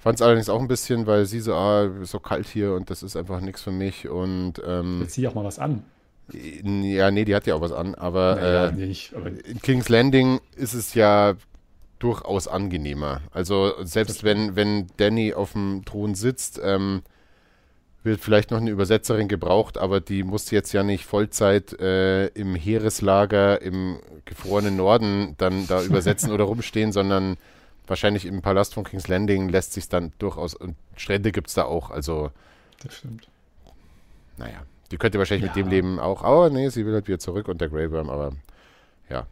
Fand 0.00 0.14
es 0.14 0.22
allerdings 0.22 0.48
auch 0.48 0.60
ein 0.60 0.68
bisschen, 0.68 1.06
weil 1.08 1.26
sie 1.26 1.40
so, 1.40 1.54
ah, 1.54 1.90
so 2.04 2.20
kalt 2.20 2.46
hier 2.46 2.72
und 2.74 2.88
das 2.88 3.02
ist 3.02 3.16
einfach 3.16 3.40
nichts 3.40 3.62
für 3.62 3.72
mich. 3.72 4.08
Und 4.08 4.54
ähm, 4.64 5.00
Jetzt 5.02 5.14
zieh 5.14 5.26
auch 5.26 5.34
mal 5.34 5.42
was 5.44 5.58
an. 5.58 5.82
Ja, 6.32 7.10
nee, 7.10 7.24
die 7.24 7.34
hat 7.34 7.46
ja 7.46 7.54
auch 7.54 7.60
was 7.60 7.72
an, 7.72 7.94
aber 7.94 8.36
Naja, 8.36 8.66
äh, 8.66 8.72
nicht. 8.72 9.14
Aber 9.14 9.28
in 9.28 9.60
King's 9.62 9.88
Landing 9.88 10.40
ist 10.56 10.74
es 10.74 10.94
ja 10.94 11.36
durchaus 11.98 12.48
angenehmer. 12.48 13.22
Also 13.32 13.74
selbst 13.82 14.24
wenn, 14.24 14.56
wenn 14.56 14.86
Danny 14.98 15.34
auf 15.34 15.52
dem 15.52 15.84
Thron 15.84 16.14
sitzt, 16.14 16.60
ähm, 16.62 17.02
wird 18.04 18.20
vielleicht 18.20 18.50
noch 18.50 18.58
eine 18.58 18.70
Übersetzerin 18.70 19.28
gebraucht, 19.28 19.76
aber 19.76 20.00
die 20.00 20.22
muss 20.22 20.50
jetzt 20.50 20.72
ja 20.72 20.82
nicht 20.82 21.04
Vollzeit 21.04 21.78
äh, 21.80 22.26
im 22.28 22.54
Heereslager 22.54 23.60
im 23.60 23.98
gefrorenen 24.24 24.76
Norden 24.76 25.34
dann 25.38 25.66
da 25.66 25.82
übersetzen 25.84 26.30
oder 26.30 26.44
rumstehen, 26.44 26.92
sondern 26.92 27.36
wahrscheinlich 27.86 28.24
im 28.26 28.42
Palast 28.42 28.74
von 28.74 28.84
King's 28.84 29.08
Landing 29.08 29.48
lässt 29.48 29.72
sich 29.72 29.88
dann 29.88 30.12
durchaus, 30.18 30.54
und 30.54 30.76
Strände 30.96 31.32
gibt 31.32 31.48
es 31.48 31.54
da 31.54 31.64
auch, 31.64 31.90
also 31.90 32.30
das 32.82 32.94
stimmt. 32.94 33.28
naja, 34.36 34.62
die 34.90 34.96
könnte 34.96 35.18
wahrscheinlich 35.18 35.48
mit 35.48 35.56
Ja. 35.56 35.62
dem 35.62 35.70
Leben 35.70 35.98
auch, 36.00 36.22
aber 36.22 36.50
nee, 36.50 36.68
sie 36.68 36.86
will 36.86 36.94
halt 36.94 37.08
wieder 37.08 37.18
zurück 37.18 37.48
und 37.48 37.60
der 37.60 37.68
Grey 37.68 37.90
Worm, 37.90 38.10
aber 38.10 38.32
ja. 39.10 39.26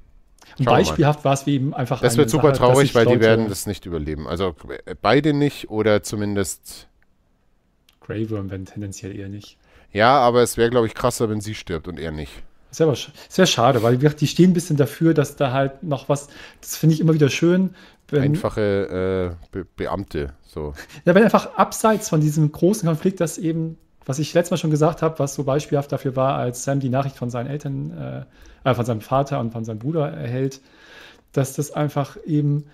Und 0.59 0.65
Schauen 0.65 0.77
beispielhaft 0.79 1.25
war 1.25 1.33
es 1.35 1.47
wie 1.47 1.55
eben 1.55 1.75
einfach. 1.75 2.01
Das 2.01 2.17
wird 2.17 2.31
super 2.31 2.55
Sache, 2.55 2.59
traurig, 2.59 2.95
weil 2.95 3.07
die 3.07 3.21
werden 3.21 3.49
das 3.49 3.67
nicht 3.67 3.85
überleben. 3.85 4.29
Also 4.29 4.55
äh, 4.87 4.95
beide 5.01 5.33
nicht 5.33 5.71
oder 5.71 6.03
zumindest. 6.03 6.87
Grey 8.01 8.31
Worm, 8.31 8.51
wenn 8.51 8.65
tendenziell 8.65 9.17
eher 9.17 9.29
nicht. 9.29 9.59
Ja, 9.93 10.19
aber 10.19 10.43
es 10.43 10.57
wäre, 10.57 10.71
glaube 10.71 10.87
ich, 10.87 10.95
krasser, 10.95 11.29
wenn 11.29 11.41
sie 11.41 11.55
stirbt 11.55 11.89
und 11.89 11.99
er 11.99 12.13
nicht. 12.13 12.43
Sch- 12.73 13.09
ist 13.29 13.39
ja 13.39 13.47
schade, 13.47 13.83
weil 13.83 13.97
die 13.97 14.27
stehen 14.27 14.51
ein 14.51 14.55
bisschen 14.55 14.77
dafür, 14.77 15.15
dass 15.15 15.37
da 15.37 15.53
halt 15.53 15.83
noch 15.83 16.09
was. 16.09 16.29
Das 16.61 16.77
finde 16.77 16.95
ich 16.95 17.01
immer 17.01 17.15
wieder 17.15 17.31
schön, 17.31 17.75
wenn, 18.09 18.23
Einfache 18.23 19.37
äh, 19.41 19.47
Be 19.51 19.67
Beamte. 19.77 20.35
So. 20.45 20.75
ja, 21.05 21.15
wenn 21.15 21.25
einfach 21.25 21.55
abseits 21.57 22.09
von 22.09 22.21
diesem 22.21 22.53
großen 22.53 22.87
Konflikt, 22.87 23.21
dass 23.21 23.39
eben 23.39 23.79
was 24.07 24.21
ich 24.21 24.33
letztes 24.33 24.53
Mal 24.53 24.57
schon 24.57 24.71
gesagt 24.71 25.03
habe, 25.03 25.19
was 25.19 25.35
so 25.35 25.45
beispielhaft 25.45 25.91
dafür 25.93 26.17
war, 26.17 26.37
als 26.37 26.65
Sam 26.65 26.81
die 26.81 26.89
Nachricht 26.89 27.17
von 27.17 27.29
seinen 27.29 27.49
Eltern, 27.49 27.91
äh, 28.65 28.71
äh, 28.71 28.75
von 28.75 28.85
seinem 28.87 29.01
Vater 29.01 29.41
und 29.41 29.51
von 29.53 29.65
seinem 29.65 29.81
Bruder 29.81 30.09
erhält, 30.09 30.61
dass 31.33 31.55
das 31.55 31.73
einfach 31.73 32.17
eben 32.25 32.65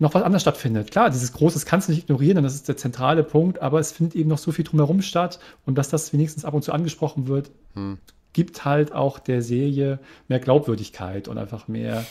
noch 0.00 0.12
was 0.12 0.24
anderes 0.24 0.42
stattfindet. 0.42 0.90
Klar, 0.90 1.10
dieses 1.10 1.32
Große 1.32 1.64
kannst 1.64 1.88
du 1.88 1.92
nicht 1.92 2.02
ignorieren, 2.02 2.38
und 2.38 2.44
das 2.44 2.56
ist 2.56 2.66
der 2.66 2.76
zentrale 2.76 3.22
Punkt, 3.22 3.62
aber 3.62 3.78
es 3.78 3.92
findet 3.92 4.16
eben 4.16 4.28
noch 4.28 4.38
so 4.38 4.50
viel 4.50 4.64
drumherum 4.64 5.00
statt 5.00 5.38
und 5.64 5.78
dass 5.78 5.88
das 5.88 6.12
wenigstens 6.12 6.44
ab 6.44 6.54
und 6.54 6.62
zu 6.62 6.72
angesprochen 6.72 7.28
wird, 7.28 7.52
hm. 7.74 7.98
gibt 8.32 8.64
halt 8.64 8.92
auch 8.92 9.20
der 9.20 9.40
Serie 9.40 10.00
mehr 10.26 10.40
Glaubwürdigkeit 10.40 11.28
und 11.28 11.38
einfach 11.38 11.68
mehr, 11.68 12.04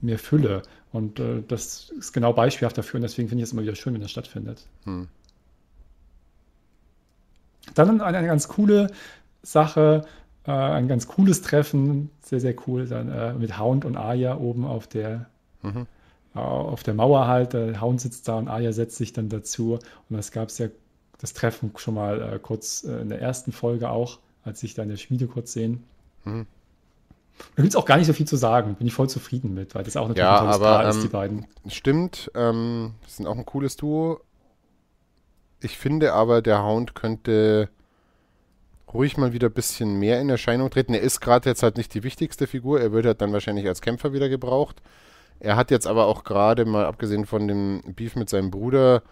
mehr 0.00 0.18
Fülle. 0.18 0.62
Und 0.92 1.20
äh, 1.20 1.44
das 1.46 1.92
ist 1.96 2.12
genau 2.12 2.32
beispielhaft 2.32 2.76
dafür 2.76 2.98
und 2.98 3.02
deswegen 3.02 3.28
finde 3.28 3.44
ich 3.44 3.48
es 3.48 3.52
immer 3.52 3.62
wieder 3.62 3.76
schön, 3.76 3.94
wenn 3.94 4.00
das 4.00 4.10
stattfindet. 4.10 4.66
Hm. 4.84 5.06
Dann 7.74 8.00
eine, 8.00 8.18
eine, 8.18 8.26
ganz 8.26 8.48
coole 8.48 8.88
Sache, 9.42 10.04
äh, 10.46 10.50
ein 10.50 10.88
ganz 10.88 11.08
cooles 11.08 11.42
Treffen, 11.42 12.10
sehr, 12.22 12.40
sehr 12.40 12.54
cool, 12.66 12.86
dann 12.86 13.10
äh, 13.10 13.32
mit 13.34 13.58
Hound 13.58 13.84
und 13.84 13.96
Aya 13.96 14.36
oben 14.36 14.64
auf 14.64 14.86
der 14.86 15.26
mhm 15.62 15.86
auf 16.34 16.82
der 16.82 16.94
Mauer 16.94 17.26
halt. 17.26 17.54
Hound 17.54 18.00
sitzt 18.00 18.28
da 18.28 18.36
und 18.36 18.48
Arya 18.48 18.72
setzt 18.72 18.96
sich 18.96 19.12
dann 19.12 19.28
dazu. 19.28 19.74
Und 19.74 20.16
das 20.16 20.32
gab 20.32 20.48
es 20.48 20.58
ja, 20.58 20.68
das 21.18 21.32
Treffen 21.32 21.72
schon 21.76 21.94
mal 21.94 22.34
äh, 22.34 22.38
kurz 22.38 22.84
äh, 22.84 23.00
in 23.00 23.08
der 23.08 23.20
ersten 23.20 23.52
Folge 23.52 23.90
auch, 23.90 24.18
als 24.44 24.60
sich 24.60 24.74
da 24.74 24.82
in 24.82 24.88
der 24.88 24.96
Schmiede 24.96 25.26
kurz 25.26 25.52
sehen. 25.52 25.84
Mhm. 26.24 26.46
Da 27.56 27.62
gibt 27.62 27.70
es 27.70 27.76
auch 27.76 27.86
gar 27.86 27.96
nicht 27.96 28.06
so 28.06 28.12
viel 28.12 28.26
zu 28.26 28.36
sagen. 28.36 28.74
Bin 28.74 28.86
ich 28.86 28.92
voll 28.92 29.08
zufrieden 29.08 29.54
mit, 29.54 29.74
weil 29.74 29.82
das 29.82 29.96
auch 29.96 30.08
natürlich 30.08 30.28
ja, 30.28 30.34
ein 30.34 30.40
tolles 30.40 30.56
aber, 30.56 30.64
Paar 30.64 30.88
ist, 30.88 30.96
ähm, 30.96 31.02
die 31.02 31.08
beiden. 31.08 31.46
Stimmt, 31.68 32.30
ähm, 32.34 32.92
sind 33.06 33.26
auch 33.26 33.36
ein 33.36 33.46
cooles 33.46 33.76
Duo. 33.76 34.20
Ich 35.60 35.78
finde 35.78 36.12
aber, 36.14 36.42
der 36.42 36.62
Hound 36.64 36.94
könnte 36.94 37.68
ruhig 38.92 39.16
mal 39.16 39.32
wieder 39.32 39.48
ein 39.48 39.54
bisschen 39.54 39.98
mehr 39.98 40.20
in 40.20 40.30
Erscheinung 40.30 40.70
treten. 40.70 40.94
Er 40.94 41.00
ist 41.00 41.20
gerade 41.20 41.48
jetzt 41.48 41.62
halt 41.62 41.76
nicht 41.76 41.94
die 41.94 42.02
wichtigste 42.02 42.46
Figur. 42.46 42.80
Er 42.80 42.92
wird 42.92 43.06
halt 43.06 43.20
dann 43.20 43.32
wahrscheinlich 43.32 43.66
als 43.66 43.82
Kämpfer 43.82 44.12
wieder 44.12 44.28
gebraucht. 44.28 44.82
Er 45.38 45.56
hat 45.56 45.70
jetzt 45.70 45.86
aber 45.86 46.06
auch 46.06 46.24
gerade 46.24 46.64
mal, 46.64 46.84
abgesehen 46.84 47.24
von 47.24 47.48
dem 47.48 47.82
Beef 47.94 48.16
mit 48.16 48.28
seinem 48.28 48.50
Bruder, 48.50 49.02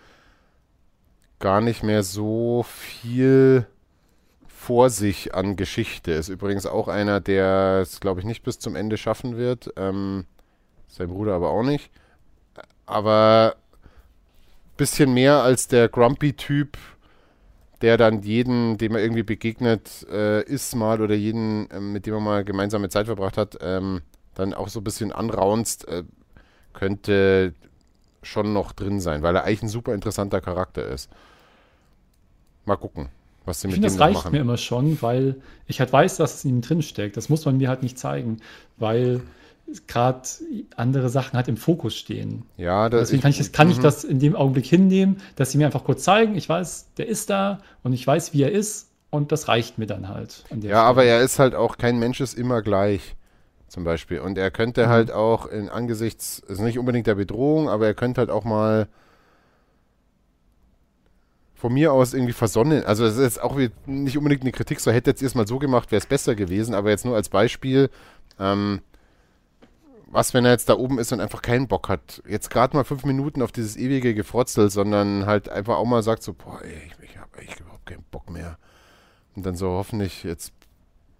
gar 1.38 1.60
nicht 1.60 1.82
mehr 1.82 2.02
so 2.02 2.64
viel 2.64 3.66
vor 4.48 4.90
sich 4.90 5.34
an 5.34 5.56
Geschichte. 5.56 6.12
Ist 6.12 6.28
übrigens 6.28 6.66
auch 6.66 6.88
einer, 6.88 7.20
der 7.20 7.80
es, 7.82 8.00
glaube 8.00 8.20
ich, 8.20 8.26
nicht 8.26 8.42
bis 8.42 8.58
zum 8.58 8.74
Ende 8.74 8.96
schaffen 8.96 9.36
wird. 9.36 9.72
Ähm, 9.76 10.26
sein 10.88 11.08
Bruder 11.08 11.34
aber 11.34 11.50
auch 11.50 11.62
nicht. 11.62 11.90
Aber 12.84 13.56
bisschen 14.78 15.12
mehr 15.12 15.42
als 15.42 15.68
der 15.68 15.90
Grumpy-Typ, 15.90 16.78
der 17.82 17.98
dann 17.98 18.22
jeden, 18.22 18.78
dem 18.78 18.94
er 18.94 19.02
irgendwie 19.02 19.22
begegnet 19.22 20.06
äh, 20.10 20.42
ist 20.44 20.74
mal 20.74 21.02
oder 21.02 21.14
jeden, 21.14 21.70
äh, 21.70 21.80
mit 21.80 22.06
dem 22.06 22.14
er 22.14 22.20
mal 22.20 22.44
gemeinsame 22.44 22.88
Zeit 22.88 23.06
verbracht 23.06 23.36
hat, 23.36 23.58
ähm, 23.60 24.00
dann 24.34 24.54
auch 24.54 24.68
so 24.68 24.80
ein 24.80 24.84
bisschen 24.84 25.12
anraunst. 25.12 25.86
Äh, 25.86 26.04
könnte 26.72 27.54
schon 28.22 28.52
noch 28.52 28.72
drin 28.72 29.00
sein, 29.00 29.22
weil 29.22 29.34
er 29.34 29.44
eigentlich 29.44 29.64
ein 29.64 29.68
super 29.68 29.94
interessanter 29.94 30.40
Charakter 30.40 30.86
ist. 30.86 31.10
Mal 32.64 32.76
gucken, 32.76 33.08
was 33.44 33.60
sie 33.60 33.68
ich 33.68 33.74
mit 33.74 33.82
find, 33.82 33.86
dem 33.86 33.98
das 33.98 34.00
reicht 34.00 34.14
machen. 34.14 34.32
mir 34.32 34.40
immer 34.40 34.56
schon, 34.56 35.00
weil 35.02 35.36
ich 35.66 35.80
halt 35.80 35.92
weiß, 35.92 36.16
dass 36.16 36.36
es 36.36 36.44
in 36.44 36.56
ihm 36.56 36.60
drin 36.60 36.82
steckt. 36.82 37.16
Das 37.16 37.28
muss 37.28 37.44
man 37.44 37.56
mir 37.56 37.68
halt 37.68 37.82
nicht 37.82 37.98
zeigen, 37.98 38.38
weil 38.76 39.22
gerade 39.86 40.28
andere 40.76 41.08
Sachen 41.08 41.36
halt 41.36 41.48
im 41.48 41.56
Fokus 41.56 41.96
stehen. 41.96 42.44
Ja, 42.56 42.88
das 42.88 43.00
Deswegen 43.08 43.22
kann, 43.22 43.30
ich 43.30 43.38
das, 43.38 43.52
kann 43.52 43.70
ich 43.70 43.78
mhm. 43.78 43.82
das 43.82 44.04
in 44.04 44.18
dem 44.18 44.34
Augenblick 44.34 44.66
hinnehmen, 44.66 45.18
dass 45.36 45.50
sie 45.50 45.58
mir 45.58 45.66
einfach 45.66 45.84
kurz 45.84 46.02
zeigen, 46.02 46.36
ich 46.36 46.48
weiß, 46.48 46.94
der 46.96 47.06
ist 47.06 47.30
da 47.30 47.58
und 47.82 47.92
ich 47.92 48.06
weiß, 48.06 48.32
wie 48.32 48.42
er 48.42 48.52
ist 48.52 48.90
und 49.10 49.32
das 49.32 49.48
reicht 49.48 49.78
mir 49.78 49.86
dann 49.86 50.08
halt. 50.08 50.44
ja, 50.50 50.58
Stelle. 50.58 50.76
aber 50.76 51.04
er 51.04 51.20
ist 51.20 51.38
halt 51.38 51.54
auch, 51.54 51.78
kein 51.78 51.98
Mensch 51.98 52.20
ist 52.20 52.34
immer 52.34 52.62
gleich 52.62 53.16
zum 53.68 53.84
Beispiel. 53.84 54.20
Und 54.20 54.38
er 54.38 54.50
könnte 54.50 54.86
mhm. 54.86 54.90
halt 54.90 55.12
auch 55.12 55.46
in 55.46 55.68
angesichts, 55.68 56.38
ist 56.38 56.60
nicht 56.60 56.78
unbedingt 56.78 57.06
der 57.06 57.14
Bedrohung, 57.14 57.68
aber 57.68 57.86
er 57.86 57.94
könnte 57.94 58.20
halt 58.20 58.30
auch 58.30 58.44
mal 58.44 58.88
von 61.54 61.72
mir 61.72 61.92
aus 61.92 62.14
irgendwie 62.14 62.32
versonnen. 62.32 62.84
Also 62.84 63.04
es 63.04 63.16
ist 63.16 63.22
jetzt 63.22 63.42
auch 63.42 63.58
nicht 63.86 64.16
unbedingt 64.16 64.42
eine 64.42 64.52
Kritik, 64.52 64.80
so 64.80 64.90
hätte 64.90 65.10
jetzt 65.10 65.22
erstmal 65.22 65.46
so 65.46 65.58
gemacht, 65.58 65.90
wäre 65.90 66.00
es 66.00 66.06
besser 66.06 66.34
gewesen, 66.34 66.74
aber 66.74 66.90
jetzt 66.90 67.04
nur 67.04 67.16
als 67.16 67.28
Beispiel, 67.28 67.90
ähm, 68.38 68.80
was, 70.10 70.34
wenn 70.34 70.44
er 70.44 70.52
jetzt 70.52 70.68
da 70.68 70.74
oben 70.74 70.98
ist 70.98 71.12
und 71.12 71.20
einfach 71.20 71.42
keinen 71.42 71.68
Bock 71.68 71.88
hat, 71.88 72.22
jetzt 72.26 72.50
gerade 72.50 72.76
mal 72.76 72.84
fünf 72.84 73.04
Minuten 73.04 73.42
auf 73.42 73.52
dieses 73.52 73.76
ewige 73.76 74.14
Gefrotzel, 74.14 74.70
sondern 74.70 75.26
halt 75.26 75.48
einfach 75.48 75.76
auch 75.76 75.84
mal 75.84 76.02
sagt 76.02 76.22
so, 76.22 76.34
boah, 76.34 76.60
ey, 76.62 76.82
ich, 76.86 77.10
ich 77.10 77.18
habe 77.18 77.38
echt 77.38 77.60
überhaupt 77.60 77.86
keinen 77.86 78.04
Bock 78.10 78.30
mehr. 78.30 78.58
Und 79.36 79.44
dann 79.44 79.54
so 79.54 79.68
hoffentlich, 79.68 80.24
jetzt 80.24 80.52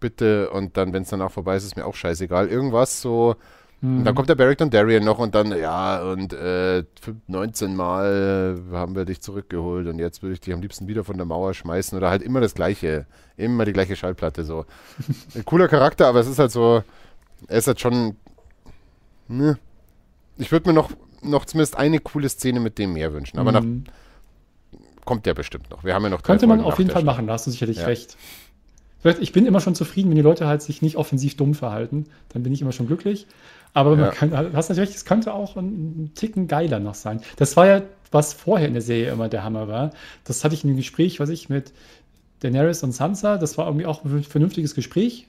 bitte. 0.01 0.51
Und 0.51 0.77
dann, 0.77 0.93
wenn 0.93 1.03
es 1.03 1.11
danach 1.11 1.31
vorbei 1.31 1.57
ist, 1.57 1.65
ist 1.65 1.77
mir 1.77 1.87
auch 1.87 1.95
scheißegal. 1.95 2.49
Irgendwas 2.49 3.01
so. 3.01 3.37
Mhm. 3.81 3.99
Und 3.99 4.05
dann 4.05 4.15
kommt 4.15 4.29
der 4.29 4.35
Barrick 4.35 4.59
Darian 4.59 5.05
noch 5.05 5.19
und 5.19 5.35
dann, 5.35 5.57
ja, 5.57 6.03
und 6.03 6.33
äh, 6.33 6.83
19 7.29 7.77
Mal 7.77 8.61
haben 8.73 8.97
wir 8.97 9.05
dich 9.05 9.21
zurückgeholt 9.21 9.87
und 9.87 9.99
jetzt 9.99 10.23
würde 10.23 10.33
ich 10.33 10.41
dich 10.41 10.53
am 10.53 10.61
liebsten 10.61 10.89
wieder 10.89 11.05
von 11.05 11.17
der 11.17 11.27
Mauer 11.27 11.55
schmeißen 11.55 11.97
oder 11.97 12.11
halt 12.11 12.23
immer 12.23 12.41
das 12.41 12.55
Gleiche. 12.55 13.07
Immer 13.37 13.65
die 13.65 13.73
gleiche 13.73 13.95
Schallplatte 13.95 14.45
so. 14.45 14.65
Ein 15.35 15.45
cooler 15.45 15.69
Charakter, 15.69 16.09
aber 16.09 16.21
es 16.21 16.27
ist 16.27 16.41
halt 16.41 16.51
so, 16.51 16.83
er 17.47 17.59
ist 17.59 17.67
halt 17.67 17.81
schon. 17.81 18.17
Ne. 19.29 19.59
Ich 20.37 20.53
würde 20.53 20.69
mir 20.69 20.75
noch, 20.75 20.91
noch 21.23 21.45
zumindest 21.45 21.77
eine 21.77 21.99
coole 22.01 22.29
Szene 22.29 22.61
mit 22.61 22.79
dem 22.79 22.93
mehr 22.93 23.13
wünschen, 23.13 23.39
aber 23.39 23.61
mhm. 23.61 23.85
nach, 23.85 23.93
kommt 25.05 25.27
der 25.27 25.35
bestimmt 25.35 25.71
noch. 25.71 25.85
Wir 25.85 25.95
haben 25.95 26.03
ja 26.05 26.11
noch 26.11 26.23
Könnte 26.23 26.47
man 26.47 26.61
auf 26.61 26.79
jeden 26.79 26.91
Fall 26.91 27.05
machen, 27.05 27.27
da 27.27 27.35
hast 27.35 27.47
du 27.47 27.51
sicherlich 27.51 27.79
ja. 27.79 27.87
recht. 27.87 28.17
Ich 29.21 29.33
bin 29.33 29.47
immer 29.47 29.61
schon 29.61 29.77
zufrieden, 29.77 30.11
wenn 30.11 30.17
die 30.17 30.23
Leute 30.23 30.49
halt 30.49 30.61
sich 30.61 30.83
nicht 30.83 30.97
offensiv 30.97 31.37
dumm 31.37 31.55
verhalten. 31.55 32.07
Dann 32.31 32.43
bin 32.43 32.53
ich 32.53 32.61
immer 32.61 32.73
schon 32.73 32.89
glücklich. 32.89 33.29
Aber 33.73 33.93
ja. 33.93 33.97
man 33.97 34.11
kann, 34.11 34.53
hast 34.55 34.71
natürlich, 34.71 34.95
es 34.95 35.05
könnte 35.05 35.33
auch 35.33 35.57
ein 35.57 36.11
Ticken 36.15 36.49
geiler 36.49 36.81
noch 36.81 36.95
sein. 36.95 37.21
Das 37.37 37.57
war 37.57 37.67
ja, 37.67 37.83
was 38.11 38.33
vorher 38.33 38.67
in 38.67 38.75
der 38.75 38.83
Serie 38.83 39.13
immer 39.13 39.29
der 39.29 39.45
Hammer 39.45 39.69
war. 39.69 39.93
Das 40.25 40.43
hatte 40.43 40.55
ich 40.55 40.65
in 40.65 40.71
einem 40.71 40.79
Gespräch, 40.79 41.21
was 41.21 41.29
ich 41.29 41.49
mit 41.49 41.73
Daenerys 42.41 42.83
und 42.83 42.93
Sansa, 42.93 43.39
das 43.39 43.59
war 43.59 43.67
irgendwie 43.67 43.87
auch 43.87 44.05
ein 44.05 44.23
vernünftiges 44.25 44.75
Gespräch. 44.75 45.29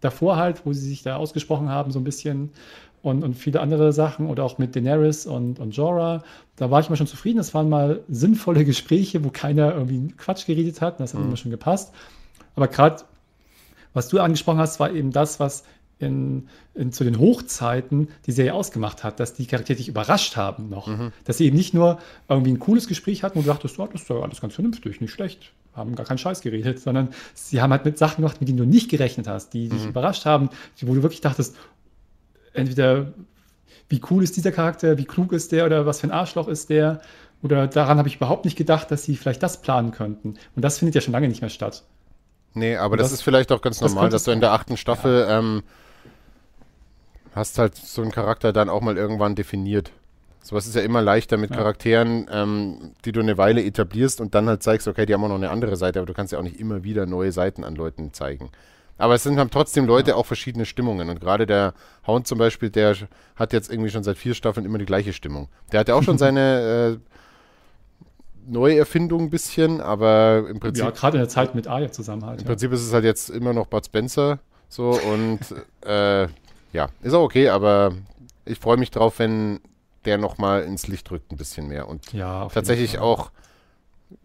Davor 0.00 0.36
halt, 0.36 0.64
wo 0.64 0.72
sie 0.72 0.86
sich 0.86 1.02
da 1.02 1.16
ausgesprochen 1.16 1.68
haben, 1.68 1.90
so 1.90 1.98
ein 1.98 2.04
bisschen 2.04 2.50
und, 3.02 3.22
und 3.22 3.34
viele 3.34 3.60
andere 3.60 3.92
Sachen 3.92 4.28
oder 4.28 4.44
auch 4.44 4.58
mit 4.58 4.74
Daenerys 4.74 5.26
und, 5.26 5.58
und 5.58 5.76
Jorah. 5.76 6.22
Da 6.56 6.70
war 6.70 6.80
ich 6.80 6.88
immer 6.88 6.96
schon 6.96 7.06
zufrieden. 7.06 7.38
Das 7.38 7.54
waren 7.54 7.68
mal 7.68 8.00
sinnvolle 8.08 8.64
Gespräche, 8.64 9.24
wo 9.24 9.30
keiner 9.30 9.74
irgendwie 9.74 10.08
Quatsch 10.16 10.46
geredet 10.46 10.80
hat. 10.80 11.00
Das 11.00 11.14
hat 11.14 11.20
mhm. 11.20 11.28
immer 11.28 11.36
schon 11.36 11.50
gepasst. 11.50 11.92
Aber 12.56 12.68
gerade, 12.68 13.04
was 13.94 14.08
du 14.08 14.18
angesprochen 14.20 14.58
hast, 14.58 14.80
war 14.80 14.90
eben 14.92 15.12
das, 15.12 15.38
was 15.38 15.64
in, 15.98 16.48
in, 16.74 16.92
zu 16.92 17.04
den 17.04 17.18
Hochzeiten 17.18 18.08
die 18.26 18.32
Serie 18.32 18.54
ausgemacht 18.54 19.02
hat, 19.04 19.20
dass 19.20 19.34
die 19.34 19.46
Charaktere 19.46 19.76
dich 19.76 19.88
überrascht 19.88 20.36
haben 20.36 20.68
noch. 20.68 20.86
Mhm. 20.86 21.12
Dass 21.24 21.38
sie 21.38 21.46
eben 21.46 21.56
nicht 21.56 21.74
nur 21.74 21.98
irgendwie 22.28 22.52
ein 22.52 22.58
cooles 22.58 22.86
Gespräch 22.86 23.22
hatten 23.22 23.38
und 23.38 23.46
du 23.46 23.50
dachtest, 23.50 23.78
oh, 23.78 23.88
das 23.90 24.02
ist 24.02 24.10
ja 24.10 24.16
alles 24.16 24.40
ganz 24.40 24.54
vernünftig, 24.54 25.00
nicht 25.00 25.12
schlecht, 25.12 25.52
haben 25.74 25.94
gar 25.94 26.06
keinen 26.06 26.18
Scheiß 26.18 26.40
geredet, 26.40 26.80
sondern 26.80 27.08
sie 27.34 27.60
haben 27.60 27.72
halt 27.72 27.84
mit 27.84 27.98
Sachen 27.98 28.22
gemacht, 28.22 28.40
mit 28.40 28.48
denen 28.48 28.58
du 28.58 28.64
nicht 28.64 28.90
gerechnet 28.90 29.26
hast, 29.26 29.54
die 29.54 29.68
dich 29.68 29.82
mhm. 29.82 29.90
überrascht 29.90 30.24
haben, 30.24 30.50
wo 30.82 30.94
du 30.94 31.02
wirklich 31.02 31.20
dachtest, 31.20 31.56
entweder 32.58 33.12
wie 33.88 34.00
cool 34.10 34.22
ist 34.22 34.36
dieser 34.36 34.52
Charakter, 34.52 34.98
wie 34.98 35.04
klug 35.04 35.32
ist 35.32 35.52
der 35.52 35.64
oder 35.66 35.86
was 35.86 36.00
für 36.00 36.08
ein 36.08 36.12
Arschloch 36.12 36.48
ist 36.48 36.68
der 36.70 37.00
oder 37.42 37.66
daran 37.66 37.98
habe 37.98 38.08
ich 38.08 38.16
überhaupt 38.16 38.44
nicht 38.44 38.56
gedacht, 38.56 38.90
dass 38.90 39.04
sie 39.04 39.16
vielleicht 39.16 39.42
das 39.42 39.62
planen 39.62 39.92
könnten. 39.92 40.34
Und 40.56 40.64
das 40.64 40.78
findet 40.78 40.96
ja 40.96 41.00
schon 41.00 41.12
lange 41.12 41.28
nicht 41.28 41.40
mehr 41.40 41.50
statt. 41.50 41.84
Nee, 42.54 42.76
aber 42.76 42.96
das, 42.96 43.06
das, 43.06 43.20
ist 43.20 43.22
vielleicht 43.22 43.52
auch 43.52 43.60
ganz 43.60 43.78
das 43.78 43.92
normal, 43.92 44.10
dass 44.10 44.24
du 44.24 44.32
in 44.32 44.40
der 44.40 44.52
achten 44.52 44.76
Staffel 44.76 45.20
ja. 45.20 45.38
ähm, 45.38 45.62
hast 47.34 47.58
halt 47.58 47.76
so 47.76 48.02
einen 48.02 48.10
Charakter 48.10 48.52
dann 48.52 48.68
auch 48.68 48.80
mal 48.80 48.96
irgendwann 48.96 49.36
definiert. 49.36 49.92
Sowas 50.42 50.66
ist 50.66 50.74
ja 50.74 50.82
immer 50.82 51.02
leichter 51.02 51.36
mit 51.36 51.50
ja. 51.50 51.56
Charakteren, 51.56 52.26
ähm, 52.32 52.92
die 53.04 53.12
du 53.12 53.20
eine 53.20 53.38
Weile 53.38 53.62
etablierst 53.62 54.20
und 54.20 54.34
dann 54.34 54.48
halt 54.48 54.62
zeigst, 54.62 54.88
okay, 54.88 55.06
die 55.06 55.14
haben 55.14 55.22
auch 55.22 55.28
noch 55.28 55.34
eine 55.34 55.50
andere 55.50 55.76
Seite, 55.76 56.00
aber 56.00 56.06
du 56.06 56.14
kannst 56.14 56.32
ja 56.32 56.38
auch 56.38 56.42
nicht 56.42 56.58
immer 56.58 56.84
wieder 56.84 57.06
neue 57.06 57.32
Seiten 57.32 57.64
an 57.64 57.76
Leuten 57.76 58.12
zeigen. 58.12 58.50
Aber 58.98 59.14
es 59.14 59.22
sind 59.22 59.38
haben 59.38 59.50
trotzdem 59.50 59.86
Leute 59.86 60.10
ja. 60.10 60.16
auch 60.16 60.26
verschiedene 60.26 60.66
Stimmungen. 60.66 61.08
Und 61.08 61.20
gerade 61.20 61.46
der 61.46 61.72
Hound 62.06 62.26
zum 62.26 62.38
Beispiel, 62.38 62.68
der 62.68 62.96
hat 63.36 63.52
jetzt 63.52 63.70
irgendwie 63.70 63.90
schon 63.90 64.02
seit 64.02 64.18
vier 64.18 64.34
Staffeln 64.34 64.66
immer 64.66 64.78
die 64.78 64.86
gleiche 64.86 65.12
Stimmung. 65.12 65.48
Der 65.72 65.80
hat 65.80 65.88
ja 65.88 65.94
auch 65.94 66.02
schon 66.02 66.18
seine 66.18 66.98
äh, 66.98 67.18
Neuerfindung 68.48 69.22
ein 69.22 69.30
bisschen, 69.30 69.80
aber 69.80 70.46
im 70.48 70.58
Prinzip. 70.58 70.84
Ja, 70.84 70.90
gerade 70.90 71.18
in 71.18 71.22
der 71.22 71.28
Zeit 71.28 71.54
mit 71.54 71.68
Aya 71.68 71.92
zusammen 71.92 72.24
halt. 72.24 72.40
Im 72.40 72.46
ja. 72.46 72.50
Prinzip 72.50 72.72
ist 72.72 72.82
es 72.82 72.92
halt 72.92 73.04
jetzt 73.04 73.30
immer 73.30 73.52
noch 73.52 73.66
Bud 73.66 73.84
Spencer 73.84 74.40
so 74.68 74.90
und 74.90 75.40
äh, 75.86 76.28
ja, 76.72 76.88
ist 77.02 77.14
auch 77.14 77.22
okay, 77.22 77.48
aber 77.48 77.94
ich 78.44 78.58
freue 78.58 78.76
mich 78.76 78.90
drauf, 78.90 79.18
wenn 79.18 79.60
der 80.04 80.18
nochmal 80.18 80.62
ins 80.62 80.86
Licht 80.88 81.10
rückt 81.10 81.32
ein 81.32 81.36
bisschen 81.36 81.68
mehr 81.68 81.88
und 81.88 82.12
ja, 82.12 82.48
tatsächlich 82.48 82.98
auch 82.98 83.30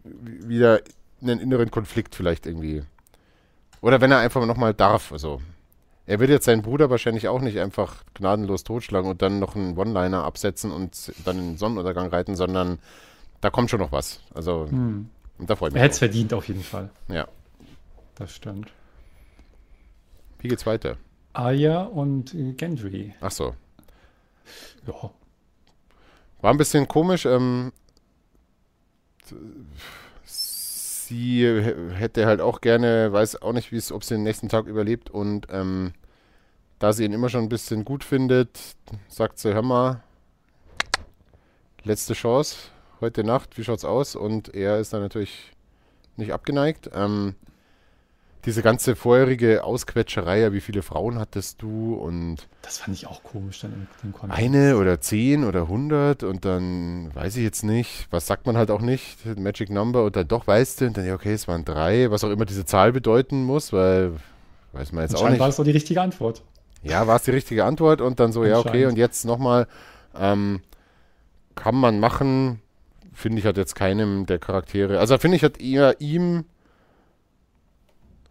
wieder 0.02 0.80
einen 1.22 1.40
inneren 1.40 1.70
Konflikt 1.70 2.14
vielleicht 2.14 2.46
irgendwie. 2.46 2.82
Oder 3.84 4.00
wenn 4.00 4.10
er 4.10 4.18
einfach 4.20 4.46
nochmal 4.46 4.72
darf, 4.72 5.12
also 5.12 5.42
er 6.06 6.18
wird 6.18 6.30
jetzt 6.30 6.46
seinen 6.46 6.62
Bruder 6.62 6.88
wahrscheinlich 6.88 7.28
auch 7.28 7.42
nicht 7.42 7.58
einfach 7.58 8.02
gnadenlos 8.14 8.64
totschlagen 8.64 9.10
und 9.10 9.20
dann 9.20 9.40
noch 9.40 9.56
einen 9.56 9.76
One-Liner 9.76 10.24
absetzen 10.24 10.72
und 10.72 11.12
dann 11.26 11.38
in 11.38 11.44
den 11.50 11.56
Sonnenuntergang 11.58 12.08
reiten, 12.08 12.34
sondern 12.34 12.78
da 13.42 13.50
kommt 13.50 13.68
schon 13.68 13.80
noch 13.80 13.92
was. 13.92 14.20
Also, 14.32 14.68
hm. 14.70 15.10
da 15.38 15.54
freut 15.54 15.74
mich. 15.74 15.80
Er 15.80 15.84
hätte 15.84 15.92
es 15.92 15.98
verdient, 15.98 16.32
auf 16.32 16.48
jeden 16.48 16.62
Fall. 16.62 16.88
Ja. 17.08 17.28
Das 18.14 18.34
stimmt. 18.34 18.72
Wie 20.38 20.48
geht's 20.48 20.64
weiter? 20.64 20.96
Aya 21.34 21.82
und 21.82 22.34
Gendry. 22.56 23.12
Ach 23.20 23.32
so. 23.32 23.54
Ja. 24.86 25.10
War 26.40 26.50
ein 26.50 26.56
bisschen 26.56 26.88
komisch. 26.88 27.26
Ähm, 27.26 27.70
sie 31.06 31.46
hätte 31.94 32.26
halt 32.26 32.40
auch 32.40 32.60
gerne, 32.60 33.12
weiß 33.12 33.42
auch 33.42 33.52
nicht, 33.52 33.72
ob 33.92 34.04
sie 34.04 34.14
den 34.14 34.22
nächsten 34.22 34.48
Tag 34.48 34.66
überlebt 34.66 35.10
und 35.10 35.46
ähm, 35.50 35.92
da 36.78 36.92
sie 36.92 37.04
ihn 37.04 37.12
immer 37.12 37.28
schon 37.28 37.42
ein 37.44 37.48
bisschen 37.48 37.84
gut 37.84 38.04
findet, 38.04 38.58
sagt 39.08 39.38
sie, 39.38 39.54
hör 39.54 39.62
mal, 39.62 40.02
letzte 41.84 42.14
Chance, 42.14 42.56
heute 43.00 43.24
Nacht, 43.24 43.56
wie 43.56 43.64
schaut's 43.64 43.84
aus? 43.84 44.16
Und 44.16 44.54
er 44.54 44.78
ist 44.78 44.92
dann 44.92 45.00
natürlich 45.00 45.52
nicht 46.16 46.32
abgeneigt. 46.32 46.90
Ähm, 46.94 47.34
diese 48.46 48.62
ganze 48.62 48.96
vorherige 48.96 49.64
Ausquetscherei, 49.64 50.52
wie 50.52 50.60
viele 50.60 50.82
Frauen 50.82 51.18
hattest 51.18 51.62
du 51.62 51.94
und 51.94 52.46
Das 52.62 52.78
fand 52.78 52.96
ich 52.96 53.06
auch 53.06 53.22
komisch 53.22 53.60
dann 53.60 53.72
in 53.72 53.86
dem 54.02 54.12
Kontext. 54.12 54.42
eine 54.42 54.76
oder 54.76 55.00
zehn 55.00 55.44
oder 55.44 55.68
hundert 55.68 56.22
und 56.22 56.44
dann 56.44 57.14
weiß 57.14 57.36
ich 57.36 57.42
jetzt 57.44 57.64
nicht, 57.64 58.06
was 58.10 58.26
sagt 58.26 58.46
man 58.46 58.56
halt 58.56 58.70
auch 58.70 58.80
nicht, 58.80 59.18
Magic 59.38 59.70
Number 59.70 60.04
und 60.04 60.16
dann 60.16 60.28
doch 60.28 60.46
weißt 60.46 60.80
du 60.82 60.86
und 60.86 60.96
dann, 60.96 61.06
ja 61.06 61.14
okay, 61.14 61.32
es 61.32 61.48
waren 61.48 61.64
drei, 61.64 62.10
was 62.10 62.24
auch 62.24 62.30
immer 62.30 62.44
diese 62.44 62.64
Zahl 62.64 62.92
bedeuten 62.92 63.44
muss, 63.44 63.72
weil 63.72 64.12
weiß 64.72 64.92
man 64.92 65.02
jetzt 65.02 65.14
auch 65.14 65.20
Anscheinend 65.20 65.40
war 65.40 65.46
nicht. 65.46 65.52
das 65.52 65.56
doch 65.56 65.64
die 65.64 65.70
richtige 65.70 66.00
Antwort. 66.02 66.42
Ja, 66.82 67.06
war 67.06 67.16
es 67.16 67.22
die 67.22 67.30
richtige 67.30 67.64
Antwort 67.64 68.00
und 68.00 68.20
dann 68.20 68.32
so, 68.32 68.44
ja 68.44 68.58
okay 68.58 68.86
und 68.86 68.96
jetzt 68.98 69.24
nochmal, 69.24 69.66
ähm, 70.18 70.60
kann 71.54 71.74
man 71.76 71.98
machen, 72.00 72.60
finde 73.12 73.38
ich, 73.38 73.46
hat 73.46 73.56
jetzt 73.56 73.74
keinem 73.74 74.26
der 74.26 74.38
Charaktere, 74.38 74.98
also 74.98 75.16
finde 75.18 75.36
ich, 75.36 75.44
hat 75.44 75.60
eher 75.60 76.00
ihm, 76.00 76.44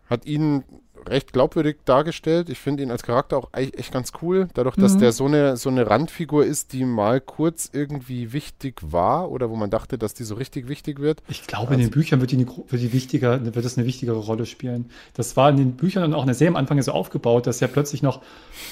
hat 0.10 0.26
ihn 0.26 0.64
recht 1.08 1.34
glaubwürdig 1.34 1.78
dargestellt. 1.86 2.49
Ich 2.49 2.60
finde 2.60 2.84
ihn 2.84 2.91
als 2.91 3.04
Charakter 3.04 3.38
auch 3.38 3.49
echt, 3.54 3.91
ganz 3.91 4.12
cool, 4.22 4.47
dadurch, 4.54 4.76
dass 4.76 4.93
Mhm. 4.93 4.99
der 4.99 5.12
so 5.12 5.26
eine, 5.26 5.58
so 5.58 5.70
eine 5.70 5.89
Randfigur 5.89 6.45
ist, 6.45 6.74
die 6.74 6.86
mal 6.86 7.20
kurz 7.20 7.70
irgendwie 7.72 8.34
wichtig 8.34 8.80
war 8.82 9.30
oder 9.30 9.49
wo 9.49 9.56
man 9.56 9.70
dachte, 9.70 9.97
dass 9.97 10.14
die 10.14 10.24
so 10.24 10.36
richtig 10.36 10.68
wichtig 10.68 10.99
wird. 10.99 11.22
Ich 11.28 11.45
glaube, 11.45 11.74
in 11.74 11.80
den 11.80 11.89
Büchern 11.89 12.22
wird 12.22 12.32
die, 12.32 12.38
eine, 12.38 12.47
wird 12.47 12.82
die 12.82 12.93
wichtiger, 12.93 13.43
wird 13.43 13.66
das 13.66 13.78
eine 13.78 13.86
wichtigere 13.86 14.18
Rolle 14.18 14.45
spielen. 14.45 14.89
Das 15.14 15.36
war 15.36 15.49
in 15.49 15.58
den 15.58 15.74
Büchern 15.74 16.04
und 16.04 16.14
auch 16.14 16.22
in 16.24 16.28
der 16.28 16.36
Serie 16.36 16.51
am 16.51 16.56
Anfang 16.56 16.82
so 16.82 16.91
aufgebaut, 16.91 17.47
dass 17.47 17.60
ja 17.60 17.68
plötzlich 17.68 18.01
noch, 18.01 18.22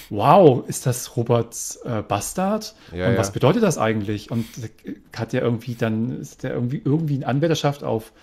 wow, 0.10 0.64
ist 0.68 0.86
das 0.86 1.16
Roberts 1.18 1.78
äh, 1.84 2.02
Bastard? 2.08 2.76
Ja, 2.94 3.08
und 3.08 3.14
ja. 3.14 3.20
was 3.20 3.32
bedeutet 3.32 3.64
das 3.64 3.78
eigentlich? 3.78 4.32
Und 4.32 4.46
äh, 4.58 4.96
hat 5.16 5.34
der 5.34 5.42
irgendwie 5.42 5.76
dann, 5.76 6.20
ist 6.20 6.44
der 6.44 6.54
irgendwie, 6.54 6.82
irgendwie 6.84 7.16
eine 7.16 7.28
Anwärterschaft 7.28 7.84
auf, 7.84 8.14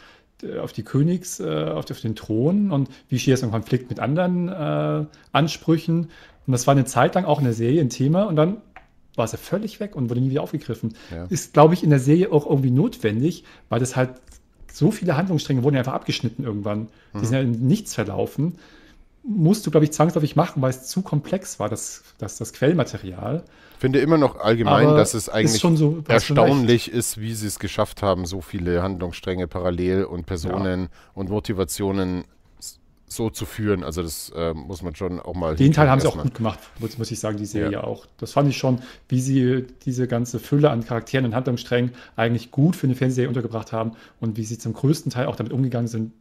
auf 0.61 0.72
die 0.72 0.82
Königs, 0.82 1.41
äh, 1.41 1.64
auf, 1.64 1.84
den 1.84 2.14
Thron 2.14 2.70
und 2.70 2.89
wie 3.09 3.18
steht 3.18 3.34
es 3.34 3.43
im 3.43 3.51
Konflikt 3.51 3.91
mit 3.91 4.01
anderen 4.01 4.49
äh, 4.49 5.07
Ansprüchen? 5.32 6.11
Und 6.47 6.53
das 6.53 6.66
war 6.66 6.72
eine 6.72 6.84
Zeit 6.84 7.14
lang 7.14 7.24
auch 7.24 7.39
in 7.39 7.45
der 7.45 7.53
Serie 7.53 7.80
ein 7.80 7.91
Thema 7.91 8.24
und 8.24 8.36
dann 8.36 8.59
war 9.16 9.24
es 9.24 9.32
ja 9.32 9.39
völlig 9.39 9.80
weg 9.80 9.97
und 9.97 10.09
wurde 10.09 10.20
nie 10.20 10.30
wieder 10.30 10.43
aufgegriffen. 10.43 10.95
Ja. 11.11 11.24
Ist, 11.24 11.53
glaube 11.53 11.74
ich, 11.74 11.82
in 11.82 11.91
der 11.91 11.99
Serie 11.99 12.32
auch 12.32 12.49
irgendwie 12.49 12.70
notwendig, 12.70 13.45
weil 13.68 13.80
das 13.80 13.97
halt 13.97 14.11
so 14.72 14.91
viele 14.93 15.16
Handlungsstränge 15.16 15.64
wurden 15.64 15.74
ja 15.74 15.80
einfach 15.80 15.95
abgeschnitten 15.95 16.45
irgendwann. 16.45 16.89
Die 17.14 17.24
sind 17.26 17.34
ja 17.34 17.41
in 17.41 17.66
nichts 17.66 17.95
verlaufen. 17.95 18.59
Musst 19.31 19.66
du, 19.66 19.70
glaube 19.70 19.85
ich, 19.85 19.93
zwangsläufig 19.93 20.37
machen, 20.37 20.62
weil 20.62 20.70
es 20.70 20.87
zu 20.87 21.03
komplex 21.03 21.61
war, 21.61 21.68
das, 21.68 22.03
das, 22.16 22.39
das 22.39 22.53
Quellmaterial. 22.55 23.45
Finde 23.79 24.01
immer 24.01 24.16
noch 24.16 24.41
allgemein, 24.41 24.87
Aber 24.89 24.97
dass 24.97 25.14
es 25.14 25.24
ist 25.24 25.29
eigentlich 25.29 25.61
schon 25.61 25.76
so- 25.76 26.03
erstaunlich 26.09 26.91
ist, 26.91 27.20
wie 27.20 27.35
sie 27.35 27.47
es 27.47 27.59
geschafft 27.59 28.03
haben, 28.03 28.24
so 28.26 28.41
viele 28.41 28.83
Handlungsstränge 28.83 29.47
parallel 29.47 30.05
und 30.05 30.24
Personen 30.26 30.89
und 31.14 31.29
Motivationen 31.29 32.24
so 33.07 33.31
zu 33.31 33.47
führen. 33.47 33.85
Also 33.85 34.03
das 34.03 34.31
äh, 34.35 34.53
muss 34.55 34.83
man 34.83 34.95
schon 34.95 35.20
auch 35.20 35.35
mal. 35.35 35.57
Den 35.57 35.72
Teil 35.72 35.89
haben 35.89 36.01
sie 36.01 36.07
auch 36.07 36.12
erstmal. 36.12 36.26
gut 36.26 36.35
gemacht, 36.35 36.59
muss, 36.79 36.99
muss 36.99 37.11
ich 37.11 37.20
sagen, 37.20 37.37
die 37.39 37.47
Serie 37.47 37.72
Ja. 37.72 37.85
auch. 37.85 38.07
Das 38.18 38.33
fand 38.33 38.49
ich 38.49 38.57
schon, 38.59 38.81
wie 39.09 39.20
sie 39.20 39.66
diese 39.85 40.07
ganze 40.09 40.39
Fülle 40.41 40.70
an 40.70 40.85
Charakteren 40.85 41.24
und 41.26 41.35
Handlungssträngen 41.35 41.93
eigentlich 42.16 42.51
gut 42.51 42.76
für 42.76 42.87
eine 42.87 42.95
Fernsehserie 42.97 43.29
untergebracht 43.29 43.72
haben 43.72 43.93
und 44.20 44.37
wie 44.37 44.45
sie 44.45 44.59
zum 44.59 44.72
größten 44.74 45.11
Teil 45.12 45.26
auch 45.26 45.37
damit 45.37 45.53
umgegangen 45.53 45.89
sind, 45.89 46.12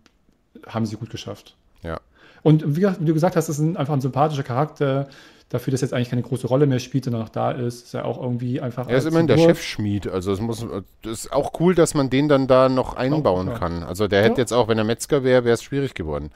haben 0.65 0.85
sie 0.85 0.95
gut 0.95 1.09
geschafft. 1.09 1.55
Ja. 1.83 1.99
Und 2.47 2.77
wie, 2.77 2.83
wie 2.83 3.05
du 3.05 3.13
gesagt 3.13 3.35
hast, 3.35 3.49
das 3.49 3.59
ist 3.59 3.65
ein, 3.65 3.75
einfach 3.75 3.93
ein 3.93 3.99
sympathischer 3.99 4.43
Charakter, 4.43 5.09
dafür, 5.49 5.71
dass 5.71 5.81
jetzt 5.81 5.93
eigentlich 5.93 6.09
keine 6.09 6.21
große 6.21 6.47
Rolle 6.47 6.65
mehr 6.65 6.79
spielt, 6.79 7.03
sondern 7.03 7.21
noch 7.23 7.29
da 7.29 7.51
ist, 7.51 7.87
ist 7.87 7.93
er 7.93 8.05
auch 8.05 8.21
irgendwie 8.21 8.61
einfach. 8.61 8.87
Er 8.87 8.97
ist 8.97 9.05
immerhin 9.05 9.27
der 9.27 9.37
Chefschmied. 9.37 10.07
Also 10.07 10.31
es 10.31 10.39
muss, 10.39 10.65
das 11.01 11.25
ist 11.25 11.33
auch 11.33 11.59
cool, 11.59 11.75
dass 11.75 11.93
man 11.93 12.09
den 12.09 12.29
dann 12.29 12.47
da 12.47 12.69
noch 12.69 12.95
einbauen 12.95 13.47
ja. 13.47 13.57
kann. 13.59 13.83
Also 13.83 14.07
der 14.07 14.23
hätte 14.23 14.35
Ja. 14.35 14.39
jetzt 14.39 14.53
auch, 14.53 14.69
wenn 14.69 14.77
er 14.77 14.85
Metzger 14.85 15.25
wäre, 15.25 15.43
wäre 15.43 15.55
es 15.55 15.63
schwierig 15.63 15.93
geworden. 15.93 16.31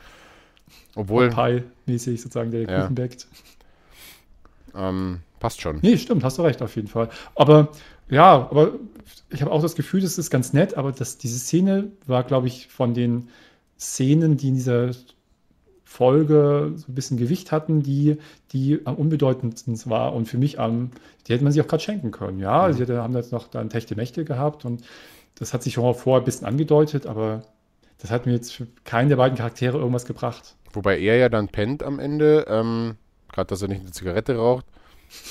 Obwohl, 0.96 1.30
Pie-mäßig 1.30 2.22
sozusagen, 2.22 2.52
der 2.52 2.64
Ja. 2.64 2.82
Kuchen 2.82 2.96
backt. 2.96 3.28
ähm, 4.76 5.20
passt 5.40 5.62
schon. 5.62 5.80
Nee, 5.82 5.98
stimmt, 5.98 6.26
hast 6.26 6.40
du 6.40 6.42
recht, 6.42 6.62
auf 6.62 6.76
jeden 6.76 6.90
Fall. 6.90 7.08
Aber 7.36 7.70
ja, 8.10 8.34
aber 8.34 8.74
ich 9.30 9.42
habe 9.42 9.52
auch 9.52 9.62
das 9.62 9.76
Gefühl, 9.76 10.02
das 10.02 10.18
ist 10.18 10.30
ganz 10.30 10.52
nett, 10.52 10.76
aber 10.76 10.92
das, 10.92 11.18
diese 11.18 11.40
Szene 11.40 11.88
war, 12.06 12.24
glaube 12.26 12.48
ich, 12.48 12.68
von 12.68 12.94
den 12.94 13.30
Szenen, 13.80 14.36
die 14.36 14.50
in 14.50 14.56
dieser 14.56 14.92
Folge 15.92 16.72
so 16.78 16.90
ein 16.90 16.96
bisschen 16.96 17.18
Gewicht 17.18 17.52
hatten, 17.52 17.84
die, 17.84 18.18
die 18.54 18.80
am 18.86 18.96
unbedeutendsten 18.96 19.78
war 19.88 20.14
und 20.14 20.26
für 20.26 20.38
mich 20.38 20.58
am, 20.58 20.92
die 21.28 21.34
hätte 21.34 21.44
man 21.44 21.52
sich 21.52 21.62
auch 21.62 21.68
gerade 21.68 21.84
schenken 21.84 22.12
können. 22.12 22.40
Ja, 22.40 22.72
sie 22.72 22.82
hätte, 22.82 23.04
haben 23.04 23.14
jetzt 23.14 23.34
noch 23.34 23.50
dann 23.50 23.70
Techte 23.70 23.98
Mächte 23.98 24.24
gehabt 24.24 24.64
und 24.64 24.84
das 25.36 25.54
hat 25.54 25.64
sich 25.64 25.74
schon 25.74 25.84
mal 25.84 25.94
vorher 25.94 26.22
ein 26.22 26.26
bisschen 26.26 26.48
angedeutet, 26.48 27.08
aber 27.08 27.42
das 27.98 28.10
hat 28.10 28.26
mir 28.26 28.32
jetzt 28.32 28.54
für 28.54 28.68
keinen 28.86 29.10
der 29.10 29.18
beiden 29.18 29.38
Charaktere 29.38 29.78
irgendwas 29.78 30.06
gebracht. 30.06 30.56
Wobei 30.72 30.98
er 30.98 31.18
ja 31.18 31.28
dann 31.28 31.50
pennt 31.50 31.84
am 31.84 32.00
Ende, 32.00 32.46
ähm, 32.48 32.96
gerade 33.34 33.48
dass 33.48 33.62
er 33.62 33.68
nicht 33.68 33.82
eine 33.82 33.92
Zigarette 33.92 34.38
raucht. 34.38 34.66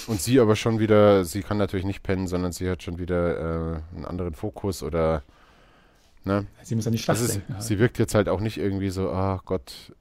Und 0.08 0.20
sie 0.20 0.40
aber 0.40 0.56
schon 0.56 0.78
wieder, 0.78 1.24
sie 1.24 1.40
kann 1.42 1.56
natürlich 1.56 1.86
nicht 1.86 2.02
pennen, 2.02 2.26
sondern 2.26 2.52
sie 2.52 2.68
hat 2.68 2.82
schon 2.82 2.98
wieder 2.98 3.38
äh, 3.38 3.96
einen 3.96 4.04
anderen 4.04 4.34
Fokus 4.34 4.82
oder, 4.82 5.22
ne? 6.24 6.44
Sie 6.62 6.74
muss 6.74 6.86
an 6.86 6.92
die 6.92 6.98
Schlacht 6.98 7.22
ist, 7.22 7.36
denken. 7.36 7.54
halt. 7.54 7.62
sie 7.62 7.78
wirkt 7.78 7.98
jetzt 7.98 8.14
halt 8.14 8.28
auch 8.28 8.40
nicht 8.40 8.58
irgendwie 8.58 8.90
so, 8.90 9.08
ah 9.10 9.40
Gott. 9.46 9.94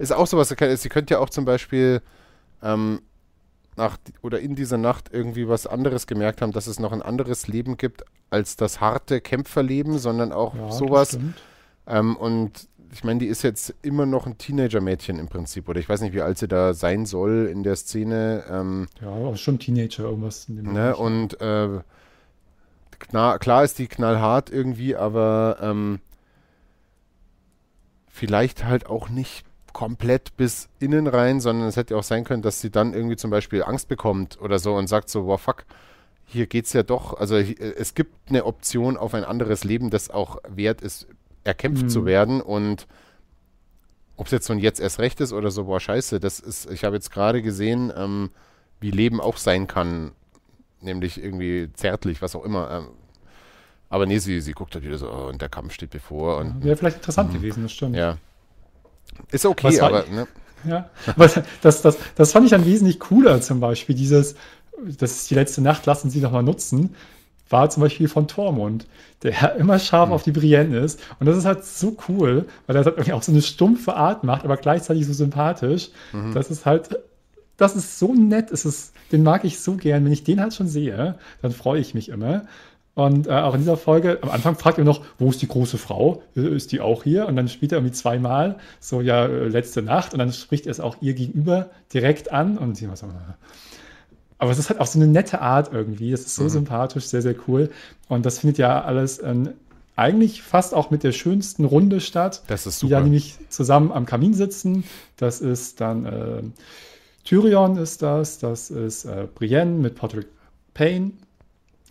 Ist 0.00 0.12
auch 0.12 0.26
sowas, 0.26 0.48
sie 0.48 0.88
könnte 0.88 1.14
ja 1.14 1.20
auch 1.20 1.28
zum 1.28 1.44
Beispiel 1.44 2.00
ähm, 2.62 3.02
nach, 3.76 3.98
oder 4.22 4.40
in 4.40 4.54
dieser 4.54 4.78
Nacht 4.78 5.10
irgendwie 5.12 5.46
was 5.46 5.66
anderes 5.66 6.06
gemerkt 6.06 6.40
haben, 6.40 6.52
dass 6.52 6.66
es 6.66 6.78
noch 6.78 6.92
ein 6.92 7.02
anderes 7.02 7.48
Leben 7.48 7.76
gibt 7.76 8.04
als 8.30 8.56
das 8.56 8.80
harte 8.80 9.20
Kämpferleben, 9.20 9.98
sondern 9.98 10.32
auch 10.32 10.54
Ja, 10.54 10.72
sowas. 10.72 11.18
Ähm, 11.86 12.16
und 12.16 12.66
ich 12.92 13.04
meine, 13.04 13.20
die 13.20 13.26
ist 13.26 13.42
jetzt 13.42 13.74
immer 13.82 14.06
noch 14.06 14.26
ein 14.26 14.38
Teenager-Mädchen 14.38 15.18
im 15.18 15.28
Prinzip, 15.28 15.68
oder 15.68 15.78
ich 15.78 15.88
weiß 15.88 16.00
nicht, 16.00 16.14
wie 16.14 16.22
alt 16.22 16.38
sie 16.38 16.48
da 16.48 16.72
sein 16.72 17.04
soll 17.04 17.50
in 17.52 17.62
der 17.62 17.76
Szene. 17.76 18.44
Ähm, 18.48 18.86
Ja, 19.02 19.10
aber 19.10 19.36
schon 19.36 19.58
Teenager, 19.58 20.04
irgendwas 20.04 20.48
in 20.48 20.56
dem 20.56 20.72
ne? 20.72 20.96
Und 20.96 21.38
äh, 21.42 21.80
klar, 22.98 23.38
klar 23.38 23.64
ist 23.64 23.78
die 23.78 23.86
knallhart 23.86 24.48
irgendwie, 24.48 24.96
aber 24.96 25.58
ähm, 25.60 26.00
vielleicht 28.08 28.64
halt 28.64 28.86
auch 28.86 29.10
nicht 29.10 29.44
komplett 29.72 30.36
bis 30.36 30.68
innen 30.78 31.06
rein, 31.06 31.40
sondern 31.40 31.68
es 31.68 31.76
hätte 31.76 31.96
auch 31.96 32.02
sein 32.02 32.24
können, 32.24 32.42
dass 32.42 32.60
sie 32.60 32.70
dann 32.70 32.94
irgendwie 32.94 33.16
zum 33.16 33.30
Beispiel 33.30 33.62
Angst 33.62 33.88
bekommt 33.88 34.40
oder 34.40 34.58
so 34.58 34.74
und 34.74 34.86
sagt 34.88 35.08
so, 35.08 35.26
wow, 35.26 35.40
fuck, 35.40 35.64
hier 36.26 36.46
geht's 36.46 36.72
ja 36.72 36.82
doch, 36.82 37.14
also 37.18 37.36
hi- 37.36 37.56
es 37.58 37.94
gibt 37.94 38.14
eine 38.28 38.44
Option 38.44 38.96
auf 38.96 39.14
ein 39.14 39.24
anderes 39.24 39.64
Leben, 39.64 39.90
das 39.90 40.10
auch 40.10 40.38
wert 40.48 40.80
ist, 40.80 41.06
erkämpft 41.44 41.84
Mhm. 41.84 41.88
zu 41.88 42.04
werden 42.04 42.40
und 42.40 42.86
ob 44.16 44.26
es 44.26 44.32
jetzt 44.32 44.46
so 44.46 44.52
ein 44.52 44.58
jetzt 44.58 44.80
erst 44.80 44.98
recht 44.98 45.20
ist 45.20 45.32
oder 45.32 45.50
so, 45.50 45.64
boah, 45.64 45.80
scheiße, 45.80 46.20
das 46.20 46.38
ist, 46.40 46.70
ich 46.70 46.84
habe 46.84 46.96
jetzt 46.96 47.10
gerade 47.10 47.40
gesehen, 47.42 47.92
ähm, 47.96 48.30
wie 48.80 48.90
Leben 48.90 49.20
auch 49.20 49.38
sein 49.38 49.66
kann, 49.66 50.12
nämlich 50.82 51.22
irgendwie 51.22 51.70
zärtlich, 51.74 52.20
was 52.22 52.36
auch 52.36 52.44
immer. 52.44 52.70
Ähm, 52.70 52.88
aber 53.88 54.06
nee, 54.06 54.18
sie, 54.18 54.40
sie 54.40 54.52
guckt 54.52 54.74
halt 54.74 54.84
wieder 54.84 54.98
so, 54.98 55.10
oh, 55.10 55.28
und 55.28 55.40
der 55.42 55.48
Kampf 55.48 55.72
steht 55.72 55.90
bevor 55.90 56.36
und 56.38 56.62
Wäre 56.62 56.76
vielleicht 56.76 56.96
interessant 56.96 57.32
gewesen, 57.32 57.62
das 57.64 57.72
stimmt. 57.72 57.92
Mhm. 57.92 57.98
ja. 57.98 58.18
Ist 59.30 59.46
okay, 59.46 59.78
war- 59.80 59.88
aber 59.88 60.04
ne, 60.10 60.26
Ja, 60.68 60.90
aber 61.06 61.28
das, 61.62 61.82
das, 61.82 61.96
das 62.14 62.32
fand 62.32 62.44
ich 62.46 62.50
dann 62.50 62.66
wesentlich 62.66 62.98
cooler 63.00 63.40
zum 63.40 63.60
Beispiel. 63.60 63.94
Dieses, 63.94 64.34
das 64.98 65.12
ist 65.12 65.30
die 65.30 65.34
letzte 65.34 65.62
Nacht, 65.62 65.86
lassen 65.86 66.10
Sie 66.10 66.20
doch 66.20 66.32
mal 66.32 66.42
nutzen, 66.42 66.94
war 67.48 67.68
zum 67.70 67.82
Beispiel 67.82 68.08
von 68.08 68.28
Tormund, 68.28 68.86
der 69.22 69.56
immer 69.56 69.78
scharf 69.78 70.08
Mhm. 70.08 70.14
auf 70.14 70.22
die 70.22 70.32
Brienne 70.32 70.78
ist. 70.78 71.00
Und 71.18 71.26
das 71.26 71.36
ist 71.36 71.44
halt 71.46 71.64
so 71.64 71.96
cool, 72.08 72.46
weil 72.66 72.76
er 72.76 72.84
halt 72.84 72.94
irgendwie 72.96 73.12
auch 73.12 73.22
so 73.22 73.32
eine 73.32 73.42
stumpfe 73.42 73.94
Art 73.96 74.22
macht, 74.24 74.44
aber 74.44 74.56
gleichzeitig 74.56 75.06
so 75.06 75.12
sympathisch. 75.12 75.88
Mhm. 76.12 76.32
Das 76.34 76.50
ist 76.50 76.64
halt, 76.66 76.98
das 77.56 77.74
ist 77.76 77.98
so 77.98 78.14
nett. 78.14 78.50
Es 78.52 78.64
ist, 78.64 78.92
den 79.12 79.22
mag 79.22 79.44
ich 79.44 79.58
so 79.60 79.74
gern. 79.74 80.04
Wenn 80.04 80.12
ich 80.12 80.24
den 80.24 80.40
halt 80.40 80.54
schon 80.54 80.68
sehe, 80.68 81.18
dann 81.42 81.50
freue 81.52 81.80
ich 81.80 81.92
mich 81.94 82.08
immer. 82.10 82.44
Und 82.94 83.28
äh, 83.28 83.30
auch 83.30 83.54
in 83.54 83.60
dieser 83.60 83.76
Folge, 83.76 84.18
am 84.22 84.30
Anfang 84.30 84.56
fragt 84.56 84.78
er 84.78 84.84
noch, 84.84 85.02
wo 85.18 85.30
ist 85.30 85.40
die 85.40 85.48
große 85.48 85.78
Frau? 85.78 86.22
Äh, 86.36 86.40
Ist 86.40 86.72
die 86.72 86.80
auch 86.80 87.04
hier? 87.04 87.26
Und 87.26 87.36
dann 87.36 87.48
spielt 87.48 87.72
er 87.72 87.78
irgendwie 87.78 87.94
zweimal, 87.94 88.58
so 88.80 89.00
ja, 89.00 89.26
äh, 89.26 89.48
letzte 89.48 89.80
Nacht. 89.80 90.12
Und 90.12 90.18
dann 90.18 90.32
spricht 90.32 90.66
er 90.66 90.72
es 90.72 90.80
auch 90.80 90.96
ihr 91.00 91.14
gegenüber 91.14 91.70
direkt 91.94 92.32
an. 92.32 92.58
Und 92.58 92.76
sie 92.76 92.88
so, 92.94 93.06
äh. 93.06 93.10
aber 94.38 94.50
es 94.50 94.58
ist 94.58 94.70
halt 94.70 94.80
auch 94.80 94.86
so 94.86 94.98
eine 94.98 95.06
nette 95.06 95.40
Art 95.40 95.72
irgendwie. 95.72 96.12
Es 96.12 96.22
ist 96.22 96.34
so 96.34 96.48
sympathisch, 96.48 97.04
sehr, 97.04 97.22
sehr 97.22 97.36
cool. 97.46 97.70
Und 98.08 98.26
das 98.26 98.40
findet 98.40 98.58
ja 98.58 98.82
alles 98.82 99.18
in 99.18 99.50
eigentlich 99.96 100.40
fast 100.40 100.72
auch 100.74 100.90
mit 100.90 101.02
der 101.02 101.12
schönsten 101.12 101.64
Runde 101.64 102.00
statt. 102.00 102.42
Das 102.46 102.66
ist 102.66 102.80
Die 102.80 102.86
super. 102.86 102.96
da 102.96 103.02
nämlich 103.02 103.36
zusammen 103.50 103.92
am 103.92 104.06
Kamin 104.06 104.32
sitzen. 104.32 104.84
Das 105.16 105.42
ist 105.42 105.80
dann 105.80 106.06
äh, 106.06 106.42
Tyrion 107.24 107.76
ist 107.76 108.00
das, 108.00 108.38
das 108.38 108.70
ist 108.70 109.04
äh, 109.04 109.26
Brienne 109.34 109.72
mit 109.72 109.96
Patrick 109.96 110.26
Payne. 110.72 111.12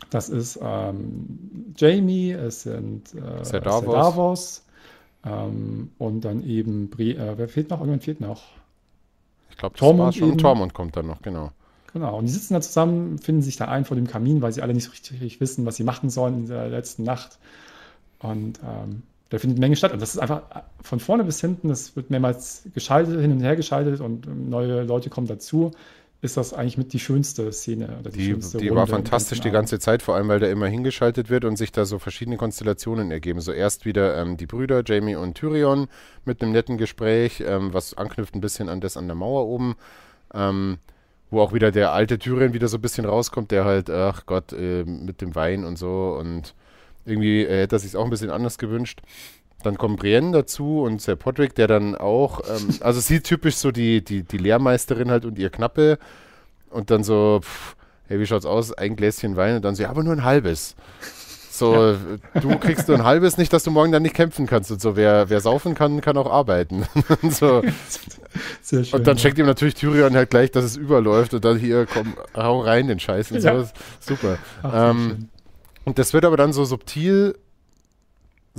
Das 0.10 0.30
ist 0.30 0.60
ähm, 0.62 1.74
Jamie, 1.78 2.32
es 2.32 2.64
sind 2.64 3.14
äh, 3.14 3.44
Ser 3.44 3.62
Davos. 3.62 3.86
Ser 3.86 3.92
Davos, 3.92 4.64
ähm, 5.26 5.92
und 5.98 6.22
dann 6.22 6.44
eben, 6.44 6.90
Bri 6.90 7.12
äh, 7.12 7.38
wer 7.38 7.50
fehlt 7.50 7.70
noch? 7.70 7.80
Irgendwann 7.80 8.00
fehlt 8.00 8.22
noch. 8.22 8.44
Ich 9.50 9.58
glaube, 9.58 9.76
Tormund 9.76 10.16
schon. 10.16 10.30
eben. 10.30 10.38
Tormund 10.38 10.74
kommt 10.74 10.96
dann 10.96 11.08
noch, 11.08 11.22
genau. 11.22 11.52
Genau, 11.92 12.20
und 12.20 12.26
die 12.26 12.32
sitzen 12.32 12.54
da 12.54 12.62
zusammen, 12.62 13.18
finden 13.18 13.42
sich 13.42 13.58
da 13.58 13.66
ein 13.66 13.84
vor 13.84 13.96
dem 13.96 14.08
Kamin, 14.08 14.42
weil 14.42 14.52
sie 14.52 14.62
alle 14.62 14.74
nicht 14.74 14.86
so 14.86 14.92
richtig 14.92 15.42
wissen, 15.42 15.66
was 15.66 15.76
sie 15.76 15.84
machen 15.84 16.10
sollen 16.10 16.42
in 16.42 16.48
der 16.48 16.70
letzten 16.70 17.04
Nacht. 17.04 17.40
Und 18.20 18.60
ähm, 18.64 19.02
da 19.30 19.40
findet 19.40 19.58
eine 19.58 19.66
Menge 19.66 19.76
statt. 19.76 19.92
Und 19.92 20.02
das 20.02 20.14
ist 20.14 20.20
einfach 20.20 20.44
äh, 20.56 20.62
von 20.82 21.00
vorne 21.00 21.24
bis 21.24 21.42
hinten, 21.42 21.68
das 21.68 21.96
wird 21.96 22.12
mehrmals 22.12 22.64
geschaltet, 22.74 23.20
hin 23.20 23.32
und 23.32 23.42
her 23.42 23.56
geschaltet 23.56 24.02
und 24.02 24.28
ähm, 24.28 24.50
neue 24.50 24.84
Leute 24.84 25.10
kommen 25.10 25.28
dazu. 25.28 25.72
Ist 26.22 26.36
das 26.36 26.54
eigentlich 26.54 26.78
mit 26.78 26.92
die 26.92 27.00
schönste 27.00 27.50
Szene 27.54 27.98
oder 27.98 28.10
die, 28.10 28.18
Die, 28.18 28.26
schönste 28.26 28.58
die 28.58 28.76
war 28.76 28.88
fantastisch 28.88 29.40
die 29.40 29.52
ganze 29.52 29.80
Zeit, 29.80 30.02
vor 30.02 30.16
allem 30.16 30.28
weil 30.28 30.40
da 30.40 30.48
immer 30.48 30.68
hingeschaltet 30.68 31.30
wird 31.30 31.46
und 31.46 31.56
sich 31.56 31.72
da 31.72 31.86
so 31.86 31.98
verschiedene 31.98 32.36
Konstellationen 32.36 33.10
ergeben. 33.10 33.40
So 33.40 33.54
erst 33.54 33.86
wieder 33.86 34.18
ähm, 34.18 34.36
die 34.36 34.46
Brüder 34.46 34.84
Jamie 34.86 35.16
und 35.16 35.36
Tyrion 35.36 35.88
mit 36.26 36.42
einem 36.42 36.52
netten 36.52 36.78
Gespräch, 36.78 37.42
ähm, 37.46 37.74
was 37.74 37.94
anknüpft 37.94 38.36
ein 38.36 38.42
bisschen 38.42 38.68
an 38.68 38.82
das 38.82 38.98
an 38.98 39.08
der 39.08 39.16
Mauer 39.16 39.48
oben, 39.48 39.76
ähm, 40.34 40.80
wo 41.30 41.40
auch 41.40 41.54
wieder 41.54 41.72
der 41.72 41.94
alte 41.94 42.20
Tyrion 42.20 42.52
wieder 42.52 42.68
so 42.68 42.80
ein 42.80 42.82
bisschen 42.82 43.06
rauskommt, 43.06 43.52
der 43.52 43.64
halt, 43.64 43.90
ach 43.90 44.26
Gott, 44.26 44.52
äh, 44.52 44.84
mit 44.84 45.22
dem 45.22 45.36
Wein 45.36 45.64
und 45.64 45.78
so 45.78 46.18
und 46.20 46.54
irgendwie 47.06 47.44
äh, 47.44 47.62
hätte 47.62 47.78
er 47.78 47.80
sich 47.80 47.96
auch 47.96 48.04
ein 48.04 48.10
bisschen 48.10 48.30
anders 48.30 48.58
gewünscht. 48.58 49.02
Dann 49.64 49.78
kommt 49.78 50.00
Brienne 50.00 50.32
dazu 50.32 50.82
und 50.84 51.02
Sir 51.02 51.16
Podrick, 51.16 51.56
der 51.56 51.68
dann 51.68 51.96
auch, 51.96 52.42
ähm, 52.50 52.76
also 52.82 53.00
sie 53.00 53.22
typisch 53.22 53.56
so 53.56 53.72
die, 53.72 54.04
die, 54.04 54.24
die 54.24 54.38
Lehrmeisterin 54.38 55.12
halt 55.12 55.26
und 55.26 55.38
ihr 55.38 55.50
Knappe 55.50 55.98
und 56.70 56.92
dann 56.92 57.04
so, 57.04 57.40
pff, 57.42 57.76
hey, 58.08 58.20
wie 58.20 58.26
schaut's 58.26 58.46
aus? 58.46 58.74
Ein 58.74 58.96
Gläschen 58.96 59.36
Wein 59.36 59.56
und 59.56 59.66
dann 59.66 59.76
so, 59.76 59.84
ja, 59.84 59.90
aber 59.90 60.04
nur 60.04 60.14
ein 60.14 60.24
halbes. 60.24 60.76
So, 61.52 61.98
du 62.42 62.58
kriegst 62.58 62.88
nur 62.88 62.96
ein 62.96 63.04
halbes, 63.04 63.38
nicht, 63.38 63.52
dass 63.52 63.64
du 63.64 63.72
morgen 63.72 63.92
dann 63.92 64.02
nicht 64.04 64.16
kämpfen 64.16 64.48
kannst 64.48 64.72
und 64.72 64.80
so. 64.80 64.96
Wer, 64.96 65.30
wer 65.30 65.42
saufen 65.42 65.76
kann, 65.76 66.00
kann 66.00 66.16
auch 66.16 66.32
arbeiten. 66.32 66.86
und, 67.22 67.34
so. 67.36 67.62
Sehr 68.62 68.86
schön. 68.86 69.00
und 69.00 69.06
dann 69.08 69.18
ja. 69.18 69.24
checkt 69.24 69.38
ihm 69.40 69.46
natürlich 69.46 69.74
Tyrion 69.74 70.16
halt 70.16 70.30
gleich, 70.30 70.52
dass 70.52 70.64
es 70.64 70.78
überläuft 70.78 71.34
und 71.34 71.44
dann 71.44 71.58
hier, 71.58 71.86
komm, 71.86 72.14
hau 72.34 72.62
rein 72.62 72.88
den 72.88 73.00
Scheiß 73.00 73.32
und 73.34 73.42
Ja. 73.44 73.62
so. 73.62 73.70
Super. 74.00 74.38
Ach, 74.64 74.92
ähm. 74.92 75.28
Und 75.84 76.00
das 76.00 76.14
wird 76.14 76.24
aber 76.24 76.38
dann 76.38 76.54
so 76.54 76.64
subtil, 76.64 77.36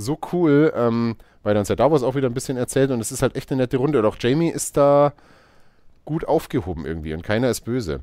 so 0.01 0.19
cool, 0.31 0.73
ähm, 0.75 1.15
weil 1.43 1.53
dann 1.53 1.65
Sir 1.65 1.75
Davos 1.75 2.03
auch 2.03 2.15
wieder 2.15 2.29
ein 2.29 2.33
bisschen 2.33 2.57
erzählt 2.57 2.91
und 2.91 2.99
es 2.99 3.11
ist 3.11 3.21
halt 3.21 3.35
echt 3.35 3.51
eine 3.51 3.61
nette 3.63 3.77
Runde. 3.77 3.99
Und 3.99 4.05
auch 4.05 4.17
Jamie 4.19 4.49
ist 4.49 4.77
da 4.77 5.13
gut 6.05 6.27
aufgehoben 6.27 6.85
irgendwie 6.85 7.13
und 7.13 7.23
keiner 7.23 7.49
ist 7.49 7.61
böse. 7.61 8.01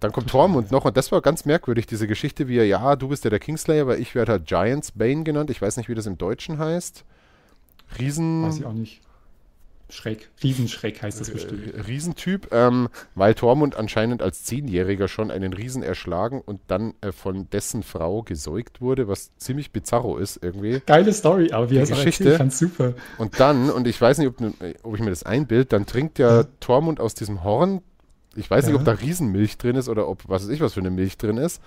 Dann 0.00 0.10
kommt 0.10 0.30
Tormund 0.30 0.72
noch 0.72 0.84
und 0.84 0.96
das 0.96 1.12
war 1.12 1.20
ganz 1.20 1.44
merkwürdig, 1.44 1.86
diese 1.86 2.08
Geschichte, 2.08 2.48
wie 2.48 2.58
er, 2.58 2.66
ja, 2.66 2.96
du 2.96 3.08
bist 3.08 3.22
ja 3.24 3.30
der 3.30 3.38
Kingslayer, 3.38 3.86
weil 3.86 4.00
ich 4.00 4.14
werde 4.14 4.32
halt 4.32 4.46
Giants 4.46 4.92
Bane 4.92 5.22
genannt. 5.22 5.50
Ich 5.50 5.62
weiß 5.62 5.76
nicht, 5.76 5.88
wie 5.88 5.94
das 5.94 6.06
im 6.06 6.18
Deutschen 6.18 6.58
heißt. 6.58 7.04
Riesen. 7.98 8.44
Weiß 8.44 8.58
ich 8.58 8.64
auch 8.64 8.72
nicht. 8.72 9.00
Schreck. 9.92 10.30
Riesenschreck 10.42 11.02
heißt 11.02 11.20
das 11.20 11.30
bestimmt. 11.30 11.74
Äh, 11.74 11.80
Riesentyp, 11.82 12.48
ähm, 12.52 12.88
weil 13.14 13.34
Tormund 13.34 13.76
anscheinend 13.76 14.22
als 14.22 14.44
Zehnjähriger 14.44 15.06
schon 15.06 15.30
einen 15.30 15.52
Riesen 15.52 15.82
erschlagen 15.82 16.40
und 16.40 16.60
dann 16.68 16.94
äh, 17.02 17.12
von 17.12 17.50
dessen 17.50 17.82
Frau 17.82 18.22
gesäugt 18.22 18.80
wurde, 18.80 19.06
was 19.06 19.36
ziemlich 19.36 19.70
bizarro 19.70 20.16
ist 20.16 20.38
irgendwie. 20.42 20.80
Geile 20.86 21.12
Story, 21.12 21.52
aber 21.52 21.68
wie 21.70 21.80
auch 21.82 21.86
Geschichte. 21.86 22.24
erzählt, 22.24 22.38
fand's 22.38 22.58
super. 22.58 22.94
Und 23.18 23.38
dann, 23.38 23.68
und 23.70 23.86
ich 23.86 24.00
weiß 24.00 24.18
nicht, 24.18 24.28
ob, 24.28 24.36
ob 24.82 24.94
ich 24.94 25.00
mir 25.00 25.10
das 25.10 25.24
einbild, 25.24 25.72
dann 25.72 25.84
trinkt 25.86 26.18
ja 26.18 26.44
Tormund 26.60 26.98
aus 26.98 27.14
diesem 27.14 27.44
Horn, 27.44 27.82
ich 28.34 28.50
weiß 28.50 28.64
nicht, 28.64 28.74
Ja. 28.74 28.80
ob 28.80 28.86
da 28.86 28.92
Riesenmilch 28.92 29.58
drin 29.58 29.76
ist 29.76 29.90
oder 29.90 30.08
ob, 30.08 30.22
was 30.26 30.44
weiß 30.44 30.50
ich, 30.50 30.60
was 30.62 30.72
für 30.72 30.80
eine 30.80 30.90
Milch 30.90 31.18
drin 31.18 31.36
ist. 31.36 31.60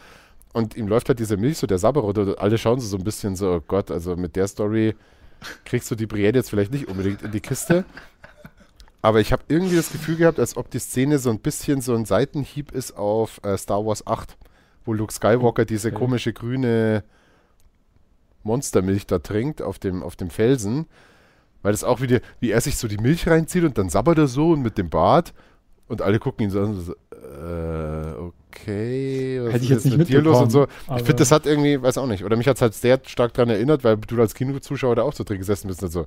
Und 0.51 0.75
ihm 0.75 0.87
läuft 0.87 1.09
halt 1.09 1.19
diese 1.19 1.37
Milch, 1.37 1.57
so 1.57 1.67
der 1.67 1.77
Sabberot, 1.77 2.17
und 2.17 2.39
alle 2.39 2.57
schauen 2.57 2.79
so, 2.79 2.87
so 2.87 2.97
ein 2.97 3.03
bisschen 3.03 3.35
so, 3.35 3.51
oh 3.55 3.61
Gott, 3.67 3.91
also 3.91 4.15
mit 4.15 4.35
der 4.35 4.47
Story 4.47 4.95
kriegst 5.65 5.89
du 5.91 5.95
die 5.95 6.05
Brienne 6.07 6.37
jetzt 6.37 6.49
vielleicht 6.49 6.71
nicht 6.71 6.87
unbedingt 6.87 7.21
in 7.21 7.31
die 7.31 7.41
Kiste. 7.41 7.85
Aber 9.01 9.19
ich 9.19 9.31
habe 9.31 9.43
irgendwie 9.47 9.75
das 9.75 9.91
Gefühl 9.91 10.15
gehabt, 10.15 10.39
als 10.39 10.57
ob 10.57 10.71
die 10.71 10.79
Szene 10.79 11.19
so 11.19 11.29
ein 11.29 11.39
bisschen 11.39 11.79
so 11.81 11.93
ein 11.95 12.05
Seitenhieb 12.05 12.71
ist 12.71 12.97
auf 12.97 13.39
äh, 13.43 13.55
Star 13.57 13.85
Wars 13.85 14.07
8, 14.07 14.35
wo 14.83 14.93
Luke 14.93 15.13
Skywalker 15.13 15.65
diese 15.65 15.89
Okay. 15.89 15.97
komische 15.97 16.33
grüne 16.33 17.03
Monstermilch 18.43 19.05
da 19.07 19.19
trinkt 19.19 19.61
auf 19.61 19.79
dem, 19.79 20.03
auf 20.03 20.15
dem 20.15 20.29
Felsen. 20.29 20.87
Weil 21.61 21.71
das 21.71 21.83
auch 21.83 22.01
wieder, 22.01 22.19
wie 22.39 22.51
er 22.51 22.61
sich 22.61 22.77
so 22.77 22.87
die 22.87 22.97
Milch 22.97 23.27
reinzieht 23.27 23.63
und 23.63 23.77
dann 23.77 23.89
sabbert 23.89 24.17
er 24.17 24.27
so 24.27 24.51
und 24.51 24.61
mit 24.61 24.77
dem 24.77 24.89
Bart 24.89 25.33
und 25.87 26.01
alle 26.01 26.19
gucken 26.19 26.45
ihn 26.45 26.49
so 26.51 26.61
an, 26.61 26.79
so, 26.79 26.95
okay, 28.51 29.41
was 29.43 29.53
Hätte 29.53 29.63
ich 29.63 29.69
jetzt 29.69 29.85
nicht 29.85 29.97
mit 29.97 30.09
dir 30.09 30.21
los 30.21 30.41
und 30.41 30.49
so. 30.51 30.67
Ich 30.91 30.97
finde, 31.03 31.15
das 31.15 31.31
hat 31.31 31.45
irgendwie, 31.45 31.81
weiß 31.81 31.97
auch 31.97 32.07
nicht, 32.07 32.23
oder 32.23 32.35
mich 32.37 32.47
hat 32.47 32.55
es 32.57 32.61
halt 32.61 32.73
sehr 32.73 32.99
stark 33.05 33.33
daran 33.33 33.49
erinnert, 33.49 33.83
weil 33.83 33.97
du 33.97 34.19
als 34.19 34.33
Kinozuschauer 34.33 34.95
da 34.95 35.03
auch 35.03 35.13
so 35.13 35.23
drin 35.23 35.37
gesessen 35.39 35.67
bist 35.67 35.83
und 35.83 35.91
so, 35.91 36.05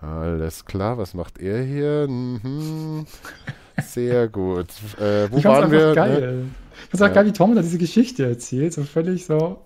alles 0.00 0.64
klar, 0.64 0.98
was 0.98 1.14
macht 1.14 1.38
er 1.38 1.62
hier? 1.62 2.06
Mhm. 2.08 3.06
Sehr 3.84 4.28
gut. 4.28 4.66
Äh, 5.00 5.30
wo 5.30 5.38
Ich 5.38 5.44
waren 5.44 5.70
wir? 5.70 5.88
Ne? 5.88 5.94
geil. 5.94 6.44
Ich 6.84 6.90
fand's 6.90 7.02
auch 7.02 7.06
Ja. 7.06 7.12
geil, 7.14 7.26
wie 7.26 7.32
Tom 7.32 7.54
da 7.54 7.62
diese 7.62 7.78
Geschichte 7.78 8.26
erzählt, 8.26 8.72
so 8.72 8.82
völlig 8.82 9.26
so 9.26 9.60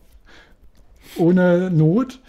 ohne 1.16 1.70
Not. 1.70 2.20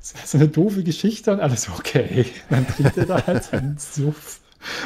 So 0.00 0.36
eine 0.36 0.48
doofe 0.48 0.82
Geschichte 0.82 1.30
und 1.32 1.38
alles 1.38 1.68
okay. 1.68 2.26
Dann 2.50 2.66
trinkt 2.66 2.96
er 2.98 3.06
da 3.06 3.24
halt 3.24 3.44
seinen 3.44 3.78
Suff. 3.78 4.40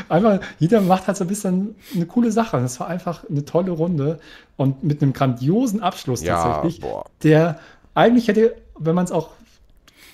Einfach, 0.08 0.40
jeder 0.58 0.80
macht 0.80 1.06
halt 1.06 1.16
so 1.16 1.24
ein 1.24 1.28
bisschen 1.28 1.74
eine 1.94 2.06
coole 2.06 2.32
Sache. 2.32 2.60
Das 2.60 2.78
war 2.80 2.88
einfach 2.88 3.24
eine 3.28 3.44
tolle 3.44 3.70
Runde 3.72 4.18
und 4.56 4.82
mit 4.84 5.02
einem 5.02 5.12
grandiosen 5.12 5.80
Abschluss 5.80 6.22
Ja, 6.22 6.42
tatsächlich, 6.42 6.80
boah. 6.80 7.04
der 7.22 7.58
eigentlich 7.94 8.28
hätte, 8.28 8.54
wenn 8.78 8.94
man 8.94 9.04
es 9.04 9.12
auch, 9.12 9.30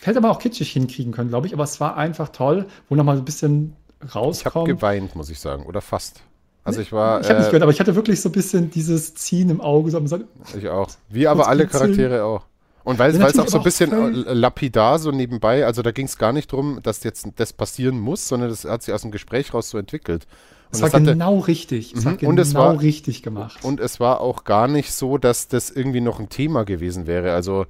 hätte 0.03 0.21
man 0.21 0.31
auch 0.31 0.39
kitschig 0.39 0.71
hinkriegen 0.73 1.13
können, 1.13 1.29
glaube 1.31 1.47
ich, 1.47 1.53
aber 1.55 1.65
es 1.65 1.81
war 1.81 1.97
einfach 1.97 2.31
toll, 2.31 2.67
wo 2.89 2.95
nochmal 2.95 3.17
so 3.17 3.23
ein 3.23 3.25
bisschen 3.25 3.77
Ich 4.05 4.15
habe 4.15 4.27
rauskommt. 4.27 4.67
geweint, 4.69 5.15
muss 5.17 5.31
ich 5.31 5.39
sagen, 5.41 5.65
oder 5.67 5.81
fast. 5.81 6.23
Also 6.65 6.81
ich 6.81 6.93
war, 6.93 7.21
Ich 7.21 7.29
habe 7.29 7.39
nicht 7.41 7.47
äh, 7.49 7.51
gehört, 7.51 7.63
aber 7.65 7.73
ich 7.73 7.81
hatte 7.81 7.97
wirklich 7.97 8.21
so 8.21 8.29
ein 8.29 8.33
bisschen 8.33 8.71
dieses 8.71 9.15
Ziehen 9.15 9.51
im 9.51 9.61
Auge. 9.61 9.91
So, 9.91 10.01
ich 10.57 10.69
auch. 10.69 10.89
Wie 11.09 11.27
aber 11.27 11.49
alle. 11.49 11.67
Charaktere 11.67 12.23
auch. 12.25 12.45
Und 12.85 12.99
weil 12.99 13.11
es 13.15 13.39
auch 13.39 13.49
so 13.49 13.59
ein 13.59 13.65
bisschen 13.65 13.93
äh, 13.93 14.33
lapidar 14.33 14.99
so 14.99 15.11
nebenbei, 15.11 15.65
also 15.67 15.83
da 15.83 15.93
ging 15.93 16.07
es 16.07 16.19
gar 16.19 16.33
nicht 16.33 16.51
drum, 16.51 16.81
dass 16.83 17.05
jetzt 17.05 17.27
das 17.37 17.53
passieren 17.53 17.99
muss, 18.01 18.27
sondern 18.29 18.51
das 18.51 18.65
hat 18.65 18.83
sich 18.83 18.93
aus 18.93 19.03
dem 19.03 19.11
Gespräch 19.11 19.55
raus 19.55 19.71
so 19.71 19.79
entwickelt. 19.79 20.27
Und 20.71 20.77
es 20.77 20.83
war 20.83 20.89
das 20.89 20.95
hatte- 21.01 21.13
genau 21.13 21.39
richtig. 21.39 21.95
Es 21.95 22.05
war 22.05 22.13
Mhm, 22.13 22.17
genau 22.19 22.31
und 22.31 22.39
es 22.41 22.55
war- 22.55 22.81
richtig 22.81 23.23
gemacht. 23.23 23.59
Und 23.63 23.79
es 23.79 24.01
war 24.01 24.21
auch 24.21 24.45
gar 24.45 24.69
nicht 24.69 24.93
so, 24.93 25.19
dass 25.19 25.49
das 25.49 25.71
irgendwie 25.71 26.01
noch 26.01 26.19
ein 26.19 26.29
Thema 26.29 26.65
gewesen 26.65 27.07
wäre. 27.07 27.35
Also 27.35 27.67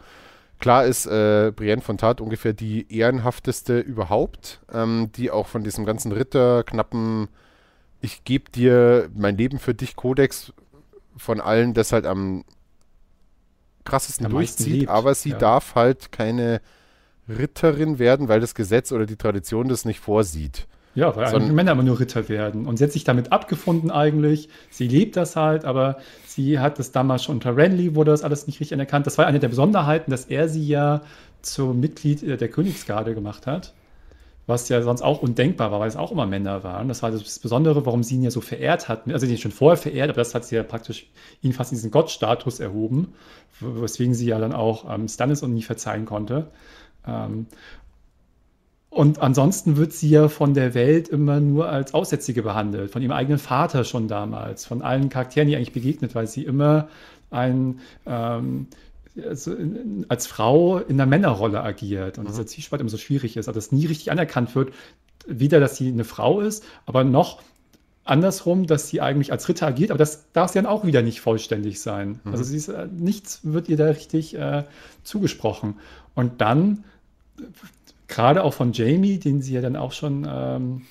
klar 0.60 0.84
ist 0.86 1.06
äh, 1.06 1.52
Brienne 1.54 1.82
von 1.82 1.98
Tat 1.98 2.20
ungefähr 2.20 2.52
die 2.52 2.86
ehrenhafteste 2.96 3.80
überhaupt, 3.80 4.60
ähm, 4.72 5.10
die 5.16 5.30
auch 5.30 5.48
von 5.48 5.64
diesem 5.64 5.84
ganzen 5.84 6.12
Ritter 6.12 6.62
knappen, 6.64 7.28
ich 8.00 8.24
gebe 8.24 8.50
dir 8.50 9.10
mein 9.14 9.36
Leben 9.36 9.58
für 9.58 9.74
dich 9.74 9.94
Kodex 9.96 10.52
von 11.16 11.40
allen 11.40 11.74
das 11.74 11.92
halt 11.92 12.06
am 12.06 12.44
krassesten 13.84 14.26
Am 14.26 14.32
durchzieht, 14.32 14.80
lebt, 14.80 14.88
aber 14.90 15.14
sie 15.14 15.30
ja. 15.30 15.38
darf 15.38 15.74
halt 15.74 16.12
keine 16.12 16.60
Ritterin 17.28 17.98
werden, 17.98 18.28
weil 18.28 18.40
das 18.40 18.54
Gesetz 18.54 18.92
oder 18.92 19.06
die 19.06 19.16
Tradition 19.16 19.68
das 19.68 19.84
nicht 19.84 20.00
vorsieht. 20.00 20.66
ja, 20.94 21.14
weil 21.16 21.28
so 21.28 21.36
ein- 21.36 21.42
eigentlich 21.42 21.54
Männer 21.54 21.72
immer 21.72 21.82
nur 21.82 22.00
Ritter 22.00 22.28
werden. 22.28 22.66
Und 22.66 22.76
sie 22.78 22.84
hat 22.84 22.92
sich 22.92 23.04
damit 23.04 23.32
abgefunden 23.32 23.90
eigentlich. 23.90 24.48
Sie 24.70 24.88
lebt 24.88 25.16
das 25.16 25.36
halt, 25.36 25.64
aber 25.64 25.98
sie 26.26 26.58
hat 26.58 26.78
das 26.78 26.92
damals 26.92 27.24
schon 27.24 27.36
unter 27.36 27.56
Renly, 27.56 27.94
wurde 27.94 28.10
das 28.10 28.22
alles 28.22 28.46
nicht 28.46 28.60
richtig 28.60 28.74
anerkannt. 28.74 29.06
Das 29.06 29.16
war 29.18 29.26
eine 29.26 29.38
der 29.40 29.48
Besonderheiten, 29.48 30.10
dass 30.10 30.26
er 30.26 30.48
sie 30.48 30.66
ja 30.66 31.00
zum 31.40 31.80
Mitglied 31.80 32.22
äh, 32.22 32.36
der 32.36 32.48
Königsgarde 32.48 33.14
gemacht 33.14 33.46
hat. 33.46 33.72
Was 34.46 34.68
ja 34.68 34.82
sonst 34.82 35.02
auch 35.02 35.22
undenkbar 35.22 35.70
war, 35.70 35.80
weil 35.80 35.88
es 35.88 35.96
auch 35.96 36.10
immer 36.10 36.26
Männer 36.26 36.64
waren. 36.64 36.88
Das 36.88 37.02
war 37.02 37.12
das 37.12 37.38
Besondere, 37.38 37.86
warum 37.86 38.02
sie 38.02 38.16
ihn 38.16 38.22
ja 38.22 38.30
so 38.30 38.40
verehrt 38.40 38.88
hat. 38.88 39.08
Also 39.08 39.26
ihn 39.26 39.38
schon 39.38 39.52
vorher 39.52 39.76
verehrt, 39.76 40.10
aber 40.10 40.20
das 40.20 40.34
hat 40.34 40.44
sie 40.44 40.56
ja 40.56 40.64
praktisch 40.64 41.06
ihn 41.42 41.52
fast 41.52 41.70
in 41.70 41.76
diesen 41.76 41.92
Gottstatus 41.92 42.58
erhoben, 42.58 43.14
weswegen 43.60 44.14
sie 44.14 44.26
ja 44.26 44.38
dann 44.40 44.52
auch 44.52 44.92
ähm, 44.92 45.06
Stannis 45.06 45.42
und 45.42 45.54
nie 45.54 45.62
verzeihen 45.62 46.06
konnte. 46.06 46.48
Ähm, 47.06 47.46
und 48.92 49.22
ansonsten 49.22 49.78
wird 49.78 49.94
sie 49.94 50.10
ja 50.10 50.28
von 50.28 50.52
der 50.52 50.74
Welt 50.74 51.08
immer 51.08 51.40
nur 51.40 51.70
als 51.70 51.94
Aussätzige 51.94 52.42
behandelt, 52.42 52.90
von 52.90 53.00
ihrem 53.00 53.12
eigenen 53.12 53.38
Vater 53.38 53.84
schon 53.84 54.06
damals, 54.06 54.66
von 54.66 54.82
allen 54.82 55.08
Charakteren, 55.08 55.48
die 55.48 55.56
eigentlich 55.56 55.72
begegnet, 55.72 56.14
weil 56.14 56.26
sie 56.26 56.44
immer 56.44 56.88
ein, 57.30 57.80
ähm, 58.04 58.66
also 59.16 59.54
in, 59.54 60.06
als 60.08 60.26
Frau 60.26 60.78
in 60.78 60.96
der 60.96 61.06
Männerrolle 61.06 61.62
agiert 61.62 62.18
und 62.18 62.28
dieser 62.28 62.46
Zwiespalt 62.46 62.80
immer 62.80 62.90
so 62.90 62.98
schwierig 62.98 63.36
ist, 63.36 63.48
also 63.48 63.58
dass 63.58 63.72
nie 63.72 63.86
richtig 63.86 64.10
anerkannt 64.10 64.54
wird, 64.54 64.72
weder, 65.26 65.60
dass 65.60 65.76
sie 65.76 65.88
eine 65.88 66.04
Frau 66.04 66.40
ist, 66.40 66.64
aber 66.86 67.04
noch 67.04 67.42
andersrum, 68.04 68.66
dass 68.66 68.88
sie 68.88 69.00
eigentlich 69.00 69.32
als 69.32 69.48
Ritter 69.48 69.66
agiert, 69.66 69.90
aber 69.90 69.98
das 69.98 70.32
darf 70.32 70.50
sie 70.50 70.58
dann 70.58 70.66
auch 70.66 70.84
wieder 70.84 71.02
nicht 71.02 71.20
vollständig 71.20 71.80
sein. 71.80 72.20
Also 72.24 72.42
sie 72.42 72.56
ist, 72.56 72.68
äh, 72.68 72.88
nichts 72.90 73.40
wird 73.44 73.68
ihr 73.68 73.76
da 73.76 73.86
richtig 73.86 74.34
äh, 74.34 74.64
zugesprochen. 75.04 75.76
Und 76.14 76.40
dann 76.40 76.84
gerade 78.08 78.42
auch 78.42 78.54
von 78.54 78.72
Jamie, 78.72 79.18
den 79.18 79.40
sie 79.40 79.54
ja 79.54 79.60
dann 79.60 79.76
auch 79.76 79.92
schon 79.92 80.26
ähm, 80.28 80.82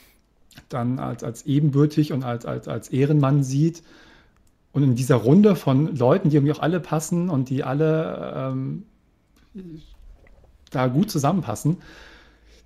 dann 0.69 0.99
als, 0.99 1.23
als 1.23 1.45
ebenbürtig 1.45 2.14
und 2.14 2.23
als, 2.23 2.45
als, 2.45 2.68
als 2.68 2.89
Ehrenmann 2.89 3.43
sieht. 3.43 3.84
Und 4.73 4.84
in 4.84 4.95
dieser 4.95 5.15
Runde 5.15 5.56
von 5.56 5.95
Leuten, 5.95 6.30
die 6.30 6.38
irgendwie 6.38 6.53
auch 6.53 6.61
alle 6.61 6.80
passen 6.80 7.30
und 7.30 7.49
die 7.49 7.64
alle 7.64 8.34
ähm, 8.35 8.84
da 10.69 10.88
gut 10.88 11.11
zusammenpassen, 11.11 11.77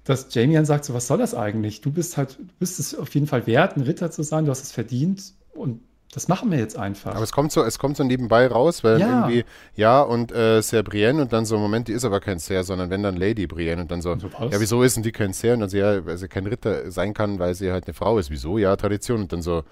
dass 0.03 0.27
Jamie 0.34 0.53
dann 0.53 0.65
sagt, 0.65 0.86
so 0.86 0.94
was 0.94 1.07
soll 1.07 1.18
das 1.18 1.34
eigentlich? 1.34 1.82
Du 1.82 1.91
bist 1.91 2.15
halt, 2.18 2.38
du 2.38 2.53
bist 2.60 2.80
es 2.80 2.95
auf 2.95 3.14
jeden 3.15 3.27
Fall 3.27 3.48
wert, 3.48 3.76
ein 3.76 3.82
Ritter 3.82 4.11
zu 4.11 4.22
sein, 4.22 4.45
du 4.45 4.52
hast 4.52 4.64
es 4.64 4.72
verdient 4.72 5.34
und 5.56 5.82
das 6.14 6.30
machen 6.30 6.49
wir 6.49 6.57
jetzt 6.57 6.77
einfach. 6.77 7.14
Aber 7.14 7.23
es 7.23 7.34
kommt 7.34 7.52
so, 7.52 7.61
es 7.64 7.77
kommt 7.77 7.98
so 7.98 8.03
nebenbei 8.03 8.48
raus, 8.48 8.86
weil 8.86 9.02
ja. 9.02 9.27
irgendwie, 9.27 9.44
ja, 9.76 10.02
und 10.02 10.32
äh, 10.32 10.61
Ser 10.61 10.82
Brienne 10.84 11.22
und 11.22 11.34
dann 11.34 11.45
so, 11.45 11.57
Moment, 11.57 11.90
die 11.90 11.91
ist 11.91 12.06
aber 12.06 12.22
kein 12.22 12.40
Ser, 12.40 12.64
sondern 12.64 12.90
wenn 12.90 13.03
dann 13.03 13.18
Lady 13.18 13.48
Brienne 13.48 13.82
und 13.82 13.91
dann 13.91 14.02
so, 14.02 14.18
so 14.18 14.27
ja, 14.27 14.60
wieso 14.60 14.82
ist 14.82 14.95
denn 14.95 15.03
die 15.03 15.11
kein 15.11 15.34
Ser? 15.34 15.56
Und 15.56 15.60
dann 15.60 15.69
so, 15.69 15.76
ja, 15.76 16.06
weil 16.06 16.18
sie 16.18 16.30
kein 16.30 16.45
Ritter 16.45 16.90
sein 16.90 17.14
kann, 17.14 17.38
weil 17.40 17.53
sie 17.53 17.69
halt 17.69 17.86
eine 17.86 17.94
Frau 17.94 18.18
ist. 18.18 18.30
Wieso? 18.30 18.57
Ja, 18.57 18.77
Tradition. 18.77 19.23
Und 19.23 19.34
dann 19.34 19.41
so, 19.41 19.64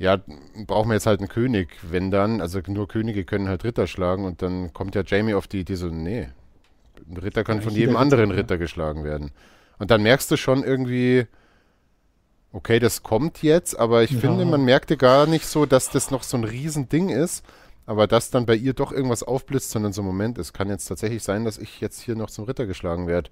ja, 0.00 0.18
brauchen 0.66 0.88
wir 0.88 0.94
jetzt 0.94 1.04
halt 1.04 1.20
einen 1.20 1.28
König, 1.28 1.68
wenn 1.82 2.10
dann, 2.10 2.40
also 2.40 2.58
nur 2.66 2.88
Könige 2.88 3.24
können 3.24 3.50
halt 3.50 3.64
Ritter 3.64 3.86
schlagen 3.86 4.24
und 4.24 4.40
dann 4.40 4.72
kommt 4.72 4.94
ja 4.94 5.02
Jamie 5.06 5.34
auf 5.34 5.46
die 5.46 5.60
Idee 5.60 5.74
so, 5.74 5.88
nee, 5.88 6.26
ein 7.06 7.18
Ritter 7.18 7.44
kann 7.44 7.60
von 7.60 7.74
jedem 7.74 7.96
anderen 7.96 8.30
Ritter, 8.30 8.54
Ritter 8.54 8.58
geschlagen 8.58 9.04
werden. 9.04 9.30
Und 9.78 9.90
dann 9.90 10.02
merkst 10.02 10.30
du 10.30 10.38
schon 10.38 10.64
irgendwie, 10.64 11.26
okay, 12.50 12.78
das 12.78 13.02
kommt 13.02 13.42
jetzt, 13.42 13.78
aber 13.78 14.02
ich 14.02 14.12
ja. 14.12 14.20
finde, 14.20 14.46
man 14.46 14.64
merkte 14.64 14.96
gar 14.96 15.26
nicht 15.26 15.44
so, 15.44 15.66
dass 15.66 15.90
das 15.90 16.10
noch 16.10 16.22
so 16.22 16.38
ein 16.38 16.44
Riesending 16.44 17.10
ist, 17.10 17.44
aber 17.84 18.06
dass 18.06 18.30
dann 18.30 18.46
bei 18.46 18.54
ihr 18.54 18.72
doch 18.72 18.92
irgendwas 18.92 19.22
aufblitzt, 19.22 19.70
sondern 19.70 19.92
so, 19.92 20.02
Moment, 20.02 20.38
es 20.38 20.54
kann 20.54 20.70
jetzt 20.70 20.86
tatsächlich 20.86 21.22
sein, 21.22 21.44
dass 21.44 21.58
ich 21.58 21.78
jetzt 21.82 22.00
hier 22.00 22.16
noch 22.16 22.30
zum 22.30 22.46
Ritter 22.46 22.64
geschlagen 22.64 23.06
werde. 23.06 23.28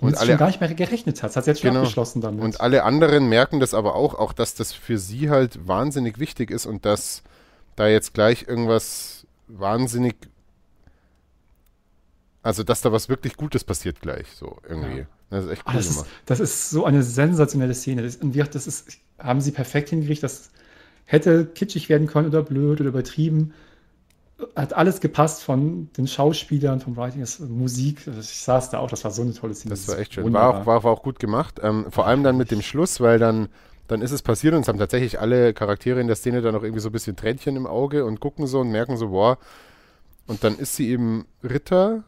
Und, 0.00 0.18
alle, 0.18 0.30
schon 0.30 0.38
gar 0.38 0.46
nicht 0.48 0.60
mehr 0.60 0.72
gerechnet 0.74 1.22
hat. 1.22 1.36
Hat 1.36 1.44
sie 1.44 1.50
jetzt 1.50 1.60
schon 1.60 1.70
genau. 1.70 1.82
abgeschlossen 1.82 2.20
damit. 2.20 2.42
Und 2.42 2.60
alle 2.60 2.84
anderen 2.84 3.28
merken 3.28 3.60
das 3.60 3.74
aber 3.74 3.94
auch, 3.94 4.14
auch 4.14 4.32
dass 4.32 4.54
das 4.54 4.72
für 4.72 4.98
sie 4.98 5.30
halt 5.30 5.66
wahnsinnig 5.66 6.18
wichtig 6.18 6.50
ist 6.50 6.66
und 6.66 6.84
dass 6.84 7.22
da 7.76 7.88
jetzt 7.88 8.14
gleich 8.14 8.46
irgendwas 8.48 9.26
wahnsinnig 9.46 10.16
also, 12.44 12.62
dass 12.62 12.82
da 12.82 12.92
was 12.92 13.08
wirklich 13.08 13.38
Gutes 13.38 13.64
passiert 13.64 14.02
gleich, 14.02 14.26
so 14.36 14.58
irgendwie. 14.68 14.98
Ja. 14.98 15.06
Das 15.30 15.46
ist 15.46 15.50
echt 15.50 15.62
ah, 15.64 15.70
cool 15.70 15.74
ah, 15.74 15.76
das, 15.78 15.86
ist, 15.86 16.06
das 16.26 16.40
ist, 16.40 16.70
so 16.70 16.84
eine 16.84 17.02
sensationelle 17.02 17.74
Szene. 17.74 18.02
Das, 18.02 18.16
und 18.16 18.36
das 18.36 18.66
ist, 18.66 18.98
haben 19.18 19.40
sie 19.40 19.50
perfekt 19.50 19.88
hingekriegt. 19.88 20.22
Das 20.22 20.50
hätte 21.06 21.46
kitschig 21.46 21.88
werden 21.88 22.06
können 22.06 22.28
oder 22.28 22.42
blöd 22.42 22.80
oder 22.80 22.90
übertrieben. 22.90 23.54
Hat 24.56 24.72
alles 24.72 25.00
gepasst 25.00 25.44
von 25.44 25.88
den 25.96 26.08
Schauspielern, 26.08 26.80
vom 26.80 26.96
Writing, 26.96 27.20
das, 27.20 27.38
Musik. 27.38 28.06
Ich 28.06 28.42
saß 28.42 28.70
da 28.70 28.78
auch, 28.78 28.90
das 28.90 29.04
war 29.04 29.10
so 29.10 29.22
eine 29.22 29.32
tolle 29.32 29.54
Szene. 29.54 29.70
Das 29.70 29.86
war 29.86 29.98
echt 29.98 30.14
schön. 30.14 30.32
War 30.32 30.48
auch, 30.48 30.66
war, 30.66 30.82
war 30.82 30.92
auch, 30.92 31.02
gut 31.02 31.20
gemacht. 31.20 31.60
Ähm, 31.62 31.86
vor 31.90 32.06
allem 32.06 32.24
dann 32.24 32.36
mit 32.36 32.50
dem 32.50 32.60
Schluss, 32.60 33.00
weil 33.00 33.18
dann, 33.18 33.48
dann 33.86 34.02
ist 34.02 34.10
es 34.10 34.22
passiert 34.22 34.54
und 34.54 34.62
es 34.62 34.68
haben 34.68 34.78
tatsächlich 34.78 35.20
alle 35.20 35.54
Charaktere 35.54 36.00
in 36.00 36.08
der 36.08 36.16
Szene 36.16 36.42
dann 36.42 36.56
auch 36.56 36.62
irgendwie 36.62 36.80
so 36.80 36.88
ein 36.88 36.92
bisschen 36.92 37.14
Tränchen 37.14 37.54
im 37.54 37.66
Auge 37.66 38.04
und 38.04 38.18
gucken 38.18 38.46
so 38.46 38.60
und 38.60 38.70
merken 38.70 38.96
so, 38.96 39.10
boah. 39.10 39.38
Und 40.26 40.42
dann 40.42 40.58
ist 40.58 40.74
sie 40.74 40.88
eben 40.88 41.26
Ritter 41.42 42.02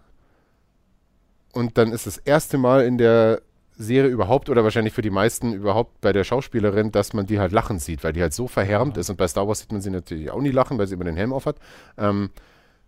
und 1.53 1.79
dann 1.79 1.93
ist 1.93 2.07
das 2.07 2.19
erste 2.19 2.59
Mal 2.59 2.85
in 2.85 2.99
der 2.99 3.41
Serie 3.77 4.11
überhaupt 4.11 4.49
oder 4.49 4.65
wahrscheinlich 4.65 4.95
für 4.95 5.03
die 5.03 5.11
meisten 5.11 5.53
überhaupt 5.53 6.01
bei 6.01 6.13
der 6.13 6.25
Schauspielerin, 6.25 6.93
dass 6.93 7.13
man 7.13 7.27
die 7.27 7.39
halt 7.39 7.53
lachen 7.53 7.79
sieht, 7.79 8.05
weil 8.05 8.13
die 8.13 8.23
halt 8.23 8.33
so 8.33 8.49
verhärmt 8.49 8.97
ja. 8.97 9.01
ist. 9.01 9.11
Und 9.11 9.17
bei 9.17 9.29
Star 9.29 9.47
Wars 9.47 9.61
sieht 9.61 9.73
man 9.73 9.81
sie 9.81 9.91
natürlich 9.91 10.31
auch 10.31 10.41
nie 10.41 10.51
lachen, 10.51 10.79
weil 10.79 10.87
sie 10.87 10.95
immer 10.95 11.05
den 11.05 11.17
Helm 11.17 11.33
aufhat. 11.33 11.57
Ähm, 11.99 12.31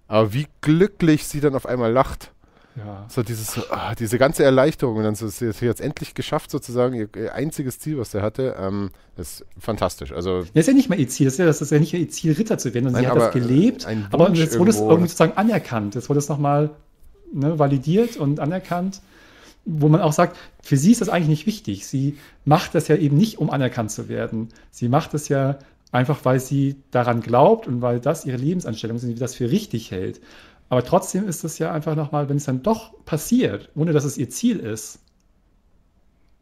aber 0.07 0.33
wie 0.33 0.47
glücklich 0.63 1.27
sie 1.27 1.41
dann 1.41 1.55
auf 1.55 1.67
einmal 1.67 1.93
lacht. 1.93 2.33
Ja. 2.77 3.05
So 3.09 3.23
dieses, 3.23 3.59
ah, 3.71 3.95
diese 3.97 4.19
ganze 4.19 4.45
Erleichterung 4.45 4.97
und 4.97 5.03
dann 5.03 5.15
so, 5.15 5.27
sie 5.29 5.49
hat 5.49 5.77
es 5.77 5.81
endlich 5.81 6.15
geschafft, 6.15 6.51
sozusagen, 6.51 6.95
ihr, 6.95 7.09
ihr, 7.17 7.35
einziges 7.35 7.81
Ziel, 7.81 7.99
was 7.99 8.13
sie 8.13 8.23
hatte, 8.23 8.57
ähm, 8.59 8.91
ist 9.17 9.45
fantastisch. 9.59 10.13
Also, 10.13 10.43
das 10.43 10.51
ist 10.55 10.67
ja 10.69 10.75
nicht 10.75 10.89
mal 10.89 10.99
ihr 10.99 11.09
Ziel, 11.09 11.27
das 11.27 11.35
ist 11.35 11.39
ja, 11.39 11.47
das 11.47 11.61
ist 11.61 11.73
ja 11.73 11.81
nicht 11.81 11.93
ihr 11.93 12.09
Ziel, 12.09 12.33
Ritter 12.35 12.57
zu 12.57 12.73
werden, 12.75 12.87
und 12.87 12.95
sie 12.95 13.07
hat 13.07 13.17
das 13.17 13.33
gelebt, 13.33 13.87
aber 14.13 14.31
jetzt 14.31 14.59
wurde 14.59 14.71
es 14.71 14.79
irgendwie 14.79 15.09
sozusagen 15.09 15.37
anerkannt, 15.37 15.97
jetzt 15.97 16.09
wurde 16.09 16.21
es 16.21 16.29
nochmal 16.29 16.71
ne, 17.33 17.59
validiert 17.59 18.17
und 18.17 18.39
anerkannt, 18.39 19.01
wo 19.71 19.89
man 19.89 20.01
auch 20.01 20.15
sagt, 20.15 20.37
für 20.63 20.79
sie 20.79 20.93
ist 20.93 21.03
das 21.03 21.11
eigentlich 21.11 21.29
nicht 21.29 21.47
wichtig. 21.47 21.87
Sie 21.87 22.17
macht 22.47 22.75
das 22.75 22.89
ja 22.89 22.97
eben 22.97 23.19
nicht, 23.19 23.39
um 23.39 23.51
anerkannt 23.51 23.91
zu 23.91 24.09
werden. 24.09 24.49
Sie 24.71 24.89
macht 24.89 25.13
es 25.13 25.29
ja 25.29 25.59
einfach, 25.93 26.25
weil 26.25 26.41
sie 26.41 26.77
daran 26.91 27.21
glaubt 27.21 27.67
und 27.67 27.83
weil 27.83 28.01
das 28.01 28.25
ihre 28.25 28.39
Lebensanstellung 28.39 28.97
ist 28.97 29.05
und 29.05 29.11
sie 29.11 29.15
das 29.17 29.35
für 29.35 29.51
richtig 29.51 29.91
hält. 29.91 30.21
Aber 30.71 30.83
trotzdem 30.83 31.29
ist 31.29 31.45
es 31.45 31.59
ja 31.59 31.71
einfach 31.71 31.97
nochmal, 31.97 32.31
wenn 32.31 32.39
es 32.39 32.45
dann 32.45 32.63
doch 32.63 32.93
passiert, 33.05 33.69
ohne 33.75 33.93
dass 33.93 34.05
es 34.05 34.17
ihr 34.17 34.31
Ziel 34.31 34.59
ist, 34.59 35.01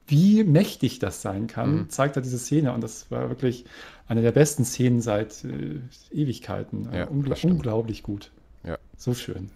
wie 0.06 0.44
mächtig 0.44 1.00
das 1.00 1.20
sein 1.20 1.48
kann, 1.48 1.74
mhm. 1.74 1.90
zeigt 1.90 2.16
da 2.16 2.20
diese 2.20 2.38
Szene. 2.38 2.72
Und 2.72 2.80
das 2.80 3.10
war 3.10 3.28
wirklich 3.28 3.64
eine 4.06 4.22
der 4.22 4.32
besten 4.32 4.64
Szenen 4.64 5.00
seit 5.00 5.44
äh, 5.44 5.80
Ewigkeiten. 6.12 6.88
Ja, 6.92 7.08
Ungl 7.08 7.34
unglaublich 7.42 8.04
gut. 8.04 8.30
Ja. 8.62 8.78
So 8.96 9.14
schön 9.14 9.50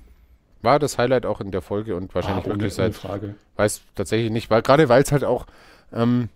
war 0.62 0.78
das 0.78 0.99
Highlight 0.99 1.27
auch 1.27 1.41
in 1.41 1.51
der 1.51 1.62
Folge 1.62 1.97
und 1.97 2.15
wahrscheinlich 2.15 2.47
ah, 2.47 2.49
wirklich 2.49 2.74
seit. 2.74 2.95
Frage. 2.95 3.35
Weiß 3.57 3.82
tatsächlich 3.95 4.31
nicht, 4.31 4.51
weil 4.51 4.62
gerade 4.62 4.89
weil 4.89 5.03
es 5.03 5.12
halt 5.12 5.24
auch. 5.24 5.47
Ähm, 5.93 6.28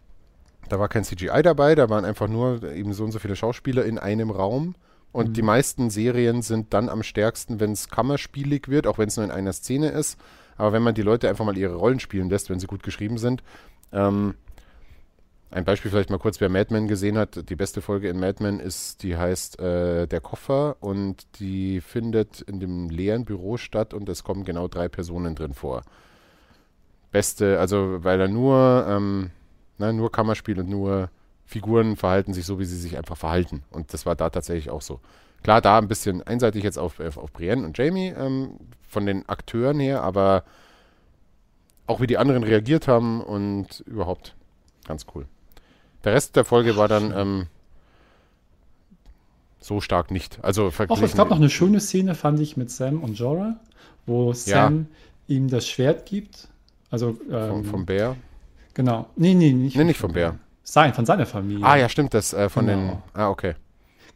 da 0.68 0.78
war 0.78 0.88
kein 0.88 1.05
CGI 1.05 1.42
dabei, 1.42 1.74
da 1.74 1.90
waren 1.90 2.06
einfach 2.06 2.26
nur 2.26 2.62
eben 2.72 2.94
so 2.94 3.05
und 3.05 3.12
so 3.12 3.18
viele 3.18 3.36
Schauspieler 3.36 3.84
in 3.84 3.98
einem 3.98 4.30
Raum. 4.30 4.74
Und 5.12 5.28
mhm. 5.28 5.32
die 5.34 5.42
meisten 5.42 5.90
Serien 5.90 6.42
sind 6.42 6.72
dann 6.72 6.88
am 6.88 7.02
stärksten, 7.02 7.60
wenn 7.60 7.72
es 7.72 7.88
kammerspielig 7.88 8.68
wird, 8.68 8.86
auch 8.86 8.98
wenn 8.98 9.09
es 9.09 9.16
nur 9.16 9.24
in 9.24 9.30
einer 9.30 9.52
Szene 9.52 9.88
ist. 9.90 10.18
Aber 10.56 10.72
wenn 10.72 10.82
man 10.82 10.94
die 10.94 11.02
Leute 11.02 11.28
einfach 11.28 11.44
mal 11.44 11.56
ihre 11.56 11.74
Rollen 11.74 12.01
spielen 12.01 12.30
lässt, 12.30 12.51
wenn 12.51 12.59
sie 12.59 12.66
gut 12.66 12.82
geschrieben 12.82 13.18
sind, 13.18 13.42
ähm, 13.92 14.34
ein 15.55 15.64
Beispiel 15.64 15.89
vielleicht 15.89 16.10
mal 16.10 16.18
kurz, 16.18 16.40
wer 16.40 16.48
Mad 16.48 16.74
Men 16.74 16.89
gesehen 16.89 17.16
hat. 17.16 17.48
Die 17.48 17.55
beste 17.55 17.81
Folge 17.81 18.09
in 18.09 18.18
Mad 18.18 18.43
Men 18.43 18.59
ist, 18.59 19.05
die 19.05 19.16
heißt 19.16 19.60
äh, 19.60 20.09
Der 20.09 20.20
Koffer 20.20 20.76
und 20.81 21.39
die 21.39 21.81
findet 21.81 22.40
in 22.40 22.59
dem 22.59 22.90
leeren 22.90 23.24
Büro 23.24 23.56
statt 23.56 23.94
und 23.94 24.09
es 24.09 24.24
kommen 24.24 24.44
genau 24.44 24.66
drei 24.66 24.89
Personen 24.89 25.36
drin 25.36 25.55
vor. 25.55 25.82
Beste, 27.12 27.60
also 27.60 28.02
weil 28.02 28.20
er 28.20 28.26
nur, 28.26 28.85
ähm, 28.89 29.31
na, 29.78 29.93
nur 29.93 30.10
Kammerspiel 30.10 30.59
und 30.59 30.68
nur 30.68 31.09
Figuren 31.47 31.94
verhalten 31.94 32.35
sich 32.35 32.47
so, 32.47 32.59
wie 32.59 32.64
sie 32.64 32.76
sich 32.76 32.98
einfach 32.98 33.16
verhalten. 33.16 33.62
Und 33.70 33.93
das 33.93 34.06
war 34.06 34.16
da 34.16 34.31
tatsächlich 34.31 34.70
auch 34.70 34.82
so. 34.82 34.98
Klar, 35.44 35.60
da 35.60 35.78
ein 35.78 35.86
bisschen 35.86 36.20
einseitig 36.20 36.64
jetzt 36.64 36.78
auf, 36.78 36.98
auf, 36.98 37.32
Brienne 37.32 37.64
und 37.64 37.78
Jamie 37.78 38.09
ähm, 38.09 38.56
von 38.89 39.06
den 39.06 39.28
Akteuren 39.28 39.78
her, 39.78 40.02
aber 40.02 40.43
auch 41.86 42.01
wie 42.01 42.09
die 42.09 42.18
anderen 42.18 42.43
reagiert 42.43 42.89
haben 42.89 43.20
und 43.20 43.85
überhaupt 43.86 44.35
ganz 44.85 45.06
cool. 45.14 45.26
Der 46.05 46.12
Rest 46.12 46.36
der 46.36 46.44
Folge 46.44 46.76
war 46.76 46.89
dann 46.89 47.12
ähm, 47.16 47.47
so 49.60 49.81
stark 49.81 50.10
nicht. 50.10 50.39
Also 50.43 50.70
Auch 50.89 51.02
es 51.02 51.16
gab 51.16 51.31
noch 51.31 51.39
eine 51.39 51.48
schöne 51.48 51.81
Szene, 51.81 52.14
fand 52.14 52.39
ich, 52.40 52.56
mit 52.56 52.70
Sam 52.70 53.02
und 53.02 53.18
Jorah, 53.18 53.56
wo 54.06 54.32
Sam 54.35 54.86
ja. 55.28 55.36
ihm 55.36 55.48
das 55.48 55.66
Schwert 55.66 56.05
gibt. 56.06 56.48
Also 56.90 57.16
ähm, 57.31 57.48
vom, 57.48 57.64
vom 57.64 57.86
Bär. 57.86 58.16
Genau. 58.74 59.06
Nee, 59.16 59.35
nee, 59.35 59.52
nicht. 59.52 59.76
Nee, 59.76 59.85
nicht 59.85 59.98
vom 59.98 60.12
Bär. 60.12 60.39
Sein, 60.62 60.93
von 60.94 61.06
seiner 61.06 61.26
Familie. 61.26 61.64
Ah, 61.64 61.76
ja, 61.76 61.89
stimmt, 61.89 62.14
das 62.14 62.32
äh, 62.32 62.48
von 62.48 62.66
genau. 62.66 62.78
den. 62.78 63.02
Ah, 63.14 63.31
okay. 63.31 63.55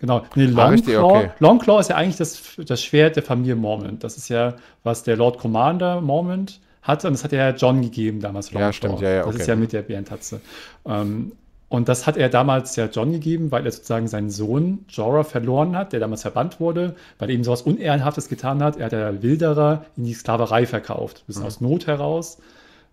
Genau. 0.00 0.24
Nee, 0.34 0.44
Longclaw, 0.44 0.62
ah, 0.62 0.68
richtig, 0.68 0.96
okay. 0.96 1.30
Longclaw 1.40 1.80
ist 1.80 1.90
ja 1.90 1.96
eigentlich 1.96 2.16
das, 2.16 2.56
das 2.64 2.82
Schwert 2.82 3.16
der 3.16 3.22
Familie 3.22 3.56
Mormont. 3.56 4.04
Das 4.04 4.16
ist 4.16 4.28
ja, 4.28 4.54
was 4.84 5.02
der 5.02 5.16
Lord 5.16 5.38
Commander 5.38 6.00
Mormont 6.00 6.60
hatte. 6.82 7.08
Und 7.08 7.14
das 7.14 7.24
hat 7.24 7.32
ja 7.32 7.50
John 7.50 7.82
gegeben 7.82 8.20
damals. 8.20 8.52
Longclaw. 8.52 8.66
Ja, 8.66 8.72
stimmt, 8.72 9.00
ja, 9.00 9.10
ja. 9.10 9.22
Okay. 9.22 9.32
Das 9.32 9.40
ist 9.40 9.46
ja 9.46 9.56
mit 9.56 9.72
der 9.72 9.82
Bärentatze. 9.82 10.40
Ähm, 10.86 11.32
und 11.68 11.88
das 11.88 12.06
hat 12.06 12.16
er 12.16 12.30
damals 12.30 12.76
ja 12.76 12.86
John 12.86 13.12
gegeben, 13.12 13.50
weil 13.50 13.66
er 13.66 13.72
sozusagen 13.72 14.08
seinen 14.08 14.30
Sohn 14.30 14.86
Jorah 14.88 15.24
verloren 15.24 15.76
hat, 15.76 15.92
der 15.92 16.00
damals 16.00 16.22
verbannt 16.22 16.60
wurde, 16.60 16.96
weil 17.18 17.28
er 17.28 17.34
eben 17.34 17.44
sowas 17.44 17.62
Unehrenhaftes 17.62 18.28
getan 18.28 18.62
hat. 18.62 18.78
Er 18.78 18.86
hat 18.86 18.92
der 18.92 19.22
Wilderer 19.22 19.84
in 19.96 20.04
die 20.04 20.14
Sklaverei 20.14 20.64
verkauft. 20.64 21.18
Ein 21.18 21.26
bisschen 21.26 21.42
mhm. 21.42 21.48
aus 21.48 21.60
Not 21.60 21.86
heraus, 21.86 22.38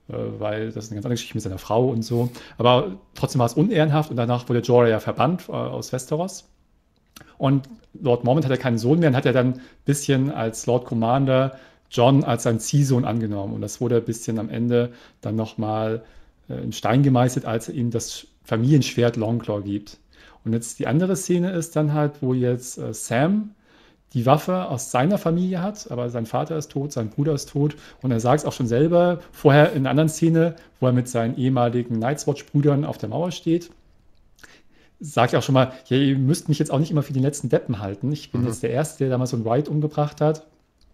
äh, 0.09 0.13
weil 0.39 0.71
das 0.71 0.85
ist 0.85 0.91
eine 0.91 0.97
ganz 0.97 1.05
andere 1.05 1.13
Geschichte 1.13 1.35
mit 1.35 1.43
seiner 1.43 1.57
Frau 1.57 1.87
und 1.87 2.01
so. 2.01 2.29
Aber 2.57 2.97
trotzdem 3.13 3.39
war 3.39 3.45
es 3.45 3.53
unehrenhaft 3.53 4.09
und 4.09 4.17
danach 4.17 4.49
wurde 4.49 4.59
Jorah 4.59 4.89
ja 4.89 4.99
verbannt 4.99 5.47
äh, 5.47 5.53
aus 5.53 5.93
Westeros. 5.93 6.49
Und 7.37 7.69
Lord 7.93 8.25
Mormont 8.25 8.45
hatte 8.45 8.57
keinen 8.57 8.77
Sohn 8.77 8.99
mehr 8.99 9.09
und 9.09 9.15
hat 9.15 9.25
er 9.25 9.31
dann 9.31 9.53
ein 9.53 9.61
bisschen 9.85 10.31
als 10.31 10.65
Lord 10.65 10.85
Commander 10.85 11.57
John 11.91 12.25
als 12.25 12.43
sein 12.43 12.59
Ziehsohn 12.59 13.05
angenommen. 13.05 13.53
Und 13.53 13.61
das 13.61 13.79
wurde 13.79 13.97
ein 13.97 14.03
bisschen 14.03 14.37
am 14.37 14.49
Ende 14.49 14.91
dann 15.21 15.37
nochmal 15.37 16.03
äh, 16.49 16.55
in 16.55 16.73
Stein 16.73 17.03
gemeißelt, 17.03 17.45
als 17.45 17.69
er 17.69 17.75
ihm 17.75 17.89
das 17.89 18.27
Familienschwert 18.45 19.15
Longclaw 19.17 19.61
gibt. 19.61 19.97
Und 20.43 20.53
jetzt 20.53 20.79
die 20.79 20.87
andere 20.87 21.15
Szene 21.15 21.51
ist 21.51 21.75
dann 21.75 21.93
halt, 21.93 22.21
wo 22.21 22.33
jetzt 22.33 22.77
äh, 22.77 22.93
Sam 22.93 23.51
die 24.13 24.25
Waffe 24.25 24.69
aus 24.69 24.91
seiner 24.91 25.17
Familie 25.17 25.61
hat, 25.61 25.91
aber 25.91 26.09
sein 26.09 26.25
Vater 26.25 26.57
ist 26.57 26.71
tot, 26.71 26.93
sein 26.93 27.09
Bruder 27.09 27.33
ist 27.33 27.49
tot 27.49 27.75
und 28.01 28.11
er 28.11 28.21
sagt 28.21 28.39
es 28.39 28.45
auch 28.45 28.53
schon 28.53 28.67
selber, 28.67 29.19
vorher 29.33 29.73
in 29.73 29.79
einer 29.79 29.89
anderen 29.89 30.09
Szene, 30.09 30.55
wo 30.79 30.85
er 30.85 30.93
mit 30.93 31.09
seinen 31.09 31.37
ehemaligen 31.37 31.99
Night's 31.99 32.25
Watch-Brüdern 32.25 32.85
auf 32.85 32.97
der 32.97 33.09
Mauer 33.09 33.31
steht, 33.31 33.71
sagt 35.01 35.33
er 35.33 35.39
auch 35.39 35.43
schon 35.43 35.53
mal, 35.53 35.73
ja, 35.87 35.97
ihr 35.97 36.17
müsst 36.17 36.47
mich 36.47 36.59
jetzt 36.59 36.71
auch 36.71 36.79
nicht 36.79 36.91
immer 36.91 37.03
für 37.03 37.11
den 37.11 37.23
letzten 37.23 37.49
Deppen 37.49 37.79
halten. 37.79 38.11
Ich 38.11 38.31
bin 38.31 38.41
mhm. 38.41 38.47
jetzt 38.47 38.63
der 38.63 38.69
Erste, 38.69 38.99
der 38.99 39.09
damals 39.09 39.31
so 39.31 39.37
ein 39.37 39.43
White 39.43 39.69
umgebracht 39.69 40.21
hat. 40.21 40.45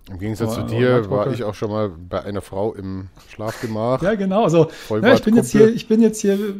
Im 0.09 0.17
Gegensatz 0.17 0.55
zu 0.55 0.63
dir 0.63 1.09
war 1.11 1.31
ich 1.31 1.43
auch 1.43 1.53
schon 1.53 1.69
mal 1.69 1.89
bei 1.89 2.23
einer 2.23 2.41
Frau 2.41 2.73
im 2.73 3.09
Schlafgemach. 3.29 4.01
Ja, 4.01 4.15
genau. 4.15 4.43
Also, 4.43 4.71
ja, 4.89 5.13
ich, 5.13 5.21
bin 5.21 5.35
jetzt 5.35 5.51
hier, 5.51 5.69
ich 5.71 5.87
bin 5.87 6.01
jetzt 6.01 6.19
hier 6.21 6.55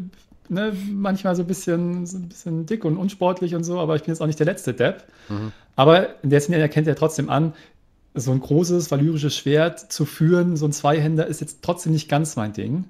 ne, 0.50 0.74
manchmal 0.92 1.36
so 1.36 1.44
ein, 1.44 1.48
bisschen, 1.48 2.06
so 2.06 2.18
ein 2.18 2.30
bisschen 2.30 2.66
dick 2.66 2.86
und 2.86 2.98
unsportlich 2.98 3.56
und 3.56 3.64
so, 3.64 3.80
aber 3.80 3.96
ich 3.96 4.04
bin 4.04 4.14
jetzt 4.14 4.22
auch 4.22 4.28
nicht 4.28 4.40
der 4.40 4.46
letzte 4.46 4.74
Depp. 4.74 5.04
Mhm. 5.30 5.52
Aber 5.76 6.22
in 6.24 6.30
der 6.30 6.42
Sinne 6.42 6.58
erkennt 6.58 6.88
er 6.88 6.96
trotzdem 6.96 7.30
an, 7.30 7.54
so 8.14 8.32
ein 8.32 8.42
großes 8.42 8.92
valyrisches 8.92 9.36
Schwert 9.36 9.80
zu 9.92 10.06
führen, 10.06 10.58
so 10.58 10.66
ein 10.66 10.74
Zweihänder, 10.74 11.28
ist 11.28 11.42
jetzt 11.42 11.60
trotzdem 11.62 11.94
nicht 11.94 12.10
ganz 12.10 12.36
mein 12.36 12.54
Ding. 12.54 12.86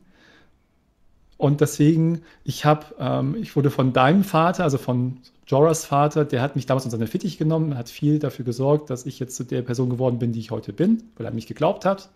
Und 1.38 1.62
deswegen, 1.62 2.22
ich 2.44 2.66
habe, 2.66 2.86
ähm, 3.00 3.36
ich 3.36 3.56
wurde 3.56 3.72
von 3.72 3.94
deinem 3.94 4.24
Vater, 4.24 4.64
also 4.64 4.78
von 4.78 5.18
Joras 5.48 5.86
Vater, 5.86 6.24
der 6.24 6.42
hat 6.42 6.56
mich 6.56 6.66
damals 6.66 6.86
unter 6.86 6.98
seine 6.98 7.08
Fittich 7.08 7.38
genommen, 7.38 7.78
hat 7.78 7.90
viel 7.90 8.20
dafür 8.20 8.46
gesorgt, 8.46 8.90
dass 8.90 9.06
ich 9.06 9.20
jetzt 9.20 9.36
zu 9.36 9.44
der 9.44 9.62
Person 9.64 9.90
geworden 9.90 10.20
bin, 10.20 10.32
die 10.32 10.40
ich 10.40 10.52
heute 10.52 10.72
bin, 10.72 11.04
weil 11.18 11.26
er 11.26 11.34
mich 11.34 11.48
geglaubt 11.48 11.84
hat. 11.84 12.10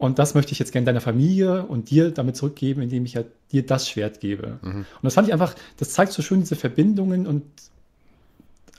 Und 0.00 0.18
das 0.18 0.34
möchte 0.34 0.52
ich 0.52 0.58
jetzt 0.58 0.72
gerne 0.72 0.86
deiner 0.86 1.02
Familie 1.02 1.66
und 1.66 1.90
dir 1.90 2.10
damit 2.10 2.34
zurückgeben, 2.34 2.80
indem 2.80 3.04
ich 3.04 3.16
halt 3.16 3.26
dir 3.52 3.66
das 3.66 3.86
Schwert 3.86 4.18
gebe. 4.18 4.58
Mhm. 4.62 4.78
Und 4.78 4.86
das 5.02 5.12
fand 5.12 5.28
ich 5.28 5.34
einfach, 5.34 5.54
das 5.76 5.90
zeigt 5.90 6.12
so 6.12 6.22
schön 6.22 6.40
diese 6.40 6.56
Verbindungen 6.56 7.26
und 7.26 7.44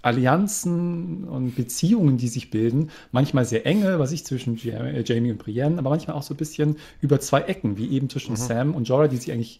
Allianzen 0.01 1.25
und 1.25 1.55
Beziehungen, 1.55 2.17
die 2.17 2.27
sich 2.27 2.49
bilden. 2.49 2.89
Manchmal 3.11 3.45
sehr 3.45 3.67
enge, 3.67 3.99
was 3.99 4.11
ich 4.11 4.25
zwischen 4.25 4.57
äh, 4.67 5.03
Jamie 5.05 5.31
und 5.31 5.37
Brienne, 5.37 5.77
aber 5.77 5.91
manchmal 5.91 6.17
auch 6.17 6.23
so 6.23 6.33
ein 6.33 6.37
bisschen 6.37 6.77
über 7.01 7.19
zwei 7.19 7.41
Ecken, 7.41 7.77
wie 7.77 7.91
eben 7.91 8.09
zwischen 8.09 8.31
mhm. 8.31 8.37
Sam 8.37 8.73
und 8.73 8.87
Jorah, 8.87 9.07
die 9.07 9.17
sich 9.17 9.31
eigentlich 9.31 9.59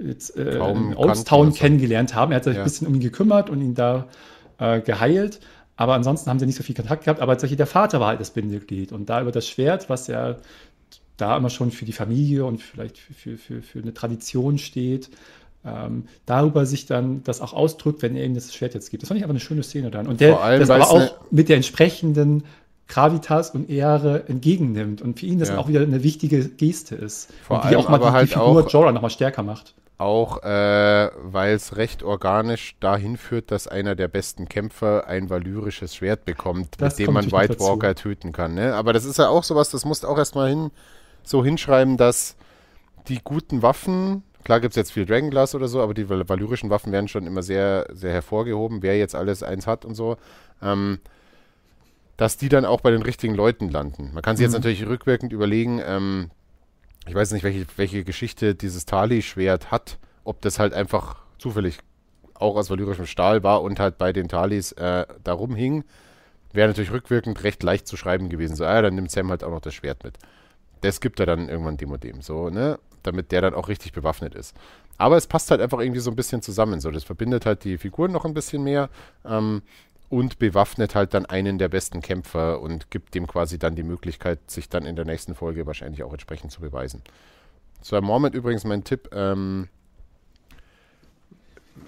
jetzt, 0.00 0.36
äh, 0.36 0.58
in 0.58 0.96
Oldstown 0.96 1.52
kennengelernt 1.54 2.16
haben. 2.16 2.32
Er 2.32 2.36
hat 2.36 2.44
sich 2.44 2.54
ja. 2.54 2.62
ein 2.62 2.64
bisschen 2.64 2.88
um 2.88 2.94
ihn 2.96 3.00
gekümmert 3.00 3.50
und 3.50 3.60
ihn 3.60 3.76
da 3.76 4.08
äh, 4.58 4.80
geheilt. 4.80 5.38
Aber 5.76 5.94
ansonsten 5.94 6.28
haben 6.28 6.40
sie 6.40 6.46
nicht 6.46 6.56
so 6.56 6.64
viel 6.64 6.74
Kontakt 6.74 7.04
gehabt. 7.04 7.20
Aber 7.20 7.34
tatsächlich 7.34 7.56
der 7.56 7.68
Vater 7.68 8.00
war 8.00 8.08
halt 8.08 8.20
das 8.20 8.32
Bindeglied. 8.32 8.90
Und 8.90 9.08
da 9.08 9.22
über 9.22 9.30
das 9.30 9.48
Schwert, 9.48 9.88
was 9.88 10.08
ja 10.08 10.36
da 11.18 11.36
immer 11.36 11.50
schon 11.50 11.70
für 11.70 11.84
die 11.84 11.92
Familie 11.92 12.46
und 12.46 12.62
vielleicht 12.62 12.96
für, 12.96 13.36
für, 13.36 13.62
für 13.62 13.80
eine 13.80 13.92
Tradition 13.92 14.56
steht, 14.56 15.10
ähm, 15.64 16.04
darüber 16.24 16.64
sich 16.64 16.86
dann 16.86 17.22
das 17.24 17.40
auch 17.40 17.52
ausdrückt, 17.52 18.02
wenn 18.02 18.16
er 18.16 18.24
ihm 18.24 18.34
das 18.34 18.54
Schwert 18.54 18.74
jetzt 18.74 18.90
gibt. 18.90 19.02
Das 19.02 19.08
fand 19.08 19.18
ich 19.18 19.24
aber 19.24 19.32
eine 19.32 19.40
schöne 19.40 19.62
Szene 19.62 19.90
dann. 19.90 20.06
Und 20.06 20.20
der 20.20 20.34
Vor 20.34 20.44
allem, 20.44 20.60
das 20.60 20.70
aber 20.70 20.90
auch 20.90 21.14
mit 21.30 21.48
der 21.48 21.56
entsprechenden 21.56 22.44
Gravitas 22.86 23.50
und 23.50 23.68
Ehre 23.68 24.28
entgegennimmt 24.28 25.02
und 25.02 25.20
für 25.20 25.26
ihn 25.26 25.38
das 25.38 25.50
ja. 25.50 25.58
auch 25.58 25.68
wieder 25.68 25.82
eine 25.82 26.02
wichtige 26.02 26.48
Geste 26.48 26.94
ist. 26.94 27.28
Vor 27.46 27.56
und 27.56 27.64
die 27.64 27.76
allem 27.76 27.86
auch 27.86 27.88
mal 27.90 27.98
die, 27.98 28.04
halt 28.06 28.28
die 28.30 28.32
Figur 28.32 28.64
auch, 28.64 28.70
Jorah 28.70 28.92
nochmal 28.92 29.10
stärker 29.10 29.42
macht. 29.42 29.74
Auch 29.98 30.42
äh, 30.44 31.10
weil 31.22 31.54
es 31.54 31.76
recht 31.76 32.02
organisch 32.02 32.76
dahin 32.78 33.16
führt, 33.16 33.50
dass 33.50 33.66
einer 33.66 33.96
der 33.96 34.08
besten 34.08 34.48
Kämpfer 34.48 35.06
ein 35.06 35.28
valyrisches 35.28 35.96
Schwert 35.96 36.24
bekommt, 36.24 36.76
das 36.78 36.96
mit 36.98 37.08
dem 37.08 37.14
man 37.14 37.32
White 37.32 37.58
Walker 37.58 37.94
töten 37.94 38.32
kann. 38.32 38.54
Ne? 38.54 38.74
Aber 38.74 38.92
das 38.92 39.04
ist 39.04 39.18
ja 39.18 39.28
auch 39.28 39.42
sowas, 39.42 39.70
das 39.70 39.84
musst 39.84 40.06
auch 40.06 40.16
erstmal 40.16 40.48
hin, 40.48 40.70
so 41.28 41.44
hinschreiben, 41.44 41.96
dass 41.96 42.36
die 43.08 43.20
guten 43.22 43.62
Waffen, 43.62 44.22
klar 44.44 44.60
gibt 44.60 44.72
es 44.72 44.76
jetzt 44.76 44.92
viel 44.92 45.06
Dragonglass 45.06 45.54
oder 45.54 45.68
so, 45.68 45.80
aber 45.80 45.94
die 45.94 46.08
valyrischen 46.08 46.70
Waffen 46.70 46.92
werden 46.92 47.08
schon 47.08 47.26
immer 47.26 47.42
sehr, 47.42 47.86
sehr 47.92 48.12
hervorgehoben, 48.12 48.82
wer 48.82 48.98
jetzt 48.98 49.14
alles 49.14 49.42
eins 49.42 49.66
hat 49.66 49.84
und 49.84 49.94
so. 49.94 50.16
Ähm, 50.62 50.98
dass 52.16 52.36
die 52.36 52.48
dann 52.48 52.64
auch 52.64 52.80
bei 52.80 52.90
den 52.90 53.02
richtigen 53.02 53.34
Leuten 53.34 53.70
landen. 53.70 54.10
Man 54.12 54.22
kann 54.22 54.36
sich 54.36 54.44
mhm. 54.44 54.52
jetzt 54.52 54.58
natürlich 54.58 54.86
rückwirkend 54.86 55.32
überlegen, 55.32 55.80
ähm, 55.84 56.30
ich 57.06 57.14
weiß 57.14 57.30
nicht, 57.32 57.44
welche, 57.44 57.64
welche 57.76 58.04
Geschichte 58.04 58.54
dieses 58.54 58.84
Tali-Schwert 58.86 59.70
hat, 59.70 59.98
ob 60.24 60.42
das 60.42 60.58
halt 60.58 60.74
einfach 60.74 61.16
zufällig 61.38 61.78
auch 62.34 62.56
aus 62.56 62.70
valyrischem 62.70 63.06
Stahl 63.06 63.42
war 63.42 63.62
und 63.62 63.80
halt 63.80 63.98
bei 63.98 64.12
den 64.12 64.28
Talis 64.28 64.72
äh, 64.72 65.06
da 65.24 65.32
rumhing, 65.32 65.84
wäre 66.52 66.68
natürlich 66.68 66.90
rückwirkend 66.90 67.42
recht 67.44 67.62
leicht 67.62 67.86
zu 67.86 67.96
schreiben 67.96 68.28
gewesen. 68.28 68.56
So, 68.56 68.64
ah, 68.64 68.82
dann 68.82 68.94
nimmt 68.94 69.10
Sam 69.10 69.30
halt 69.30 69.44
auch 69.44 69.50
noch 69.50 69.60
das 69.60 69.74
Schwert 69.74 70.04
mit. 70.04 70.18
Das 70.80 71.00
gibt 71.00 71.20
er 71.20 71.26
dann 71.26 71.48
irgendwann 71.48 71.76
dem 71.76 71.90
und 71.90 72.02
dem, 72.04 72.22
so, 72.22 72.50
ne? 72.50 72.78
Damit 73.02 73.32
der 73.32 73.42
dann 73.42 73.54
auch 73.54 73.68
richtig 73.68 73.92
bewaffnet 73.92 74.34
ist. 74.34 74.56
Aber 74.96 75.16
es 75.16 75.26
passt 75.26 75.50
halt 75.50 75.60
einfach 75.60 75.78
irgendwie 75.78 76.00
so 76.00 76.10
ein 76.10 76.16
bisschen 76.16 76.42
zusammen. 76.42 76.80
So, 76.80 76.90
das 76.90 77.04
verbindet 77.04 77.46
halt 77.46 77.64
die 77.64 77.78
Figuren 77.78 78.10
noch 78.10 78.24
ein 78.24 78.34
bisschen 78.34 78.64
mehr. 78.64 78.90
Ähm, 79.24 79.62
und 80.08 80.38
bewaffnet 80.38 80.94
halt 80.94 81.14
dann 81.14 81.26
einen 81.26 81.58
der 81.58 81.68
besten 81.68 82.00
Kämpfer 82.00 82.60
und 82.60 82.90
gibt 82.90 83.14
dem 83.14 83.26
quasi 83.26 83.58
dann 83.58 83.74
die 83.74 83.82
Möglichkeit, 83.82 84.50
sich 84.50 84.68
dann 84.68 84.86
in 84.86 84.96
der 84.96 85.04
nächsten 85.04 85.34
Folge 85.34 85.66
wahrscheinlich 85.66 86.02
auch 86.02 86.12
entsprechend 86.12 86.50
zu 86.50 86.60
beweisen. 86.60 87.02
Sir 87.82 88.00
Mormont 88.00 88.34
übrigens 88.34 88.64
mein 88.64 88.84
Tipp, 88.84 89.10
ähm, 89.12 89.68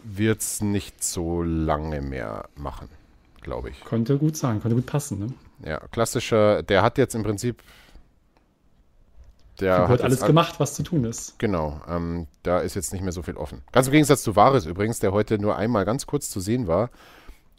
wird 0.04 0.40
es 0.40 0.60
nicht 0.60 1.02
so 1.02 1.42
lange 1.42 2.00
mehr 2.00 2.48
machen, 2.56 2.88
glaube 3.40 3.70
ich. 3.70 3.84
Könnte 3.84 4.18
gut 4.18 4.36
sein, 4.36 4.60
könnte 4.60 4.76
gut 4.76 4.86
passen, 4.86 5.18
ne? 5.18 5.32
Ja, 5.68 5.78
klassischer, 5.90 6.62
der 6.62 6.82
hat 6.82 6.96
jetzt 6.96 7.14
im 7.14 7.22
Prinzip 7.22 7.62
der 9.60 9.88
hat 9.88 10.02
alles 10.02 10.20
gemacht, 10.20 10.58
was 10.58 10.74
zu 10.74 10.82
tun 10.82 11.04
ist. 11.04 11.38
Genau, 11.38 11.80
ähm, 11.88 12.26
da 12.42 12.60
ist 12.60 12.74
jetzt 12.74 12.92
nicht 12.92 13.02
mehr 13.02 13.12
so 13.12 13.22
viel 13.22 13.36
offen. 13.36 13.62
Ganz 13.72 13.86
im 13.86 13.92
Gegensatz 13.92 14.22
zu 14.22 14.36
Vares 14.36 14.66
übrigens, 14.66 14.98
der 14.98 15.12
heute 15.12 15.38
nur 15.38 15.56
einmal 15.56 15.84
ganz 15.84 16.06
kurz 16.06 16.30
zu 16.30 16.40
sehen 16.40 16.66
war. 16.66 16.90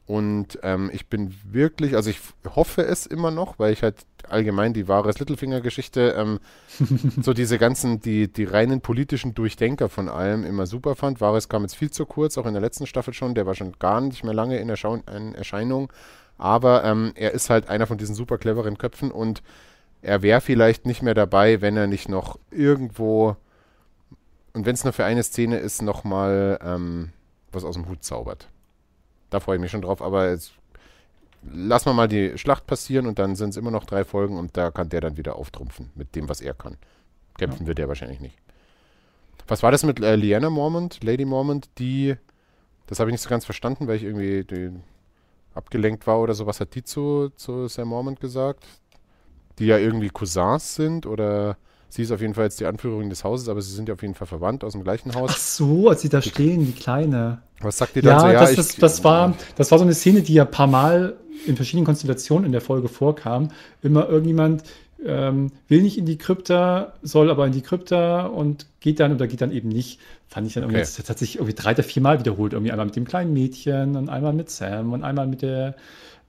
Und 0.07 0.59
ähm, 0.63 0.89
ich 0.93 1.07
bin 1.07 1.33
wirklich, 1.49 1.95
also 1.95 2.09
ich 2.09 2.19
hoffe 2.55 2.81
es 2.81 3.05
immer 3.05 3.31
noch, 3.31 3.59
weil 3.59 3.71
ich 3.71 3.81
halt 3.81 3.95
allgemein 4.27 4.73
die 4.73 4.87
wahre 4.87 5.09
Littlefinger-Geschichte, 5.09 6.15
ähm, 6.17 6.39
so 7.21 7.33
diese 7.33 7.57
ganzen, 7.57 8.01
die, 8.01 8.27
die 8.31 8.43
reinen 8.43 8.81
politischen 8.81 9.33
Durchdenker 9.33 9.87
von 9.87 10.09
allem 10.09 10.43
immer 10.43 10.65
super 10.65 10.95
fand. 10.95 11.21
Wahres 11.21 11.49
kam 11.49 11.61
jetzt 11.61 11.75
viel 11.75 11.91
zu 11.91 12.05
kurz, 12.05 12.37
auch 12.37 12.45
in 12.45 12.53
der 12.53 12.61
letzten 12.61 12.87
Staffel 12.87 13.13
schon, 13.13 13.35
der 13.35 13.45
war 13.45 13.55
schon 13.55 13.73
gar 13.79 14.01
nicht 14.01 14.23
mehr 14.23 14.33
lange 14.33 14.57
in, 14.57 14.69
Erschau 14.69 14.95
in 14.95 15.33
Erscheinung. 15.33 15.93
Aber 16.37 16.83
ähm, 16.83 17.13
er 17.15 17.31
ist 17.31 17.49
halt 17.49 17.69
einer 17.69 17.87
von 17.87 17.97
diesen 17.97 18.15
super 18.15 18.37
cleveren 18.37 18.77
Köpfen 18.77 19.11
und 19.11 19.43
er 20.01 20.21
wäre 20.21 20.41
vielleicht 20.41 20.85
nicht 20.85 21.01
mehr 21.01 21.13
dabei, 21.13 21.61
wenn 21.61 21.77
er 21.77 21.87
nicht 21.87 22.09
noch 22.09 22.39
irgendwo, 22.49 23.35
und 24.53 24.65
wenn 24.65 24.73
es 24.73 24.83
nur 24.83 24.93
für 24.93 25.05
eine 25.05 25.23
Szene 25.23 25.57
ist, 25.57 25.81
nochmal 25.81 26.59
ähm, 26.63 27.11
was 27.51 27.63
aus 27.63 27.75
dem 27.75 27.87
Hut 27.87 28.03
zaubert. 28.03 28.47
Da 29.29 29.39
freue 29.39 29.55
ich 29.57 29.61
mich 29.61 29.71
schon 29.71 29.81
drauf, 29.81 30.01
aber 30.01 30.29
jetzt 30.31 30.53
lassen 31.43 31.85
wir 31.85 31.93
mal 31.93 32.07
die 32.07 32.37
Schlacht 32.37 32.67
passieren 32.67 33.07
und 33.07 33.19
dann 33.19 33.35
sind 33.35 33.49
es 33.49 33.57
immer 33.57 33.71
noch 33.71 33.85
drei 33.85 34.03
Folgen 34.03 34.37
und 34.37 34.57
da 34.57 34.71
kann 34.71 34.89
der 34.89 35.01
dann 35.01 35.17
wieder 35.17 35.35
auftrumpfen 35.35 35.89
mit 35.95 36.15
dem, 36.15 36.29
was 36.29 36.41
er 36.41 36.53
kann. 36.53 36.77
Kämpfen 37.37 37.63
ja. 37.63 37.67
wird 37.67 37.79
er 37.79 37.87
wahrscheinlich 37.87 38.19
nicht. 38.19 38.37
Was 39.47 39.63
war 39.63 39.71
das 39.71 39.83
mit 39.83 39.99
äh, 39.99 40.15
Liana 40.15 40.49
Mormont, 40.49 41.03
Lady 41.03 41.25
Mormont, 41.25 41.69
die, 41.77 42.15
das 42.87 42.99
habe 42.99 43.09
ich 43.09 43.13
nicht 43.13 43.21
so 43.21 43.29
ganz 43.29 43.45
verstanden, 43.45 43.87
weil 43.87 43.95
ich 43.95 44.03
irgendwie 44.03 44.45
abgelenkt 45.53 46.07
war 46.07 46.19
oder 46.19 46.33
so. 46.33 46.45
Was 46.45 46.59
hat 46.59 46.75
die 46.75 46.83
zu, 46.83 47.29
zu 47.35 47.67
Sam 47.67 47.89
Mormont 47.89 48.19
gesagt? 48.19 48.65
Die 49.61 49.67
ja 49.67 49.77
irgendwie 49.77 50.09
Cousins 50.09 50.75
sind 50.75 51.05
oder 51.05 51.57
Sie 51.91 52.03
ist 52.03 52.11
auf 52.13 52.21
jeden 52.21 52.33
Fall 52.33 52.45
jetzt 52.45 52.57
die 52.61 52.65
Anführerin 52.65 53.09
des 53.09 53.25
Hauses, 53.25 53.49
aber 53.49 53.61
sie 53.61 53.73
sind 53.73 53.89
ja 53.89 53.95
auf 53.95 54.01
jeden 54.01 54.13
Fall 54.13 54.25
verwandt 54.25 54.63
aus 54.63 54.71
dem 54.71 54.81
gleichen 54.81 55.13
Haus. 55.13 55.31
Ach 55.33 55.37
so, 55.37 55.89
als 55.89 56.01
sie 56.01 56.07
da 56.07 56.21
stehen, 56.21 56.65
die 56.65 56.71
Kleine. 56.71 57.39
Was 57.59 57.79
sagt 57.79 57.97
ihr 57.97 58.01
dann 58.01 58.13
ja, 58.13 58.19
so? 58.21 58.27
Ja, 58.27 58.39
das, 58.39 58.55
das, 58.55 58.75
das, 58.77 59.03
war, 59.03 59.35
das 59.57 59.71
war 59.71 59.77
so 59.77 59.83
eine 59.83 59.93
Szene, 59.93 60.21
die 60.21 60.35
ja 60.35 60.45
ein 60.45 60.51
paar 60.51 60.67
Mal 60.67 61.17
in 61.45 61.57
verschiedenen 61.57 61.85
Konstellationen 61.85 62.45
in 62.45 62.53
der 62.53 62.61
Folge 62.61 62.87
vorkam. 62.87 63.49
Immer 63.81 64.07
irgendjemand 64.07 64.63
ähm, 65.05 65.51
will 65.67 65.81
nicht 65.81 65.97
in 65.97 66.05
die 66.05 66.17
Krypta, 66.17 66.93
soll 67.01 67.29
aber 67.29 67.45
in 67.45 67.51
die 67.51 67.61
Krypta 67.61 68.25
und 68.27 68.67
geht 68.79 69.01
dann 69.01 69.13
oder 69.13 69.27
geht 69.27 69.41
dann 69.41 69.51
eben 69.51 69.67
nicht. 69.67 69.99
Fand 70.29 70.47
ich 70.47 70.53
dann 70.53 70.63
irgendwie, 70.63 70.77
okay. 70.77 70.85
das, 70.85 70.95
das 70.95 71.09
hat 71.09 71.19
sich 71.19 71.35
irgendwie 71.35 71.55
drei 71.55 71.73
oder 71.73 71.83
vier 71.83 72.01
Mal 72.01 72.19
wiederholt. 72.19 72.53
Irgendwie 72.53 72.71
einmal 72.71 72.85
mit 72.85 72.95
dem 72.95 73.03
kleinen 73.03 73.33
Mädchen 73.33 73.97
und 73.97 74.07
einmal 74.07 74.31
mit 74.31 74.49
Sam 74.49 74.93
und 74.93 75.03
einmal 75.03 75.27
mit 75.27 75.41
der 75.41 75.75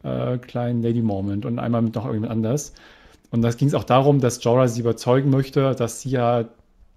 äh, 0.02 0.38
kleinen 0.38 0.82
Lady 0.82 1.02
Moment 1.02 1.46
und 1.46 1.60
einmal 1.60 1.82
mit 1.82 1.94
noch 1.94 2.04
irgendjemand 2.04 2.32
anders. 2.32 2.72
Und 3.32 3.42
da 3.42 3.50
ging 3.50 3.66
es 3.66 3.74
auch 3.74 3.84
darum, 3.84 4.20
dass 4.20 4.44
Jorah 4.44 4.68
sie 4.68 4.80
überzeugen 4.80 5.30
möchte, 5.30 5.74
dass 5.74 6.02
sie 6.02 6.10
ja 6.10 6.44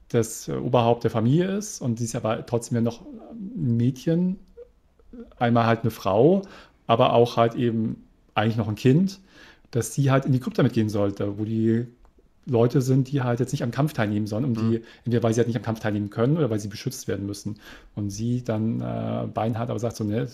das 0.10 0.50
Oberhaupt 0.50 1.04
der 1.04 1.12
Familie 1.12 1.48
ist 1.48 1.82
und 1.82 1.98
sie 1.98 2.06
ist 2.06 2.16
aber 2.16 2.46
trotzdem 2.46 2.76
ja 2.76 2.82
noch 2.82 3.02
ein 3.02 3.78
Mädchen, 3.78 4.38
einmal 5.40 5.66
halt 5.66 5.82
eine 5.82 5.92
Frau, 5.92 6.44
aber 6.88 7.14
auch 7.14 7.38
halt 7.38 7.56
eben 7.56 8.04
eigentlich 8.36 8.58
noch 8.58 8.68
ein 8.68 8.76
Kind, 8.76 9.20
dass 9.72 9.94
sie 9.94 10.12
halt 10.12 10.26
in 10.26 10.34
die 10.34 10.40
Krypta 10.40 10.62
mitgehen 10.62 10.90
sollte, 10.90 11.40
wo 11.40 11.46
die 11.46 11.88
Leute 12.46 12.82
sind, 12.82 13.12
die 13.12 13.24
halt 13.24 13.40
jetzt 13.40 13.52
nicht 13.52 13.64
am 13.64 13.72
Kampf 13.72 13.94
teilnehmen 13.94 14.28
sollen, 14.28 14.46
um 14.46 14.52
mhm. 14.52 14.72
die, 14.72 14.82
entweder 15.06 15.24
weil 15.24 15.34
sie 15.34 15.40
halt 15.40 15.48
nicht 15.48 15.58
am 15.58 15.64
Kampf 15.64 15.80
teilnehmen 15.80 16.10
können 16.10 16.38
oder 16.38 16.50
weil 16.50 16.60
sie 16.60 16.68
beschützt 16.68 17.08
werden 17.08 17.26
müssen. 17.26 17.56
Und 17.96 18.12
sie 18.12 18.44
dann 18.44 18.82
äh, 18.82 19.28
beinhart 19.34 19.70
aber 19.70 19.80
sagt 19.80 19.96
so, 19.96 20.04
ne, 20.04 20.28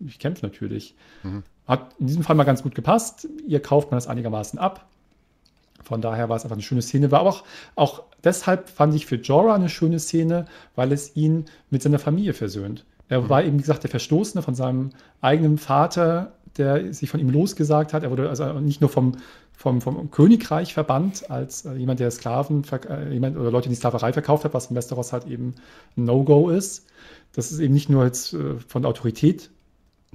ich 0.00 0.18
kämpfe 0.18 0.46
natürlich. 0.46 0.94
Mhm. 1.24 1.42
Hat 1.66 1.94
in 1.98 2.06
diesem 2.06 2.22
Fall 2.22 2.36
mal 2.36 2.44
ganz 2.44 2.62
gut 2.62 2.74
gepasst. 2.74 3.26
Ihr 3.46 3.60
kauft 3.60 3.90
man 3.90 3.96
das 3.96 4.06
einigermaßen 4.06 4.58
ab. 4.58 4.86
Von 5.86 6.00
daher 6.00 6.28
war 6.28 6.36
es 6.36 6.42
einfach 6.42 6.56
eine 6.56 6.62
schöne 6.62 6.82
Szene. 6.82 7.12
War 7.12 7.20
aber 7.20 7.30
auch, 7.30 7.44
auch 7.76 8.02
deshalb 8.24 8.68
fand 8.68 8.92
ich 8.96 9.06
für 9.06 9.16
Jorah 9.16 9.54
eine 9.54 9.68
schöne 9.68 10.00
Szene, 10.00 10.46
weil 10.74 10.90
es 10.90 11.14
ihn 11.14 11.44
mit 11.70 11.80
seiner 11.80 12.00
Familie 12.00 12.34
versöhnt. 12.34 12.84
Er 13.08 13.22
mhm. 13.22 13.28
war 13.28 13.44
eben, 13.44 13.58
wie 13.58 13.62
gesagt, 13.62 13.84
der 13.84 13.90
Verstoßene 13.90 14.42
von 14.42 14.56
seinem 14.56 14.90
eigenen 15.20 15.58
Vater, 15.58 16.32
der 16.58 16.92
sich 16.92 17.08
von 17.08 17.20
ihm 17.20 17.30
losgesagt 17.30 17.92
hat. 17.92 18.02
Er 18.02 18.10
wurde 18.10 18.28
also 18.28 18.58
nicht 18.58 18.80
nur 18.80 18.90
vom, 18.90 19.12
vom, 19.52 19.80
vom 19.80 20.10
Königreich 20.10 20.74
verbannt, 20.74 21.30
als 21.30 21.64
äh, 21.64 21.74
jemand, 21.74 22.00
der 22.00 22.10
Sklaven, 22.10 22.64
äh, 22.88 23.12
jemand 23.12 23.36
oder 23.36 23.52
Leute, 23.52 23.68
die 23.68 23.76
Sklaverei 23.76 24.12
verkauft 24.12 24.44
hat, 24.44 24.54
was 24.54 24.66
in 24.70 24.76
Westeros 24.76 25.12
halt 25.12 25.26
eben 25.26 25.54
ein 25.96 26.04
No-Go 26.04 26.50
ist. 26.50 26.86
Das 27.32 27.52
ist 27.52 27.60
eben 27.60 27.74
nicht 27.74 27.88
nur 27.88 28.04
jetzt 28.04 28.32
äh, 28.34 28.58
von 28.66 28.84
Autorität 28.84 29.50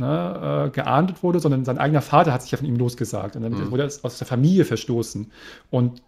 ne, 0.02 0.68
äh, 0.68 0.70
geahndet 0.72 1.24
wurde, 1.24 1.40
sondern 1.40 1.64
sein 1.64 1.78
eigener 1.78 2.02
Vater 2.02 2.34
hat 2.34 2.42
sich 2.42 2.52
ja 2.52 2.58
von 2.58 2.68
ihm 2.68 2.76
losgesagt 2.76 3.36
und 3.36 3.44
damit 3.44 3.60
Mhm. 3.60 3.72
wurde 3.72 3.84
er 3.84 3.92
aus 4.04 4.18
der 4.18 4.28
Familie 4.28 4.66
verstoßen. 4.66 5.32
Und 5.70 6.02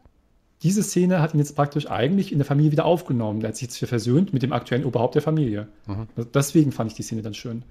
diese 0.64 0.84
Szene 0.84 1.22
hat 1.22 1.34
ihn 1.34 1.40
jetzt 1.40 1.56
praktisch 1.56 1.90
eigentlich 1.90 2.32
in 2.32 2.38
der 2.40 2.46
Familie 2.46 2.72
wieder 2.72 2.86
aufgenommen. 2.86 3.42
Er 3.42 3.50
hat 3.50 3.56
sich 3.58 3.70
jetzt 3.70 3.90
versöhnt 3.90 4.34
mit 4.34 4.44
dem 4.44 4.54
aktuellen 4.54 4.86
Oberhaupt 4.86 5.16
der 5.16 5.22
Familie. 5.22 5.68
Mhm. 5.88 6.08
Deswegen 6.34 6.72
fand 6.72 6.92
ich 6.92 6.96
die 6.96 7.04
Szene 7.04 7.22
dann 7.22 7.34
schön. 7.34 7.64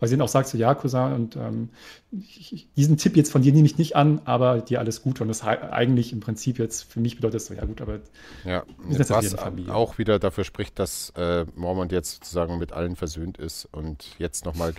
Weil 0.00 0.08
sie 0.08 0.16
dann 0.16 0.24
auch 0.24 0.28
sagt, 0.28 0.48
so 0.48 0.58
ja, 0.58 0.74
Cousin, 0.74 1.12
und 1.12 1.36
ähm, 1.36 1.68
ich, 2.10 2.68
diesen 2.76 2.96
Tipp 2.96 3.16
jetzt 3.16 3.30
von 3.30 3.42
dir 3.42 3.52
nehme 3.52 3.66
ich 3.66 3.78
nicht 3.78 3.96
an, 3.96 4.20
aber 4.24 4.60
dir 4.60 4.80
alles 4.80 5.02
Gute. 5.02 5.22
Und 5.22 5.28
das 5.28 5.44
eigentlich 5.44 6.12
im 6.12 6.20
Prinzip 6.20 6.58
jetzt 6.58 6.90
für 6.90 7.00
mich 7.00 7.16
bedeutet 7.16 7.36
das 7.36 7.46
so, 7.46 7.54
ja 7.54 7.64
gut, 7.66 7.80
aber 7.80 8.00
Ja, 8.44 8.64
jetzt 8.88 9.10
was 9.10 9.34
auch 9.68 9.98
wieder 9.98 10.18
dafür 10.18 10.44
spricht, 10.44 10.78
dass 10.78 11.10
äh, 11.16 11.46
Mormont 11.54 11.92
jetzt 11.92 12.14
sozusagen 12.14 12.58
mit 12.58 12.72
allen 12.72 12.96
versöhnt 12.96 13.38
ist 13.38 13.66
und 13.66 14.18
jetzt 14.18 14.44
nochmal 14.44 14.74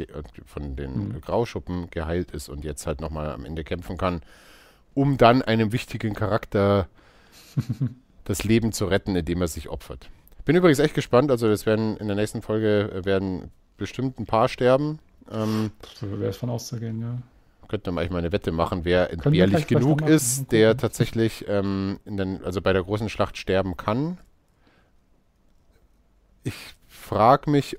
von 0.45 0.75
den 0.75 0.91
Mhm. 0.91 1.21
Grauschuppen 1.21 1.89
geheilt 1.91 2.31
ist 2.31 2.49
und 2.49 2.65
jetzt 2.65 2.87
halt 2.87 3.01
nochmal 3.01 3.31
am 3.31 3.45
Ende 3.45 3.63
kämpfen 3.63 3.97
kann, 3.97 4.21
um 4.93 5.17
dann 5.17 5.41
einem 5.41 5.71
wichtigen 5.71 6.13
Charakter 6.13 6.87
das 8.25 8.43
Leben 8.43 8.71
zu 8.71 8.85
retten, 8.85 9.15
indem 9.15 9.41
er 9.41 9.47
sich 9.47 9.69
opfert. 9.69 10.09
Bin 10.45 10.55
übrigens 10.55 10.79
echt 10.79 10.95
gespannt, 10.95 11.31
also 11.31 11.47
es 11.47 11.65
werden 11.65 11.97
in 11.97 12.07
der 12.07 12.15
nächsten 12.15 12.41
Folge 12.41 13.01
werden 13.03 13.51
bestimmt 13.77 14.19
ein 14.19 14.25
paar 14.25 14.47
sterben. 14.49 14.99
Ähm, 15.29 15.71
wäre 16.01 16.29
es 16.29 16.37
von 16.37 16.49
auszugehen, 16.49 17.01
ja. 17.01 17.17
könnte 17.67 17.91
man 17.91 18.01
eigentlich 18.01 18.11
mal 18.11 18.17
eine 18.19 18.31
Wette 18.31 18.51
machen, 18.51 18.85
wer 18.85 19.11
entbehrlich 19.11 19.67
genug 19.67 20.01
ist, 20.01 20.51
der 20.51 20.77
tatsächlich 20.77 21.45
ähm, 21.47 21.99
in 22.05 22.17
den, 22.17 22.43
also 22.43 22.61
bei 22.61 22.73
der 22.73 22.83
großen 22.83 23.09
Schlacht 23.09 23.37
sterben 23.37 23.77
kann. 23.77 24.17
Ich 26.43 26.55
frage 26.87 27.49
mich, 27.49 27.77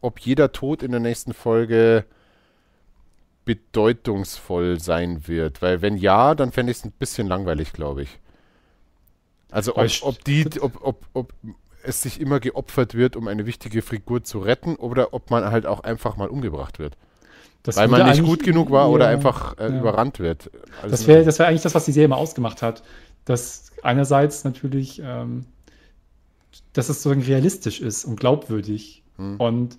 ob 0.00 0.20
jeder 0.20 0.52
Tod 0.52 0.82
in 0.82 0.92
der 0.92 1.00
nächsten 1.00 1.34
Folge 1.34 2.04
bedeutungsvoll 3.44 4.78
sein 4.78 5.26
wird. 5.26 5.62
Weil 5.62 5.80
wenn 5.80 5.96
ja, 5.96 6.34
dann 6.34 6.52
fände 6.52 6.70
ich 6.70 6.78
es 6.78 6.84
ein 6.84 6.92
bisschen 6.92 7.26
langweilig, 7.26 7.72
glaube 7.72 8.02
ich. 8.02 8.18
Also 9.50 9.74
ob, 9.74 9.88
ob, 10.02 10.24
die, 10.24 10.46
ob, 10.60 10.84
ob, 10.84 11.06
ob 11.14 11.32
es 11.82 12.02
sich 12.02 12.20
immer 12.20 12.40
geopfert 12.40 12.94
wird, 12.94 13.16
um 13.16 13.28
eine 13.28 13.46
wichtige 13.46 13.82
Figur 13.82 14.22
zu 14.24 14.38
retten, 14.40 14.76
oder 14.76 15.14
ob 15.14 15.30
man 15.30 15.50
halt 15.50 15.66
auch 15.66 15.80
einfach 15.80 16.16
mal 16.16 16.28
umgebracht 16.28 16.78
wird. 16.78 16.96
Das 17.62 17.76
Weil 17.76 17.88
man 17.88 18.08
nicht 18.08 18.22
gut 18.24 18.42
genug 18.42 18.70
war 18.70 18.88
oder 18.90 19.06
eher- 19.06 19.10
einfach 19.16 19.58
äh, 19.58 19.68
ja. 19.70 19.78
überrannt 19.80 20.18
wird. 20.20 20.50
Also 20.82 20.90
Das 20.90 21.06
wäre 21.06 21.24
das 21.24 21.38
wär 21.38 21.48
eigentlich 21.48 21.62
das, 21.62 21.74
was 21.74 21.84
die 21.84 21.92
Serie 21.92 22.06
immer 22.06 22.16
ausgemacht 22.16 22.62
hat. 22.62 22.82
Dass 23.24 23.72
einerseits 23.82 24.44
natürlich, 24.44 25.02
ähm, 25.04 25.44
dass 26.72 26.88
es 26.88 27.02
so 27.02 27.10
realistisch 27.10 27.80
ist 27.80 28.04
und 28.04 28.18
glaubwürdig. 28.18 29.02
Hm. 29.16 29.36
Und, 29.36 29.76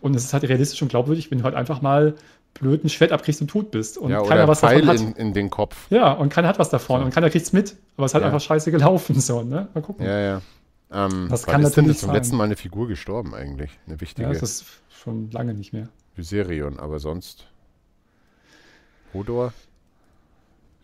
und 0.00 0.14
es 0.14 0.24
ist 0.24 0.32
halt 0.34 0.44
realistisch 0.44 0.80
und 0.82 0.88
glaubwürdig, 0.88 1.30
wenn 1.30 1.38
du 1.38 1.44
halt 1.44 1.54
einfach 1.54 1.80
mal 1.80 2.14
blöd 2.54 2.84
ein 2.84 2.88
Schwert 2.88 3.12
abkriegst 3.12 3.40
und 3.40 3.48
tot 3.48 3.70
bist. 3.70 3.98
Und 3.98 4.10
ja, 4.10 4.20
oder 4.20 4.28
keiner 4.28 4.42
ein 4.42 4.48
was 4.48 4.60
Pfeil 4.60 4.82
davon 4.82 4.88
hat. 5.08 5.16
in, 5.16 5.28
in 5.28 5.32
den 5.32 5.50
Kopf. 5.50 5.86
ja, 5.90 6.12
und 6.12 6.28
keiner 6.28 6.48
hat 6.48 6.58
was 6.58 6.70
davon 6.70 7.00
So. 7.00 7.06
und 7.06 7.14
keiner 7.14 7.30
kriegt's 7.30 7.52
mit. 7.52 7.76
Aber 7.96 8.04
es 8.06 8.10
ist 8.10 8.14
halt 8.14 8.22
Ja. 8.22 8.26
einfach 8.28 8.40
scheiße 8.40 8.70
gelaufen. 8.70 9.18
So, 9.20 9.42
ne? 9.42 9.68
Mal 9.74 9.80
gucken. 9.80 10.04
Ja, 10.06 10.18
ja. 10.20 10.42
Ähm, 10.90 11.26
Das 11.28 11.44
kann 11.44 11.62
ist 11.62 11.76
denn 11.76 11.84
natürlich 11.84 11.98
zum 12.00 12.12
letzten 12.12 12.36
Mal 12.36 12.44
eine 12.44 12.56
Figur 12.56 12.88
gestorben 12.88 13.34
eigentlich? 13.34 13.70
Eine 13.86 14.00
wichtige. 14.00 14.28
Ja, 14.28 14.32
das 14.32 14.42
ist 14.42 14.64
schon 14.90 15.30
lange 15.30 15.54
nicht 15.54 15.72
mehr. 15.72 15.88
Viserion, 16.16 16.78
aber 16.78 16.98
sonst. 16.98 17.46
Hodor? 19.14 19.52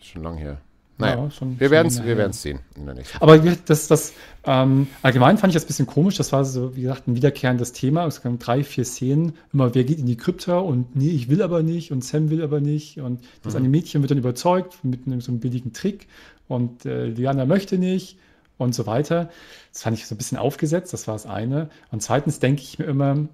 Ist 0.00 0.08
schon 0.08 0.22
lang 0.22 0.36
her. 0.36 0.60
Naja, 0.96 1.24
Ja, 1.24 1.30
schon- 1.30 1.58
wir 1.58 1.70
werden 1.72 1.88
es 1.88 2.04
wir 2.04 2.16
werden's 2.16 2.40
sehen 2.40 2.60
in 2.76 2.86
der 2.86 2.94
nächsten 2.94 3.18
Aber 3.20 3.36
das, 3.38 3.88
das 3.88 4.12
ähm, 4.44 4.86
allgemein 5.02 5.38
fand 5.38 5.50
ich 5.50 5.54
das 5.54 5.64
ein 5.64 5.66
bisschen 5.66 5.86
komisch. 5.86 6.16
Das 6.16 6.30
war 6.32 6.44
so, 6.44 6.76
wie 6.76 6.82
gesagt, 6.82 7.08
ein 7.08 7.16
wiederkehrendes 7.16 7.72
Thema. 7.72 8.06
Es 8.06 8.22
kamen 8.22 8.38
drei, 8.38 8.62
vier 8.62 8.84
Szenen. 8.84 9.32
Immer, 9.52 9.74
wer 9.74 9.82
geht 9.82 9.98
in 9.98 10.06
die 10.06 10.16
Krypta 10.16 10.58
und 10.58 10.94
nee, 10.94 11.10
ich 11.10 11.28
will 11.28 11.42
aber 11.42 11.64
nicht 11.64 11.90
und 11.90 12.04
Sam 12.04 12.30
will 12.30 12.42
aber 12.44 12.60
nicht. 12.60 13.00
Und 13.00 13.24
das 13.42 13.54
Mhm. 13.54 13.58
eine 13.60 13.68
Mädchen 13.70 14.02
wird 14.02 14.12
dann 14.12 14.18
überzeugt 14.18 14.84
mit 14.84 15.06
einem 15.06 15.20
so 15.20 15.32
einem 15.32 15.40
billigen 15.40 15.72
Trick 15.72 16.06
und 16.46 16.86
äh, 16.86 17.06
Liana 17.06 17.44
möchte 17.44 17.76
nicht 17.76 18.16
und 18.58 18.74
so 18.74 18.86
weiter. 18.86 19.30
Das 19.72 19.82
fand 19.82 19.96
ich 19.98 20.06
so 20.06 20.14
ein 20.14 20.18
bisschen 20.18 20.38
aufgesetzt. 20.38 20.92
Das 20.92 21.06
war 21.08 21.14
das 21.14 21.26
eine. 21.26 21.70
Und 21.90 22.02
zweitens 22.02 22.38
denke 22.40 22.62
ich 22.62 22.78
mir 22.78 22.86
immer, 22.86 23.28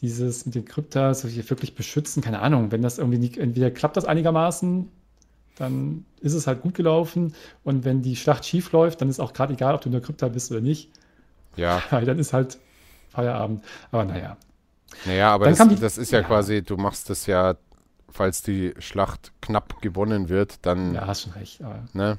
dieses 0.00 0.46
mit 0.46 0.54
den 0.54 0.64
Krypta, 0.64 1.14
so 1.14 1.28
hier 1.28 1.48
wirklich 1.50 1.74
beschützen, 1.74 2.22
keine 2.22 2.40
Ahnung, 2.40 2.72
wenn 2.72 2.82
das 2.82 2.98
irgendwie 2.98 3.18
nicht, 3.18 3.38
entweder 3.38 3.70
klappt 3.70 3.96
das 3.96 4.04
einigermaßen, 4.04 4.88
dann 5.56 6.04
ist 6.20 6.34
es 6.34 6.46
halt 6.46 6.62
gut 6.62 6.74
gelaufen. 6.74 7.34
Und 7.64 7.84
wenn 7.84 8.02
die 8.02 8.16
Schlacht 8.16 8.46
schief 8.46 8.72
läuft, 8.72 9.00
dann 9.00 9.08
ist 9.10 9.20
auch 9.20 9.32
gerade 9.32 9.54
egal, 9.54 9.74
ob 9.74 9.82
du 9.82 9.88
in 9.88 9.92
der 9.92 10.00
Krypta 10.02 10.28
bist 10.28 10.50
oder 10.50 10.60
nicht. 10.60 10.90
Ja, 11.56 11.82
Weil 11.90 12.04
dann 12.04 12.18
ist 12.18 12.32
halt 12.32 12.58
Feierabend. 13.10 13.64
Aber 13.92 14.04
naja. 14.04 14.36
naja, 15.04 15.32
aber 15.32 15.48
das, 15.48 15.58
die- 15.68 15.76
das 15.76 15.98
ist 15.98 16.10
ja, 16.12 16.20
ja. 16.20 16.26
quasi, 16.26 16.62
du 16.62 16.76
machst 16.76 17.10
das 17.10 17.26
ja, 17.26 17.56
falls 18.10 18.42
die 18.42 18.74
Schlacht 18.78 19.32
knapp 19.40 19.80
gewonnen 19.82 20.28
wird, 20.28 20.64
dann 20.66 20.94
Ja, 20.94 21.06
hast 21.06 21.22
schon 21.22 21.32
recht. 21.32 21.60
Ne, 21.92 22.18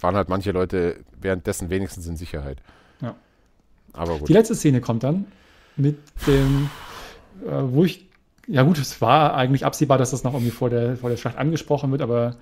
waren 0.00 0.16
halt 0.16 0.28
manche 0.28 0.52
Leute 0.52 0.96
währenddessen 1.20 1.70
wenigstens 1.70 2.06
in 2.06 2.16
Sicherheit. 2.16 2.58
Ja. 3.00 3.14
Aber 3.92 4.18
gut. 4.18 4.28
die 4.28 4.32
letzte 4.32 4.54
Szene 4.54 4.80
kommt 4.80 5.02
dann 5.02 5.26
mit 5.76 5.98
dem, 6.26 6.70
äh, 7.46 7.62
wo 7.62 7.84
ich, 7.84 8.06
ja 8.46 8.62
gut, 8.62 8.78
es 8.78 9.00
war 9.00 9.34
eigentlich 9.34 9.64
absehbar, 9.64 9.98
dass 9.98 10.10
das 10.10 10.24
noch 10.24 10.34
irgendwie 10.34 10.50
vor 10.50 10.70
der, 10.70 10.96
vor 10.96 11.10
der 11.10 11.16
Schlacht 11.16 11.36
angesprochen 11.36 11.90
wird, 11.90 12.02
aber 12.02 12.36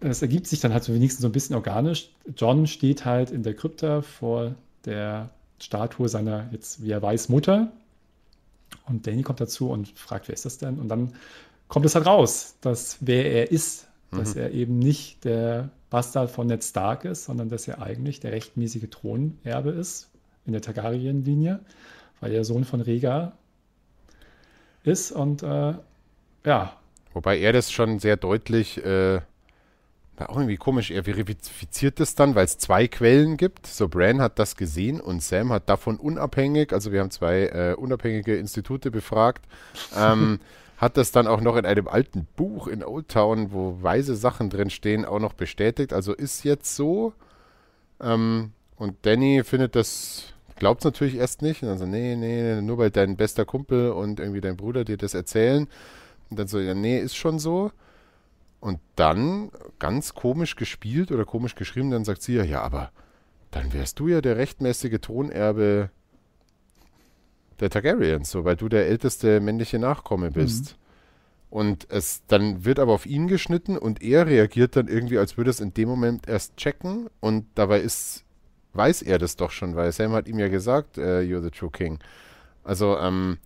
es 0.00 0.22
ergibt 0.22 0.46
sich 0.46 0.60
dann 0.60 0.72
halt 0.72 0.84
so 0.84 0.94
wenigstens 0.94 1.22
so 1.22 1.28
ein 1.28 1.32
bisschen 1.32 1.56
organisch. 1.56 2.10
John 2.36 2.66
steht 2.66 3.04
halt 3.04 3.30
in 3.30 3.42
der 3.42 3.54
Krypta 3.54 4.02
vor 4.02 4.54
der 4.84 5.30
Statue 5.60 6.08
seiner, 6.08 6.48
jetzt 6.52 6.82
wie 6.82 6.90
er 6.90 7.02
weiß, 7.02 7.28
Mutter. 7.28 7.72
Und 8.86 9.06
Danny 9.06 9.22
kommt 9.22 9.40
dazu 9.40 9.70
und 9.70 9.88
fragt, 9.98 10.28
wer 10.28 10.34
ist 10.34 10.44
das 10.44 10.58
denn? 10.58 10.78
Und 10.78 10.88
dann 10.88 11.14
kommt 11.66 11.84
es 11.84 11.94
halt 11.94 12.06
raus, 12.06 12.56
dass 12.60 12.98
wer 13.00 13.26
er 13.26 13.50
ist, 13.50 13.87
dass 14.10 14.34
er 14.34 14.52
eben 14.52 14.78
nicht 14.78 15.24
der 15.24 15.70
Bastard 15.90 16.30
von 16.30 16.46
Ned 16.46 16.64
Stark 16.64 17.04
ist, 17.04 17.24
sondern 17.24 17.48
dass 17.48 17.68
er 17.68 17.82
eigentlich 17.82 18.20
der 18.20 18.32
rechtmäßige 18.32 18.88
Thronerbe 18.90 19.70
ist 19.70 20.08
in 20.46 20.52
der 20.52 20.62
Targaryen-Linie, 20.62 21.60
weil 22.20 22.32
er 22.32 22.44
Sohn 22.44 22.64
von 22.64 22.80
Rhaegar 22.80 23.32
ist 24.84 25.12
und 25.12 25.42
äh, 25.42 25.74
ja, 26.44 26.78
Wobei 27.18 27.38
er 27.40 27.52
das 27.52 27.72
schon 27.72 27.98
sehr 27.98 28.16
deutlich, 28.16 28.84
äh, 28.84 29.20
war 30.16 30.30
auch 30.30 30.36
irgendwie 30.36 30.56
komisch, 30.56 30.92
er 30.92 31.02
verifiziert 31.02 32.00
das 32.00 32.14
dann, 32.14 32.34
weil 32.34 32.44
es 32.44 32.58
zwei 32.58 32.86
Quellen 32.86 33.36
gibt. 33.36 33.66
So, 33.66 33.88
Bran 33.88 34.20
hat 34.20 34.38
das 34.38 34.56
gesehen 34.56 35.00
und 35.00 35.20
Sam 35.22 35.52
hat 35.52 35.68
davon 35.68 35.96
unabhängig, 35.96 36.72
also 36.72 36.92
wir 36.92 37.00
haben 37.00 37.10
zwei 37.10 37.46
äh, 37.46 37.74
unabhängige 37.76 38.36
Institute 38.36 38.90
befragt, 38.90 39.44
ähm, 39.96 40.38
hat 40.78 40.96
das 40.96 41.10
dann 41.10 41.26
auch 41.26 41.40
noch 41.40 41.56
in 41.56 41.66
einem 41.66 41.88
alten 41.88 42.26
Buch 42.36 42.68
in 42.68 42.84
Old 42.84 43.08
Town, 43.08 43.52
wo 43.52 43.82
weise 43.82 44.14
Sachen 44.14 44.48
drin 44.48 44.70
stehen, 44.70 45.04
auch 45.04 45.18
noch 45.18 45.32
bestätigt. 45.32 45.92
Also 45.92 46.14
ist 46.14 46.44
jetzt 46.44 46.76
so. 46.76 47.12
Ähm, 48.00 48.52
und 48.76 48.94
Danny 49.02 49.42
findet 49.42 49.74
das, 49.74 50.32
glaubt 50.54 50.82
es 50.82 50.84
natürlich 50.84 51.16
erst 51.16 51.42
nicht. 51.42 51.64
Und 51.64 51.68
dann 51.68 51.78
so, 51.78 51.86
nee, 51.86 52.14
nee, 52.14 52.60
nur 52.60 52.78
weil 52.78 52.92
dein 52.92 53.16
bester 53.16 53.44
Kumpel 53.44 53.90
und 53.90 54.20
irgendwie 54.20 54.40
dein 54.40 54.56
Bruder 54.56 54.84
dir 54.84 54.96
das 54.96 55.14
erzählen. 55.14 55.66
Und 56.30 56.38
dann 56.38 56.46
so, 56.46 56.60
ja, 56.60 56.74
nee, 56.74 57.00
ist 57.00 57.16
schon 57.16 57.40
so. 57.40 57.72
Und 58.60 58.78
dann, 58.94 59.50
ganz 59.80 60.14
komisch 60.14 60.54
gespielt 60.54 61.10
oder 61.10 61.24
komisch 61.24 61.56
geschrieben, 61.56 61.90
dann 61.90 62.04
sagt 62.04 62.22
sie 62.22 62.34
ja, 62.34 62.44
ja, 62.44 62.62
aber 62.62 62.92
dann 63.50 63.72
wärst 63.72 63.98
du 63.98 64.06
ja 64.06 64.20
der 64.20 64.36
rechtmäßige 64.36 65.00
Thronerbe 65.00 65.90
der 67.60 67.70
Targaryens, 67.70 68.30
so, 68.30 68.44
weil 68.44 68.56
du 68.56 68.68
der 68.68 68.86
älteste 68.86 69.40
männliche 69.40 69.78
Nachkomme 69.78 70.30
bist. 70.30 70.76
Und 71.50 71.86
es 71.90 72.22
dann 72.26 72.64
wird 72.64 72.78
aber 72.78 72.92
auf 72.92 73.06
ihn 73.06 73.26
geschnitten 73.26 73.78
und 73.78 74.02
er 74.02 74.26
reagiert 74.26 74.76
dann 74.76 74.86
irgendwie, 74.86 75.18
als 75.18 75.36
würde 75.38 75.50
es 75.50 75.60
in 75.60 75.72
dem 75.72 75.88
Moment 75.88 76.28
erst 76.28 76.56
checken. 76.56 77.08
Und 77.20 77.46
dabei 77.54 77.80
ist, 77.80 78.24
weiß 78.74 79.02
er 79.02 79.18
das 79.18 79.36
doch 79.36 79.50
schon, 79.50 79.74
weil 79.74 79.90
Sam 79.92 80.12
hat 80.12 80.28
ihm 80.28 80.38
ja 80.38 80.48
gesagt, 80.48 80.98
äh, 80.98 81.20
you're 81.20 81.42
the 81.42 81.50
true 81.50 81.70
king. 81.70 82.00
Also, 82.64 82.98
ähm, 82.98 83.38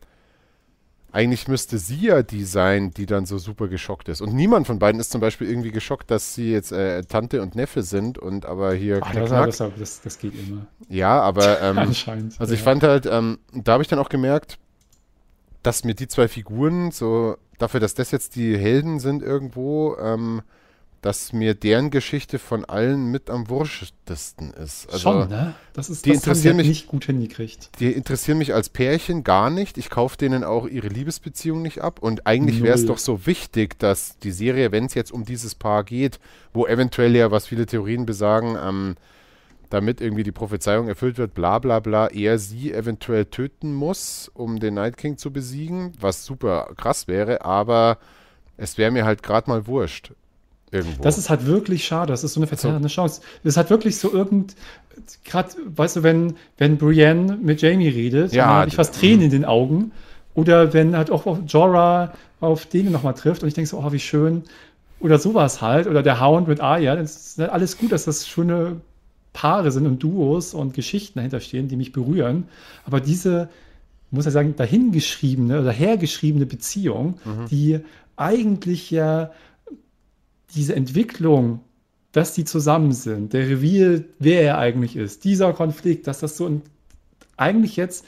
eigentlich 1.12 1.46
müsste 1.46 1.76
sie 1.76 2.06
ja 2.06 2.22
die 2.22 2.44
sein, 2.44 2.90
die 2.90 3.04
dann 3.04 3.26
so 3.26 3.36
super 3.36 3.68
geschockt 3.68 4.08
ist. 4.08 4.22
Und 4.22 4.34
niemand 4.34 4.66
von 4.66 4.78
beiden 4.78 4.98
ist 4.98 5.12
zum 5.12 5.20
Beispiel 5.20 5.48
irgendwie 5.48 5.70
geschockt, 5.70 6.10
dass 6.10 6.34
sie 6.34 6.50
jetzt 6.50 6.72
äh, 6.72 7.02
Tante 7.04 7.42
und 7.42 7.54
Neffe 7.54 7.82
sind 7.82 8.18
und 8.18 8.46
aber 8.46 8.72
hier 8.72 9.00
ach, 9.02 9.12
das, 9.12 9.58
das, 9.58 9.72
das, 9.78 10.00
das 10.00 10.18
geht 10.18 10.32
immer. 10.34 10.66
Ja, 10.88 11.20
aber 11.20 11.60
ähm, 11.62 11.78
Anscheinend. 11.78 12.40
also 12.40 12.54
ich 12.54 12.60
ja. 12.60 12.64
fand 12.64 12.82
halt, 12.82 13.06
ähm, 13.06 13.38
da 13.52 13.72
habe 13.72 13.82
ich 13.82 13.88
dann 13.88 13.98
auch 13.98 14.08
gemerkt, 14.08 14.58
dass 15.62 15.84
mir 15.84 15.94
die 15.94 16.08
zwei 16.08 16.28
Figuren 16.28 16.90
so, 16.90 17.36
dafür, 17.58 17.78
dass 17.78 17.92
das 17.94 18.10
jetzt 18.10 18.34
die 18.34 18.56
Helden 18.56 18.98
sind 18.98 19.22
irgendwo, 19.22 19.96
ähm, 19.96 20.40
dass 21.02 21.32
mir 21.32 21.54
deren 21.54 21.90
Geschichte 21.90 22.38
von 22.38 22.64
allen 22.64 23.10
mit 23.10 23.28
am 23.28 23.48
wurschtesten 23.48 24.52
ist. 24.52 24.86
Also, 24.90 24.98
Schon, 24.98 25.28
ne? 25.28 25.54
Das 25.72 25.90
ist 25.90 26.06
die 26.06 26.10
das 26.10 26.18
interessieren 26.18 26.56
halt 26.56 26.66
mich- 26.66 26.68
nicht 26.68 26.86
gut 26.86 27.04
hingekriegt. 27.06 27.70
Die 27.80 27.90
interessieren 27.90 28.38
mich 28.38 28.54
als 28.54 28.68
Pärchen 28.68 29.24
gar 29.24 29.50
nicht. 29.50 29.78
Ich 29.78 29.90
kaufe 29.90 30.16
denen 30.16 30.44
auch 30.44 30.66
ihre 30.66 30.86
Liebesbeziehung 30.86 31.60
nicht 31.60 31.80
ab. 31.82 31.98
Und 32.00 32.26
eigentlich 32.28 32.62
wäre 32.62 32.76
es 32.76 32.86
doch 32.86 32.98
so 32.98 33.26
wichtig, 33.26 33.78
dass 33.80 34.16
die 34.18 34.30
Serie, 34.30 34.70
wenn 34.70 34.84
es 34.86 34.94
jetzt 34.94 35.10
um 35.12 35.24
dieses 35.24 35.56
Paar 35.56 35.82
geht, 35.82 36.20
wo 36.54 36.66
eventuell 36.66 37.14
ja, 37.16 37.32
was 37.32 37.48
viele 37.48 37.66
Theorien 37.66 38.06
besagen, 38.06 38.56
ähm, 38.62 38.94
damit 39.70 40.00
irgendwie 40.00 40.22
die 40.22 40.32
Prophezeiung 40.32 40.86
erfüllt 40.86 41.18
wird, 41.18 41.34
bla 41.34 41.58
bla 41.58 41.80
bla, 41.80 42.06
er 42.08 42.38
sie 42.38 42.72
eventuell 42.72 43.24
töten 43.24 43.74
muss, 43.74 44.30
um 44.34 44.60
den 44.60 44.74
Night 44.74 44.96
King 44.98 45.16
zu 45.16 45.32
besiegen, 45.32 45.94
was 45.98 46.24
super 46.24 46.72
krass 46.76 47.08
wäre, 47.08 47.44
aber 47.44 47.98
es 48.56 48.78
wäre 48.78 48.90
mir 48.92 49.04
halt 49.04 49.22
gerade 49.24 49.50
mal 49.50 49.66
wurscht. 49.66 50.12
Irgendwo. 50.72 51.02
Das 51.02 51.18
ist 51.18 51.28
halt 51.28 51.46
wirklich 51.46 51.84
schade. 51.84 52.12
Das 52.12 52.24
ist 52.24 52.32
so 52.32 52.40
eine 52.40 52.46
verzerrende 52.46 52.88
so. 52.88 52.94
Chance. 52.94 53.20
Das 53.44 53.52
ist 53.52 53.56
halt 53.58 53.68
wirklich 53.68 53.98
so 53.98 54.10
irgend, 54.10 54.56
gerade, 55.24 55.50
weißt 55.66 55.96
du, 55.96 56.02
wenn, 56.02 56.34
wenn 56.56 56.78
Brienne 56.78 57.38
mit 57.40 57.60
Jamie 57.60 57.88
redet, 57.88 58.32
ja, 58.32 58.46
habe 58.46 58.68
ich 58.68 58.76
fast 58.76 58.94
Tränen 58.94 59.26
in 59.26 59.30
den 59.30 59.44
Augen. 59.44 59.92
Oder 60.34 60.72
wenn 60.72 60.96
halt 60.96 61.10
auch 61.10 61.38
Jorah 61.46 62.14
auf 62.40 62.64
den 62.64 62.90
nochmal 62.90 63.12
trifft 63.12 63.42
und 63.42 63.48
ich 63.48 63.54
denke 63.54 63.68
so, 63.68 63.78
oh, 63.78 63.92
wie 63.92 64.00
schön. 64.00 64.44
Oder 64.98 65.18
sowas 65.18 65.60
halt. 65.60 65.86
Oder 65.86 66.02
der 66.02 66.20
Hound 66.20 66.48
mit 66.48 66.60
Arya. 66.60 66.96
Das 66.96 67.16
ist 67.16 67.38
halt 67.38 67.50
alles 67.50 67.76
gut, 67.76 67.92
dass 67.92 68.04
das 68.04 68.26
schöne 68.26 68.80
Paare 69.34 69.70
sind 69.72 69.86
und 69.86 70.02
Duos 70.02 70.54
und 70.54 70.72
Geschichten 70.72 71.18
dahinter 71.18 71.40
stehen, 71.40 71.68
die 71.68 71.76
mich 71.76 71.92
berühren. 71.92 72.44
Aber 72.86 73.00
diese, 73.00 73.50
muss 74.10 74.24
ich 74.24 74.32
sagen, 74.32 74.56
dahingeschriebene 74.56 75.60
oder 75.60 75.70
hergeschriebene 75.70 76.46
Beziehung, 76.46 77.18
mhm. 77.24 77.46
die 77.50 77.80
eigentlich 78.16 78.90
ja 78.90 79.32
diese 80.54 80.74
Entwicklung, 80.74 81.60
dass 82.12 82.34
die 82.34 82.44
zusammen 82.44 82.92
sind, 82.92 83.32
der 83.32 83.48
Reveal, 83.48 84.04
wer 84.18 84.42
er 84.42 84.58
eigentlich 84.58 84.96
ist, 84.96 85.24
dieser 85.24 85.52
Konflikt, 85.52 86.06
dass 86.06 86.20
das 86.20 86.36
so 86.36 86.46
ein, 86.46 86.62
eigentlich 87.36 87.76
jetzt 87.76 88.04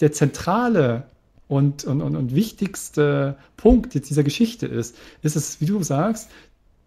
der 0.00 0.12
zentrale 0.12 1.04
und, 1.48 1.84
und, 1.84 2.02
und, 2.02 2.16
und 2.16 2.34
wichtigste 2.34 3.36
Punkt 3.56 3.94
jetzt 3.94 4.10
dieser 4.10 4.24
Geschichte 4.24 4.66
ist, 4.66 4.96
ist 5.22 5.36
es, 5.36 5.60
wie 5.60 5.66
du 5.66 5.82
sagst, 5.82 6.28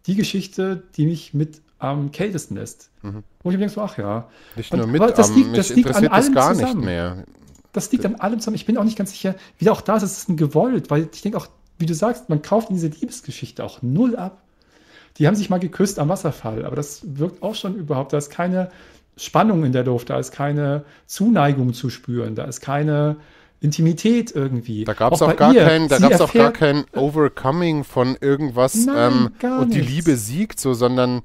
die 0.05 0.15
Geschichte, 0.15 0.83
die 0.95 1.05
mich 1.05 1.33
mit 1.33 1.61
am 1.77 2.11
kältesten 2.11 2.55
lässt. 2.55 2.89
Mhm. 3.01 3.23
Wo 3.41 3.49
ich 3.49 3.55
mir 3.55 3.59
denke, 3.59 3.73
so, 3.73 3.81
ach 3.81 3.97
ja. 3.97 4.29
Nicht 4.55 4.73
nur 4.73 4.85
mit, 4.85 5.01
das 5.01 5.33
liegt, 5.33 5.57
das 5.57 5.73
liegt 5.73 5.95
an 5.95 6.07
allem 6.07 6.33
gar 6.33 6.53
zusammen. 6.53 6.75
nicht 6.77 6.85
mehr. 6.85 7.23
Das 7.71 7.91
liegt 7.91 8.05
an 8.05 8.15
allem 8.15 8.39
zusammen. 8.39 8.55
Ich 8.55 8.65
bin 8.65 8.77
auch 8.77 8.83
nicht 8.83 8.97
ganz 8.97 9.11
sicher, 9.11 9.35
wie 9.57 9.69
auch 9.69 9.81
da 9.81 9.95
ist, 9.95 10.03
es 10.03 10.17
ist 10.17 10.29
ein 10.29 10.37
gewollt, 10.37 10.89
weil 10.89 11.07
ich 11.11 11.21
denke 11.21 11.37
auch, 11.37 11.47
wie 11.77 11.85
du 11.85 11.93
sagst, 11.93 12.27
man 12.27 12.41
kauft 12.41 12.69
diese 12.69 12.87
Liebesgeschichte 12.87 13.63
auch 13.63 13.81
null 13.81 14.17
ab. 14.17 14.41
Die 15.19 15.27
haben 15.27 15.35
sich 15.35 15.49
mal 15.49 15.59
geküsst 15.59 15.99
am 15.99 16.09
Wasserfall, 16.09 16.65
aber 16.65 16.75
das 16.75 17.01
wirkt 17.03 17.43
auch 17.43 17.55
schon 17.55 17.75
überhaupt. 17.75 18.13
Da 18.13 18.17
ist 18.17 18.29
keine 18.29 18.69
Spannung 19.17 19.65
in 19.65 19.73
der 19.73 19.83
Luft, 19.83 20.09
da 20.09 20.17
ist 20.17 20.31
keine 20.31 20.85
Zuneigung 21.05 21.73
zu 21.73 21.89
spüren, 21.89 22.35
da 22.35 22.45
ist 22.45 22.61
keine 22.61 23.17
Intimität 23.61 24.33
irgendwie. 24.33 24.85
Da 24.85 24.93
gab 24.93 25.13
es 25.13 25.21
auch, 25.21 25.29
auch 25.29 25.35
gar 25.35 25.53
ihr, 25.53 25.65
kein, 25.65 25.89
da 25.89 25.99
gab's 25.99 26.21
auch 26.21 26.31
gar 26.31 26.53
kein 26.53 26.85
Overcoming 26.95 27.83
von 27.83 28.17
irgendwas 28.21 28.85
Nein, 28.85 29.31
ähm, 29.41 29.59
und 29.59 29.73
die 29.73 29.81
Liebe 29.81 30.15
siegt 30.15 30.59
so, 30.59 30.73
sondern 30.73 31.21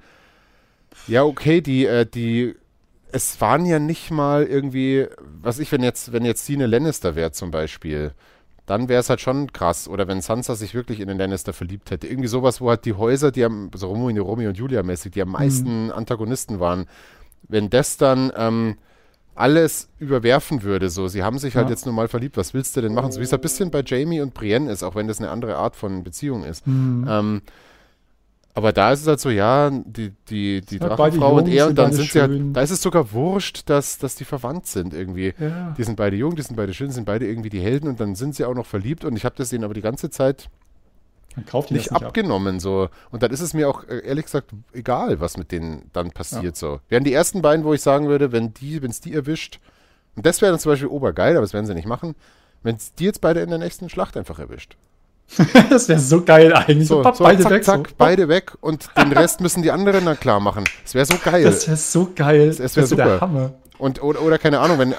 ja, 1.06 1.22
okay, 1.22 1.60
die, 1.60 1.86
äh, 1.86 2.04
die, 2.04 2.56
es 3.12 3.40
waren 3.40 3.64
ja 3.64 3.78
nicht 3.78 4.10
mal 4.10 4.44
irgendwie, 4.44 5.06
was 5.40 5.60
ich, 5.60 5.70
wenn 5.70 5.84
jetzt, 5.84 6.12
wenn 6.12 6.24
jetzt 6.24 6.44
Cine 6.46 6.66
Lannister 6.66 7.14
wäre 7.14 7.30
zum 7.30 7.52
Beispiel, 7.52 8.12
dann 8.66 8.88
wäre 8.88 9.00
es 9.00 9.10
halt 9.10 9.20
schon 9.20 9.52
krass. 9.52 9.88
Oder 9.88 10.08
wenn 10.08 10.20
Sansa 10.20 10.54
sich 10.54 10.74
wirklich 10.74 11.00
in 11.00 11.08
den 11.08 11.18
Lannister 11.18 11.52
verliebt 11.52 11.90
hätte. 11.90 12.06
Irgendwie 12.06 12.28
sowas, 12.28 12.60
wo 12.60 12.70
halt 12.70 12.84
die 12.84 12.94
Häuser, 12.94 13.30
die 13.30 13.44
am, 13.44 13.70
so 13.74 13.88
Romeo, 13.88 14.24
Romeo 14.24 14.48
und 14.48 14.58
Julia 14.58 14.82
mäßig, 14.82 15.12
die 15.12 15.22
am 15.22 15.28
mhm. 15.28 15.32
meisten 15.32 15.84
mhm. 15.86 15.92
Antagonisten 15.92 16.60
waren, 16.60 16.86
wenn 17.48 17.68
das 17.68 17.96
dann 17.96 18.32
ähm, 18.36 18.76
alles 19.34 19.88
überwerfen 19.98 20.62
würde, 20.62 20.88
so, 20.88 21.08
sie 21.08 21.22
haben 21.22 21.38
sich 21.38 21.56
halt 21.56 21.66
ja. 21.66 21.70
jetzt 21.70 21.86
nur 21.86 21.94
mal 21.94 22.08
verliebt, 22.08 22.36
was 22.36 22.54
willst 22.54 22.76
du 22.76 22.80
denn 22.80 22.94
machen? 22.94 23.10
So 23.10 23.20
wie 23.20 23.24
es 23.24 23.32
ein 23.32 23.40
bisschen 23.40 23.70
bei 23.70 23.82
Jamie 23.84 24.20
und 24.20 24.32
Brienne 24.32 24.70
ist, 24.70 24.82
auch 24.82 24.94
wenn 24.94 25.08
das 25.08 25.18
eine 25.18 25.30
andere 25.30 25.56
Art 25.56 25.76
von 25.76 26.04
Beziehung 26.04 26.44
ist. 26.44 26.66
Mhm. 26.66 27.06
Ähm, 27.08 27.42
aber 28.56 28.72
da 28.72 28.92
ist 28.92 29.00
es 29.00 29.08
halt 29.08 29.18
so, 29.18 29.30
ja, 29.30 29.68
die, 29.70 30.12
die, 30.28 30.60
die 30.60 30.76
ja, 30.76 30.88
Drachenfrau 30.88 31.38
und 31.38 31.48
er 31.48 31.66
und 31.66 31.76
dann 31.76 31.92
sind 31.92 32.10
sie 32.12 32.20
halt, 32.20 32.40
da 32.56 32.60
ist 32.60 32.70
es 32.70 32.80
sogar 32.80 33.12
wurscht, 33.12 33.68
dass, 33.68 33.98
dass 33.98 34.14
die 34.14 34.24
verwandt 34.24 34.66
sind 34.66 34.94
irgendwie. 34.94 35.34
Ja. 35.38 35.74
Die 35.76 35.82
sind 35.82 35.96
beide 35.96 36.14
jung, 36.14 36.36
die 36.36 36.42
sind 36.42 36.54
beide 36.54 36.72
schön, 36.72 36.92
sind 36.92 37.04
beide 37.04 37.26
irgendwie 37.26 37.50
die 37.50 37.60
Helden 37.60 37.88
und 37.88 37.98
dann 37.98 38.14
sind 38.14 38.36
sie 38.36 38.44
auch 38.44 38.54
noch 38.54 38.66
verliebt 38.66 39.04
und 39.04 39.16
ich 39.16 39.24
habe 39.24 39.34
das 39.36 39.48
denen 39.48 39.64
aber 39.64 39.74
die 39.74 39.80
ganze 39.80 40.08
Zeit 40.08 40.48
nicht, 41.36 41.70
nicht 41.72 41.92
abgenommen 41.92 42.56
ab. 42.56 42.60
so. 42.60 42.88
Und 43.10 43.24
dann 43.24 43.32
ist 43.32 43.40
es 43.40 43.54
mir 43.54 43.68
auch 43.68 43.88
äh, 43.88 44.06
ehrlich 44.06 44.26
gesagt 44.26 44.50
egal, 44.72 45.18
was 45.18 45.36
mit 45.36 45.50
denen 45.50 45.90
dann 45.92 46.12
passiert 46.12 46.44
ja. 46.44 46.54
so. 46.54 46.80
Wären 46.88 47.02
die 47.02 47.12
ersten 47.12 47.42
beiden, 47.42 47.64
wo 47.64 47.74
ich 47.74 47.82
sagen 47.82 48.06
würde, 48.06 48.30
wenn 48.30 48.54
die, 48.54 48.80
wenn 48.82 48.90
es 48.92 49.00
die 49.00 49.14
erwischt, 49.14 49.58
und 50.14 50.24
das 50.24 50.40
wäre 50.40 50.52
dann 50.52 50.60
zum 50.60 50.70
Beispiel 50.70 50.86
obergeil, 50.86 51.32
aber 51.32 51.40
das 51.40 51.54
werden 51.54 51.66
sie 51.66 51.74
nicht 51.74 51.88
machen, 51.88 52.14
wenn 52.62 52.76
es 52.76 52.94
die 52.94 53.04
jetzt 53.04 53.20
beide 53.20 53.40
in 53.40 53.50
der 53.50 53.58
nächsten 53.58 53.88
Schlacht 53.88 54.16
einfach 54.16 54.38
erwischt. 54.38 54.76
das 55.70 55.88
wäre 55.88 55.98
so 55.98 56.22
geil 56.22 56.52
eigentlich. 56.52 56.88
So, 56.88 57.02
so 57.02 57.24
beide 57.24 57.42
zack, 57.42 57.52
weg. 57.52 57.64
Zack, 57.64 57.88
so. 57.88 57.94
beide 57.96 58.28
weg 58.28 58.52
und 58.60 58.88
den 58.96 59.12
Rest 59.12 59.40
müssen 59.40 59.62
die 59.62 59.70
anderen 59.70 60.04
dann 60.04 60.18
klar 60.18 60.40
machen. 60.40 60.64
Das 60.82 60.94
wäre 60.94 61.06
so 61.06 61.16
geil. 61.22 61.44
Das 61.44 61.66
wäre 61.66 61.76
so 61.76 62.10
geil. 62.14 62.48
Das, 62.48 62.58
das 62.58 62.76
wäre 62.76 62.86
super. 62.86 63.04
Der 63.04 63.20
Hammer. 63.20 63.54
Und, 63.78 64.02
oder, 64.02 64.22
oder 64.22 64.38
keine 64.38 64.60
Ahnung, 64.60 64.78
wenn 64.78 64.92
äh, 64.92 64.96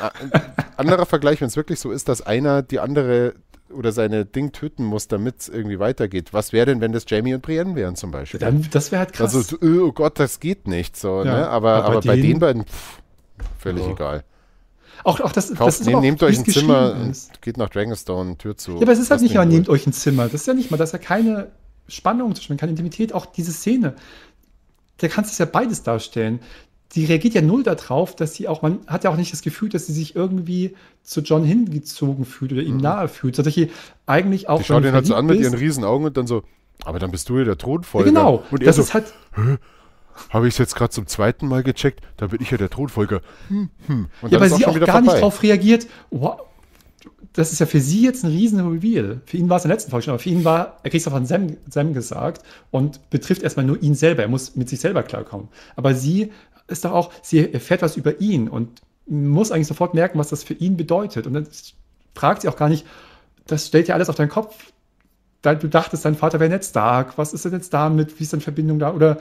anderer 0.78 1.06
Vergleich, 1.06 1.42
wenn 1.42 1.48
es 1.48 1.56
wirklich 1.56 1.80
so 1.80 1.92
ist, 1.92 2.10
dass 2.10 2.22
einer 2.22 2.62
die 2.62 2.80
andere 2.80 3.36
oder 3.72 3.92
seine 3.92 4.26
Ding 4.26 4.52
töten 4.52 4.84
muss, 4.84 5.08
damit 5.08 5.42
es 5.42 5.50
irgendwie 5.50 5.80
weitergeht. 5.80 6.34
Was 6.34 6.54
wäre 6.54 6.68
denn, 6.68 6.82
wenn 6.82 6.92
das 6.92 7.06
Jamie 7.08 7.34
und 7.34 7.42
Brienne 7.42 7.76
wären 7.76 7.96
zum 7.96 8.12
Beispiel? 8.12 8.40
Dann, 8.40 8.68
das 8.72 8.92
wäre 8.92 9.02
halt 9.02 9.14
krass. 9.14 9.36
Also, 9.36 9.58
oh 9.62 9.92
Gott, 9.92 10.20
das 10.20 10.40
geht 10.40 10.68
nicht 10.68 10.98
so, 10.98 11.24
ja, 11.24 11.40
ne? 11.40 11.50
Aber, 11.50 11.84
aber, 11.84 12.02
bei, 12.02 12.08
bei 12.08 12.16
den 12.18 12.40
beiden, 12.40 12.66
pff, 12.66 13.02
völlig 13.58 13.84
oh. 13.84 13.92
egal. 13.92 14.24
Auch, 15.06 15.20
auch 15.20 15.32
das, 15.32 15.50
Kauft, 15.50 15.62
das 15.62 15.82
ist 15.82 15.86
nehm, 15.86 16.00
nehmt 16.00 16.24
euch 16.24 16.40
ein 16.40 16.46
Zimmer 16.46 17.12
geht 17.42 17.58
nach 17.58 17.70
Dragonstone, 17.70 18.40
Tür 18.40 18.58
zu. 18.58 18.72
Ja, 18.78 18.82
aber 18.82 18.92
es 18.92 18.98
ist 18.98 19.12
halt 19.12 19.22
nicht 19.22 19.36
mal, 19.36 19.46
nehmt 19.46 19.70
euch 19.70 19.86
ein 19.86 19.94
Zimmer. 19.94 20.24
Das 20.24 20.42
ist 20.42 20.48
ja 20.48 20.56
nicht 20.56 20.72
mal, 20.72 20.78
das 20.78 20.90
ist 20.90 20.94
ja 20.94 21.00
keine 21.00 21.52
Spannung 21.88 22.34
zwischen, 22.34 22.58
keine 22.58 22.72
Intimität. 22.72 23.14
Auch 23.14 23.28
diese 23.28 23.52
Szene, 23.52 23.94
da 24.98 25.08
kannst 25.08 25.38
du 25.38 25.44
ja 25.44 25.48
beides 25.48 25.84
darstellen. 25.84 26.40
Die 26.96 27.06
reagiert 27.06 27.36
ja 27.36 27.42
null 27.44 27.62
darauf, 27.62 28.16
dass 28.16 28.34
sie 28.34 28.48
auch, 28.48 28.64
man 28.64 28.80
hat 28.88 29.04
ja 29.04 29.12
auch 29.12 29.16
nicht 29.16 29.32
das 29.32 29.44
Gefühl, 29.44 29.70
dass 29.70 29.86
sie 29.86 29.94
sich 29.94 30.16
irgendwie 30.16 30.76
zu 31.04 31.22
John 31.22 31.44
hingezogen 31.44 32.26
fühlt 32.26 32.54
oder 32.54 32.64
ihm 32.64 32.78
mhm. 32.78 32.82
nahe 32.82 33.08
fühlt, 33.08 33.36
sondern 33.36 33.54
sie 33.54 33.70
eigentlich 34.08 34.50
auch. 34.50 34.58
Die 34.58 34.64
schaut 34.64 34.86
ihn 34.86 34.94
halt 34.94 35.06
so 35.06 35.14
an 35.14 35.28
mit 35.28 35.40
ihren 35.40 35.54
riesen 35.54 35.84
Augen 35.84 36.06
und 36.06 36.18
dann 36.18 36.26
so, 36.26 36.42
aber 36.84 36.98
dann 36.98 37.12
bist 37.12 37.30
du 37.30 37.38
ja 37.38 37.44
der 37.44 37.60
Thronfolger. 37.60 38.08
Ja, 38.08 38.12
genau. 38.12 38.44
Und 38.50 38.62
er 38.62 38.66
das 38.66 38.78
so, 38.78 38.82
ist 38.82 38.96
halt. 38.96 39.14
Habe 40.30 40.48
ich 40.48 40.56
es 40.56 40.58
jetzt 40.58 40.76
gerade 40.76 40.92
zum 40.92 41.08
zweiten 41.08 41.48
Mal 41.48 41.64
gecheckt, 41.64 42.02
da 42.18 42.28
bin 42.28 42.42
ich 42.42 42.52
ja 42.52 42.58
der 42.58 42.70
Thronfolger. 42.70 43.22
Hm, 43.50 43.70
hm. 43.88 44.08
ja, 44.30 44.40
weil 44.40 44.50
sie 44.50 44.66
auch 44.66 44.78
gar 44.80 44.88
vorbei. 44.88 45.02
nicht 45.02 45.14
darauf 45.16 45.44
reagiert. 45.44 45.88
Wow, 46.10 46.42
das 47.36 47.52
ist 47.52 47.60
ja 47.60 47.66
für 47.66 47.82
sie 47.82 48.02
jetzt 48.02 48.24
ein 48.24 48.32
riesen 48.32 48.66
Reveal. 48.66 49.22
Für 49.26 49.38
ihn 49.38 49.50
war 49.50 49.58
es 49.58 49.66
in 49.66 49.70
der 49.70 49.76
letzten 49.76 49.92
Folge 49.92 50.06
schon, 50.06 50.14
aber 50.14 50.24
für 50.24 50.30
ihn 50.30 50.46
war, 50.46 50.80
er 50.84 50.90
kriegt 50.90 51.06
es 51.06 51.12
von 51.12 51.26
Sam, 51.26 51.58
Sam 51.70 51.94
gesagt 51.94 52.46
und 52.72 53.10
betrifft 53.10 53.44
erstmal 53.44 53.66
nur 53.66 53.82
ihn 53.84 53.94
selber. 53.94 54.22
Er 54.22 54.30
muss 54.30 54.56
mit 54.56 54.70
sich 54.70 54.80
selber 54.80 55.04
klarkommen. 55.04 55.50
Aber 55.76 55.94
sie 55.94 56.32
ist 56.68 56.86
doch 56.86 56.94
auch, 56.94 57.12
sie 57.22 57.52
erfährt 57.54 57.82
was 57.82 57.98
über 57.98 58.22
ihn 58.22 58.48
und 58.48 58.82
muss 59.08 59.52
eigentlich 59.52 59.68
sofort 59.68 59.94
merken, 59.94 60.18
was 60.18 60.30
das 60.30 60.44
für 60.44 60.54
ihn 60.54 60.78
bedeutet. 60.78 61.28
Und 61.28 61.34
dann 61.34 61.48
fragt 62.16 62.42
sie 62.42 62.48
auch 62.48 62.56
gar 62.56 62.70
nicht, 62.70 62.86
das 63.48 63.68
stellt 63.68 63.88
ja 63.88 63.96
alles 63.96 64.10
auf 64.10 64.16
deinen 64.16 64.30
Kopf. 64.30 64.56
Du 65.42 65.68
dachtest, 65.68 66.06
dein 66.06 66.16
Vater 66.16 66.40
wäre 66.40 66.50
nicht 66.50 66.64
Stark. 66.64 67.20
Was 67.20 67.34
ist 67.34 67.46
denn 67.46 67.52
jetzt 67.52 67.72
damit? 67.72 68.20
Wie 68.20 68.24
ist 68.24 68.34
deine 68.34 68.42
Verbindung 68.42 68.80
da? 68.80 68.94
Oder 68.94 69.20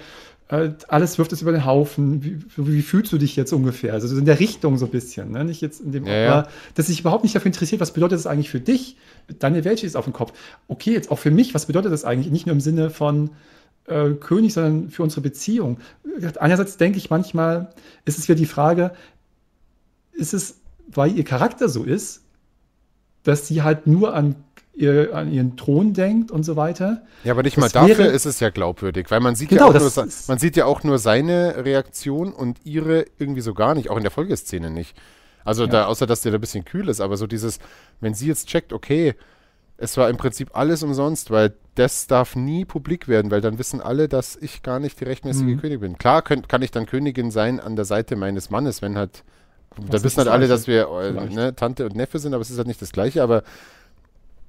alles 0.49 1.19
wirft 1.19 1.33
es 1.33 1.41
über 1.43 1.53
den 1.53 1.65
Haufen. 1.65 2.23
Wie, 2.23 2.39
wie, 2.57 2.83
fühlst 2.83 3.13
du 3.13 3.19
dich 3.19 3.35
jetzt 3.35 3.53
ungefähr? 3.53 3.95
Also 3.95 4.17
in 4.17 4.27
der 4.27 4.39
Richtung 4.41 4.77
so 4.77 4.85
ein 4.85 4.91
bisschen, 4.91 5.31
ne? 5.31 5.45
Nicht 5.45 5.63
jetzt 5.63 5.81
in 5.81 5.91
dem, 5.91 6.07
ja, 6.07 6.15
ja. 6.15 6.49
dass 6.75 6.89
sich 6.89 7.01
überhaupt 7.01 7.25
nicht 7.25 7.35
dafür 7.35 7.47
interessiert, 7.47 7.81
was 7.81 7.93
bedeutet 7.93 8.19
das 8.19 8.27
eigentlich 8.27 8.51
für 8.51 8.61
dich? 8.61 8.97
Deine 9.39 9.65
Welt 9.65 9.83
ist 9.83 9.97
auf 9.97 10.05
dem 10.05 10.13
Kopf. 10.13 10.33
Okay, 10.69 10.93
jetzt 10.93 11.11
auch 11.11 11.19
für 11.19 11.31
mich, 11.31 11.55
was 11.55 11.67
bedeutet 11.67 11.93
das 11.93 12.05
eigentlich? 12.05 12.31
Nicht 12.31 12.47
nur 12.47 12.53
im 12.53 12.61
Sinne 12.61 12.91
von 12.91 13.31
äh, 13.87 14.11
König, 14.11 14.53
sondern 14.53 14.91
für 14.91 15.03
unsere 15.03 15.23
Beziehung. 15.23 15.79
Einerseits 16.39 16.77
denke 16.77 16.99
ich 16.99 17.09
manchmal, 17.09 17.71
ist 18.05 18.19
es 18.19 18.29
wieder 18.29 18.37
die 18.37 18.47
Frage, 18.47 18.93
ist 20.13 20.35
es, 20.35 20.61
weil 20.89 21.17
ihr 21.17 21.25
Charakter 21.25 21.69
so 21.71 21.85
ist, 21.85 22.23
dass 23.23 23.49
sie 23.49 23.63
halt 23.63 23.87
nur 23.87 24.15
an 24.15 24.37
ihr, 24.75 25.15
an 25.15 25.33
ihren 25.33 25.57
Thron 25.57 25.95
denkt 25.95 26.31
und 26.31 26.43
so 26.43 26.57
weiter. 26.57 27.03
Ja, 27.23 27.33
aber 27.33 27.43
nicht 27.43 27.57
mal 27.57 27.69
dafür 27.69 27.99
wäre, 27.99 28.09
ist 28.09 28.27
es 28.27 28.41
ja 28.41 28.51
glaubwürdig, 28.51 29.11
weil 29.11 29.21
man 29.21 29.37
sieht, 29.37 29.51
genau, 29.51 29.73
ja 29.73 29.79
auch 29.79 29.97
nur, 29.97 30.09
man 30.29 30.39
sieht 30.39 30.57
ja 30.57 30.67
auch 30.67 30.83
nur 30.83 30.99
seine 30.99 31.65
Reaktion 31.65 32.33
und 32.33 32.59
ihre 32.65 33.05
irgendwie 33.19 33.41
so 33.41 33.55
gar 33.55 33.75
nicht, 33.75 33.91
auch 33.91 33.97
in 33.97 34.03
der 34.03 34.11
Folgeszene 34.11 34.71
nicht. 34.71 34.97
Also 35.45 35.65
ja. 35.65 35.71
da, 35.71 35.87
außer 35.87 36.07
dass 36.07 36.23
der 36.23 36.33
da 36.33 36.39
ein 36.39 36.41
bisschen 36.41 36.65
kühl 36.65 36.89
ist, 36.89 37.01
aber 37.01 37.17
so 37.17 37.27
dieses, 37.27 37.59
wenn 38.01 38.15
sie 38.15 38.27
jetzt 38.27 38.49
checkt, 38.49 38.73
okay, 38.73 39.15
es 39.77 39.97
war 39.97 40.09
im 40.09 40.17
Prinzip 40.17 40.51
alles 40.57 40.83
umsonst, 40.83 41.31
weil 41.31 41.55
das 41.75 42.07
darf 42.07 42.37
nie 42.37 42.65
publik 42.65 43.09
werden, 43.09 43.31
weil 43.31 43.41
dann 43.41 43.59
wissen 43.59 43.81
alle, 43.81 44.09
dass 44.09 44.37
ich 44.37 44.63
gar 44.63 44.79
nicht 44.79 45.01
die 45.01 45.05
rechtmäßige 45.05 45.43
mhm. 45.43 45.61
Königin 45.61 45.81
bin. 45.81 45.99
Klar 45.99 46.23
könnt, 46.23 46.49
kann 46.49 46.63
ich 46.63 46.71
dann 46.71 46.87
Königin 46.87 47.31
sein 47.31 47.61
an 47.61 47.77
der 47.77 47.85
Seite 47.85 48.17
meines 48.17 48.51
Mannes, 48.51 48.83
wenn 48.83 48.97
halt, 48.97 49.25
da 49.91 50.03
wissen 50.03 50.19
halt 50.19 50.29
alle, 50.29 50.47
dass 50.47 50.69
wir 50.69 50.89
äh, 50.89 51.35
ne, 51.35 51.57
Tante 51.57 51.85
und 51.85 51.97
Neffe 51.97 52.21
sind, 52.21 52.35
aber 52.35 52.43
es 52.43 52.51
ist 52.51 52.59
halt 52.59 52.69
nicht 52.69 52.81
das 52.81 52.93
Gleiche, 52.93 53.23
aber 53.23 53.43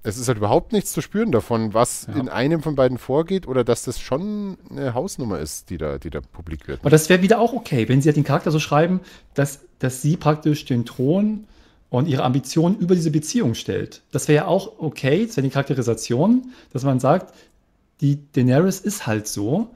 es 0.06 0.18
ist 0.18 0.28
halt 0.28 0.38
überhaupt 0.38 0.72
nichts 0.72 0.94
zu 0.94 1.02
spüren 1.02 1.32
davon, 1.32 1.74
was 1.74 2.08
ja. 2.08 2.20
in 2.20 2.30
einem 2.30 2.62
von 2.62 2.76
beiden 2.76 2.98
vorgeht 2.98 3.48
oder 3.48 3.64
dass 3.64 3.84
das 3.84 4.00
schon 4.00 4.58
eine 4.70 4.94
Hausnummer 4.94 5.40
ist, 5.40 5.72
die 5.72 5.78
da, 5.78 5.98
die 5.98 6.12
da 6.12 6.22
publik 6.22 6.68
wird. 6.68 6.82
Aber 6.82 6.92
das 6.92 7.10
wäre 7.10 7.24
wieder 7.24 7.40
auch 7.40 7.54
okay, 7.54 7.90
wenn 7.90 8.02
sie 8.02 8.10
halt 8.10 8.18
den 8.18 8.24
Charakter 8.24 8.52
so 8.52 8.60
schreiben, 8.60 9.00
dass, 9.34 9.62
dass 9.80 10.02
sie 10.04 10.16
praktisch 10.16 10.66
den 10.66 10.86
Thron 10.86 11.46
und 11.90 12.08
ihre 12.08 12.24
Ambitionen 12.24 12.78
über 12.78 12.94
diese 12.94 13.10
Beziehung 13.10 13.56
stellt. 13.56 14.04
Das 14.12 14.28
wäre 14.28 14.44
ja 14.44 14.48
auch 14.48 14.74
okay, 14.80 15.26
das 15.26 15.38
wäre 15.38 15.48
die 15.48 15.52
Charakterisation, 15.52 16.52
dass 16.72 16.84
man 16.84 17.00
sagt, 17.00 17.34
die 18.02 18.20
Daenerys 18.34 18.80
ist 18.80 19.08
halt 19.08 19.28
so. 19.28 19.70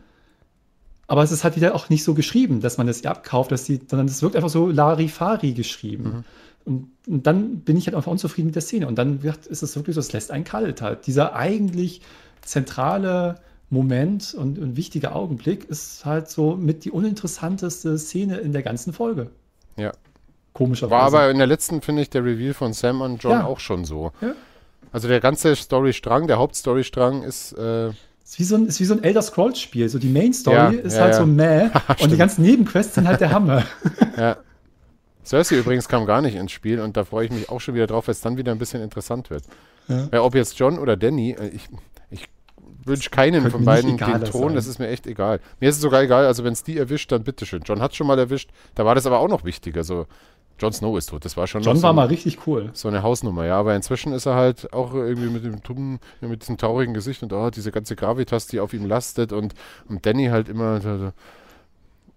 aber 1.08 1.24
es 1.24 1.32
ist 1.32 1.44
halt 1.44 1.56
wieder 1.56 1.74
auch 1.74 1.90
nicht 1.90 2.04
so 2.04 2.14
geschrieben, 2.14 2.62
dass 2.62 2.78
man 2.78 2.86
das 2.86 3.02
ihr 3.02 3.10
abkauft, 3.10 3.52
dass 3.52 3.66
sie, 3.66 3.82
sondern 3.88 4.08
es 4.08 4.22
wirkt 4.22 4.36
einfach 4.36 4.50
so 4.50 4.68
Larifari 4.70 5.54
geschrieben. 5.54 6.04
Mhm. 6.04 6.24
Und, 6.70 6.92
und, 7.08 7.28
dann 7.28 7.62
bin 7.62 7.76
ich 7.76 7.88
halt 7.88 7.96
einfach 7.96 8.12
unzufrieden 8.12 8.48
mit 8.48 8.56
der 8.56 8.62
Szene. 8.62 8.88
Und 8.88 8.96
dann 8.96 9.24
wird, 9.24 9.48
ist 9.48 9.64
es 9.64 9.76
wirklich 9.76 9.96
so, 9.96 10.00
es 10.00 10.14
lässt 10.14 10.32
einen 10.32 10.44
kalt 10.44 10.82
halt. 10.82 11.08
Dieser 11.08 11.36
eigentlich 11.36 12.02
zentrale 12.42 13.36
Moment 13.70 14.34
und 14.34 14.58
ein 14.58 14.76
wichtiger 14.76 15.16
Augenblick 15.16 15.66
ist 15.66 16.06
halt 16.06 16.30
so 16.30 16.56
mit 16.56 16.86
die 16.86 16.92
uninteressanteste 16.92 17.98
Szene 17.98 18.38
in 18.38 18.54
der 18.54 18.64
ganzen 18.64 18.94
Folge. 18.94 19.32
Ja. 19.78 19.92
Komischerweise. 20.54 20.92
War 20.92 21.08
aber 21.08 21.32
in 21.32 21.38
der 21.38 21.48
letzten, 21.48 21.82
finde 21.82 22.02
ich, 22.04 22.10
der 22.10 22.24
Reveal 22.24 22.54
von 22.54 22.74
Sam 22.74 23.02
und 23.02 23.22
John 23.24 23.32
ja. 23.32 23.46
auch 23.46 23.60
schon 23.60 23.86
so. 23.86 24.12
Ja. 24.22 24.34
Also 24.92 25.08
der 25.08 25.20
ganze 25.20 25.56
Storystrang, 25.56 26.28
der 26.28 26.38
Hauptstorystrang 26.38 27.24
ist. 27.24 27.54
Äh 27.54 27.90
ist 27.90 28.38
wie 28.38 28.44
so 28.44 28.56
ein, 28.56 28.68
ist 28.68 28.80
wie 28.80 28.86
so 28.86 28.94
ein 28.94 29.04
Elder 29.04 29.22
Scrolls-Spiel. 29.24 29.90
So 29.90 29.98
die 29.98 30.10
Main 30.10 30.34
Story 30.34 30.56
ja, 30.56 30.70
ist 30.70 30.96
ja, 30.96 31.02
halt 31.02 31.14
ja. 31.14 31.20
so 31.20 31.26
meh 31.26 31.70
und 32.02 32.12
die 32.12 32.18
ganzen 32.18 32.44
Nebenquests 32.44 32.96
sind 32.96 33.08
halt 33.08 33.22
der 33.22 33.32
Hammer. 33.32 33.66
ja. 34.18 34.38
Cersei 35.30 35.58
übrigens 35.58 35.88
kam 35.88 36.06
gar 36.06 36.22
nicht 36.22 36.36
ins 36.36 36.52
Spiel 36.52 36.82
und 36.82 36.98
da 36.98 37.04
freue 37.06 37.26
ich 37.26 37.32
mich 37.32 37.50
auch 37.50 37.62
schon 37.62 37.76
wieder 37.76 37.86
drauf, 37.86 38.08
weil 38.08 38.14
es 38.14 38.22
dann 38.22 38.38
wieder 38.38 38.52
ein 38.52 38.58
bisschen 38.58 38.82
interessant 38.82 39.30
wird. 39.30 39.44
Ja. 39.88 40.22
ob 40.22 40.36
jetzt 40.36 40.58
John 40.58 40.78
oder 40.78 40.98
Danny, 40.98 41.32
äh, 41.32 41.50
ich, 41.50 41.68
ich 42.12 42.28
wünsche 42.84 43.10
keinen 43.10 43.50
von 43.50 43.66
beiden 43.66 43.98
den 43.98 44.24
Thron, 44.26 44.56
das 44.56 44.68
ist 44.68 44.80
mir 44.80 44.88
echt 44.88 45.08
egal. 45.08 45.40
Mir 45.60 45.70
ist 45.70 45.76
es 45.76 45.82
sogar 45.82 46.02
egal, 46.02 46.26
also 46.26 46.44
wenn 46.44 46.54
es 46.54 46.64
die 46.64 46.78
erwischt, 46.78 47.12
dann 47.12 47.24
bitteschön. 47.24 47.62
John 47.64 47.82
hat 47.82 47.96
schon 47.96 48.08
mal 48.08 48.18
erwischt, 48.18 48.50
da 48.76 48.86
war 48.86 48.96
das 48.96 49.06
aber 49.06 49.20
auch 49.20 49.28
noch 49.28 49.44
wichtiger. 49.44 49.84
So, 49.84 50.06
Jon 50.60 50.74
Snow 50.74 50.98
ist 50.98 51.10
tot. 51.10 51.26
Das 51.26 51.38
war 51.38 51.48
schon. 51.48 51.62
John 51.62 51.78
so 51.78 51.84
war 51.84 51.94
mal 51.94 52.08
richtig 52.08 52.46
cool. 52.48 52.70
So 52.74 52.88
eine 52.88 53.02
Hausnummer, 53.02 53.46
ja. 53.46 53.58
Aber 53.58 53.76
inzwischen 53.76 54.14
ist 54.14 54.26
er 54.26 54.36
halt 54.36 54.74
auch 54.74 54.94
irgendwie 54.94 55.30
mit 55.30 55.44
dem 55.44 55.64
tummen, 55.64 56.00
mit 56.22 56.42
diesem 56.42 56.58
traurigen 56.58 56.94
Gesicht 56.94 57.24
und 57.24 57.34
oh, 57.34 57.50
diese 57.50 57.72
ganze 57.72 57.96
Gravitas, 57.96 58.48
die 58.48 58.60
auf 58.60 58.74
ihm 58.74 58.86
lastet 58.86 59.32
und, 59.32 59.54
und 59.88 60.06
Danny 60.06 60.28
halt 60.28 60.50
immer. 60.50 61.14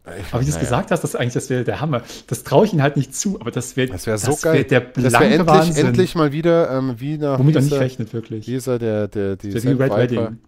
Aber 0.05 0.41
wie 0.41 0.47
du 0.47 0.51
es 0.51 0.59
gesagt 0.59 0.91
hast, 0.91 1.05
das 1.05 1.15
eigentlich, 1.15 1.35
das 1.35 1.49
wäre 1.49 1.62
der 1.62 1.81
Hammer. 1.81 2.03
Das 2.27 2.43
traue 2.43 2.66
ich 2.66 2.73
ihm 2.73 2.83
halt 2.83 2.97
nicht 2.97 3.15
zu, 3.15 3.41
aber 3.41 3.53
das 3.53 3.77
wäre 3.77 3.93
das 3.93 4.07
wär 4.07 4.19
so 4.19 4.33
das 4.33 4.43
geil. 4.43 4.55
Wär 4.55 4.65
der 4.65 4.81
das 4.81 5.12
wäre 5.12 5.27
endlich, 5.27 5.47
Wahnsinn. 5.47 5.87
endlich 5.87 6.15
mal 6.16 6.33
wieder 6.33 6.70
ähm, 6.77 6.97
wie 6.99 7.19
nach 7.19 7.39
Womit 7.39 7.55
er 7.55 7.62
nicht 7.62 7.73
rechnet, 7.73 8.12
wirklich. 8.12 8.45
Dieser, 8.45 8.81
der, 8.81 9.07
der, 9.07 9.37
die 9.37 9.51
der 9.51 9.79
Red 9.79 9.97
Wedding. 9.97 10.39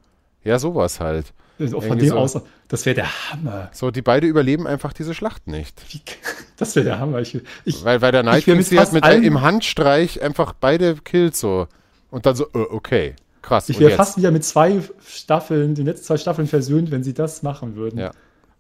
Ja, 0.43 0.59
sowas 0.59 0.99
halt. 0.99 1.33
Also 1.59 1.81
von 1.81 1.99
dem 1.99 2.09
so. 2.09 2.17
aus, 2.17 2.41
das 2.67 2.85
wäre 2.85 2.97
der 2.97 3.31
Hammer. 3.31 3.71
So, 3.73 3.93
die 3.93 4.03
beide 4.03 4.27
überleben 4.27 4.67
einfach 4.67 4.93
diese 4.93 5.15
Schlacht 5.15 5.47
nicht. 5.47 5.81
Wie, 5.93 6.01
das 6.57 6.75
wäre 6.75 6.85
der 6.85 6.99
Hammer. 6.99 7.21
Ich, 7.21 7.41
ich, 7.65 7.85
weil, 7.85 8.01
weil 8.03 8.11
der 8.11 8.25
Night 8.25 8.45
King 8.45 8.61
sie 8.63 8.79
hat 8.79 8.93
mit 8.93 9.07
im 9.07 9.41
Handstreich 9.41 10.21
einfach 10.21 10.53
beide 10.53 10.97
killt 10.97 11.37
so. 11.37 11.69
Und 12.11 12.27
dann 12.27 12.35
so, 12.35 12.47
uh, 12.55 12.67
okay, 12.71 13.15
krass. 13.41 13.69
Ich 13.69 13.79
wäre 13.79 13.93
fast 13.93 14.17
wieder 14.17 14.33
mit 14.33 14.45
zwei 14.45 14.81
Staffeln, 15.07 15.77
den 15.77 15.87
letzten 15.87 16.07
zwei 16.07 16.17
Staffeln 16.17 16.49
versöhnt, 16.49 16.91
wenn 16.91 17.05
sie 17.05 17.15
das 17.15 17.45
machen 17.45 17.77
würden. 17.77 18.01
Ja. 18.01 18.11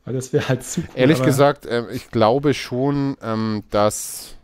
Weil 0.04 0.14
das 0.14 0.32
wäre 0.32 0.48
halt 0.48 0.64
zu 0.64 0.80
cool. 0.80 0.88
Ehrlich 0.94 1.22
gesagt, 1.22 1.66
äh, 1.66 1.90
ich 1.90 2.10
glaube 2.10 2.54
schon, 2.54 3.16
ähm, 3.22 3.64
dass 3.70 4.36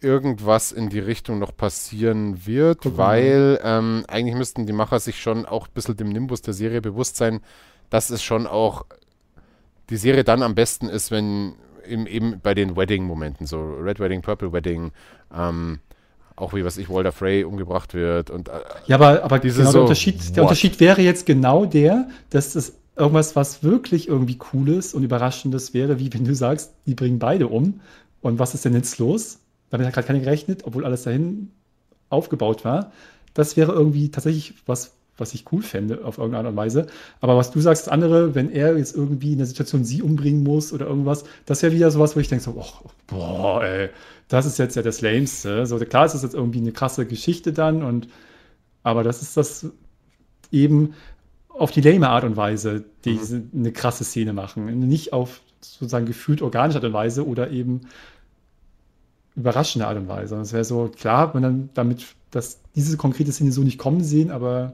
irgendwas 0.00 0.72
in 0.72 0.88
die 0.88 0.98
Richtung 0.98 1.38
noch 1.38 1.56
passieren 1.56 2.46
wird, 2.46 2.82
Guck 2.82 2.98
weil 2.98 3.58
ähm, 3.62 4.04
eigentlich 4.08 4.36
müssten 4.36 4.66
die 4.66 4.72
Macher 4.72 5.00
sich 5.00 5.20
schon 5.20 5.46
auch 5.46 5.66
ein 5.66 5.72
bisschen 5.74 5.96
dem 5.96 6.10
Nimbus 6.10 6.42
der 6.42 6.54
Serie 6.54 6.80
bewusst 6.80 7.16
sein, 7.16 7.40
dass 7.90 8.10
es 8.10 8.22
schon 8.22 8.46
auch 8.46 8.84
die 9.90 9.96
Serie 9.96 10.24
dann 10.24 10.42
am 10.42 10.54
besten 10.54 10.88
ist, 10.88 11.10
wenn 11.10 11.54
im, 11.86 12.06
eben 12.06 12.40
bei 12.40 12.54
den 12.54 12.76
Wedding-Momenten, 12.76 13.46
so 13.46 13.58
Red 13.80 14.00
Wedding, 14.00 14.22
Purple 14.22 14.52
Wedding, 14.52 14.92
ähm, 15.34 15.80
auch 16.34 16.52
wie 16.52 16.64
was 16.64 16.76
ich, 16.76 16.90
Walter 16.90 17.12
Frey 17.12 17.44
umgebracht 17.44 17.94
wird 17.94 18.30
und 18.30 18.48
äh, 18.48 18.52
Ja, 18.86 18.96
aber, 18.96 19.22
aber 19.24 19.38
genau 19.38 19.64
so, 19.64 19.72
der, 19.72 19.82
Unterschied, 19.82 20.36
der 20.36 20.42
Unterschied 20.42 20.78
wäre 20.80 21.00
jetzt 21.00 21.26
genau 21.26 21.64
der, 21.64 22.08
dass 22.30 22.52
das 22.52 22.74
irgendwas, 22.96 23.36
was 23.36 23.62
wirklich 23.62 24.08
irgendwie 24.08 24.38
Cooles 24.38 24.94
und 24.94 25.02
Überraschendes 25.02 25.74
wäre, 25.74 25.98
wie 25.98 26.12
wenn 26.12 26.24
du 26.24 26.34
sagst, 26.34 26.72
die 26.86 26.94
bringen 26.94 27.18
beide 27.18 27.48
um. 27.48 27.80
Und 28.22 28.38
was 28.38 28.54
ist 28.54 28.64
denn 28.64 28.74
jetzt 28.74 28.98
los? 28.98 29.38
damit 29.70 29.86
hat 29.86 29.94
gerade 29.94 30.06
keiner 30.06 30.20
gerechnet, 30.20 30.62
obwohl 30.64 30.84
alles 30.84 31.02
dahin 31.02 31.50
aufgebaut 32.08 32.64
war. 32.64 32.92
Das 33.34 33.56
wäre 33.56 33.72
irgendwie 33.72 34.10
tatsächlich 34.10 34.54
was, 34.66 34.94
was 35.16 35.34
ich 35.34 35.50
cool 35.52 35.62
fände 35.62 36.04
auf 36.04 36.18
irgendeine 36.18 36.44
Art 36.44 36.52
und 36.52 36.56
Weise. 36.56 36.86
Aber 37.20 37.36
was 37.36 37.50
du 37.50 37.60
sagst, 37.60 37.90
andere, 37.90 38.34
wenn 38.34 38.50
er 38.50 38.78
jetzt 38.78 38.96
irgendwie 38.96 39.32
in 39.32 39.38
der 39.38 39.46
Situation 39.46 39.84
sie 39.84 40.02
umbringen 40.02 40.42
muss 40.42 40.72
oder 40.72 40.86
irgendwas, 40.86 41.24
das 41.46 41.62
wäre 41.62 41.72
wieder 41.74 41.90
sowas, 41.90 42.16
wo 42.16 42.20
ich 42.20 42.28
denke 42.28 42.44
so, 42.44 42.54
oh, 42.56 42.90
boah, 43.06 43.62
ey, 43.64 43.90
das 44.28 44.46
ist 44.46 44.58
jetzt 44.58 44.76
ja 44.76 44.82
das 44.82 45.00
Lameste. 45.00 45.66
So, 45.66 45.78
klar 45.78 46.06
ist 46.06 46.12
das 46.14 46.22
jetzt 46.22 46.34
irgendwie 46.34 46.60
eine 46.60 46.72
krasse 46.72 47.06
Geschichte 47.06 47.52
dann 47.52 47.82
und 47.82 48.08
aber 48.82 49.02
das 49.02 49.20
ist 49.20 49.36
das 49.36 49.66
eben 50.52 50.94
auf 51.58 51.70
die 51.70 51.80
lame 51.80 52.08
Art 52.08 52.24
und 52.24 52.36
Weise, 52.36 52.84
die 53.04 53.14
mhm. 53.14 53.50
eine 53.54 53.72
krasse 53.72 54.04
Szene 54.04 54.32
machen. 54.32 54.66
Nicht 54.88 55.12
auf 55.12 55.40
sozusagen 55.60 56.06
gefühlt 56.06 56.42
organische 56.42 56.78
Art 56.78 56.84
und 56.84 56.92
Weise 56.92 57.26
oder 57.26 57.50
eben 57.50 57.82
überraschende 59.34 59.86
Art 59.86 59.96
und 59.96 60.08
Weise. 60.08 60.36
Es 60.36 60.52
wäre 60.52 60.64
so, 60.64 60.88
klar, 60.88 61.30
man 61.34 61.42
dann 61.42 61.70
damit, 61.74 62.06
dass 62.30 62.60
diese 62.74 62.96
konkrete 62.96 63.32
Szene 63.32 63.52
so 63.52 63.62
nicht 63.62 63.78
kommen 63.78 64.02
sehen, 64.02 64.30
aber 64.30 64.72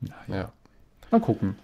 naja. 0.00 0.42
Ja. 0.42 0.52
Mal 1.10 1.20
gucken. 1.20 1.56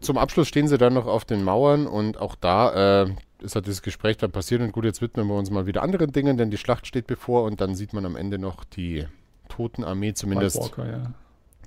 Zum 0.00 0.18
Abschluss 0.18 0.48
stehen 0.48 0.68
sie 0.68 0.78
dann 0.78 0.94
noch 0.94 1.06
auf 1.06 1.24
den 1.24 1.42
Mauern 1.42 1.86
und 1.86 2.18
auch 2.18 2.34
da 2.36 3.04
äh, 3.04 3.14
ist 3.40 3.54
halt 3.54 3.66
dieses 3.66 3.82
Gespräch 3.82 4.16
dann 4.16 4.30
passiert 4.30 4.60
und 4.60 4.72
gut, 4.72 4.84
jetzt 4.84 5.02
widmen 5.02 5.26
wir 5.26 5.34
uns 5.34 5.50
mal 5.50 5.66
wieder 5.66 5.82
anderen 5.82 6.12
Dingen, 6.12 6.36
denn 6.36 6.50
die 6.50 6.58
Schlacht 6.58 6.86
steht 6.86 7.06
bevor 7.06 7.44
und 7.44 7.60
dann 7.60 7.74
sieht 7.74 7.92
man 7.92 8.04
am 8.04 8.16
Ende 8.16 8.38
noch 8.38 8.64
die 8.64 9.06
Totenarmee 9.48 10.14
zumindest. 10.14 10.58
Walker, 10.58 10.86
ja. 10.86 11.12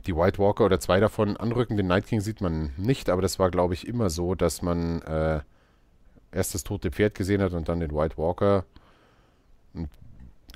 Die 0.10 0.16
White 0.16 0.40
Walker 0.40 0.66
oder 0.66 0.80
zwei 0.80 1.00
davon 1.00 1.38
anrücken. 1.38 1.78
Den 1.78 1.86
Night 1.86 2.08
King 2.08 2.20
sieht 2.20 2.42
man 2.42 2.72
nicht, 2.78 3.12
aber 3.12 3.22
das 3.22 3.38
war, 3.38 3.52
glaube 3.52 3.76
ich, 3.76 3.88
immer 3.88 4.10
so, 4.10 4.34
dass 4.34 4.64
man 4.64 5.04
äh, 5.04 5.42
erst 6.32 6.56
das 6.56 6.64
tote 6.64 6.90
Pferd 6.90 7.14
gesehen 7.14 7.44
hat 7.44 7.54
und 7.54 7.70
dann 7.70 7.80
den 7.80 7.92
White 7.92 8.18
Walker. 8.18 8.66
Und 9.76 9.88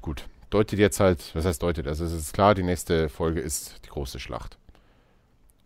gut, 0.01 0.25
deutet 0.49 0.79
jetzt 0.79 0.99
halt, 0.99 1.35
was 1.35 1.45
heißt 1.45 1.61
deutet? 1.61 1.85
Also 1.85 2.03
es 2.03 2.13
ist 2.13 2.33
klar, 2.33 2.55
die 2.55 2.63
nächste 2.63 3.09
Folge 3.09 3.41
ist 3.41 3.79
die 3.85 3.89
große 3.89 4.19
Schlacht. 4.19 4.57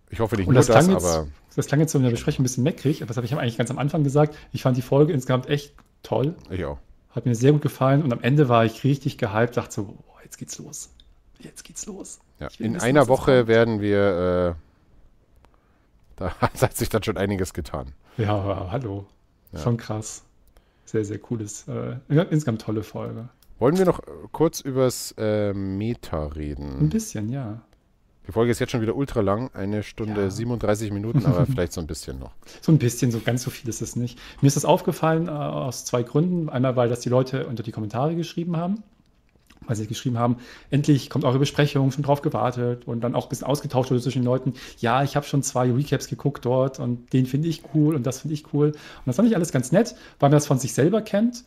Ich 0.09 0.19
hoffe 0.19 0.35
nicht 0.35 0.47
und 0.47 0.55
nur 0.55 0.59
das, 0.59 0.68
das 0.68 0.85
jetzt, 0.85 1.05
aber. 1.05 1.27
Das 1.55 1.68
klang 1.68 1.80
jetzt 1.80 1.93
so 1.93 1.97
in 1.97 2.03
der 2.03 2.11
Besprechung 2.11 2.41
ein 2.41 2.43
bisschen 2.43 2.65
meckrig, 2.65 3.01
aber 3.01 3.07
das 3.07 3.15
habe 3.15 3.26
ich 3.26 3.34
eigentlich 3.34 3.57
ganz 3.57 3.72
am 3.72 3.80
Anfang 3.80 4.03
gesagt. 4.03 4.35
Ich 4.51 4.64
fand 4.64 4.76
die 4.76 4.81
Folge 4.81 5.14
insgesamt 5.14 5.47
echt 5.47 5.73
toll. 6.03 6.35
Ich 6.49 6.65
auch. 6.65 6.77
Hat 7.11 7.26
mir 7.26 7.35
sehr 7.35 7.53
gut 7.53 7.61
gefallen 7.61 8.03
und 8.03 8.11
am 8.11 8.22
Ende 8.22 8.49
war 8.49 8.65
ich 8.65 8.84
richtig 8.84 9.18
gehypt, 9.18 9.55
dachte 9.55 9.73
so, 9.73 9.84
boah, 9.85 10.22
jetzt 10.26 10.38
geht's 10.38 10.59
los. 10.59 10.89
Jetzt 11.39 11.64
geht's 11.64 11.85
los. 11.85 12.19
Ja, 12.39 12.49
in 12.59 12.80
einer 12.80 13.07
Woche 13.07 13.47
werden 13.47 13.81
wir, 13.81 14.57
äh, 16.18 16.18
da 16.18 16.35
hat 16.39 16.76
sich 16.76 16.89
dann 16.89 17.03
schon 17.03 17.18
einiges 17.18 17.53
getan. 17.53 17.93
Ja, 18.18 18.69
hallo. 18.72 19.05
Ja. 19.51 19.59
Schon 19.59 19.77
krass. 19.77 20.23
Sehr, 20.85 21.03
sehr 21.03 21.19
cooles, 21.19 21.68
äh, 21.68 21.97
insgesamt 22.07 22.61
tolle 22.61 22.84
Folge. 22.84 23.30
Wollen 23.59 23.77
wir 23.77 23.85
noch 23.85 23.99
äh, 23.99 24.11
kurz 24.31 24.61
übers 24.61 25.14
äh, 25.18 25.53
Meta 25.53 26.27
reden? 26.27 26.80
Ein 26.80 26.89
bisschen, 26.89 27.30
ja. 27.30 27.61
Die 28.27 28.31
Folge 28.31 28.51
ist 28.51 28.59
jetzt 28.59 28.72
schon 28.72 28.81
wieder 28.81 28.95
ultra 28.95 29.22
lang, 29.22 29.49
eine 29.53 29.84
Stunde 29.84 30.22
ja. 30.23 30.30
37 30.30 30.91
Minuten, 30.91 31.26
aber 31.26 31.45
vielleicht 31.51 31.73
so 31.73 31.81
ein 31.81 31.88
bisschen 31.88 32.19
noch. 32.19 32.31
So 32.61 32.72
ein 32.72 32.77
bisschen, 32.77 33.11
so 33.11 33.19
ganz 33.19 33.43
so 33.43 33.49
viel 33.49 33.69
ist 33.69 33.81
es 33.81 33.95
nicht. 33.95 34.19
Mir 34.41 34.47
ist 34.47 34.57
das 34.57 34.65
aufgefallen 34.65 35.27
äh, 35.27 35.31
aus 35.31 35.85
zwei 35.85 36.03
Gründen. 36.03 36.49
Einmal, 36.49 36.76
weil 36.76 36.89
das 36.89 36.99
die 36.99 37.09
Leute 37.09 37.47
unter 37.47 37.64
die 37.64 37.72
Kommentare 37.72 38.15
geschrieben 38.15 38.57
haben 38.57 38.84
weil 39.66 39.76
sie 39.76 39.88
geschrieben 39.88 40.18
haben, 40.18 40.38
endlich 40.70 41.10
kommt 41.10 41.26
eure 41.26 41.40
Besprechung, 41.40 41.92
schon 41.92 42.04
drauf 42.04 42.22
gewartet 42.22 42.88
und 42.88 43.02
dann 43.02 43.16
auch 43.16 43.26
ein 43.26 43.30
bisschen 43.30 43.48
ausgetauscht 43.48 43.92
wurde 43.92 44.02
zwischen 44.02 44.22
den 44.22 44.26
Leuten, 44.26 44.54
ja, 44.80 45.04
ich 45.04 45.16
habe 45.16 45.26
schon 45.26 45.44
zwei 45.44 45.72
Recaps 45.72 46.08
geguckt 46.08 46.46
dort 46.46 46.80
und 46.80 47.12
den 47.14 47.26
finde 47.26 47.48
ich 47.48 47.64
cool 47.74 47.96
und 47.96 48.06
das 48.06 48.22
finde 48.22 48.34
ich 48.34 48.54
cool. 48.54 48.68
Und 48.68 49.04
das 49.06 49.16
fand 49.16 49.28
ich 49.28 49.36
alles 49.36 49.52
ganz 49.52 49.72
nett, 49.72 49.96
weil 50.20 50.30
man 50.30 50.38
das 50.38 50.48
von 50.48 50.60
sich 50.60 50.74
selber 50.74 51.02
kennt, 51.02 51.44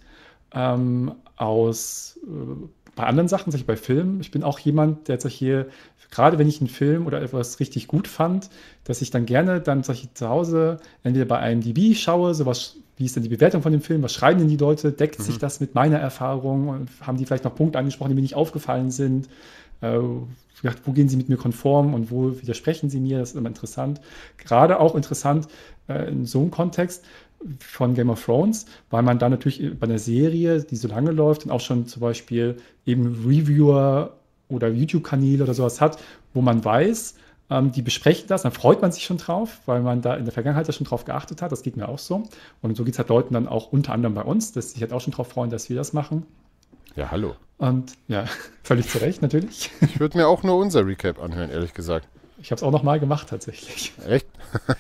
ähm, 0.53 1.12
aus 1.37 2.19
äh, 2.24 2.69
bei 2.97 3.07
anderen 3.07 3.28
Sachen, 3.28 3.51
sag 3.51 3.61
ich 3.61 3.66
bei 3.66 3.77
Filmen. 3.77 4.20
Ich 4.20 4.31
bin 4.31 4.43
auch 4.43 4.59
jemand, 4.59 5.09
der 5.09 5.15
jetzt 5.15 5.27
hier, 5.28 5.69
gerade 6.11 6.39
wenn 6.39 6.49
ich 6.49 6.61
einen 6.61 6.69
Film 6.69 7.07
oder 7.07 7.23
etwas 7.23 7.61
richtig 7.61 7.87
gut 7.87 8.09
fand, 8.09 8.51
dass 8.85 9.01
ich 9.01 9.11
dann 9.11 9.27
gerne 9.27 9.61
dann 9.61 9.82
sag 9.82 9.95
ich, 9.95 10.12
zu 10.15 10.28
Hause 10.28 10.78
entweder 11.03 11.24
bei 11.24 11.53
IMDb 11.53 11.97
schaue, 11.97 12.35
sowas 12.35 12.77
wie 13.01 13.06
ist 13.06 13.16
denn 13.16 13.22
die 13.22 13.31
Bewertung 13.31 13.62
von 13.62 13.72
dem 13.72 13.81
Film? 13.81 14.02
Was 14.02 14.12
schreiben 14.12 14.39
denn 14.39 14.48
die 14.48 14.59
Leute? 14.59 14.93
Deckt 14.93 15.18
mhm. 15.18 15.24
sich 15.24 15.39
das 15.39 15.59
mit 15.59 15.74
meiner 15.74 15.98
Erfahrung? 15.98 16.86
Haben 17.01 17.16
die 17.16 17.24
vielleicht 17.24 17.44
noch 17.44 17.55
Punkte 17.55 17.78
angesprochen, 17.78 18.10
die 18.10 18.14
mir 18.14 18.20
nicht 18.20 18.36
aufgefallen 18.36 18.90
sind? 18.90 19.28
Äh, 19.81 19.98
wo 20.85 20.93
gehen 20.93 21.09
sie 21.09 21.16
mit 21.16 21.31
mir 21.31 21.39
konform 21.39 21.94
und 21.94 22.10
wo 22.10 22.39
widersprechen 22.39 22.90
sie 22.90 23.01
mir? 23.01 23.18
Das 23.18 23.31
ist 23.31 23.36
immer 23.36 23.48
interessant. 23.48 24.02
Gerade 24.36 24.78
auch 24.78 24.94
interessant 24.94 25.48
äh, 25.89 26.10
in 26.10 26.27
so 26.27 26.40
einem 26.40 26.51
Kontext 26.51 27.06
von 27.59 27.94
Game 27.94 28.10
of 28.10 28.22
Thrones, 28.22 28.66
weil 28.90 29.02
man 29.02 29.18
da 29.18 29.31
natürlich 29.31 29.78
bei 29.78 29.86
einer 29.86 29.98
Serie, 29.98 30.62
die 30.62 30.77
so 30.77 30.89
lange 30.89 31.10
läuft 31.10 31.47
und 31.47 31.51
auch 31.51 31.60
schon 31.60 31.86
zum 31.86 32.01
Beispiel 32.01 32.59
eben 32.85 33.24
Reviewer 33.27 34.18
oder 34.48 34.68
YouTube-Kanäle 34.68 35.44
oder 35.44 35.55
sowas 35.55 35.81
hat, 35.81 35.98
wo 36.35 36.43
man 36.43 36.62
weiß, 36.62 37.14
ähm, 37.51 37.72
die 37.72 37.82
besprechen 37.82 38.28
das, 38.28 38.43
dann 38.43 38.52
freut 38.52 38.81
man 38.81 38.93
sich 38.93 39.05
schon 39.05 39.18
drauf, 39.18 39.60
weil 39.66 39.81
man 39.81 40.02
da 40.02 40.14
in 40.14 40.24
der 40.24 40.32
Vergangenheit 40.32 40.68
ja 40.68 40.72
schon 40.72 40.86
drauf 40.86 41.05
geachtet 41.05 41.43
hat. 41.43 41.51
Das 41.51 41.62
geht 41.62 41.77
mir 41.77 41.89
auch 41.89 41.98
so. 41.98 42.22
Und 42.62 42.77
so 42.77 42.85
geht 42.85 42.94
es 42.94 42.98
halt 42.98 43.09
Leuten 43.09 43.35
dann 43.35 43.48
auch 43.48 43.72
unter 43.72 43.93
anderem 43.93 44.14
bei 44.14 44.22
uns, 44.22 44.52
dass 44.52 44.70
sich 44.70 44.81
halt 44.81 44.93
auch 44.93 45.01
schon 45.01 45.12
drauf 45.12 45.28
freuen, 45.28 45.51
dass 45.51 45.68
wir 45.68 45.77
das 45.77 45.93
machen. 45.93 46.27
Ja, 46.94 47.10
hallo. 47.10 47.35
Und 47.59 47.93
ja, 48.09 48.24
völlig 48.62 48.89
zu 48.89 48.98
Recht 48.98 49.20
natürlich. 49.20 49.70
Ich 49.81 49.98
würde 49.98 50.16
mir 50.16 50.28
auch 50.28 50.43
nur 50.44 50.56
unser 50.56 50.86
Recap 50.86 51.20
anhören, 51.20 51.51
ehrlich 51.51 51.74
gesagt. 51.74 52.09
Ich 52.40 52.52
habe 52.52 52.59
es 52.59 52.62
auch 52.62 52.70
noch 52.70 52.85
mal 52.85 53.01
gemacht 53.01 53.28
tatsächlich. 53.28 53.93
Echt? 54.06 54.27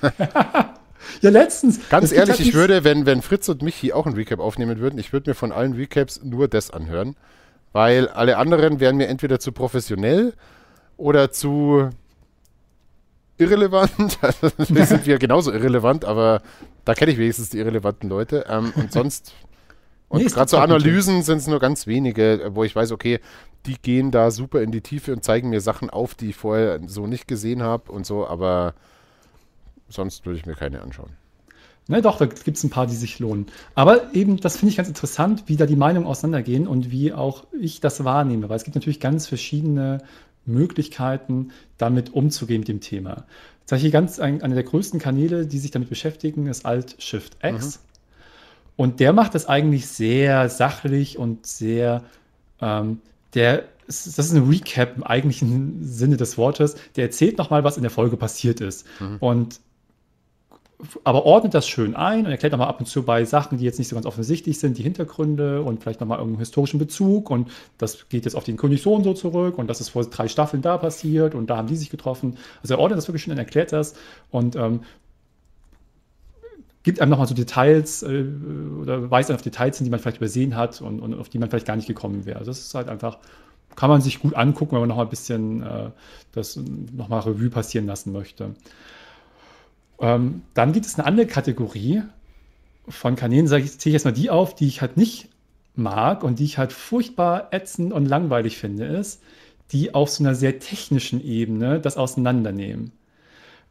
ja, 1.20 1.30
letztens. 1.30 1.88
Ganz 1.90 2.12
ehrlich, 2.12 2.38
halt 2.38 2.40
ich 2.40 2.54
würde, 2.54 2.84
wenn, 2.84 3.04
wenn 3.04 3.20
Fritz 3.20 3.48
und 3.48 3.62
Michi 3.62 3.92
auch 3.92 4.06
ein 4.06 4.14
Recap 4.14 4.38
aufnehmen 4.38 4.78
würden, 4.78 4.98
ich 4.98 5.12
würde 5.12 5.30
mir 5.30 5.34
von 5.34 5.52
allen 5.52 5.74
Recaps 5.74 6.22
nur 6.22 6.48
das 6.48 6.70
anhören, 6.70 7.16
weil 7.72 8.08
alle 8.08 8.38
anderen 8.38 8.80
wären 8.80 8.96
mir 8.96 9.08
entweder 9.08 9.40
zu 9.40 9.52
professionell 9.52 10.32
oder 10.96 11.30
zu 11.30 11.90
irrelevant. 13.40 13.90
Also, 14.22 14.50
sind 14.58 15.06
wir 15.06 15.18
genauso 15.18 15.52
irrelevant, 15.52 16.04
aber 16.04 16.42
da 16.84 16.94
kenne 16.94 17.12
ich 17.12 17.18
wenigstens 17.18 17.50
die 17.50 17.58
irrelevanten 17.58 18.08
Leute. 18.08 18.46
Ähm, 18.48 18.72
und 18.76 18.92
sonst, 18.92 19.32
und 20.08 20.22
nee, 20.22 20.28
gerade 20.28 20.50
so 20.50 20.58
Analysen 20.58 21.22
sind 21.22 21.38
es 21.38 21.46
nur 21.46 21.60
ganz 21.60 21.86
wenige, 21.86 22.50
wo 22.52 22.64
ich 22.64 22.74
weiß, 22.74 22.92
okay, 22.92 23.20
die 23.66 23.76
gehen 23.80 24.10
da 24.10 24.30
super 24.30 24.62
in 24.62 24.72
die 24.72 24.80
Tiefe 24.80 25.12
und 25.12 25.24
zeigen 25.24 25.50
mir 25.50 25.60
Sachen 25.60 25.90
auf, 25.90 26.14
die 26.14 26.30
ich 26.30 26.36
vorher 26.36 26.80
so 26.86 27.06
nicht 27.06 27.28
gesehen 27.28 27.62
habe 27.62 27.92
und 27.92 28.06
so, 28.06 28.26
aber 28.26 28.74
sonst 29.88 30.24
würde 30.26 30.38
ich 30.38 30.46
mir 30.46 30.54
keine 30.54 30.82
anschauen. 30.82 31.10
Ne, 31.88 32.02
doch, 32.02 32.18
da 32.18 32.26
gibt 32.26 32.56
es 32.56 32.62
ein 32.62 32.70
paar, 32.70 32.86
die 32.86 32.94
sich 32.94 33.18
lohnen. 33.18 33.46
Aber 33.74 34.14
eben, 34.14 34.38
das 34.38 34.56
finde 34.56 34.70
ich 34.70 34.76
ganz 34.76 34.88
interessant, 34.88 35.44
wie 35.46 35.56
da 35.56 35.66
die 35.66 35.74
Meinungen 35.74 36.06
auseinandergehen 36.06 36.68
und 36.68 36.92
wie 36.92 37.12
auch 37.12 37.44
ich 37.58 37.80
das 37.80 38.04
wahrnehme, 38.04 38.48
weil 38.48 38.56
es 38.56 38.64
gibt 38.64 38.76
natürlich 38.76 39.00
ganz 39.00 39.26
verschiedene 39.26 39.98
Möglichkeiten, 40.52 41.50
damit 41.78 42.12
umzugehen 42.12 42.60
mit 42.60 42.68
dem 42.68 42.80
Thema. 42.80 43.24
Tatsächlich 43.66 43.92
ganz 43.92 44.18
ein, 44.18 44.42
einer 44.42 44.54
der 44.54 44.64
größten 44.64 44.98
Kanäle, 44.98 45.46
die 45.46 45.58
sich 45.58 45.70
damit 45.70 45.88
beschäftigen, 45.88 46.46
ist 46.46 46.66
Alt 46.66 46.96
Shift 46.98 47.36
X. 47.42 47.76
Mhm. 47.76 47.80
Und 48.76 49.00
der 49.00 49.12
macht 49.12 49.34
das 49.34 49.46
eigentlich 49.46 49.88
sehr 49.88 50.48
sachlich 50.48 51.18
und 51.18 51.46
sehr 51.46 52.02
ähm, 52.60 53.00
der 53.34 53.64
das 53.86 54.06
ist 54.06 54.32
ein 54.32 54.48
Recap 54.48 54.96
im 54.96 55.02
eigentlichen 55.02 55.82
Sinne 55.82 56.16
des 56.16 56.38
Wortes. 56.38 56.76
Der 56.94 57.06
erzählt 57.06 57.38
nochmal, 57.38 57.64
was 57.64 57.76
in 57.76 57.82
der 57.82 57.90
Folge 57.90 58.16
passiert 58.16 58.60
ist. 58.60 58.86
Mhm. 59.00 59.16
Und 59.18 59.60
aber 61.04 61.24
ordnet 61.26 61.54
das 61.54 61.68
schön 61.68 61.94
ein 61.94 62.24
und 62.24 62.30
erklärt 62.30 62.52
nochmal 62.52 62.68
ab 62.68 62.80
und 62.80 62.86
zu 62.86 63.02
bei 63.02 63.24
Sachen, 63.24 63.58
die 63.58 63.64
jetzt 63.64 63.78
nicht 63.78 63.88
so 63.88 63.96
ganz 63.96 64.06
offensichtlich 64.06 64.58
sind, 64.58 64.78
die 64.78 64.82
Hintergründe 64.82 65.62
und 65.62 65.82
vielleicht 65.82 66.00
nochmal 66.00 66.18
irgendeinen 66.18 66.40
historischen 66.40 66.78
Bezug 66.78 67.30
und 67.30 67.50
das 67.78 68.08
geht 68.08 68.24
jetzt 68.24 68.34
auf 68.34 68.44
den 68.44 68.56
König 68.56 68.82
so 68.82 68.94
und 68.94 69.04
so 69.04 69.14
zurück 69.14 69.58
und 69.58 69.68
das 69.68 69.80
ist 69.80 69.90
vor 69.90 70.04
drei 70.04 70.28
Staffeln 70.28 70.62
da 70.62 70.78
passiert 70.78 71.34
und 71.34 71.48
da 71.48 71.56
haben 71.56 71.68
die 71.68 71.76
sich 71.76 71.90
getroffen. 71.90 72.36
Also 72.62 72.74
er 72.74 72.80
ordnet 72.80 72.98
das 72.98 73.08
wirklich 73.08 73.22
schön 73.22 73.32
und 73.32 73.38
erklärt 73.38 73.72
das 73.72 73.94
und 74.30 74.56
ähm, 74.56 74.80
gibt 76.82 77.00
einem 77.00 77.10
nochmal 77.10 77.26
so 77.26 77.34
Details 77.34 78.02
äh, 78.02 78.24
oder 78.80 79.10
weist 79.10 79.30
auf 79.30 79.42
Details 79.42 79.78
hin, 79.78 79.84
die 79.84 79.90
man 79.90 80.00
vielleicht 80.00 80.18
übersehen 80.18 80.56
hat 80.56 80.80
und, 80.80 81.00
und, 81.00 81.18
auf 81.18 81.28
die 81.28 81.38
man 81.38 81.50
vielleicht 81.50 81.66
gar 81.66 81.76
nicht 81.76 81.88
gekommen 81.88 82.24
wäre. 82.24 82.38
Also 82.38 82.50
das 82.50 82.60
ist 82.60 82.74
halt 82.74 82.88
einfach, 82.88 83.18
kann 83.76 83.90
man 83.90 84.00
sich 84.00 84.20
gut 84.20 84.34
angucken, 84.34 84.72
wenn 84.72 84.80
man 84.80 84.88
nochmal 84.88 85.06
ein 85.06 85.10
bisschen 85.10 85.62
äh, 85.62 85.90
das 86.32 86.58
nochmal 86.96 87.20
Revue 87.20 87.50
passieren 87.50 87.86
lassen 87.86 88.12
möchte. 88.12 88.54
Ähm, 90.00 90.42
dann 90.54 90.72
gibt 90.72 90.86
es 90.86 90.98
eine 90.98 91.06
andere 91.06 91.26
Kategorie 91.26 92.02
von 92.88 93.16
Kanälen, 93.16 93.46
sage 93.46 93.64
ich, 93.64 93.78
zähle 93.78 93.90
ich 93.90 93.94
jetzt 93.94 94.04
mal 94.04 94.12
die 94.12 94.30
auf, 94.30 94.54
die 94.54 94.66
ich 94.66 94.80
halt 94.80 94.96
nicht 94.96 95.28
mag 95.74 96.24
und 96.24 96.38
die 96.38 96.44
ich 96.44 96.58
halt 96.58 96.72
furchtbar 96.72 97.48
ätzend 97.52 97.92
und 97.92 98.06
langweilig 98.06 98.58
finde, 98.58 98.86
ist, 98.86 99.22
die 99.72 99.94
auf 99.94 100.10
so 100.10 100.24
einer 100.24 100.34
sehr 100.34 100.58
technischen 100.58 101.24
Ebene 101.24 101.80
das 101.80 101.96
auseinandernehmen. 101.96 102.92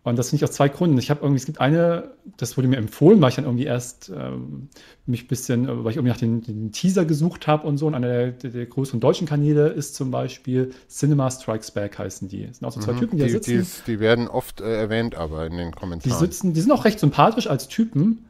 Und 0.03 0.17
das 0.17 0.29
finde 0.29 0.43
ich 0.43 0.49
aus 0.49 0.55
zwei 0.55 0.69
Gründen. 0.69 0.97
Ich 0.97 1.09
habe 1.09 1.21
irgendwie, 1.21 1.39
es 1.39 1.45
gibt 1.45 1.59
eine, 1.59 2.11
das 2.37 2.55
wurde 2.55 2.69
mir 2.69 2.77
empfohlen, 2.77 3.19
weil 3.21 3.29
ich 3.29 3.35
dann 3.35 3.43
irgendwie 3.43 3.65
erst 3.65 4.09
ähm, 4.15 4.69
mich 5.05 5.25
ein 5.25 5.27
bisschen, 5.27 5.65
äh, 5.67 5.83
weil 5.83 5.91
ich 5.91 5.97
irgendwie 5.97 6.11
nach 6.11 6.17
den, 6.17 6.41
den 6.41 6.71
Teaser 6.71 7.03
gesucht 7.03 7.47
habe 7.47 7.67
und 7.67 7.77
so. 7.77 7.87
Und 7.87 7.95
einer 7.95 8.07
der, 8.07 8.31
der, 8.31 8.65
größeren 8.65 9.01
deutschen 9.01 9.27
Kanäle 9.27 9.67
ist 9.67 9.95
zum 9.95 10.09
Beispiel 10.09 10.71
Cinema 10.87 11.29
Strikes 11.29 11.71
Back 11.71 11.99
heißen 11.99 12.29
die. 12.29 12.47
Das 12.47 12.57
sind 12.57 12.67
auch 12.67 12.71
so 12.71 12.79
zwei 12.79 12.93
mhm, 12.93 12.99
Typen, 12.99 13.17
die, 13.17 13.25
die 13.25 13.33
da 13.33 13.39
sitzen. 13.39 13.65
Die, 13.85 13.91
die 13.91 13.99
werden 13.99 14.29
oft 14.29 14.61
äh, 14.61 14.73
erwähnt, 14.73 15.15
aber 15.15 15.45
in 15.45 15.57
den 15.57 15.75
Kommentaren. 15.75 16.17
Die 16.17 16.25
sitzen, 16.25 16.53
die 16.53 16.61
sind 16.61 16.71
auch 16.71 16.85
recht 16.85 16.99
sympathisch 16.99 17.47
als 17.47 17.67
Typen, 17.67 18.25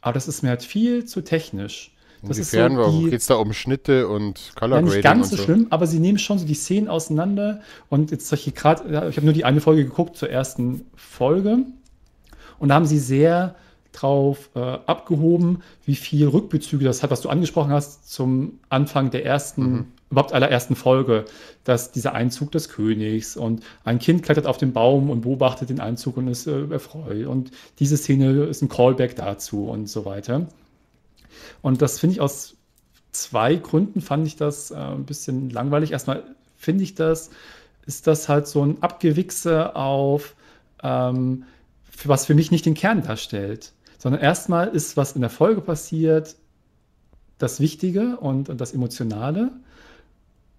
aber 0.00 0.14
das 0.14 0.26
ist 0.26 0.42
mir 0.42 0.48
halt 0.48 0.62
viel 0.62 1.04
zu 1.04 1.20
technisch. 1.20 1.94
Das 2.22 2.36
Inwiefern 2.36 2.76
so 2.76 3.00
geht 3.00 3.20
es 3.20 3.26
da 3.26 3.36
um 3.36 3.52
Schnitte 3.52 4.08
und 4.08 4.52
Color 4.54 4.76
ja, 4.76 4.82
nicht 4.82 5.02
ganz 5.02 5.30
so, 5.30 5.36
so 5.36 5.42
schlimm, 5.42 5.66
aber 5.70 5.86
sie 5.86 6.00
nehmen 6.00 6.18
schon 6.18 6.38
so 6.38 6.46
die 6.46 6.54
Szenen 6.54 6.88
auseinander. 6.88 7.60
Und 7.88 8.10
jetzt 8.10 8.28
solche 8.28 8.52
gerade, 8.52 9.08
ich 9.08 9.16
habe 9.16 9.24
nur 9.24 9.32
die 9.32 9.44
eine 9.44 9.60
Folge 9.60 9.84
geguckt 9.84 10.16
zur 10.16 10.28
ersten 10.28 10.84
Folge. 10.96 11.64
Und 12.58 12.68
da 12.68 12.74
haben 12.74 12.86
sie 12.86 12.98
sehr 12.98 13.54
drauf 13.92 14.50
äh, 14.54 14.60
abgehoben, 14.60 15.62
wie 15.84 15.96
viel 15.96 16.28
Rückbezüge 16.28 16.84
das 16.84 17.02
hat, 17.02 17.10
was 17.10 17.22
du 17.22 17.28
angesprochen 17.28 17.72
hast 17.72 18.12
zum 18.12 18.60
Anfang 18.68 19.10
der 19.10 19.24
ersten, 19.24 19.72
mhm. 19.72 19.86
überhaupt 20.10 20.32
allerersten 20.32 20.76
Folge, 20.76 21.24
dass 21.64 21.90
dieser 21.90 22.14
Einzug 22.14 22.52
des 22.52 22.68
Königs 22.68 23.36
und 23.36 23.64
ein 23.84 23.98
Kind 23.98 24.22
klettert 24.22 24.46
auf 24.46 24.58
den 24.58 24.72
Baum 24.72 25.10
und 25.10 25.22
beobachtet 25.22 25.70
den 25.70 25.80
Einzug 25.80 26.18
und 26.18 26.28
ist 26.28 26.46
äh, 26.46 26.66
erfreut 26.70 27.26
und 27.26 27.50
diese 27.78 27.96
Szene 27.96 28.44
ist 28.44 28.62
ein 28.62 28.68
Callback 28.68 29.16
dazu 29.16 29.68
und 29.68 29.88
so 29.88 30.04
weiter. 30.04 30.46
Und 31.62 31.82
das 31.82 31.98
finde 31.98 32.14
ich 32.14 32.20
aus 32.20 32.56
zwei 33.12 33.56
Gründen 33.56 34.00
fand 34.00 34.26
ich 34.26 34.36
das 34.36 34.70
äh, 34.70 34.76
ein 34.76 35.04
bisschen 35.04 35.50
langweilig. 35.50 35.92
Erstmal 35.92 36.24
finde 36.56 36.84
ich 36.84 36.94
das, 36.94 37.30
ist 37.86 38.06
das 38.06 38.28
halt 38.28 38.46
so 38.46 38.64
ein 38.64 38.82
Abgewichse 38.82 39.74
auf, 39.74 40.34
ähm, 40.82 41.44
was 42.04 42.26
für 42.26 42.34
mich 42.34 42.50
nicht 42.50 42.66
den 42.66 42.74
Kern 42.74 43.02
darstellt. 43.02 43.72
Sondern 43.98 44.20
erstmal 44.20 44.68
ist, 44.68 44.96
was 44.96 45.12
in 45.12 45.20
der 45.20 45.30
Folge 45.30 45.60
passiert, 45.60 46.36
das 47.38 47.60
Wichtige 47.60 48.16
und, 48.18 48.48
und 48.48 48.60
das 48.60 48.72
Emotionale 48.72 49.50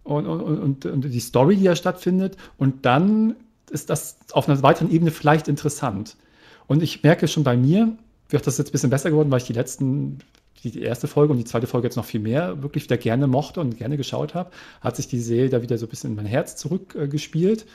und, 0.04 0.26
und, 0.26 0.86
und, 0.86 1.02
die 1.04 1.20
Story, 1.20 1.56
die 1.56 1.64
ja 1.64 1.76
stattfindet. 1.76 2.38
Und 2.58 2.86
dann 2.86 3.36
ist 3.70 3.90
das 3.90 4.18
auf 4.34 4.50
einer 4.50 4.62
weiteren 4.62 4.92
Ebene 4.92 5.12
vielleicht 5.12 5.48
interessant. 5.48 6.18
Und 6.68 6.84
ich 6.84 7.04
merke 7.04 7.28
schon 7.28 7.44
bei 7.44 7.56
mir, 7.56 7.96
wird 8.30 8.48
das 8.48 8.58
jetzt 8.58 8.70
ein 8.70 8.72
bisschen 8.72 8.90
besser 8.90 9.12
geworden, 9.12 9.32
weil 9.32 9.40
ich 9.40 9.48
die 9.48 9.54
letzten 9.54 10.20
die 10.64 10.82
erste 10.82 11.08
Folge 11.08 11.32
und 11.32 11.40
die 11.40 11.46
zweite 11.46 11.68
Folge 11.68 11.88
jetzt 11.88 11.96
noch 11.96 12.06
viel 12.06 12.20
mehr 12.20 12.62
wirklich 12.62 12.84
wieder 12.84 12.98
gerne 12.98 13.28
mochte 13.28 13.62
und 13.62 13.78
gerne 13.78 13.98
geschaut 13.98 14.36
habe, 14.36 14.52
hat 14.80 14.96
sich 14.96 15.08
die 15.08 15.20
Serie 15.20 15.50
da 15.50 15.62
wieder 15.62 15.78
so 15.78 15.86
ein 15.86 15.90
bisschen 15.90 16.12
in 16.12 16.16
mein 16.16 16.26
Herz 16.26 16.56
zurückgespielt. 16.56 17.64
Äh, 17.64 17.66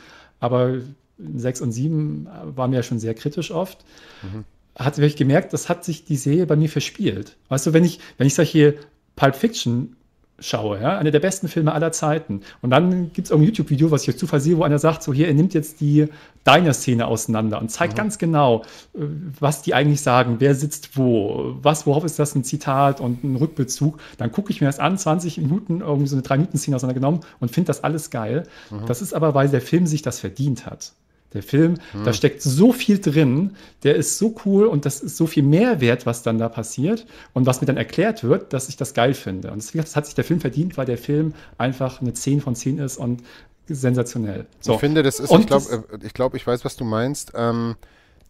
Aber 0.40 0.78
sechs 1.18 1.60
und 1.60 1.72
sieben 1.72 2.28
war 2.44 2.68
mir 2.68 2.76
ja 2.76 2.82
schon 2.82 2.98
sehr 2.98 3.14
kritisch 3.14 3.50
oft. 3.50 3.84
Mhm. 4.22 4.44
Hat 4.76 4.98
wirklich 4.98 5.16
gemerkt, 5.16 5.52
das 5.52 5.68
hat 5.68 5.84
sich 5.84 6.04
die 6.04 6.16
Serie 6.16 6.46
bei 6.46 6.56
mir 6.56 6.68
verspielt. 6.68 7.36
Weißt 7.48 7.66
du, 7.66 7.72
wenn 7.72 7.84
ich, 7.84 7.98
wenn 8.18 8.26
ich 8.26 8.34
solche 8.34 8.76
Pulp 9.16 9.34
Fiction 9.34 9.96
schaue, 10.38 10.80
ja, 10.80 10.98
einer 10.98 11.10
der 11.10 11.20
besten 11.20 11.48
Filme 11.48 11.72
aller 11.72 11.92
Zeiten. 11.92 12.42
Und 12.60 12.70
dann 12.70 13.12
gibt 13.12 13.26
es 13.26 13.30
irgendein 13.30 13.54
YouTube-Video, 13.54 13.90
was 13.90 14.02
ich 14.02 14.10
euch 14.10 14.18
Zufall 14.18 14.40
sehe, 14.40 14.56
wo 14.58 14.64
einer 14.64 14.78
sagt, 14.78 15.02
so 15.02 15.12
hier, 15.12 15.28
er 15.28 15.34
nimmt 15.34 15.54
jetzt 15.54 15.80
die 15.80 16.08
Diner-Szene 16.46 17.06
auseinander 17.06 17.60
und 17.60 17.70
zeigt 17.70 17.94
mhm. 17.94 17.96
ganz 17.96 18.18
genau, 18.18 18.62
äh, 18.94 19.00
was 19.40 19.62
die 19.62 19.74
eigentlich 19.74 20.02
sagen, 20.02 20.36
wer 20.38 20.54
sitzt 20.54 20.96
wo, 20.96 21.56
was, 21.62 21.86
worauf 21.86 22.04
ist 22.04 22.18
das 22.18 22.34
ein 22.34 22.44
Zitat 22.44 23.00
und 23.00 23.24
ein 23.24 23.36
Rückbezug. 23.36 23.98
Dann 24.18 24.30
gucke 24.30 24.50
ich 24.50 24.60
mir 24.60 24.66
das 24.66 24.78
an, 24.78 24.98
20 24.98 25.38
Minuten, 25.38 25.80
irgendwie 25.80 26.06
so 26.06 26.16
eine 26.16 26.24
3-Minuten-Szene 26.24 26.76
auseinandergenommen 26.76 27.20
und 27.40 27.50
finde 27.50 27.68
das 27.68 27.82
alles 27.82 28.10
geil. 28.10 28.44
Mhm. 28.70 28.86
Das 28.86 29.02
ist 29.02 29.14
aber, 29.14 29.34
weil 29.34 29.48
der 29.48 29.62
Film 29.62 29.86
sich 29.86 30.02
das 30.02 30.20
verdient 30.20 30.66
hat. 30.66 30.92
Der 31.36 31.42
Film, 31.42 31.74
hm. 31.92 32.04
da 32.04 32.14
steckt 32.14 32.40
so 32.40 32.72
viel 32.72 32.98
drin, 32.98 33.56
der 33.82 33.96
ist 33.96 34.16
so 34.16 34.34
cool 34.46 34.66
und 34.66 34.86
das 34.86 35.00
ist 35.00 35.18
so 35.18 35.26
viel 35.26 35.42
Mehrwert, 35.42 36.06
was 36.06 36.22
dann 36.22 36.38
da 36.38 36.48
passiert 36.48 37.06
und 37.34 37.44
was 37.44 37.60
mir 37.60 37.66
dann 37.66 37.76
erklärt 37.76 38.24
wird, 38.24 38.54
dass 38.54 38.70
ich 38.70 38.78
das 38.78 38.94
geil 38.94 39.12
finde. 39.12 39.50
Und 39.50 39.74
das 39.74 39.96
hat 39.96 40.06
sich 40.06 40.14
der 40.14 40.24
Film 40.24 40.40
verdient, 40.40 40.78
weil 40.78 40.86
der 40.86 40.96
Film 40.96 41.34
einfach 41.58 42.00
eine 42.00 42.14
10 42.14 42.40
von 42.40 42.54
10 42.54 42.78
ist 42.78 42.96
und 42.96 43.22
sensationell. 43.68 44.46
So. 44.60 44.74
Ich 44.74 44.80
finde, 44.80 45.02
das 45.02 45.20
ist, 45.20 45.30
und 45.30 45.40
ich 45.40 45.46
glaube, 45.46 45.84
ich, 46.02 46.14
glaub, 46.14 46.34
ich 46.34 46.46
weiß, 46.46 46.64
was 46.64 46.76
du 46.76 46.84
meinst. 46.84 47.32
Ähm, 47.34 47.76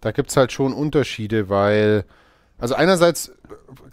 da 0.00 0.10
gibt 0.10 0.30
es 0.30 0.36
halt 0.36 0.50
schon 0.50 0.72
Unterschiede, 0.72 1.48
weil, 1.48 2.04
also 2.58 2.74
einerseits 2.74 3.30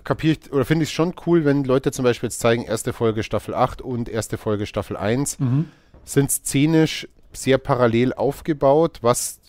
kapiere 0.04 0.38
ich 0.42 0.52
oder 0.52 0.66
finde 0.66 0.84
ich 0.84 0.90
es 0.90 0.94
schon 0.94 1.14
cool, 1.28 1.46
wenn 1.46 1.66
Leute 1.66 1.92
zum 1.92 2.04
Beispiel 2.04 2.28
jetzt 2.28 2.40
zeigen, 2.40 2.64
erste 2.64 2.94
Folge 2.94 3.22
Staffel 3.22 3.54
8 3.54 3.84
und 3.84 4.10
erste 4.10 4.40
Folge 4.40 4.66
Staffel 4.66 4.98
1 4.98 5.40
mhm. 5.40 5.66
sind 6.04 6.32
szenisch 6.32 7.08
sehr 7.34 7.58
parallel 7.58 8.14
aufgebaut, 8.14 9.00
was 9.02 9.40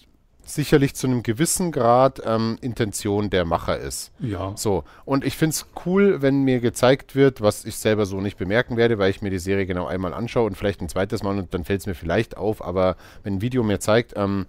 sicherlich 0.47 0.95
zu 0.95 1.07
einem 1.07 1.23
gewissen 1.23 1.73
Grad 1.73 2.21
ähm, 2.25 2.59
Intention 2.61 3.31
der 3.31 3.45
Macher 3.45 3.79
ist. 3.79 4.13
Ja. 4.21 4.53
So. 4.57 4.85
Und 5.05 5.25
ich 5.25 5.37
finde 5.37 5.55
es 5.55 5.67
cool, 5.87 6.23
wenn 6.23 6.43
mir 6.43 6.61
gezeigt 6.61 7.15
wird, 7.15 7.41
was 7.41 7.65
ich 7.65 7.77
selber 7.77 8.07
so 8.07 8.21
nicht 8.21 8.37
bemerken 8.37 8.77
werde, 8.77 8.99
weil 8.99 9.11
ich 9.11 9.23
mir 9.23 9.31
die 9.31 9.39
Serie 9.39 9.67
genau 9.67 9.87
einmal 9.87 10.13
anschaue 10.15 10.47
und 10.47 10.57
vielleicht 10.57 10.81
ein 10.81 10.89
zweites 10.89 11.23
Mal 11.23 11.39
und 11.39 11.55
dann 11.55 11.65
fällt 11.65 11.81
es 11.81 11.87
mir 11.87 11.95
vielleicht 11.95 12.37
auf, 12.37 12.63
aber 12.65 12.97
wenn 13.23 13.35
ein 13.35 13.41
Video 13.41 13.63
mir 13.63 13.81
zeigt, 13.81 14.15
ähm, 14.17 14.47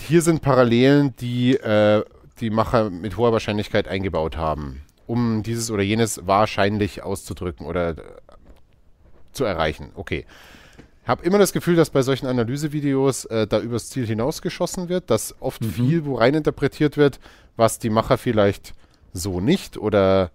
hier 0.00 0.22
sind 0.22 0.42
Parallelen, 0.42 1.14
die 1.16 1.54
äh, 1.54 2.04
die 2.40 2.50
Macher 2.50 2.90
mit 2.90 3.16
hoher 3.16 3.32
Wahrscheinlichkeit 3.32 3.86
eingebaut 3.86 4.36
haben, 4.36 4.82
um 5.06 5.44
dieses 5.44 5.70
oder 5.70 5.82
jenes 5.84 6.26
wahrscheinlich 6.26 7.04
auszudrücken 7.04 7.66
oder 7.66 7.90
äh, 7.90 7.94
zu 9.30 9.44
erreichen. 9.44 9.92
Okay 9.94 10.26
habe 11.04 11.24
immer 11.24 11.38
das 11.38 11.52
Gefühl, 11.52 11.76
dass 11.76 11.90
bei 11.90 12.02
solchen 12.02 12.26
Analysevideos 12.26 13.24
äh, 13.26 13.46
da 13.46 13.60
übers 13.60 13.90
Ziel 13.90 14.06
hinausgeschossen 14.06 14.88
wird, 14.88 15.10
dass 15.10 15.34
oft 15.40 15.62
mhm. 15.62 15.70
viel 15.70 16.04
wo 16.04 16.14
rein 16.14 16.34
interpretiert 16.34 16.96
wird, 16.96 17.18
was 17.56 17.78
die 17.78 17.90
Macher 17.90 18.18
vielleicht 18.18 18.74
so 19.12 19.40
nicht 19.40 19.76
oder 19.76 20.30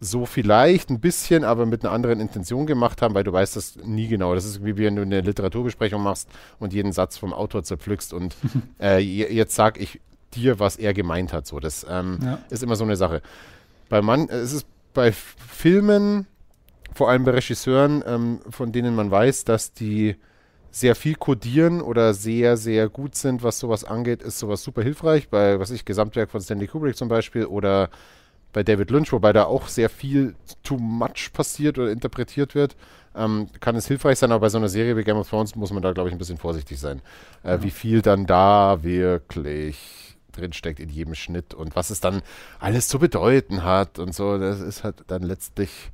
so 0.00 0.26
vielleicht 0.26 0.90
ein 0.90 1.00
bisschen, 1.00 1.44
aber 1.44 1.66
mit 1.66 1.84
einer 1.84 1.92
anderen 1.92 2.20
Intention 2.20 2.66
gemacht 2.66 3.02
haben, 3.02 3.14
weil 3.14 3.24
du 3.24 3.32
weißt 3.32 3.56
das 3.56 3.76
nie 3.84 4.06
genau. 4.06 4.34
Das 4.34 4.44
ist 4.44 4.64
wie 4.64 4.76
wenn 4.76 4.96
du 4.96 5.02
eine 5.02 5.22
Literaturbesprechung 5.22 6.02
machst 6.02 6.28
und 6.60 6.72
jeden 6.72 6.92
Satz 6.92 7.16
vom 7.16 7.32
Autor 7.32 7.64
zerpflückst 7.64 8.12
und 8.12 8.36
äh, 8.80 8.98
jetzt 8.98 9.54
sag 9.54 9.80
ich 9.80 10.00
dir, 10.34 10.60
was 10.60 10.76
er 10.76 10.94
gemeint 10.94 11.32
hat. 11.32 11.46
So, 11.46 11.58
das 11.58 11.86
ähm, 11.88 12.18
ja. 12.22 12.38
ist 12.50 12.62
immer 12.62 12.76
so 12.76 12.84
eine 12.84 12.96
Sache. 12.96 13.22
Bei 13.88 14.02
Mann, 14.02 14.28
es 14.28 14.52
ist 14.52 14.66
bei 14.94 15.10
Filmen, 15.12 16.26
vor 16.94 17.10
allem 17.10 17.24
bei 17.24 17.32
Regisseuren, 17.32 18.02
ähm, 18.06 18.40
von 18.48 18.72
denen 18.72 18.94
man 18.94 19.10
weiß, 19.10 19.44
dass 19.44 19.72
die 19.72 20.16
sehr 20.70 20.94
viel 20.94 21.14
codieren 21.14 21.80
oder 21.80 22.14
sehr, 22.14 22.56
sehr 22.56 22.88
gut 22.88 23.14
sind, 23.14 23.42
was 23.42 23.58
sowas 23.58 23.84
angeht, 23.84 24.22
ist 24.22 24.38
sowas 24.38 24.62
super 24.62 24.82
hilfreich. 24.82 25.28
Bei, 25.28 25.58
was 25.58 25.70
ich, 25.70 25.84
Gesamtwerk 25.84 26.30
von 26.30 26.40
Stanley 26.40 26.66
Kubrick 26.66 26.96
zum 26.96 27.08
Beispiel 27.08 27.46
oder 27.46 27.88
bei 28.52 28.62
David 28.62 28.90
Lynch, 28.90 29.12
wobei 29.12 29.32
da 29.32 29.44
auch 29.44 29.68
sehr 29.68 29.90
viel 29.90 30.34
too 30.62 30.78
much 30.78 31.32
passiert 31.32 31.78
oder 31.78 31.90
interpretiert 31.90 32.54
wird, 32.54 32.76
ähm, 33.14 33.48
kann 33.60 33.76
es 33.76 33.86
hilfreich 33.86 34.18
sein, 34.18 34.32
aber 34.32 34.40
bei 34.40 34.48
so 34.48 34.58
einer 34.58 34.68
Serie 34.68 34.96
wie 34.96 35.04
Game 35.04 35.16
of 35.16 35.28
Thrones 35.28 35.54
muss 35.54 35.72
man 35.72 35.82
da, 35.82 35.92
glaube 35.92 36.08
ich, 36.08 36.14
ein 36.14 36.18
bisschen 36.18 36.38
vorsichtig 36.38 36.78
sein. 36.78 37.02
Äh, 37.42 37.50
ja. 37.50 37.62
Wie 37.62 37.70
viel 37.70 38.02
dann 38.02 38.26
da 38.26 38.82
wirklich 38.82 40.16
drinsteckt 40.32 40.80
in 40.80 40.88
jedem 40.88 41.14
Schnitt 41.14 41.54
und 41.54 41.74
was 41.76 41.90
es 41.90 42.00
dann 42.00 42.22
alles 42.60 42.88
zu 42.88 42.98
bedeuten 42.98 43.64
hat 43.64 43.98
und 43.98 44.14
so, 44.14 44.38
das 44.38 44.60
ist 44.60 44.84
halt 44.84 45.04
dann 45.08 45.22
letztlich 45.22 45.90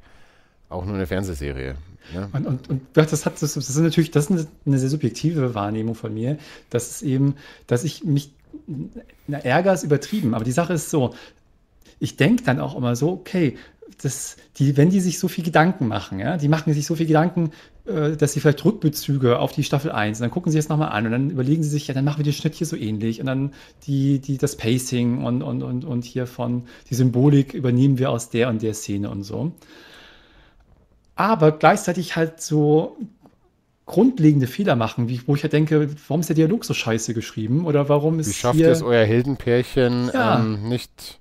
auch 0.75 0.85
nur 0.85 0.95
eine 0.95 1.07
Fernsehserie. 1.07 1.77
Ne? 2.13 2.29
Und, 2.33 2.47
und, 2.47 2.71
und 2.71 2.83
das 2.93 3.25
hat 3.25 3.41
das, 3.41 3.57
ist 3.57 3.79
natürlich, 3.79 4.11
das 4.11 4.29
ist 4.29 4.49
eine 4.67 4.79
sehr 4.79 4.91
subjektive 4.91 5.55
Wahrnehmung 5.55 5.95
von 5.95 6.13
mir, 6.13 6.39
dass 6.71 6.91
es 6.91 7.03
eben, 7.03 7.37
dass 7.67 7.85
ich 7.85 8.05
mich, 8.05 8.33
na, 9.27 9.39
Ärger 9.39 9.73
ist 9.73 9.85
übertrieben, 9.85 10.35
aber 10.35 10.45
die 10.45 10.53
Sache 10.53 10.75
ist 10.75 10.91
so, 10.91 11.15
ich 11.99 12.17
denke 12.17 12.45
dann 12.45 12.61
auch 12.61 12.77
immer 12.77 12.97
so, 12.97 13.11
okay, 13.11 13.57
das, 14.03 14.37
die, 14.57 14.77
wenn 14.77 14.91
die 14.91 15.01
sich 15.01 15.19
so 15.19 15.29
viel 15.29 15.45
Gedanken 15.45 15.89
machen, 15.89 16.19
ja, 16.19 16.37
die 16.37 16.49
machen 16.49 16.73
sich 16.73 16.87
so 16.87 16.97
viel 16.97 17.07
Gedanken, 17.07 17.53
äh, 17.87 18.17
dass 18.17 18.33
sie 18.33 18.41
vielleicht 18.41 18.65
Rückbezüge 18.65 19.39
auf 19.39 19.53
die 19.53 19.63
Staffel 19.63 19.93
1, 19.93 20.19
und 20.19 20.23
dann 20.23 20.31
gucken 20.31 20.51
sie 20.51 20.59
es 20.59 20.69
nochmal 20.69 20.91
an 20.91 21.07
und 21.07 21.13
dann 21.13 21.31
überlegen 21.31 21.63
sie 21.63 21.71
sich, 21.71 21.87
ja, 21.87 21.95
dann 21.95 22.05
machen 22.05 22.19
wir 22.19 22.25
den 22.25 22.33
Schnitt 22.33 22.55
hier 22.55 22.67
so 22.67 22.77
ähnlich 22.77 23.21
und 23.21 23.27
dann 23.27 23.53
die, 23.87 24.19
die, 24.19 24.37
das 24.37 24.57
Pacing 24.57 25.25
und, 25.25 25.43
und, 25.43 25.63
und, 25.63 25.85
und 25.85 26.05
hier 26.05 26.27
von 26.27 26.65
die 26.91 26.95
Symbolik 26.95 27.55
übernehmen 27.55 27.99
wir 27.99 28.11
aus 28.11 28.31
der 28.31 28.49
und 28.49 28.63
der 28.63 28.75
Szene 28.75 29.11
und 29.11 29.23
so. 29.23 29.53
Aber 31.17 31.53
gleichzeitig 31.53 32.17
halt 32.17 32.41
so 32.41 32.97
grundlegende 33.87 34.47
Fehler 34.47 34.77
machen, 34.77 35.09
wie, 35.09 35.21
wo 35.27 35.35
ich 35.35 35.43
ja 35.43 35.49
denke, 35.49 35.89
warum 36.09 36.21
ist 36.21 36.29
der 36.29 36.37
Dialog 36.37 36.65
so 36.65 36.73
scheiße 36.73 37.13
geschrieben 37.13 37.67
oder 37.67 37.89
warum 37.89 38.19
ist 38.19 38.29
Wie 38.29 38.33
schafft 38.33 38.57
hier, 38.57 38.71
es 38.71 38.83
euer 38.83 39.05
Heldenpärchen 39.05 40.11
ja. 40.13 40.39
ähm, 40.39 40.69
nicht 40.69 41.19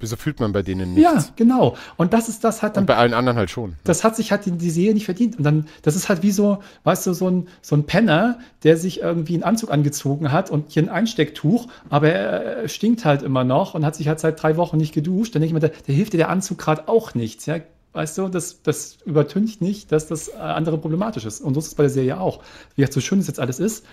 Wieso 0.00 0.16
fühlt 0.16 0.38
man 0.38 0.52
bei 0.52 0.62
denen 0.62 0.94
nichts? 0.94 1.26
Ja, 1.26 1.32
genau. 1.34 1.76
Und 1.96 2.12
das 2.12 2.28
ist 2.28 2.44
das 2.44 2.62
halt 2.62 2.76
dann. 2.76 2.82
Und 2.82 2.86
bei 2.86 2.96
allen 2.96 3.14
anderen 3.14 3.36
halt 3.36 3.50
schon. 3.50 3.74
Das 3.82 4.04
hat 4.04 4.14
sich 4.14 4.30
halt 4.30 4.46
die, 4.46 4.52
die 4.52 4.70
Serie 4.70 4.94
nicht 4.94 5.06
verdient. 5.06 5.36
Und 5.36 5.44
dann, 5.44 5.66
das 5.82 5.96
ist 5.96 6.08
halt 6.08 6.22
wie 6.22 6.30
so, 6.30 6.58
weißt 6.84 7.06
du, 7.08 7.14
so 7.14 7.28
ein, 7.28 7.48
so 7.62 7.74
ein 7.74 7.84
Penner, 7.84 8.38
der 8.62 8.76
sich 8.76 9.00
irgendwie 9.00 9.34
einen 9.34 9.42
Anzug 9.42 9.72
angezogen 9.72 10.30
hat 10.30 10.50
und 10.50 10.70
hier 10.70 10.84
ein 10.84 10.88
Einstecktuch, 10.88 11.66
aber 11.90 12.10
er 12.10 12.68
stinkt 12.68 13.04
halt 13.04 13.22
immer 13.22 13.42
noch 13.42 13.74
und 13.74 13.84
hat 13.84 13.96
sich 13.96 14.06
halt 14.06 14.20
seit 14.20 14.40
drei 14.40 14.56
Wochen 14.56 14.76
nicht 14.76 14.94
geduscht. 14.94 15.34
Dann 15.34 15.42
denke 15.42 15.56
ich 15.56 15.62
mir, 15.62 15.68
der, 15.68 15.82
der 15.86 15.94
hilft 15.94 16.12
dir 16.12 16.18
der 16.18 16.28
Anzug 16.28 16.58
gerade 16.58 16.88
auch 16.88 17.14
nichts. 17.14 17.46
Ja? 17.46 17.56
Weißt 17.92 18.18
du, 18.18 18.28
das, 18.28 18.62
das 18.62 18.98
übertüncht 19.04 19.60
nicht, 19.60 19.90
dass 19.92 20.06
das 20.06 20.34
andere 20.34 20.78
problematisch 20.78 21.24
ist. 21.24 21.40
Und 21.40 21.54
so 21.54 21.60
ist 21.60 21.68
es 21.68 21.74
bei 21.74 21.84
der 21.84 21.90
Serie 21.90 22.20
auch. 22.20 22.42
Wie 22.76 22.86
so 22.90 23.00
schön 23.00 23.18
es 23.18 23.26
jetzt 23.26 23.40
alles 23.40 23.58
ist, 23.58 23.84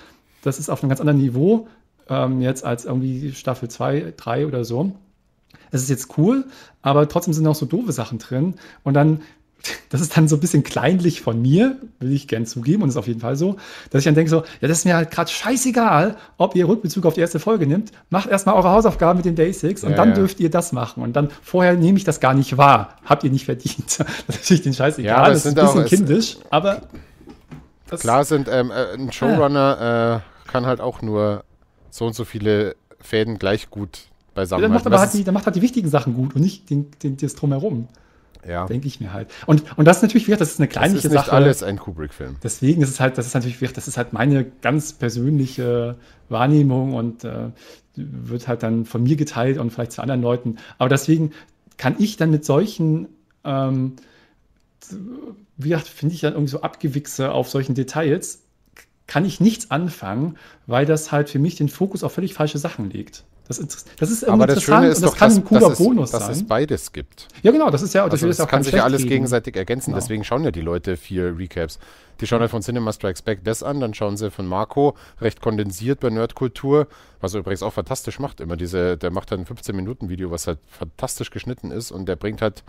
das 0.43 0.59
ist 0.59 0.69
auf 0.69 0.84
einem 0.84 0.89
ganz 0.89 0.99
anderen 0.99 1.19
Niveau 1.19 1.67
ähm, 2.07 2.41
jetzt 2.41 2.63
als 2.63 2.85
irgendwie 2.85 3.31
Staffel 3.34 3.69
2, 3.69 4.13
3 4.17 4.45
oder 4.45 4.63
so 4.63 4.93
es 5.72 5.84
ist 5.84 5.89
jetzt 5.89 6.17
cool, 6.17 6.45
aber 6.81 7.07
trotzdem 7.07 7.34
sind 7.34 7.45
auch 7.47 7.55
so 7.55 7.65
doofe 7.65 7.91
Sachen 7.91 8.19
drin. 8.19 8.55
Und 8.84 8.93
dann, 8.93 9.22
das 9.89 10.01
ist 10.01 10.15
dann 10.15 10.27
so 10.27 10.35
ein 10.35 10.39
bisschen 10.39 10.63
kleinlich 10.63 11.21
von 11.21 11.41
mir, 11.41 11.77
will 11.99 12.11
ich 12.11 12.27
gern 12.27 12.45
zugeben, 12.45 12.83
und 12.83 12.89
ist 12.89 12.97
auf 12.97 13.07
jeden 13.07 13.19
Fall 13.19 13.35
so, 13.35 13.57
dass 13.89 13.99
ich 13.99 14.05
dann 14.05 14.15
denke 14.15 14.29
so, 14.29 14.43
ja, 14.61 14.67
das 14.67 14.79
ist 14.79 14.85
mir 14.85 14.95
halt 14.95 15.11
gerade 15.11 15.29
scheißegal, 15.29 16.17
ob 16.37 16.55
ihr 16.55 16.67
Rückbezug 16.67 17.05
auf 17.05 17.13
die 17.13 17.21
erste 17.21 17.39
Folge 17.39 17.67
nimmt. 17.67 17.91
Macht 18.09 18.29
erstmal 18.29 18.55
eure 18.55 18.69
Hausaufgaben 18.69 19.17
mit 19.17 19.25
den 19.25 19.35
Basics 19.35 19.83
und 19.83 19.91
ja, 19.91 19.97
dann 19.97 20.09
ja. 20.09 20.15
dürft 20.15 20.39
ihr 20.39 20.49
das 20.49 20.71
machen. 20.71 21.03
Und 21.03 21.15
dann 21.15 21.29
vorher 21.41 21.75
nehme 21.75 21.97
ich 21.97 22.03
das 22.03 22.19
gar 22.19 22.33
nicht 22.33 22.57
wahr. 22.57 22.97
Habt 23.05 23.23
ihr 23.23 23.31
nicht 23.31 23.45
verdient. 23.45 23.99
das 23.99 24.07
ist 24.09 24.27
natürlich 24.27 24.63
den 24.63 24.73
scheißegal. 24.73 25.23
Ja, 25.23 25.29
das, 25.29 25.45
ist 25.45 25.57
ein 25.57 25.65
bisschen 25.65 25.85
kindisch, 25.85 26.37
aber. 26.49 26.81
Klar 27.89 28.25
sind, 28.25 28.47
ähm, 28.51 28.71
äh, 28.71 28.93
ein 28.93 29.11
Showrunner 29.11 30.21
äh, 30.23 30.51
kann 30.51 30.65
halt 30.65 30.81
auch 30.81 31.01
nur 31.01 31.43
so 31.91 32.05
und 32.05 32.15
so 32.15 32.25
viele 32.25 32.75
Fäden 32.99 33.37
gleich 33.37 33.69
gut 33.69 34.07
beisammen. 34.33 34.61
Ja, 34.61 34.67
dann, 34.67 34.75
macht 34.75 34.85
aber 34.85 34.99
halt 34.99 35.13
die, 35.13 35.23
dann 35.23 35.33
macht 35.33 35.45
halt 35.45 35.55
die 35.55 35.61
wichtigen 35.61 35.89
Sachen 35.89 36.13
gut 36.13 36.35
und 36.35 36.41
nicht 36.41 36.69
den, 36.69 36.91
den, 37.01 37.17
das 37.17 37.35
Drumherum. 37.35 37.87
Ja. 38.47 38.65
Denke 38.65 38.88
ich 38.88 38.99
mir 38.99 39.13
halt. 39.13 39.30
Und, 39.45 39.77
und 39.77 39.85
das 39.85 39.97
ist 39.97 40.03
natürlich, 40.03 40.27
das 40.27 40.51
ist 40.51 40.59
eine 40.59 40.67
kleinliche 40.67 41.09
Sache. 41.09 41.13
Das 41.13 41.26
ist 41.26 41.31
nicht 41.31 41.34
alles 41.34 41.63
ein 41.63 41.77
Kubrick-Film. 41.77 42.38
Deswegen 42.43 42.81
ist 42.81 42.89
es 42.89 42.99
halt, 42.99 43.17
das 43.17 43.27
ist 43.27 43.34
natürlich, 43.34 43.57
das 43.73 43.88
ist 43.88 43.97
halt 43.97 44.13
meine 44.13 44.45
ganz 44.61 44.93
persönliche 44.93 45.95
Wahrnehmung 46.30 46.93
und 46.93 47.23
äh, 47.23 47.49
wird 47.95 48.47
halt 48.47 48.63
dann 48.63 48.85
von 48.85 49.03
mir 49.03 49.15
geteilt 49.15 49.57
und 49.57 49.72
vielleicht 49.72 49.93
zu 49.93 50.01
anderen 50.01 50.22
Leuten. 50.22 50.57
Aber 50.77 50.89
deswegen 50.89 51.31
kann 51.77 51.95
ich 51.99 52.17
dann 52.17 52.31
mit 52.31 52.45
solchen, 52.45 53.07
ähm, 53.43 53.93
wie 55.57 55.69
gesagt, 55.69 55.88
finde 55.88 56.13
ich 56.13 56.22
dann 56.22 56.34
irgendwie 56.34 56.51
so 56.51 56.61
Abgewichse 56.61 57.31
auf 57.31 57.49
solchen 57.49 57.73
Details, 57.73 58.41
kann 59.07 59.26
ich 59.26 59.39
nichts 59.39 59.72
anfangen, 59.72 60.38
weil 60.67 60.85
das 60.85 61.11
halt 61.11 61.30
für 61.30 61.39
mich 61.39 61.55
den 61.55 61.69
Fokus 61.69 62.03
auf 62.03 62.13
völlig 62.13 62.34
falsche 62.34 62.57
Sachen 62.57 62.89
legt. 62.89 63.23
Das, 63.47 63.59
ist, 63.59 63.88
das 63.99 64.09
ist 64.09 64.23
Aber 64.27 64.47
das 64.47 64.63
Schöne 64.63 64.88
ist 64.88 65.03
das 65.03 65.11
doch, 65.11 65.17
kann 65.17 65.30
dass, 65.30 65.38
ein 65.38 65.45
cooler 65.45 65.69
dass 65.69 65.77
Bonus 65.77 66.05
es, 66.05 66.11
dass 66.11 66.26
sein. 66.26 66.31
es 66.31 66.47
beides 66.47 66.91
gibt. 66.91 67.27
Ja, 67.43 67.51
genau, 67.51 67.69
das 67.69 67.84
ist 67.84 67.93
ja, 67.93 68.03
das, 68.05 68.13
also 68.13 68.27
das 68.27 68.39
auch 68.39 68.47
kann 68.47 68.63
sich 68.63 68.73
ja 68.73 68.84
alles 68.84 69.01
geben. 69.01 69.09
gegenseitig 69.09 69.55
ergänzen. 69.55 69.91
Genau. 69.91 69.99
Deswegen 69.99 70.23
schauen 70.23 70.43
ja 70.43 70.51
die 70.51 70.61
Leute 70.61 70.97
viel 70.97 71.35
Recaps. 71.38 71.77
Die 72.22 72.27
schauen 72.27 72.39
halt 72.39 72.49
von 72.49 72.61
Cinema 72.61 72.91
Strikes 72.91 73.22
Back 73.22 73.43
das 73.43 73.61
an, 73.61 73.81
dann 73.81 73.93
schauen 73.93 74.17
sie 74.17 74.31
von 74.31 74.47
Marco 74.47 74.95
recht 75.22 75.41
kondensiert 75.41 75.99
bei 75.99 76.09
Nerdkultur, 76.09 76.88
was 77.19 77.34
er 77.34 77.41
übrigens 77.41 77.61
auch 77.61 77.73
fantastisch 77.73 78.19
macht. 78.19 78.39
Immer 78.39 78.55
diese, 78.55 78.97
der 78.97 79.11
macht 79.11 79.31
dann 79.31 79.41
ein 79.41 79.45
15 79.45 79.76
Minuten 79.76 80.09
Video, 80.09 80.31
was 80.31 80.47
halt 80.47 80.59
fantastisch 80.67 81.30
geschnitten 81.30 81.72
ist 81.72 81.91
und 81.91 82.07
der 82.07 82.15
bringt 82.15 82.41
halt 82.41 82.63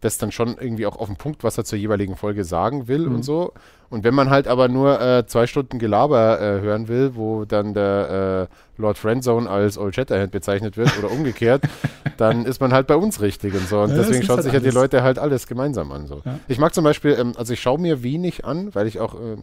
das 0.00 0.18
dann 0.18 0.30
schon 0.30 0.56
irgendwie 0.58 0.86
auch 0.86 0.96
auf 0.96 1.08
den 1.08 1.16
Punkt, 1.16 1.42
was 1.42 1.56
er 1.58 1.64
zur 1.64 1.78
jeweiligen 1.78 2.16
Folge 2.16 2.44
sagen 2.44 2.88
will 2.88 3.06
mhm. 3.06 3.16
und 3.16 3.22
so. 3.22 3.52
Und 3.88 4.04
wenn 4.04 4.14
man 4.14 4.30
halt 4.30 4.48
aber 4.48 4.68
nur 4.68 5.00
äh, 5.00 5.26
zwei 5.26 5.46
Stunden 5.46 5.78
Gelaber 5.78 6.40
äh, 6.40 6.60
hören 6.60 6.88
will, 6.88 7.12
wo 7.14 7.44
dann 7.44 7.72
der 7.72 8.48
äh, 8.50 8.80
Lord 8.82 8.98
Friendzone 8.98 9.48
als 9.48 9.78
Old 9.78 9.94
Shatterhand 9.94 10.32
bezeichnet 10.32 10.76
wird 10.76 10.98
oder 10.98 11.10
umgekehrt, 11.10 11.62
dann 12.16 12.44
ist 12.44 12.60
man 12.60 12.72
halt 12.72 12.88
bei 12.88 12.96
uns 12.96 13.20
richtig 13.20 13.54
und 13.54 13.68
so. 13.68 13.80
Und 13.80 13.90
ja, 13.90 13.96
deswegen 13.96 14.24
schauen 14.24 14.36
halt 14.36 14.44
sich 14.44 14.52
ja 14.52 14.60
die 14.60 14.70
Leute 14.70 15.02
halt 15.02 15.18
alles 15.18 15.46
gemeinsam 15.46 15.92
an. 15.92 16.06
So. 16.06 16.22
Ja. 16.24 16.40
Ich 16.48 16.58
mag 16.58 16.74
zum 16.74 16.84
Beispiel, 16.84 17.16
ähm, 17.18 17.32
also 17.36 17.52
ich 17.52 17.60
schaue 17.60 17.78
mir 17.78 18.02
wenig 18.02 18.44
an, 18.44 18.74
weil 18.74 18.86
ich 18.86 18.98
auch 18.98 19.14
äh, 19.14 19.36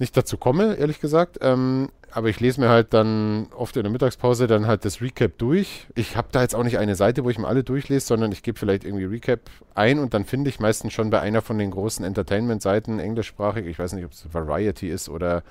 nicht 0.00 0.16
dazu 0.16 0.36
komme, 0.36 0.74
ehrlich 0.74 1.00
gesagt. 1.00 1.38
Ähm, 1.42 1.90
aber 2.10 2.28
ich 2.28 2.40
lese 2.40 2.60
mir 2.60 2.68
halt 2.68 2.92
dann 2.92 3.46
oft 3.56 3.76
in 3.76 3.84
der 3.84 3.92
Mittagspause 3.92 4.46
dann 4.46 4.66
halt 4.66 4.84
das 4.84 5.00
Recap 5.00 5.38
durch. 5.38 5.86
Ich 5.94 6.16
habe 6.16 6.28
da 6.32 6.42
jetzt 6.42 6.54
auch 6.56 6.64
nicht 6.64 6.78
eine 6.78 6.96
Seite, 6.96 7.22
wo 7.22 7.30
ich 7.30 7.38
mir 7.38 7.46
alle 7.46 7.62
durchlese, 7.62 8.06
sondern 8.06 8.32
ich 8.32 8.42
gebe 8.42 8.58
vielleicht 8.58 8.84
irgendwie 8.84 9.04
Recap 9.04 9.40
ein 9.74 10.00
und 10.00 10.12
dann 10.12 10.24
finde 10.24 10.50
ich 10.50 10.58
meistens 10.58 10.92
schon 10.92 11.10
bei 11.10 11.20
einer 11.20 11.42
von 11.42 11.58
den 11.58 11.70
großen 11.70 12.04
Entertainment-Seiten 12.04 12.98
englischsprachig, 12.98 13.66
ich 13.66 13.78
weiß 13.78 13.92
nicht, 13.92 14.04
ob 14.04 14.12
es 14.12 14.26
Variety 14.32 14.88
ist 14.88 15.08
oder 15.08 15.44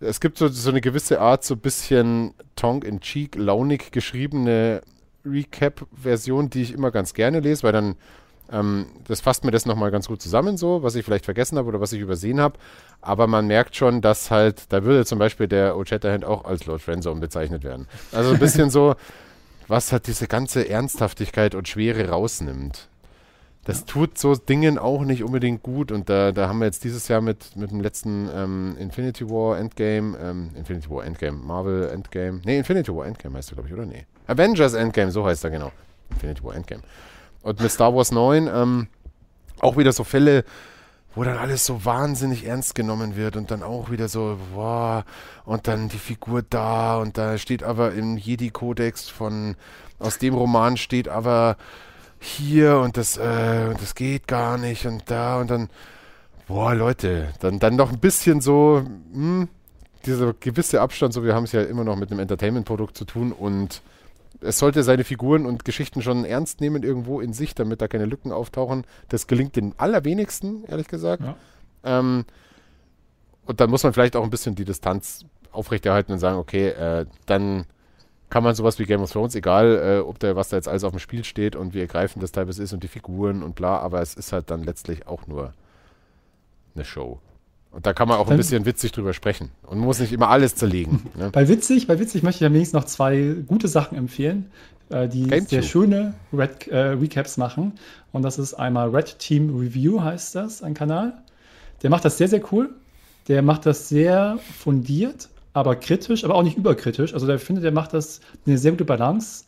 es 0.00 0.20
gibt 0.20 0.38
so, 0.38 0.48
so 0.48 0.70
eine 0.70 0.80
gewisse 0.80 1.20
Art, 1.20 1.44
so 1.44 1.54
ein 1.54 1.60
bisschen 1.60 2.34
tongue-in-cheek, 2.56 3.36
launig 3.36 3.92
geschriebene 3.92 4.80
Recap-Version, 5.24 6.50
die 6.50 6.62
ich 6.62 6.72
immer 6.72 6.90
ganz 6.90 7.14
gerne 7.14 7.40
lese, 7.40 7.62
weil 7.62 7.72
dann 7.72 7.96
ähm, 8.50 8.86
das 9.06 9.20
fasst 9.20 9.44
mir 9.44 9.50
das 9.50 9.66
nochmal 9.66 9.90
ganz 9.90 10.08
gut 10.08 10.22
zusammen, 10.22 10.56
so, 10.56 10.82
was 10.82 10.94
ich 10.94 11.04
vielleicht 11.04 11.24
vergessen 11.24 11.58
habe 11.58 11.68
oder 11.68 11.80
was 11.80 11.92
ich 11.92 12.00
übersehen 12.00 12.40
habe. 12.40 12.58
Aber 13.00 13.26
man 13.26 13.46
merkt 13.46 13.76
schon, 13.76 14.00
dass 14.00 14.30
halt, 14.30 14.72
da 14.72 14.84
würde 14.84 15.04
zum 15.04 15.18
Beispiel 15.18 15.48
der 15.48 15.76
O'Chatterhand 15.76 16.24
auch 16.24 16.44
als 16.44 16.66
Lord 16.66 16.80
Friendzone 16.80 17.20
bezeichnet 17.20 17.64
werden. 17.64 17.86
Also 18.12 18.32
ein 18.32 18.38
bisschen 18.38 18.70
so, 18.70 18.96
was 19.68 19.92
halt 19.92 20.06
diese 20.06 20.26
ganze 20.26 20.68
Ernsthaftigkeit 20.68 21.54
und 21.54 21.68
Schwere 21.68 22.08
rausnimmt. 22.08 22.88
Das 23.64 23.80
ja. 23.80 23.86
tut 23.86 24.16
so 24.16 24.34
Dingen 24.34 24.78
auch 24.78 25.02
nicht 25.02 25.22
unbedingt 25.22 25.62
gut 25.62 25.92
und 25.92 26.08
da, 26.08 26.32
da 26.32 26.48
haben 26.48 26.58
wir 26.58 26.64
jetzt 26.64 26.84
dieses 26.84 27.06
Jahr 27.08 27.20
mit, 27.20 27.54
mit 27.54 27.70
dem 27.70 27.80
letzten 27.80 28.30
ähm, 28.34 28.76
Infinity 28.78 29.28
War 29.28 29.58
Endgame, 29.58 30.16
ähm, 30.18 30.50
Infinity 30.54 30.88
War 30.88 31.04
Endgame, 31.04 31.36
Marvel 31.36 31.90
Endgame, 31.90 32.40
nee, 32.46 32.56
Infinity 32.56 32.94
War 32.96 33.04
Endgame 33.04 33.36
heißt 33.36 33.52
er, 33.52 33.56
glaube 33.56 33.68
ich, 33.68 33.74
oder? 33.74 33.84
Nee. 33.84 34.06
Avengers 34.26 34.72
Endgame, 34.72 35.10
so 35.10 35.26
heißt 35.26 35.44
er 35.44 35.50
genau. 35.50 35.70
Infinity 36.10 36.42
War 36.44 36.54
Endgame. 36.54 36.82
Und 37.48 37.60
mit 37.60 37.70
Star 37.70 37.94
Wars 37.94 38.12
9 38.12 38.46
ähm, 38.52 38.88
auch 39.60 39.76
wieder 39.78 39.92
so 39.92 40.04
Fälle, 40.04 40.44
wo 41.14 41.24
dann 41.24 41.38
alles 41.38 41.64
so 41.64 41.84
wahnsinnig 41.84 42.46
ernst 42.46 42.74
genommen 42.74 43.16
wird 43.16 43.36
und 43.36 43.50
dann 43.50 43.62
auch 43.62 43.90
wieder 43.90 44.08
so, 44.08 44.38
wow, 44.54 45.02
und 45.46 45.66
dann 45.66 45.88
die 45.88 45.98
Figur 45.98 46.42
da 46.42 46.98
und 46.98 47.16
da 47.16 47.38
steht 47.38 47.62
aber 47.62 47.92
im 47.92 48.18
Jedi-Kodex 48.18 49.08
von, 49.08 49.56
aus 49.98 50.18
dem 50.18 50.34
Roman 50.34 50.76
steht 50.76 51.08
aber 51.08 51.56
hier 52.20 52.78
und 52.80 52.96
das, 52.96 53.16
äh, 53.16 53.74
das 53.74 53.94
geht 53.94 54.28
gar 54.28 54.58
nicht 54.58 54.84
und 54.86 55.10
da 55.10 55.40
und 55.40 55.50
dann, 55.50 55.70
boah, 56.46 56.74
Leute, 56.74 57.28
dann, 57.40 57.58
dann 57.58 57.76
noch 57.76 57.90
ein 57.90 57.98
bisschen 57.98 58.42
so, 58.42 58.84
hm, 59.12 59.48
dieser 60.04 60.34
gewisse 60.34 60.82
Abstand, 60.82 61.14
so 61.14 61.24
wir 61.24 61.34
haben 61.34 61.44
es 61.44 61.52
ja 61.52 61.62
immer 61.62 61.84
noch 61.84 61.96
mit 61.96 62.10
einem 62.10 62.20
Entertainment-Produkt 62.20 62.96
zu 62.96 63.06
tun 63.06 63.32
und 63.32 63.82
es 64.40 64.58
sollte 64.58 64.82
seine 64.82 65.04
Figuren 65.04 65.46
und 65.46 65.64
Geschichten 65.64 66.02
schon 66.02 66.24
ernst 66.24 66.60
nehmen 66.60 66.82
irgendwo 66.82 67.20
in 67.20 67.32
sich, 67.32 67.54
damit 67.54 67.82
da 67.82 67.88
keine 67.88 68.06
Lücken 68.06 68.32
auftauchen. 68.32 68.84
Das 69.08 69.26
gelingt 69.26 69.56
den 69.56 69.74
allerwenigsten, 69.78 70.64
ehrlich 70.66 70.88
gesagt. 70.88 71.22
Ja. 71.22 71.36
Ähm, 71.84 72.24
und 73.46 73.60
dann 73.60 73.70
muss 73.70 73.82
man 73.82 73.92
vielleicht 73.92 74.16
auch 74.16 74.24
ein 74.24 74.30
bisschen 74.30 74.54
die 74.54 74.64
Distanz 74.64 75.24
aufrechterhalten 75.52 76.12
und 76.12 76.18
sagen, 76.18 76.38
okay, 76.38 76.68
äh, 76.68 77.06
dann 77.26 77.64
kann 78.30 78.44
man 78.44 78.54
sowas 78.54 78.78
wie 78.78 78.84
Game 78.84 79.00
of 79.00 79.10
Thrones, 79.10 79.34
egal 79.34 79.78
äh, 79.78 80.00
ob 80.00 80.18
da 80.18 80.36
was 80.36 80.50
da 80.50 80.56
jetzt 80.56 80.68
alles 80.68 80.84
auf 80.84 80.92
dem 80.92 80.98
Spiel 80.98 81.24
steht 81.24 81.56
und 81.56 81.72
wie 81.72 81.80
ergreifend 81.80 82.22
das 82.22 82.32
teilweise 82.32 82.62
ist 82.62 82.72
und 82.72 82.82
die 82.82 82.88
Figuren 82.88 83.42
und 83.42 83.54
bla, 83.54 83.78
aber 83.78 84.02
es 84.02 84.14
ist 84.14 84.32
halt 84.32 84.50
dann 84.50 84.62
letztlich 84.62 85.06
auch 85.06 85.26
nur 85.26 85.54
eine 86.74 86.84
Show. 86.84 87.20
Und 87.70 87.86
da 87.86 87.92
kann 87.92 88.08
man 88.08 88.18
auch 88.18 88.30
ein 88.30 88.36
bisschen 88.36 88.64
witzig 88.64 88.92
drüber 88.92 89.12
sprechen 89.12 89.50
und 89.66 89.78
muss 89.78 90.00
nicht 90.00 90.12
immer 90.12 90.30
alles 90.30 90.54
zerlegen. 90.54 91.02
Ne? 91.16 91.30
Bei 91.30 91.48
witzig, 91.48 91.86
bei 91.86 91.98
witzig 91.98 92.22
möchte 92.22 92.42
ich 92.42 92.46
am 92.46 92.54
wenigsten 92.54 92.76
noch 92.76 92.84
zwei 92.84 93.36
gute 93.46 93.68
Sachen 93.68 93.96
empfehlen, 93.98 94.50
äh, 94.90 95.08
die 95.08 95.24
Game 95.24 95.46
sehr 95.46 95.62
schöne 95.62 96.14
Red, 96.32 96.68
äh, 96.68 96.78
Recaps 96.78 97.36
machen. 97.36 97.72
Und 98.12 98.22
das 98.22 98.38
ist 98.38 98.54
einmal 98.54 98.88
Red 98.88 99.18
Team 99.18 99.54
Review 99.58 100.00
heißt 100.02 100.34
das, 100.34 100.62
ein 100.62 100.74
Kanal. 100.74 101.22
Der 101.82 101.90
macht 101.90 102.04
das 102.04 102.18
sehr, 102.18 102.28
sehr 102.28 102.42
cool. 102.52 102.70
Der 103.28 103.42
macht 103.42 103.66
das 103.66 103.88
sehr 103.88 104.38
fundiert, 104.58 105.28
aber 105.52 105.76
kritisch, 105.76 106.24
aber 106.24 106.34
auch 106.34 106.42
nicht 106.42 106.56
überkritisch. 106.56 107.12
Also 107.12 107.26
der 107.26 107.38
finde, 107.38 107.60
der 107.60 107.72
macht 107.72 107.92
das 107.92 108.20
eine 108.46 108.56
sehr 108.56 108.70
gute 108.70 108.86
Balance. 108.86 109.44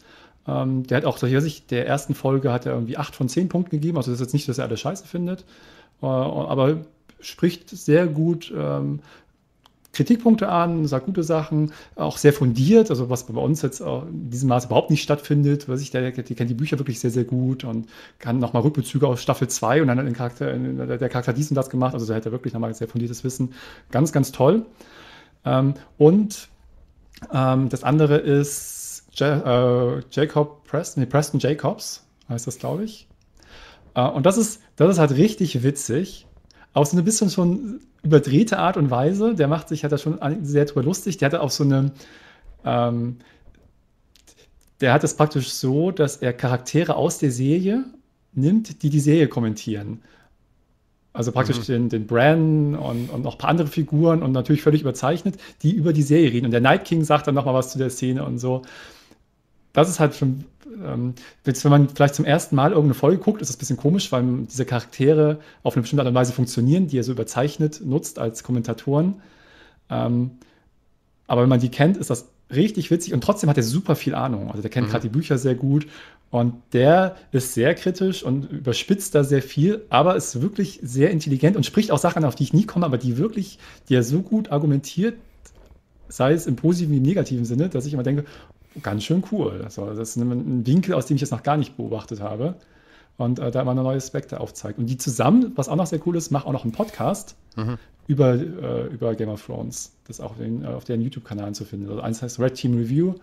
Ähm, 0.47 0.87
der 0.87 0.99
hat 0.99 1.05
auch, 1.07 1.17
so 1.17 1.27
hier 1.27 1.41
sich, 1.41 1.67
der 1.67 1.87
ersten 1.87 2.15
Folge 2.15 2.53
hat 2.53 2.67
er 2.67 2.75
irgendwie 2.75 2.99
8 2.99 3.17
von 3.17 3.29
10 3.29 3.49
Punkten 3.49 3.77
gegeben. 3.77 3.97
Also 3.97 4.11
das 4.11 4.21
ist 4.21 4.27
jetzt 4.27 4.33
nicht, 4.35 4.49
dass 4.49 4.59
er 4.59 4.67
alles 4.67 4.81
scheiße 4.81 5.07
findet. 5.07 5.45
Äh, 6.03 6.07
aber 6.07 6.85
spricht 7.23 7.71
sehr 7.71 8.07
gut 8.07 8.53
ähm, 8.57 9.01
Kritikpunkte 9.93 10.49
an, 10.49 10.87
sagt 10.87 11.07
gute 11.07 11.25
Sachen, 11.25 11.73
auch 11.97 12.17
sehr 12.17 12.33
fundiert, 12.33 12.91
also 12.91 13.11
was 13.11 13.27
bei 13.27 13.41
uns 13.41 13.63
jetzt 13.63 13.81
in 13.81 14.31
diesem 14.31 14.49
Maße 14.49 14.69
überhaupt 14.69 14.91
nicht 14.91 15.03
stattfindet. 15.03 15.69
Was 15.69 15.81
ich, 15.81 15.91
der, 15.91 16.13
der 16.13 16.13
kennt 16.13 16.49
die 16.49 16.55
Bücher 16.55 16.79
wirklich 16.79 17.01
sehr, 17.01 17.11
sehr 17.11 17.25
gut 17.25 17.65
und 17.65 17.89
kann 18.19 18.39
nochmal 18.39 18.63
Rückbezüge 18.63 19.09
auf 19.09 19.21
Staffel 19.21 19.49
2 19.49 19.83
und 19.83 19.89
dann 19.89 19.99
hat 19.99 20.07
den 20.07 20.15
Charakter, 20.15 20.57
der 20.57 21.09
Charakter 21.09 21.33
dies 21.33 21.51
und 21.51 21.57
das 21.57 21.71
gemacht. 21.71 21.95
Also 21.95 22.07
da 22.07 22.15
hat 22.15 22.25
er 22.25 22.33
wirklich 22.33 22.55
nochmal 22.55 22.73
sehr 22.73 22.87
fundiertes 22.87 23.25
Wissen. 23.25 23.53
Ganz, 23.91 24.13
ganz 24.13 24.31
toll. 24.31 24.65
Ähm, 25.45 25.75
und 25.99 26.49
ähm, 27.33 27.69
das 27.69 27.83
andere 27.83 28.19
ist 28.19 29.07
ja 29.15 29.97
äh, 29.97 30.03
Jacob 30.13 30.65
Preston, 30.65 31.03
nee, 31.03 31.07
Preston 31.07 31.41
Jacobs 31.41 32.07
heißt 32.29 32.47
das, 32.47 32.59
glaube 32.59 32.85
ich. 32.85 33.09
Äh, 33.95 34.07
und 34.09 34.25
das 34.25 34.39
ist, 34.39 34.63
das 34.77 34.89
ist 34.89 34.99
halt 34.99 35.13
richtig 35.13 35.65
witzig 35.65 36.27
auf 36.73 36.89
so 36.89 36.97
eine 36.97 37.03
bisschen 37.03 37.31
schon 37.31 37.81
überdrehte 38.03 38.59
Art 38.59 38.77
und 38.77 38.91
Weise. 38.91 39.35
Der 39.35 39.49
macht 39.49 39.69
sich, 39.69 39.85
hat 39.85 39.93
da 39.93 39.99
schon 39.99 40.19
sehr 40.43 40.65
drüber 40.65 40.83
lustig. 40.83 41.19
Der 41.19 41.31
hat 41.31 41.39
auch 41.39 41.51
so 41.51 41.65
eine, 41.65 41.93
ähm, 42.65 43.17
der 44.81 44.93
hat 44.93 45.05
es 45.05 45.15
praktisch 45.15 45.53
so, 45.53 45.91
dass 45.91 46.17
er 46.17 46.33
Charaktere 46.33 46.97
aus 46.97 47.19
der 47.19 47.33
Serie 47.33 47.85
nimmt, 48.33 48.83
die 48.83 48.91
die 48.91 49.01
Serie 49.01 49.29
kommentieren. 49.29 50.03
Also 51.13 51.33
praktisch 51.33 51.59
mhm. 51.59 51.65
den, 51.65 51.89
den 51.89 52.07
Bran 52.07 52.77
und, 52.77 53.11
und 53.11 53.23
noch 53.23 53.35
ein 53.35 53.39
paar 53.39 53.51
andere 53.51 53.67
Figuren 53.67 54.23
und 54.23 54.31
natürlich 54.31 54.63
völlig 54.63 54.83
überzeichnet, 54.83 55.39
die 55.63 55.73
über 55.73 55.93
die 55.93 56.03
Serie 56.03 56.33
reden. 56.33 56.47
Und 56.47 56.53
der 56.53 56.61
Night 56.61 56.85
King 56.85 57.03
sagt 57.03 57.27
dann 57.27 57.35
nochmal 57.35 57.55
was 57.55 57.73
zu 57.73 57.79
der 57.79 57.91
Szene 57.91 58.25
und 58.25 58.39
so. 58.39 58.63
Das 59.73 59.89
ist 59.89 59.99
halt 59.99 60.15
schon 60.15 60.45
ähm, 60.85 61.15
wenn 61.44 61.70
man 61.70 61.89
vielleicht 61.89 62.15
zum 62.15 62.24
ersten 62.24 62.57
Mal 62.57 62.70
irgendeine 62.70 62.94
Folge 62.94 63.19
guckt, 63.19 63.43
ist 63.43 63.48
das 63.48 63.57
ein 63.57 63.61
bisschen 63.61 63.77
komisch, 63.77 64.11
weil 64.12 64.24
diese 64.51 64.65
Charaktere 64.65 65.40
auf 65.62 65.74
eine 65.74 65.82
bestimmte 65.82 66.02
Art 66.02 66.09
und 66.09 66.15
Weise 66.15 66.32
funktionieren, 66.32 66.86
die 66.86 66.98
er 66.98 67.05
so 67.05 67.12
überzeichnet 67.12 67.81
nutzt 67.85 68.19
als 68.19 68.43
Kommentatoren. 68.43 69.23
Ähm, 69.89 70.32
aber 71.27 71.43
wenn 71.43 71.48
man 71.48 71.61
die 71.61 71.70
kennt, 71.70 71.97
ist 71.97 72.11
das 72.11 72.28
richtig 72.52 72.90
witzig 72.90 73.15
und 73.15 73.23
trotzdem 73.23 73.48
hat 73.48 73.57
er 73.57 73.62
super 73.62 73.94
viel 73.94 74.15
Ahnung. 74.15 74.51
Also 74.51 74.62
der 74.62 74.70
kennt 74.70 74.89
mhm. 74.89 74.90
gerade 74.90 75.02
die 75.02 75.12
Bücher 75.12 75.39
sehr 75.39 75.55
gut 75.55 75.86
und 76.31 76.55
der 76.73 77.16
ist 77.32 77.55
sehr 77.55 77.74
kritisch 77.74 78.23
und 78.23 78.51
überspitzt 78.51 79.15
da 79.15 79.24
sehr 79.24 79.43
viel, 79.43 79.82
aber 79.90 80.16
ist 80.16 80.40
wirklich 80.40 80.81
sehr 80.82 81.11
intelligent 81.11 81.57
und 81.57 81.66
spricht 81.66 81.90
auch 81.90 81.98
Sachen, 81.98 82.24
auf 82.24 82.35
die 82.35 82.44
ich 82.44 82.52
nie 82.52 82.66
komme, 82.66 82.86
aber 82.86 82.98
die 82.98 83.19
wirklich, 83.19 83.59
die 83.89 83.94
er 83.94 84.02
so 84.02 84.23
gut 84.23 84.51
argumentiert, 84.51 85.15
sei 86.09 86.32
es 86.32 86.47
im 86.47 86.57
positiven 86.57 86.93
wie 86.93 86.98
im 86.98 87.05
negativen 87.05 87.44
Sinne, 87.44 87.69
dass 87.69 87.86
ich 87.86 87.93
immer 87.94 88.02
denke, 88.02 88.24
ganz 88.83 89.05
schön 89.05 89.25
cool. 89.33 89.63
Also 89.65 89.87
das 89.87 90.11
ist 90.11 90.17
ein 90.17 90.67
Winkel, 90.67 90.95
aus 90.95 91.07
dem 91.07 91.17
ich 91.17 91.23
es 91.23 91.31
noch 91.31 91.43
gar 91.43 91.57
nicht 91.57 91.77
beobachtet 91.77 92.21
habe. 92.21 92.55
Und 93.17 93.39
äh, 93.39 93.51
da 93.51 93.61
immer 93.61 93.75
neue 93.75 93.99
Aspekte 93.99 94.41
aufzeigt. 94.41 94.79
Und 94.79 94.87
die 94.87 94.97
zusammen, 94.97 95.53
was 95.55 95.69
auch 95.69 95.77
noch 95.77 95.87
sehr 95.87 96.01
cool 96.07 96.17
ist, 96.17 96.31
machen 96.31 96.49
auch 96.49 96.53
noch 96.53 96.65
einen 96.65 96.73
Podcast 96.73 97.37
mhm. 97.55 97.77
über, 98.07 98.33
äh, 98.33 98.87
über 98.87 99.15
Game 99.15 99.29
of 99.29 99.45
Thrones. 99.45 99.93
Das 100.07 100.19
ist 100.19 100.25
auch 100.25 100.37
den, 100.37 100.65
äh, 100.65 100.69
auf 100.69 100.85
deren 100.85 101.03
YouTube-Kanalen 101.03 101.53
zu 101.53 101.67
finden. 101.67 101.91
Also 101.91 102.01
eins 102.01 102.23
heißt 102.23 102.41
Red 102.41 102.55
Team 102.55 102.79
Review 102.79 103.15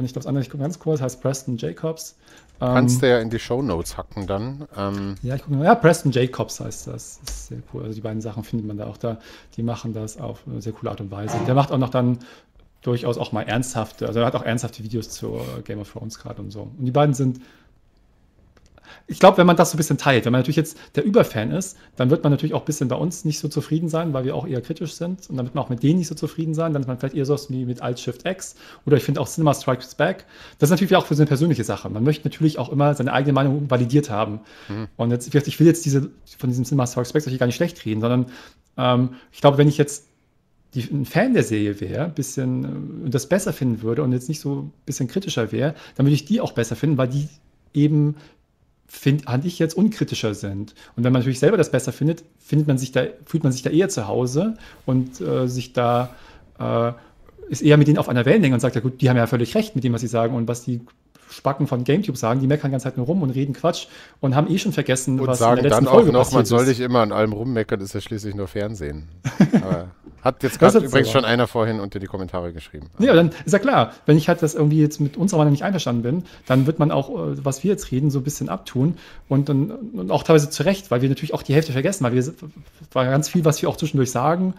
und 0.00 0.06
ich 0.06 0.12
glaube, 0.12 0.22
das 0.24 0.26
andere, 0.28 0.42
ich 0.42 0.50
gucke 0.50 0.62
ganz 0.62 0.78
kurz, 0.78 1.00
heißt 1.00 1.20
Preston 1.20 1.58
Jacobs. 1.58 2.16
Ähm, 2.60 2.74
Kannst 2.74 3.02
du 3.02 3.08
ja 3.08 3.18
in 3.18 3.28
die 3.28 3.38
Show 3.38 3.60
Notes 3.60 3.98
hacken 3.98 4.26
dann. 4.26 4.66
Ähm. 4.76 5.16
Ja, 5.22 5.34
ich 5.34 5.42
gucke 5.42 5.56
mal. 5.56 5.64
Ja, 5.64 5.74
Preston 5.74 6.10
Jacobs 6.10 6.60
heißt 6.60 6.86
das. 6.86 7.20
das. 7.20 7.34
ist 7.34 7.46
sehr 7.48 7.58
cool. 7.72 7.82
Also 7.82 7.94
die 7.94 8.00
beiden 8.00 8.22
Sachen 8.22 8.42
findet 8.42 8.66
man 8.66 8.78
da 8.78 8.86
auch 8.86 8.96
da. 8.96 9.18
Die 9.56 9.62
machen 9.62 9.92
das 9.92 10.18
auf 10.18 10.42
eine 10.46 10.62
sehr 10.62 10.72
coole 10.72 10.90
Art 10.90 11.00
und 11.00 11.10
Weise. 11.10 11.36
Der 11.46 11.54
macht 11.54 11.70
auch 11.70 11.78
noch 11.78 11.90
dann 11.90 12.18
durchaus 12.82 13.18
auch 13.18 13.32
mal 13.32 13.42
ernsthafte, 13.42 14.06
also 14.06 14.20
er 14.20 14.26
hat 14.26 14.34
auch 14.34 14.42
ernsthafte 14.42 14.82
Videos 14.82 15.10
zu 15.10 15.40
Game 15.64 15.80
of 15.80 15.92
Thrones 15.92 16.18
gerade 16.18 16.40
und 16.40 16.50
so. 16.50 16.70
Und 16.78 16.84
die 16.84 16.90
beiden 16.90 17.14
sind, 17.14 17.40
ich 19.06 19.18
glaube, 19.18 19.38
wenn 19.38 19.46
man 19.46 19.56
das 19.56 19.70
so 19.70 19.76
ein 19.76 19.78
bisschen 19.78 19.98
teilt, 19.98 20.24
wenn 20.24 20.32
man 20.32 20.40
natürlich 20.40 20.56
jetzt 20.56 20.78
der 20.94 21.04
Überfan 21.04 21.50
ist, 21.50 21.76
dann 21.96 22.10
wird 22.10 22.22
man 22.22 22.32
natürlich 22.32 22.54
auch 22.54 22.60
ein 22.60 22.64
bisschen 22.64 22.88
bei 22.88 22.96
uns 22.96 23.24
nicht 23.24 23.40
so 23.40 23.48
zufrieden 23.48 23.88
sein, 23.88 24.12
weil 24.12 24.24
wir 24.24 24.34
auch 24.34 24.46
eher 24.46 24.60
kritisch 24.60 24.94
sind. 24.94 25.28
Und 25.28 25.36
dann 25.36 25.46
wird 25.46 25.54
man 25.54 25.64
auch 25.64 25.68
mit 25.68 25.82
denen 25.82 25.98
nicht 25.98 26.08
so 26.08 26.14
zufrieden 26.14 26.54
sein. 26.54 26.72
Dann 26.72 26.82
ist 26.82 26.88
man 26.88 26.98
vielleicht 26.98 27.16
eher 27.16 27.26
so 27.26 27.36
wie 27.48 27.64
mit 27.64 27.82
Alt-Shift-X. 27.82 28.54
Oder 28.86 28.96
ich 28.96 29.02
finde 29.02 29.20
auch 29.20 29.28
Cinema 29.28 29.54
Strikes 29.54 29.96
Back. 29.96 30.26
Das 30.58 30.68
ist 30.68 30.70
natürlich 30.70 30.94
auch 30.94 31.06
für 31.06 31.14
so 31.14 31.22
eine 31.22 31.28
persönliche 31.28 31.64
Sache. 31.64 31.90
Man 31.90 32.04
möchte 32.04 32.28
natürlich 32.28 32.58
auch 32.58 32.68
immer 32.70 32.94
seine 32.94 33.12
eigene 33.12 33.32
Meinung 33.32 33.70
validiert 33.70 34.10
haben. 34.10 34.40
Mhm. 34.68 34.88
Und 34.96 35.10
jetzt, 35.10 35.34
ich 35.34 35.60
will 35.60 35.66
jetzt 35.66 35.84
diese, 35.84 36.10
von 36.38 36.48
diesem 36.48 36.64
Cinema 36.64 36.86
Strikes 36.86 37.12
Back 37.12 37.38
gar 37.38 37.46
nicht 37.46 37.56
schlecht 37.56 37.84
reden, 37.84 38.00
sondern 38.00 38.26
ähm, 38.76 39.14
ich 39.32 39.40
glaube, 39.40 39.58
wenn 39.58 39.68
ich 39.68 39.78
jetzt 39.78 40.06
die, 40.74 40.82
ein 40.90 41.04
Fan 41.04 41.34
der 41.34 41.42
Serie 41.42 41.80
wäre, 41.80 42.08
bisschen 42.08 43.06
äh, 43.06 43.10
das 43.10 43.28
besser 43.28 43.52
finden 43.52 43.82
würde 43.82 44.02
und 44.02 44.12
jetzt 44.12 44.28
nicht 44.28 44.40
so 44.40 44.62
ein 44.62 44.72
bisschen 44.86 45.08
kritischer 45.08 45.52
wäre, 45.52 45.74
dann 45.96 46.06
würde 46.06 46.14
ich 46.14 46.24
die 46.24 46.40
auch 46.40 46.52
besser 46.52 46.76
finden, 46.76 46.98
weil 46.98 47.08
die 47.08 47.28
eben 47.74 48.16
finde 48.86 49.24
ich 49.44 49.60
jetzt 49.60 49.74
unkritischer 49.74 50.34
sind. 50.34 50.74
Und 50.96 51.04
wenn 51.04 51.12
man 51.12 51.20
natürlich 51.20 51.38
selber 51.38 51.56
das 51.56 51.70
besser 51.70 51.92
findet, 51.92 52.24
findet 52.40 52.66
man 52.66 52.76
sich 52.76 52.90
da, 52.90 53.04
fühlt 53.24 53.44
man 53.44 53.52
sich 53.52 53.62
da 53.62 53.70
eher 53.70 53.88
zu 53.88 54.08
Hause 54.08 54.56
und 54.84 55.20
äh, 55.20 55.46
sich 55.46 55.72
da 55.72 56.10
äh, 56.58 56.92
ist 57.48 57.62
eher 57.62 57.76
mit 57.76 57.88
denen 57.88 57.98
auf 57.98 58.08
einer 58.08 58.24
Wellenlänge 58.24 58.54
und 58.54 58.60
sagt, 58.60 58.74
ja 58.74 58.80
gut, 58.80 59.00
die 59.00 59.08
haben 59.08 59.16
ja 59.16 59.26
völlig 59.26 59.54
recht 59.54 59.74
mit 59.74 59.84
dem, 59.84 59.92
was 59.92 60.00
sie 60.00 60.08
sagen 60.08 60.34
und 60.34 60.48
was 60.48 60.64
die 60.64 60.80
Spacken 61.30 61.66
von 61.66 61.84
GameTube 61.84 62.16
sagen, 62.16 62.40
die 62.40 62.46
meckern 62.46 62.72
ganz 62.72 62.84
halt 62.84 62.96
nur 62.96 63.06
rum 63.06 63.22
und 63.22 63.30
reden 63.30 63.54
Quatsch 63.54 63.86
und 64.20 64.34
haben 64.34 64.50
eh 64.50 64.58
schon 64.58 64.72
vergessen, 64.72 65.20
und 65.20 65.26
was 65.26 65.38
sagen 65.38 65.58
in 65.58 65.62
der 65.62 65.70
letzten 65.70 65.84
dann 65.84 65.94
Folge 65.94 66.10
auch 66.10 66.24
noch, 66.24 66.32
man 66.32 66.44
soll 66.44 66.66
nicht 66.66 66.80
immer 66.80 67.00
an 67.00 67.12
allem 67.12 67.32
rummeckern, 67.32 67.80
ist 67.80 67.94
ja 67.94 68.00
schließlich 68.00 68.34
nur 68.34 68.48
Fernsehen. 68.48 69.08
Aber 69.62 69.88
hat 70.22 70.42
jetzt 70.42 70.58
gerade 70.58 70.78
übrigens 70.78 71.08
so. 71.08 71.14
schon 71.14 71.24
einer 71.24 71.46
vorhin 71.46 71.80
unter 71.80 71.98
die 71.98 72.06
Kommentare 72.06 72.52
geschrieben. 72.52 72.90
Ja, 72.98 73.14
dann 73.14 73.30
ist 73.44 73.52
ja 73.52 73.58
klar, 73.58 73.92
wenn 74.06 74.16
ich 74.16 74.28
halt 74.28 74.42
das 74.42 74.54
irgendwie 74.54 74.80
jetzt 74.80 75.00
mit 75.00 75.16
unserer 75.16 75.38
Meinung 75.38 75.52
nicht 75.52 75.64
einverstanden 75.64 76.02
bin, 76.02 76.24
dann 76.46 76.66
wird 76.66 76.78
man 76.78 76.90
auch, 76.90 77.10
äh, 77.10 77.44
was 77.44 77.64
wir 77.64 77.70
jetzt 77.70 77.90
reden, 77.90 78.10
so 78.10 78.20
ein 78.20 78.24
bisschen 78.24 78.48
abtun 78.48 78.98
und 79.28 79.48
dann 79.48 79.70
und 79.70 80.10
auch 80.10 80.22
teilweise 80.22 80.50
zu 80.50 80.62
Recht, 80.62 80.90
weil 80.90 81.02
wir 81.02 81.08
natürlich 81.08 81.34
auch 81.34 81.42
die 81.42 81.54
Hälfte 81.54 81.72
vergessen, 81.72 82.04
weil 82.04 82.14
wir 82.14 82.34
war 82.92 83.04
ganz 83.06 83.28
viel, 83.28 83.44
was 83.44 83.60
wir 83.62 83.68
auch 83.68 83.76
zwischendurch 83.76 84.10
sagen. 84.10 84.54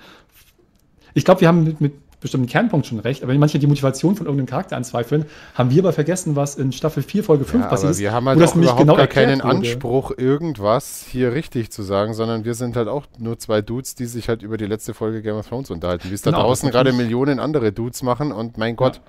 Ich 1.13 1.25
glaube, 1.25 1.41
wir 1.41 1.47
haben 1.47 1.63
mit, 1.63 1.81
mit 1.81 1.93
bestimmten 2.21 2.47
Kernpunkt 2.47 2.85
schon 2.85 2.99
recht, 2.99 3.23
aber 3.23 3.33
wenn 3.33 3.39
manche 3.39 3.59
die 3.59 3.67
Motivation 3.67 4.15
von 4.15 4.27
irgendeinem 4.27 4.45
Charakter 4.45 4.77
anzweifeln, 4.77 5.25
haben 5.55 5.71
wir 5.71 5.81
aber 5.81 5.91
vergessen, 5.91 6.35
was 6.35 6.55
in 6.55 6.71
Staffel 6.71 7.03
4, 7.03 7.23
Folge 7.23 7.45
5 7.45 7.63
ja, 7.63 7.69
passiert 7.69 7.91
ist. 7.91 7.99
Wir 7.99 8.11
haben 8.13 8.27
halt 8.27 8.41
auch 8.41 8.55
überhaupt 8.55 8.79
genau 8.79 8.95
gar 8.95 9.07
keinen 9.07 9.43
wurde. 9.43 9.49
Anspruch, 9.49 10.11
irgendwas 10.15 11.05
hier 11.09 11.33
richtig 11.33 11.71
zu 11.71 11.83
sagen, 11.83 12.13
sondern 12.13 12.45
wir 12.45 12.53
sind 12.53 12.75
halt 12.75 12.87
auch 12.87 13.05
nur 13.17 13.39
zwei 13.39 13.61
Dudes, 13.61 13.95
die 13.95 14.05
sich 14.05 14.29
halt 14.29 14.43
über 14.43 14.57
die 14.57 14.67
letzte 14.67 14.93
Folge 14.93 15.21
Game 15.21 15.35
of 15.35 15.49
Thrones 15.49 15.71
unterhalten. 15.71 16.09
Wie 16.09 16.13
es 16.13 16.21
genau, 16.21 16.37
da 16.37 16.43
draußen 16.43 16.69
gerade 16.69 16.93
Millionen 16.93 17.39
andere 17.39 17.71
Dudes 17.71 18.03
machen 18.03 18.31
und 18.31 18.57
mein 18.57 18.75
Gott. 18.75 19.01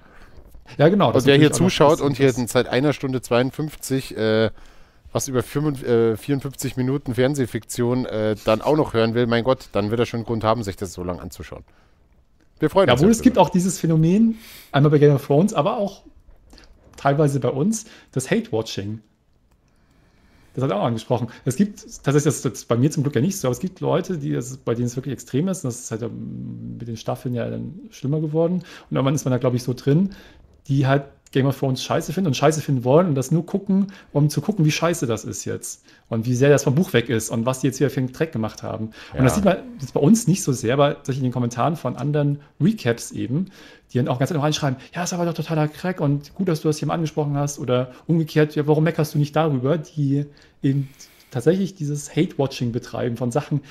Ja, 0.78 0.86
ja 0.86 0.88
genau. 0.88 1.12
Und 1.12 1.26
wer 1.26 1.36
hier 1.36 1.52
zuschaut 1.52 2.00
und 2.00 2.16
hier 2.16 2.32
seit 2.32 2.66
einer 2.66 2.92
Stunde 2.92 3.20
52 3.20 4.16
äh, 4.16 4.50
was 5.12 5.28
über 5.28 5.42
55, 5.42 5.86
äh, 5.86 6.16
54 6.16 6.76
Minuten 6.76 7.14
Fernsehfiktion 7.14 8.06
äh, 8.06 8.34
dann 8.44 8.62
auch 8.62 8.76
noch 8.76 8.94
hören 8.94 9.14
will, 9.14 9.26
mein 9.26 9.44
Gott, 9.44 9.68
dann 9.72 9.90
wird 9.90 10.00
er 10.00 10.06
schon 10.06 10.24
Grund 10.24 10.42
haben, 10.42 10.62
sich 10.62 10.76
das 10.76 10.94
so 10.94 11.04
lange 11.04 11.20
anzuschauen. 11.20 11.64
Wir 12.62 12.70
freuen 12.70 12.88
uns. 12.88 13.00
Jawohl, 13.00 13.10
es 13.10 13.22
gibt 13.22 13.38
auch 13.38 13.50
dieses 13.50 13.80
Phänomen, 13.80 14.38
einmal 14.70 14.92
bei 14.92 14.98
Game 14.98 15.12
of 15.12 15.26
Thrones, 15.26 15.52
aber 15.52 15.78
auch 15.78 16.02
teilweise 16.96 17.40
bei 17.40 17.48
uns, 17.48 17.86
das 18.12 18.30
Hate-Watching. 18.30 19.00
Das 20.54 20.62
hat 20.62 20.70
er 20.70 20.78
auch 20.78 20.84
angesprochen. 20.84 21.26
Es 21.44 21.56
gibt, 21.56 21.80
tatsächlich, 21.80 22.22
das 22.22 22.44
ist 22.44 22.68
bei 22.68 22.76
mir 22.76 22.88
zum 22.92 23.02
Glück 23.02 23.16
ja 23.16 23.20
nicht 23.20 23.36
so, 23.36 23.48
aber 23.48 23.52
es 23.52 23.58
gibt 23.58 23.80
Leute, 23.80 24.16
die 24.16 24.32
es, 24.32 24.58
bei 24.58 24.74
denen 24.74 24.86
es 24.86 24.94
wirklich 24.94 25.12
extrem 25.12 25.48
ist. 25.48 25.64
Und 25.64 25.70
das 25.70 25.80
ist 25.80 25.90
halt 25.90 26.02
mit 26.02 26.86
den 26.86 26.96
Staffeln 26.96 27.34
ja 27.34 27.50
dann 27.50 27.80
schlimmer 27.90 28.20
geworden. 28.20 28.62
Und 28.88 28.96
irgendwann 28.96 29.16
ist 29.16 29.24
man 29.24 29.32
da, 29.32 29.38
glaube 29.38 29.56
ich, 29.56 29.64
so 29.64 29.74
drin, 29.74 30.10
die 30.68 30.86
halt 30.86 31.06
Game 31.32 31.46
of 31.46 31.58
Thrones 31.58 31.82
scheiße 31.82 32.12
finden 32.12 32.28
und 32.28 32.36
scheiße 32.36 32.60
finden 32.60 32.84
wollen 32.84 33.08
und 33.08 33.16
das 33.16 33.32
nur 33.32 33.44
gucken, 33.44 33.88
um 34.12 34.30
zu 34.30 34.40
gucken, 34.40 34.64
wie 34.64 34.70
scheiße 34.70 35.08
das 35.08 35.24
ist 35.24 35.44
jetzt 35.46 35.84
und 36.12 36.26
wie 36.26 36.34
sehr 36.34 36.50
das 36.50 36.64
vom 36.64 36.74
Buch 36.74 36.92
weg 36.92 37.08
ist 37.08 37.30
und 37.30 37.46
was 37.46 37.60
die 37.60 37.66
jetzt 37.68 37.80
wieder 37.80 37.90
für 37.90 38.00
einen 38.00 38.12
Dreck 38.12 38.32
gemacht 38.32 38.62
haben. 38.62 38.90
Ja. 39.12 39.20
Und 39.20 39.24
das 39.24 39.34
sieht 39.34 39.44
man 39.44 39.58
jetzt 39.80 39.94
bei 39.94 40.00
uns 40.00 40.26
nicht 40.26 40.42
so 40.42 40.52
sehr, 40.52 40.74
aber 40.74 40.96
in 41.08 41.22
den 41.22 41.32
Kommentaren 41.32 41.76
von 41.76 41.96
anderen 41.96 42.40
Recaps 42.60 43.12
eben, 43.12 43.46
die 43.92 43.98
dann 43.98 44.08
auch 44.08 44.18
ganz 44.18 44.30
einfach 44.30 44.44
reinschreiben, 44.44 44.78
ja, 44.94 45.04
ist 45.04 45.12
aber 45.12 45.24
doch 45.24 45.34
totaler 45.34 45.68
Crack 45.68 46.00
und 46.00 46.34
gut, 46.34 46.48
dass 46.48 46.62
du 46.62 46.68
das 46.68 46.78
hier 46.78 46.88
mal 46.88 46.94
angesprochen 46.94 47.36
hast 47.36 47.58
oder 47.58 47.92
umgekehrt, 48.06 48.54
ja, 48.54 48.66
warum 48.66 48.84
meckerst 48.84 49.14
du 49.14 49.18
nicht 49.18 49.34
darüber, 49.34 49.78
die 49.78 50.26
eben 50.62 50.88
tatsächlich 51.30 51.74
dieses 51.74 52.14
Hate-Watching 52.14 52.72
betreiben 52.72 53.16
von 53.16 53.30
Sachen, 53.30 53.62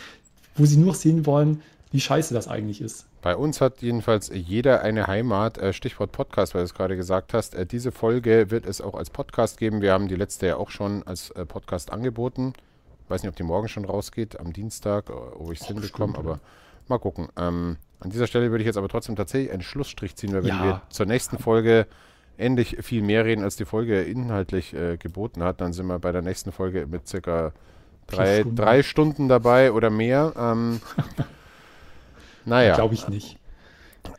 wo 0.55 0.65
sie 0.65 0.77
nur 0.77 0.95
sehen 0.95 1.25
wollen, 1.25 1.61
wie 1.91 1.99
scheiße 1.99 2.33
das 2.33 2.47
eigentlich 2.47 2.81
ist. 2.81 3.05
Bei 3.21 3.35
uns 3.35 3.61
hat 3.61 3.81
jedenfalls 3.81 4.31
jeder 4.33 4.81
eine 4.81 5.05
Heimat. 5.05 5.59
Äh, 5.59 5.73
Stichwort 5.73 6.11
Podcast, 6.11 6.55
weil 6.55 6.61
du 6.61 6.65
es 6.65 6.73
gerade 6.73 6.95
gesagt 6.95 7.33
hast. 7.33 7.53
Äh, 7.53 7.67
diese 7.67 7.91
Folge 7.91 8.49
wird 8.49 8.65
es 8.65 8.81
auch 8.81 8.95
als 8.95 9.11
Podcast 9.11 9.59
geben. 9.59 9.81
Wir 9.81 9.93
haben 9.93 10.07
die 10.07 10.15
letzte 10.15 10.47
ja 10.47 10.55
auch 10.55 10.71
schon 10.71 11.03
als 11.03 11.29
äh, 11.31 11.45
Podcast 11.45 11.91
angeboten. 11.91 12.53
Ich 13.03 13.09
weiß 13.09 13.21
nicht, 13.21 13.29
ob 13.29 13.35
die 13.35 13.43
morgen 13.43 13.67
schon 13.67 13.85
rausgeht, 13.85 14.39
am 14.39 14.53
Dienstag, 14.53 15.11
wo 15.35 15.51
ich 15.51 15.61
es 15.61 15.67
hinbekomme, 15.67 16.17
aber 16.17 16.39
mal 16.87 16.97
gucken. 16.97 17.27
Ähm, 17.37 17.77
an 17.99 18.09
dieser 18.09 18.25
Stelle 18.25 18.49
würde 18.49 18.63
ich 18.63 18.65
jetzt 18.65 18.77
aber 18.77 18.87
trotzdem 18.87 19.15
tatsächlich 19.15 19.51
einen 19.51 19.61
Schlussstrich 19.61 20.15
ziehen, 20.15 20.33
weil 20.33 20.43
wenn 20.43 20.55
ja. 20.55 20.63
wir 20.63 20.81
zur 20.89 21.05
nächsten 21.05 21.37
Folge 21.37 21.87
endlich 22.37 22.77
viel 22.81 23.03
mehr 23.03 23.25
reden, 23.25 23.43
als 23.43 23.55
die 23.55 23.65
Folge 23.65 24.01
inhaltlich 24.01 24.73
äh, 24.73 24.97
geboten 24.97 25.43
hat, 25.43 25.61
dann 25.61 25.73
sind 25.73 25.87
wir 25.87 25.99
bei 25.99 26.11
der 26.11 26.21
nächsten 26.21 26.51
Folge 26.51 26.87
mit 26.87 27.07
circa 27.07 27.51
drei, 28.07 28.39
Stunden. 28.39 28.55
drei 28.55 28.83
Stunden 28.83 29.27
dabei 29.27 29.71
oder 29.73 29.89
mehr. 29.89 30.33
Ähm, 30.37 30.81
Naja. 32.45 32.75
Glaube 32.75 32.93
ich 32.93 33.07
nicht. 33.07 33.37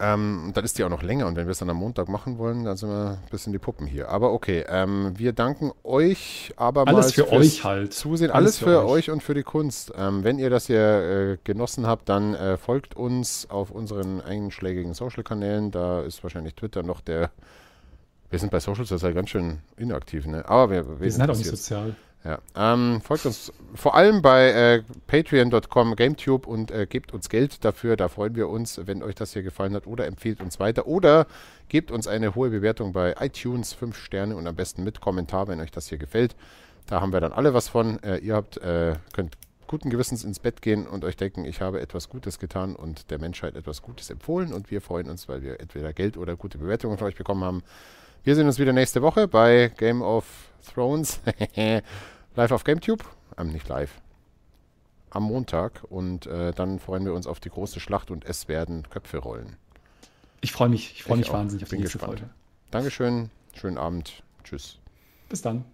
Ähm, 0.00 0.52
dann 0.54 0.64
ist 0.64 0.78
die 0.78 0.84
auch 0.84 0.88
noch 0.88 1.02
länger 1.02 1.26
und 1.26 1.36
wenn 1.36 1.46
wir 1.46 1.52
es 1.52 1.58
dann 1.58 1.70
am 1.70 1.76
Montag 1.76 2.08
machen 2.08 2.38
wollen, 2.38 2.64
dann 2.64 2.76
sind 2.76 2.88
wir 2.88 3.18
ein 3.22 3.30
bisschen 3.30 3.52
die 3.52 3.58
Puppen 3.58 3.86
hier. 3.86 4.08
Aber 4.08 4.32
okay, 4.32 4.64
ähm, 4.68 5.12
wir 5.16 5.32
danken 5.32 5.72
euch 5.82 6.52
aber 6.56 6.86
Alles 6.86 7.12
für 7.12 7.30
euch 7.30 7.64
halt. 7.64 7.92
Zusehen. 7.92 8.30
Alles, 8.30 8.36
Alles 8.36 8.58
für, 8.58 8.64
für 8.64 8.86
euch. 8.86 9.10
und 9.10 9.22
für 9.22 9.34
die 9.34 9.42
Kunst. 9.42 9.92
Ähm, 9.96 10.24
wenn 10.24 10.38
ihr 10.38 10.50
das 10.50 10.66
hier 10.66 10.78
äh, 10.78 11.38
genossen 11.44 11.86
habt, 11.86 12.08
dann 12.08 12.34
äh, 12.34 12.56
folgt 12.56 12.96
uns 12.96 13.48
auf 13.50 13.70
unseren 13.70 14.20
einschlägigen 14.20 14.94
Social-Kanälen. 14.94 15.70
Da 15.70 16.02
ist 16.02 16.22
wahrscheinlich 16.22 16.54
Twitter 16.54 16.82
noch 16.82 17.00
der. 17.00 17.30
Wir 18.30 18.38
sind 18.38 18.50
bei 18.50 18.60
Socials 18.60 18.88
das 18.88 18.98
ist 18.98 19.04
halt 19.04 19.14
ganz 19.14 19.28
schön 19.30 19.58
inaktiv, 19.76 20.26
ne? 20.26 20.48
Aber 20.48 20.70
wir, 20.70 20.88
wir, 20.88 21.00
wir 21.00 21.10
sind 21.10 21.20
halt 21.20 21.30
auch 21.30 21.36
nicht 21.36 21.50
sozial. 21.50 21.94
Ja. 22.24 22.38
Ähm, 22.54 23.00
folgt 23.00 23.26
uns 23.26 23.52
vor 23.74 23.96
allem 23.96 24.22
bei 24.22 24.50
äh, 24.50 24.82
patreon.com, 25.08 25.96
GameTube 25.96 26.46
und 26.46 26.70
äh, 26.70 26.86
gebt 26.86 27.12
uns 27.12 27.28
Geld 27.28 27.64
dafür. 27.64 27.96
Da 27.96 28.08
freuen 28.08 28.36
wir 28.36 28.48
uns, 28.48 28.80
wenn 28.84 29.02
euch 29.02 29.16
das 29.16 29.32
hier 29.32 29.42
gefallen 29.42 29.74
hat. 29.74 29.86
Oder 29.86 30.06
empfehlt 30.06 30.40
uns 30.40 30.60
weiter. 30.60 30.86
Oder 30.86 31.26
gebt 31.68 31.90
uns 31.90 32.06
eine 32.06 32.34
hohe 32.34 32.50
Bewertung 32.50 32.92
bei 32.92 33.16
iTunes, 33.18 33.72
5 33.72 33.96
Sterne 33.96 34.36
und 34.36 34.46
am 34.46 34.54
besten 34.54 34.84
mit 34.84 35.00
Kommentar, 35.00 35.48
wenn 35.48 35.60
euch 35.60 35.72
das 35.72 35.88
hier 35.88 35.98
gefällt. 35.98 36.36
Da 36.86 37.00
haben 37.00 37.12
wir 37.12 37.20
dann 37.20 37.32
alle 37.32 37.54
was 37.54 37.68
von. 37.68 38.00
Äh, 38.04 38.18
ihr 38.18 38.36
habt, 38.36 38.56
äh, 38.58 38.94
könnt 39.12 39.36
guten 39.66 39.90
Gewissens 39.90 40.22
ins 40.22 40.38
Bett 40.38 40.62
gehen 40.62 40.86
und 40.86 41.04
euch 41.04 41.16
denken, 41.16 41.44
ich 41.44 41.60
habe 41.60 41.80
etwas 41.80 42.08
Gutes 42.08 42.38
getan 42.38 42.76
und 42.76 43.10
der 43.10 43.18
Menschheit 43.18 43.56
etwas 43.56 43.82
Gutes 43.82 44.10
empfohlen. 44.10 44.52
Und 44.52 44.70
wir 44.70 44.80
freuen 44.80 45.10
uns, 45.10 45.28
weil 45.28 45.42
wir 45.42 45.58
entweder 45.58 45.92
Geld 45.92 46.16
oder 46.16 46.36
gute 46.36 46.58
Bewertungen 46.58 46.98
von 46.98 47.08
euch 47.08 47.16
bekommen 47.16 47.42
haben. 47.42 47.62
Wir 48.22 48.36
sehen 48.36 48.46
uns 48.46 48.60
wieder 48.60 48.72
nächste 48.72 49.02
Woche 49.02 49.26
bei 49.26 49.72
Game 49.76 50.02
of 50.02 50.24
Thrones. 50.72 51.20
live 52.36 52.52
auf 52.52 52.64
GameTube. 52.64 53.04
Ähm, 53.38 53.48
nicht 53.52 53.68
live. 53.68 54.00
Am 55.10 55.24
Montag. 55.24 55.84
Und 55.88 56.26
äh, 56.26 56.52
dann 56.52 56.78
freuen 56.78 57.04
wir 57.04 57.14
uns 57.14 57.26
auf 57.26 57.40
die 57.40 57.50
große 57.50 57.80
Schlacht 57.80 58.10
und 58.10 58.24
es 58.24 58.48
werden 58.48 58.88
Köpfe 58.90 59.18
rollen. 59.18 59.56
Ich 60.40 60.52
freue 60.52 60.68
mich, 60.68 60.92
ich 60.92 61.04
freue 61.04 61.18
mich 61.18 61.30
auch. 61.30 61.34
wahnsinnig 61.34 61.62
auf 61.64 61.68
die 61.68 61.76
nächste 61.76 61.98
gespannt. 61.98 62.20
Folge. 62.20 62.34
Dankeschön. 62.70 63.30
Schönen 63.54 63.78
Abend. 63.78 64.22
Tschüss. 64.44 64.78
Bis 65.28 65.42
dann. 65.42 65.64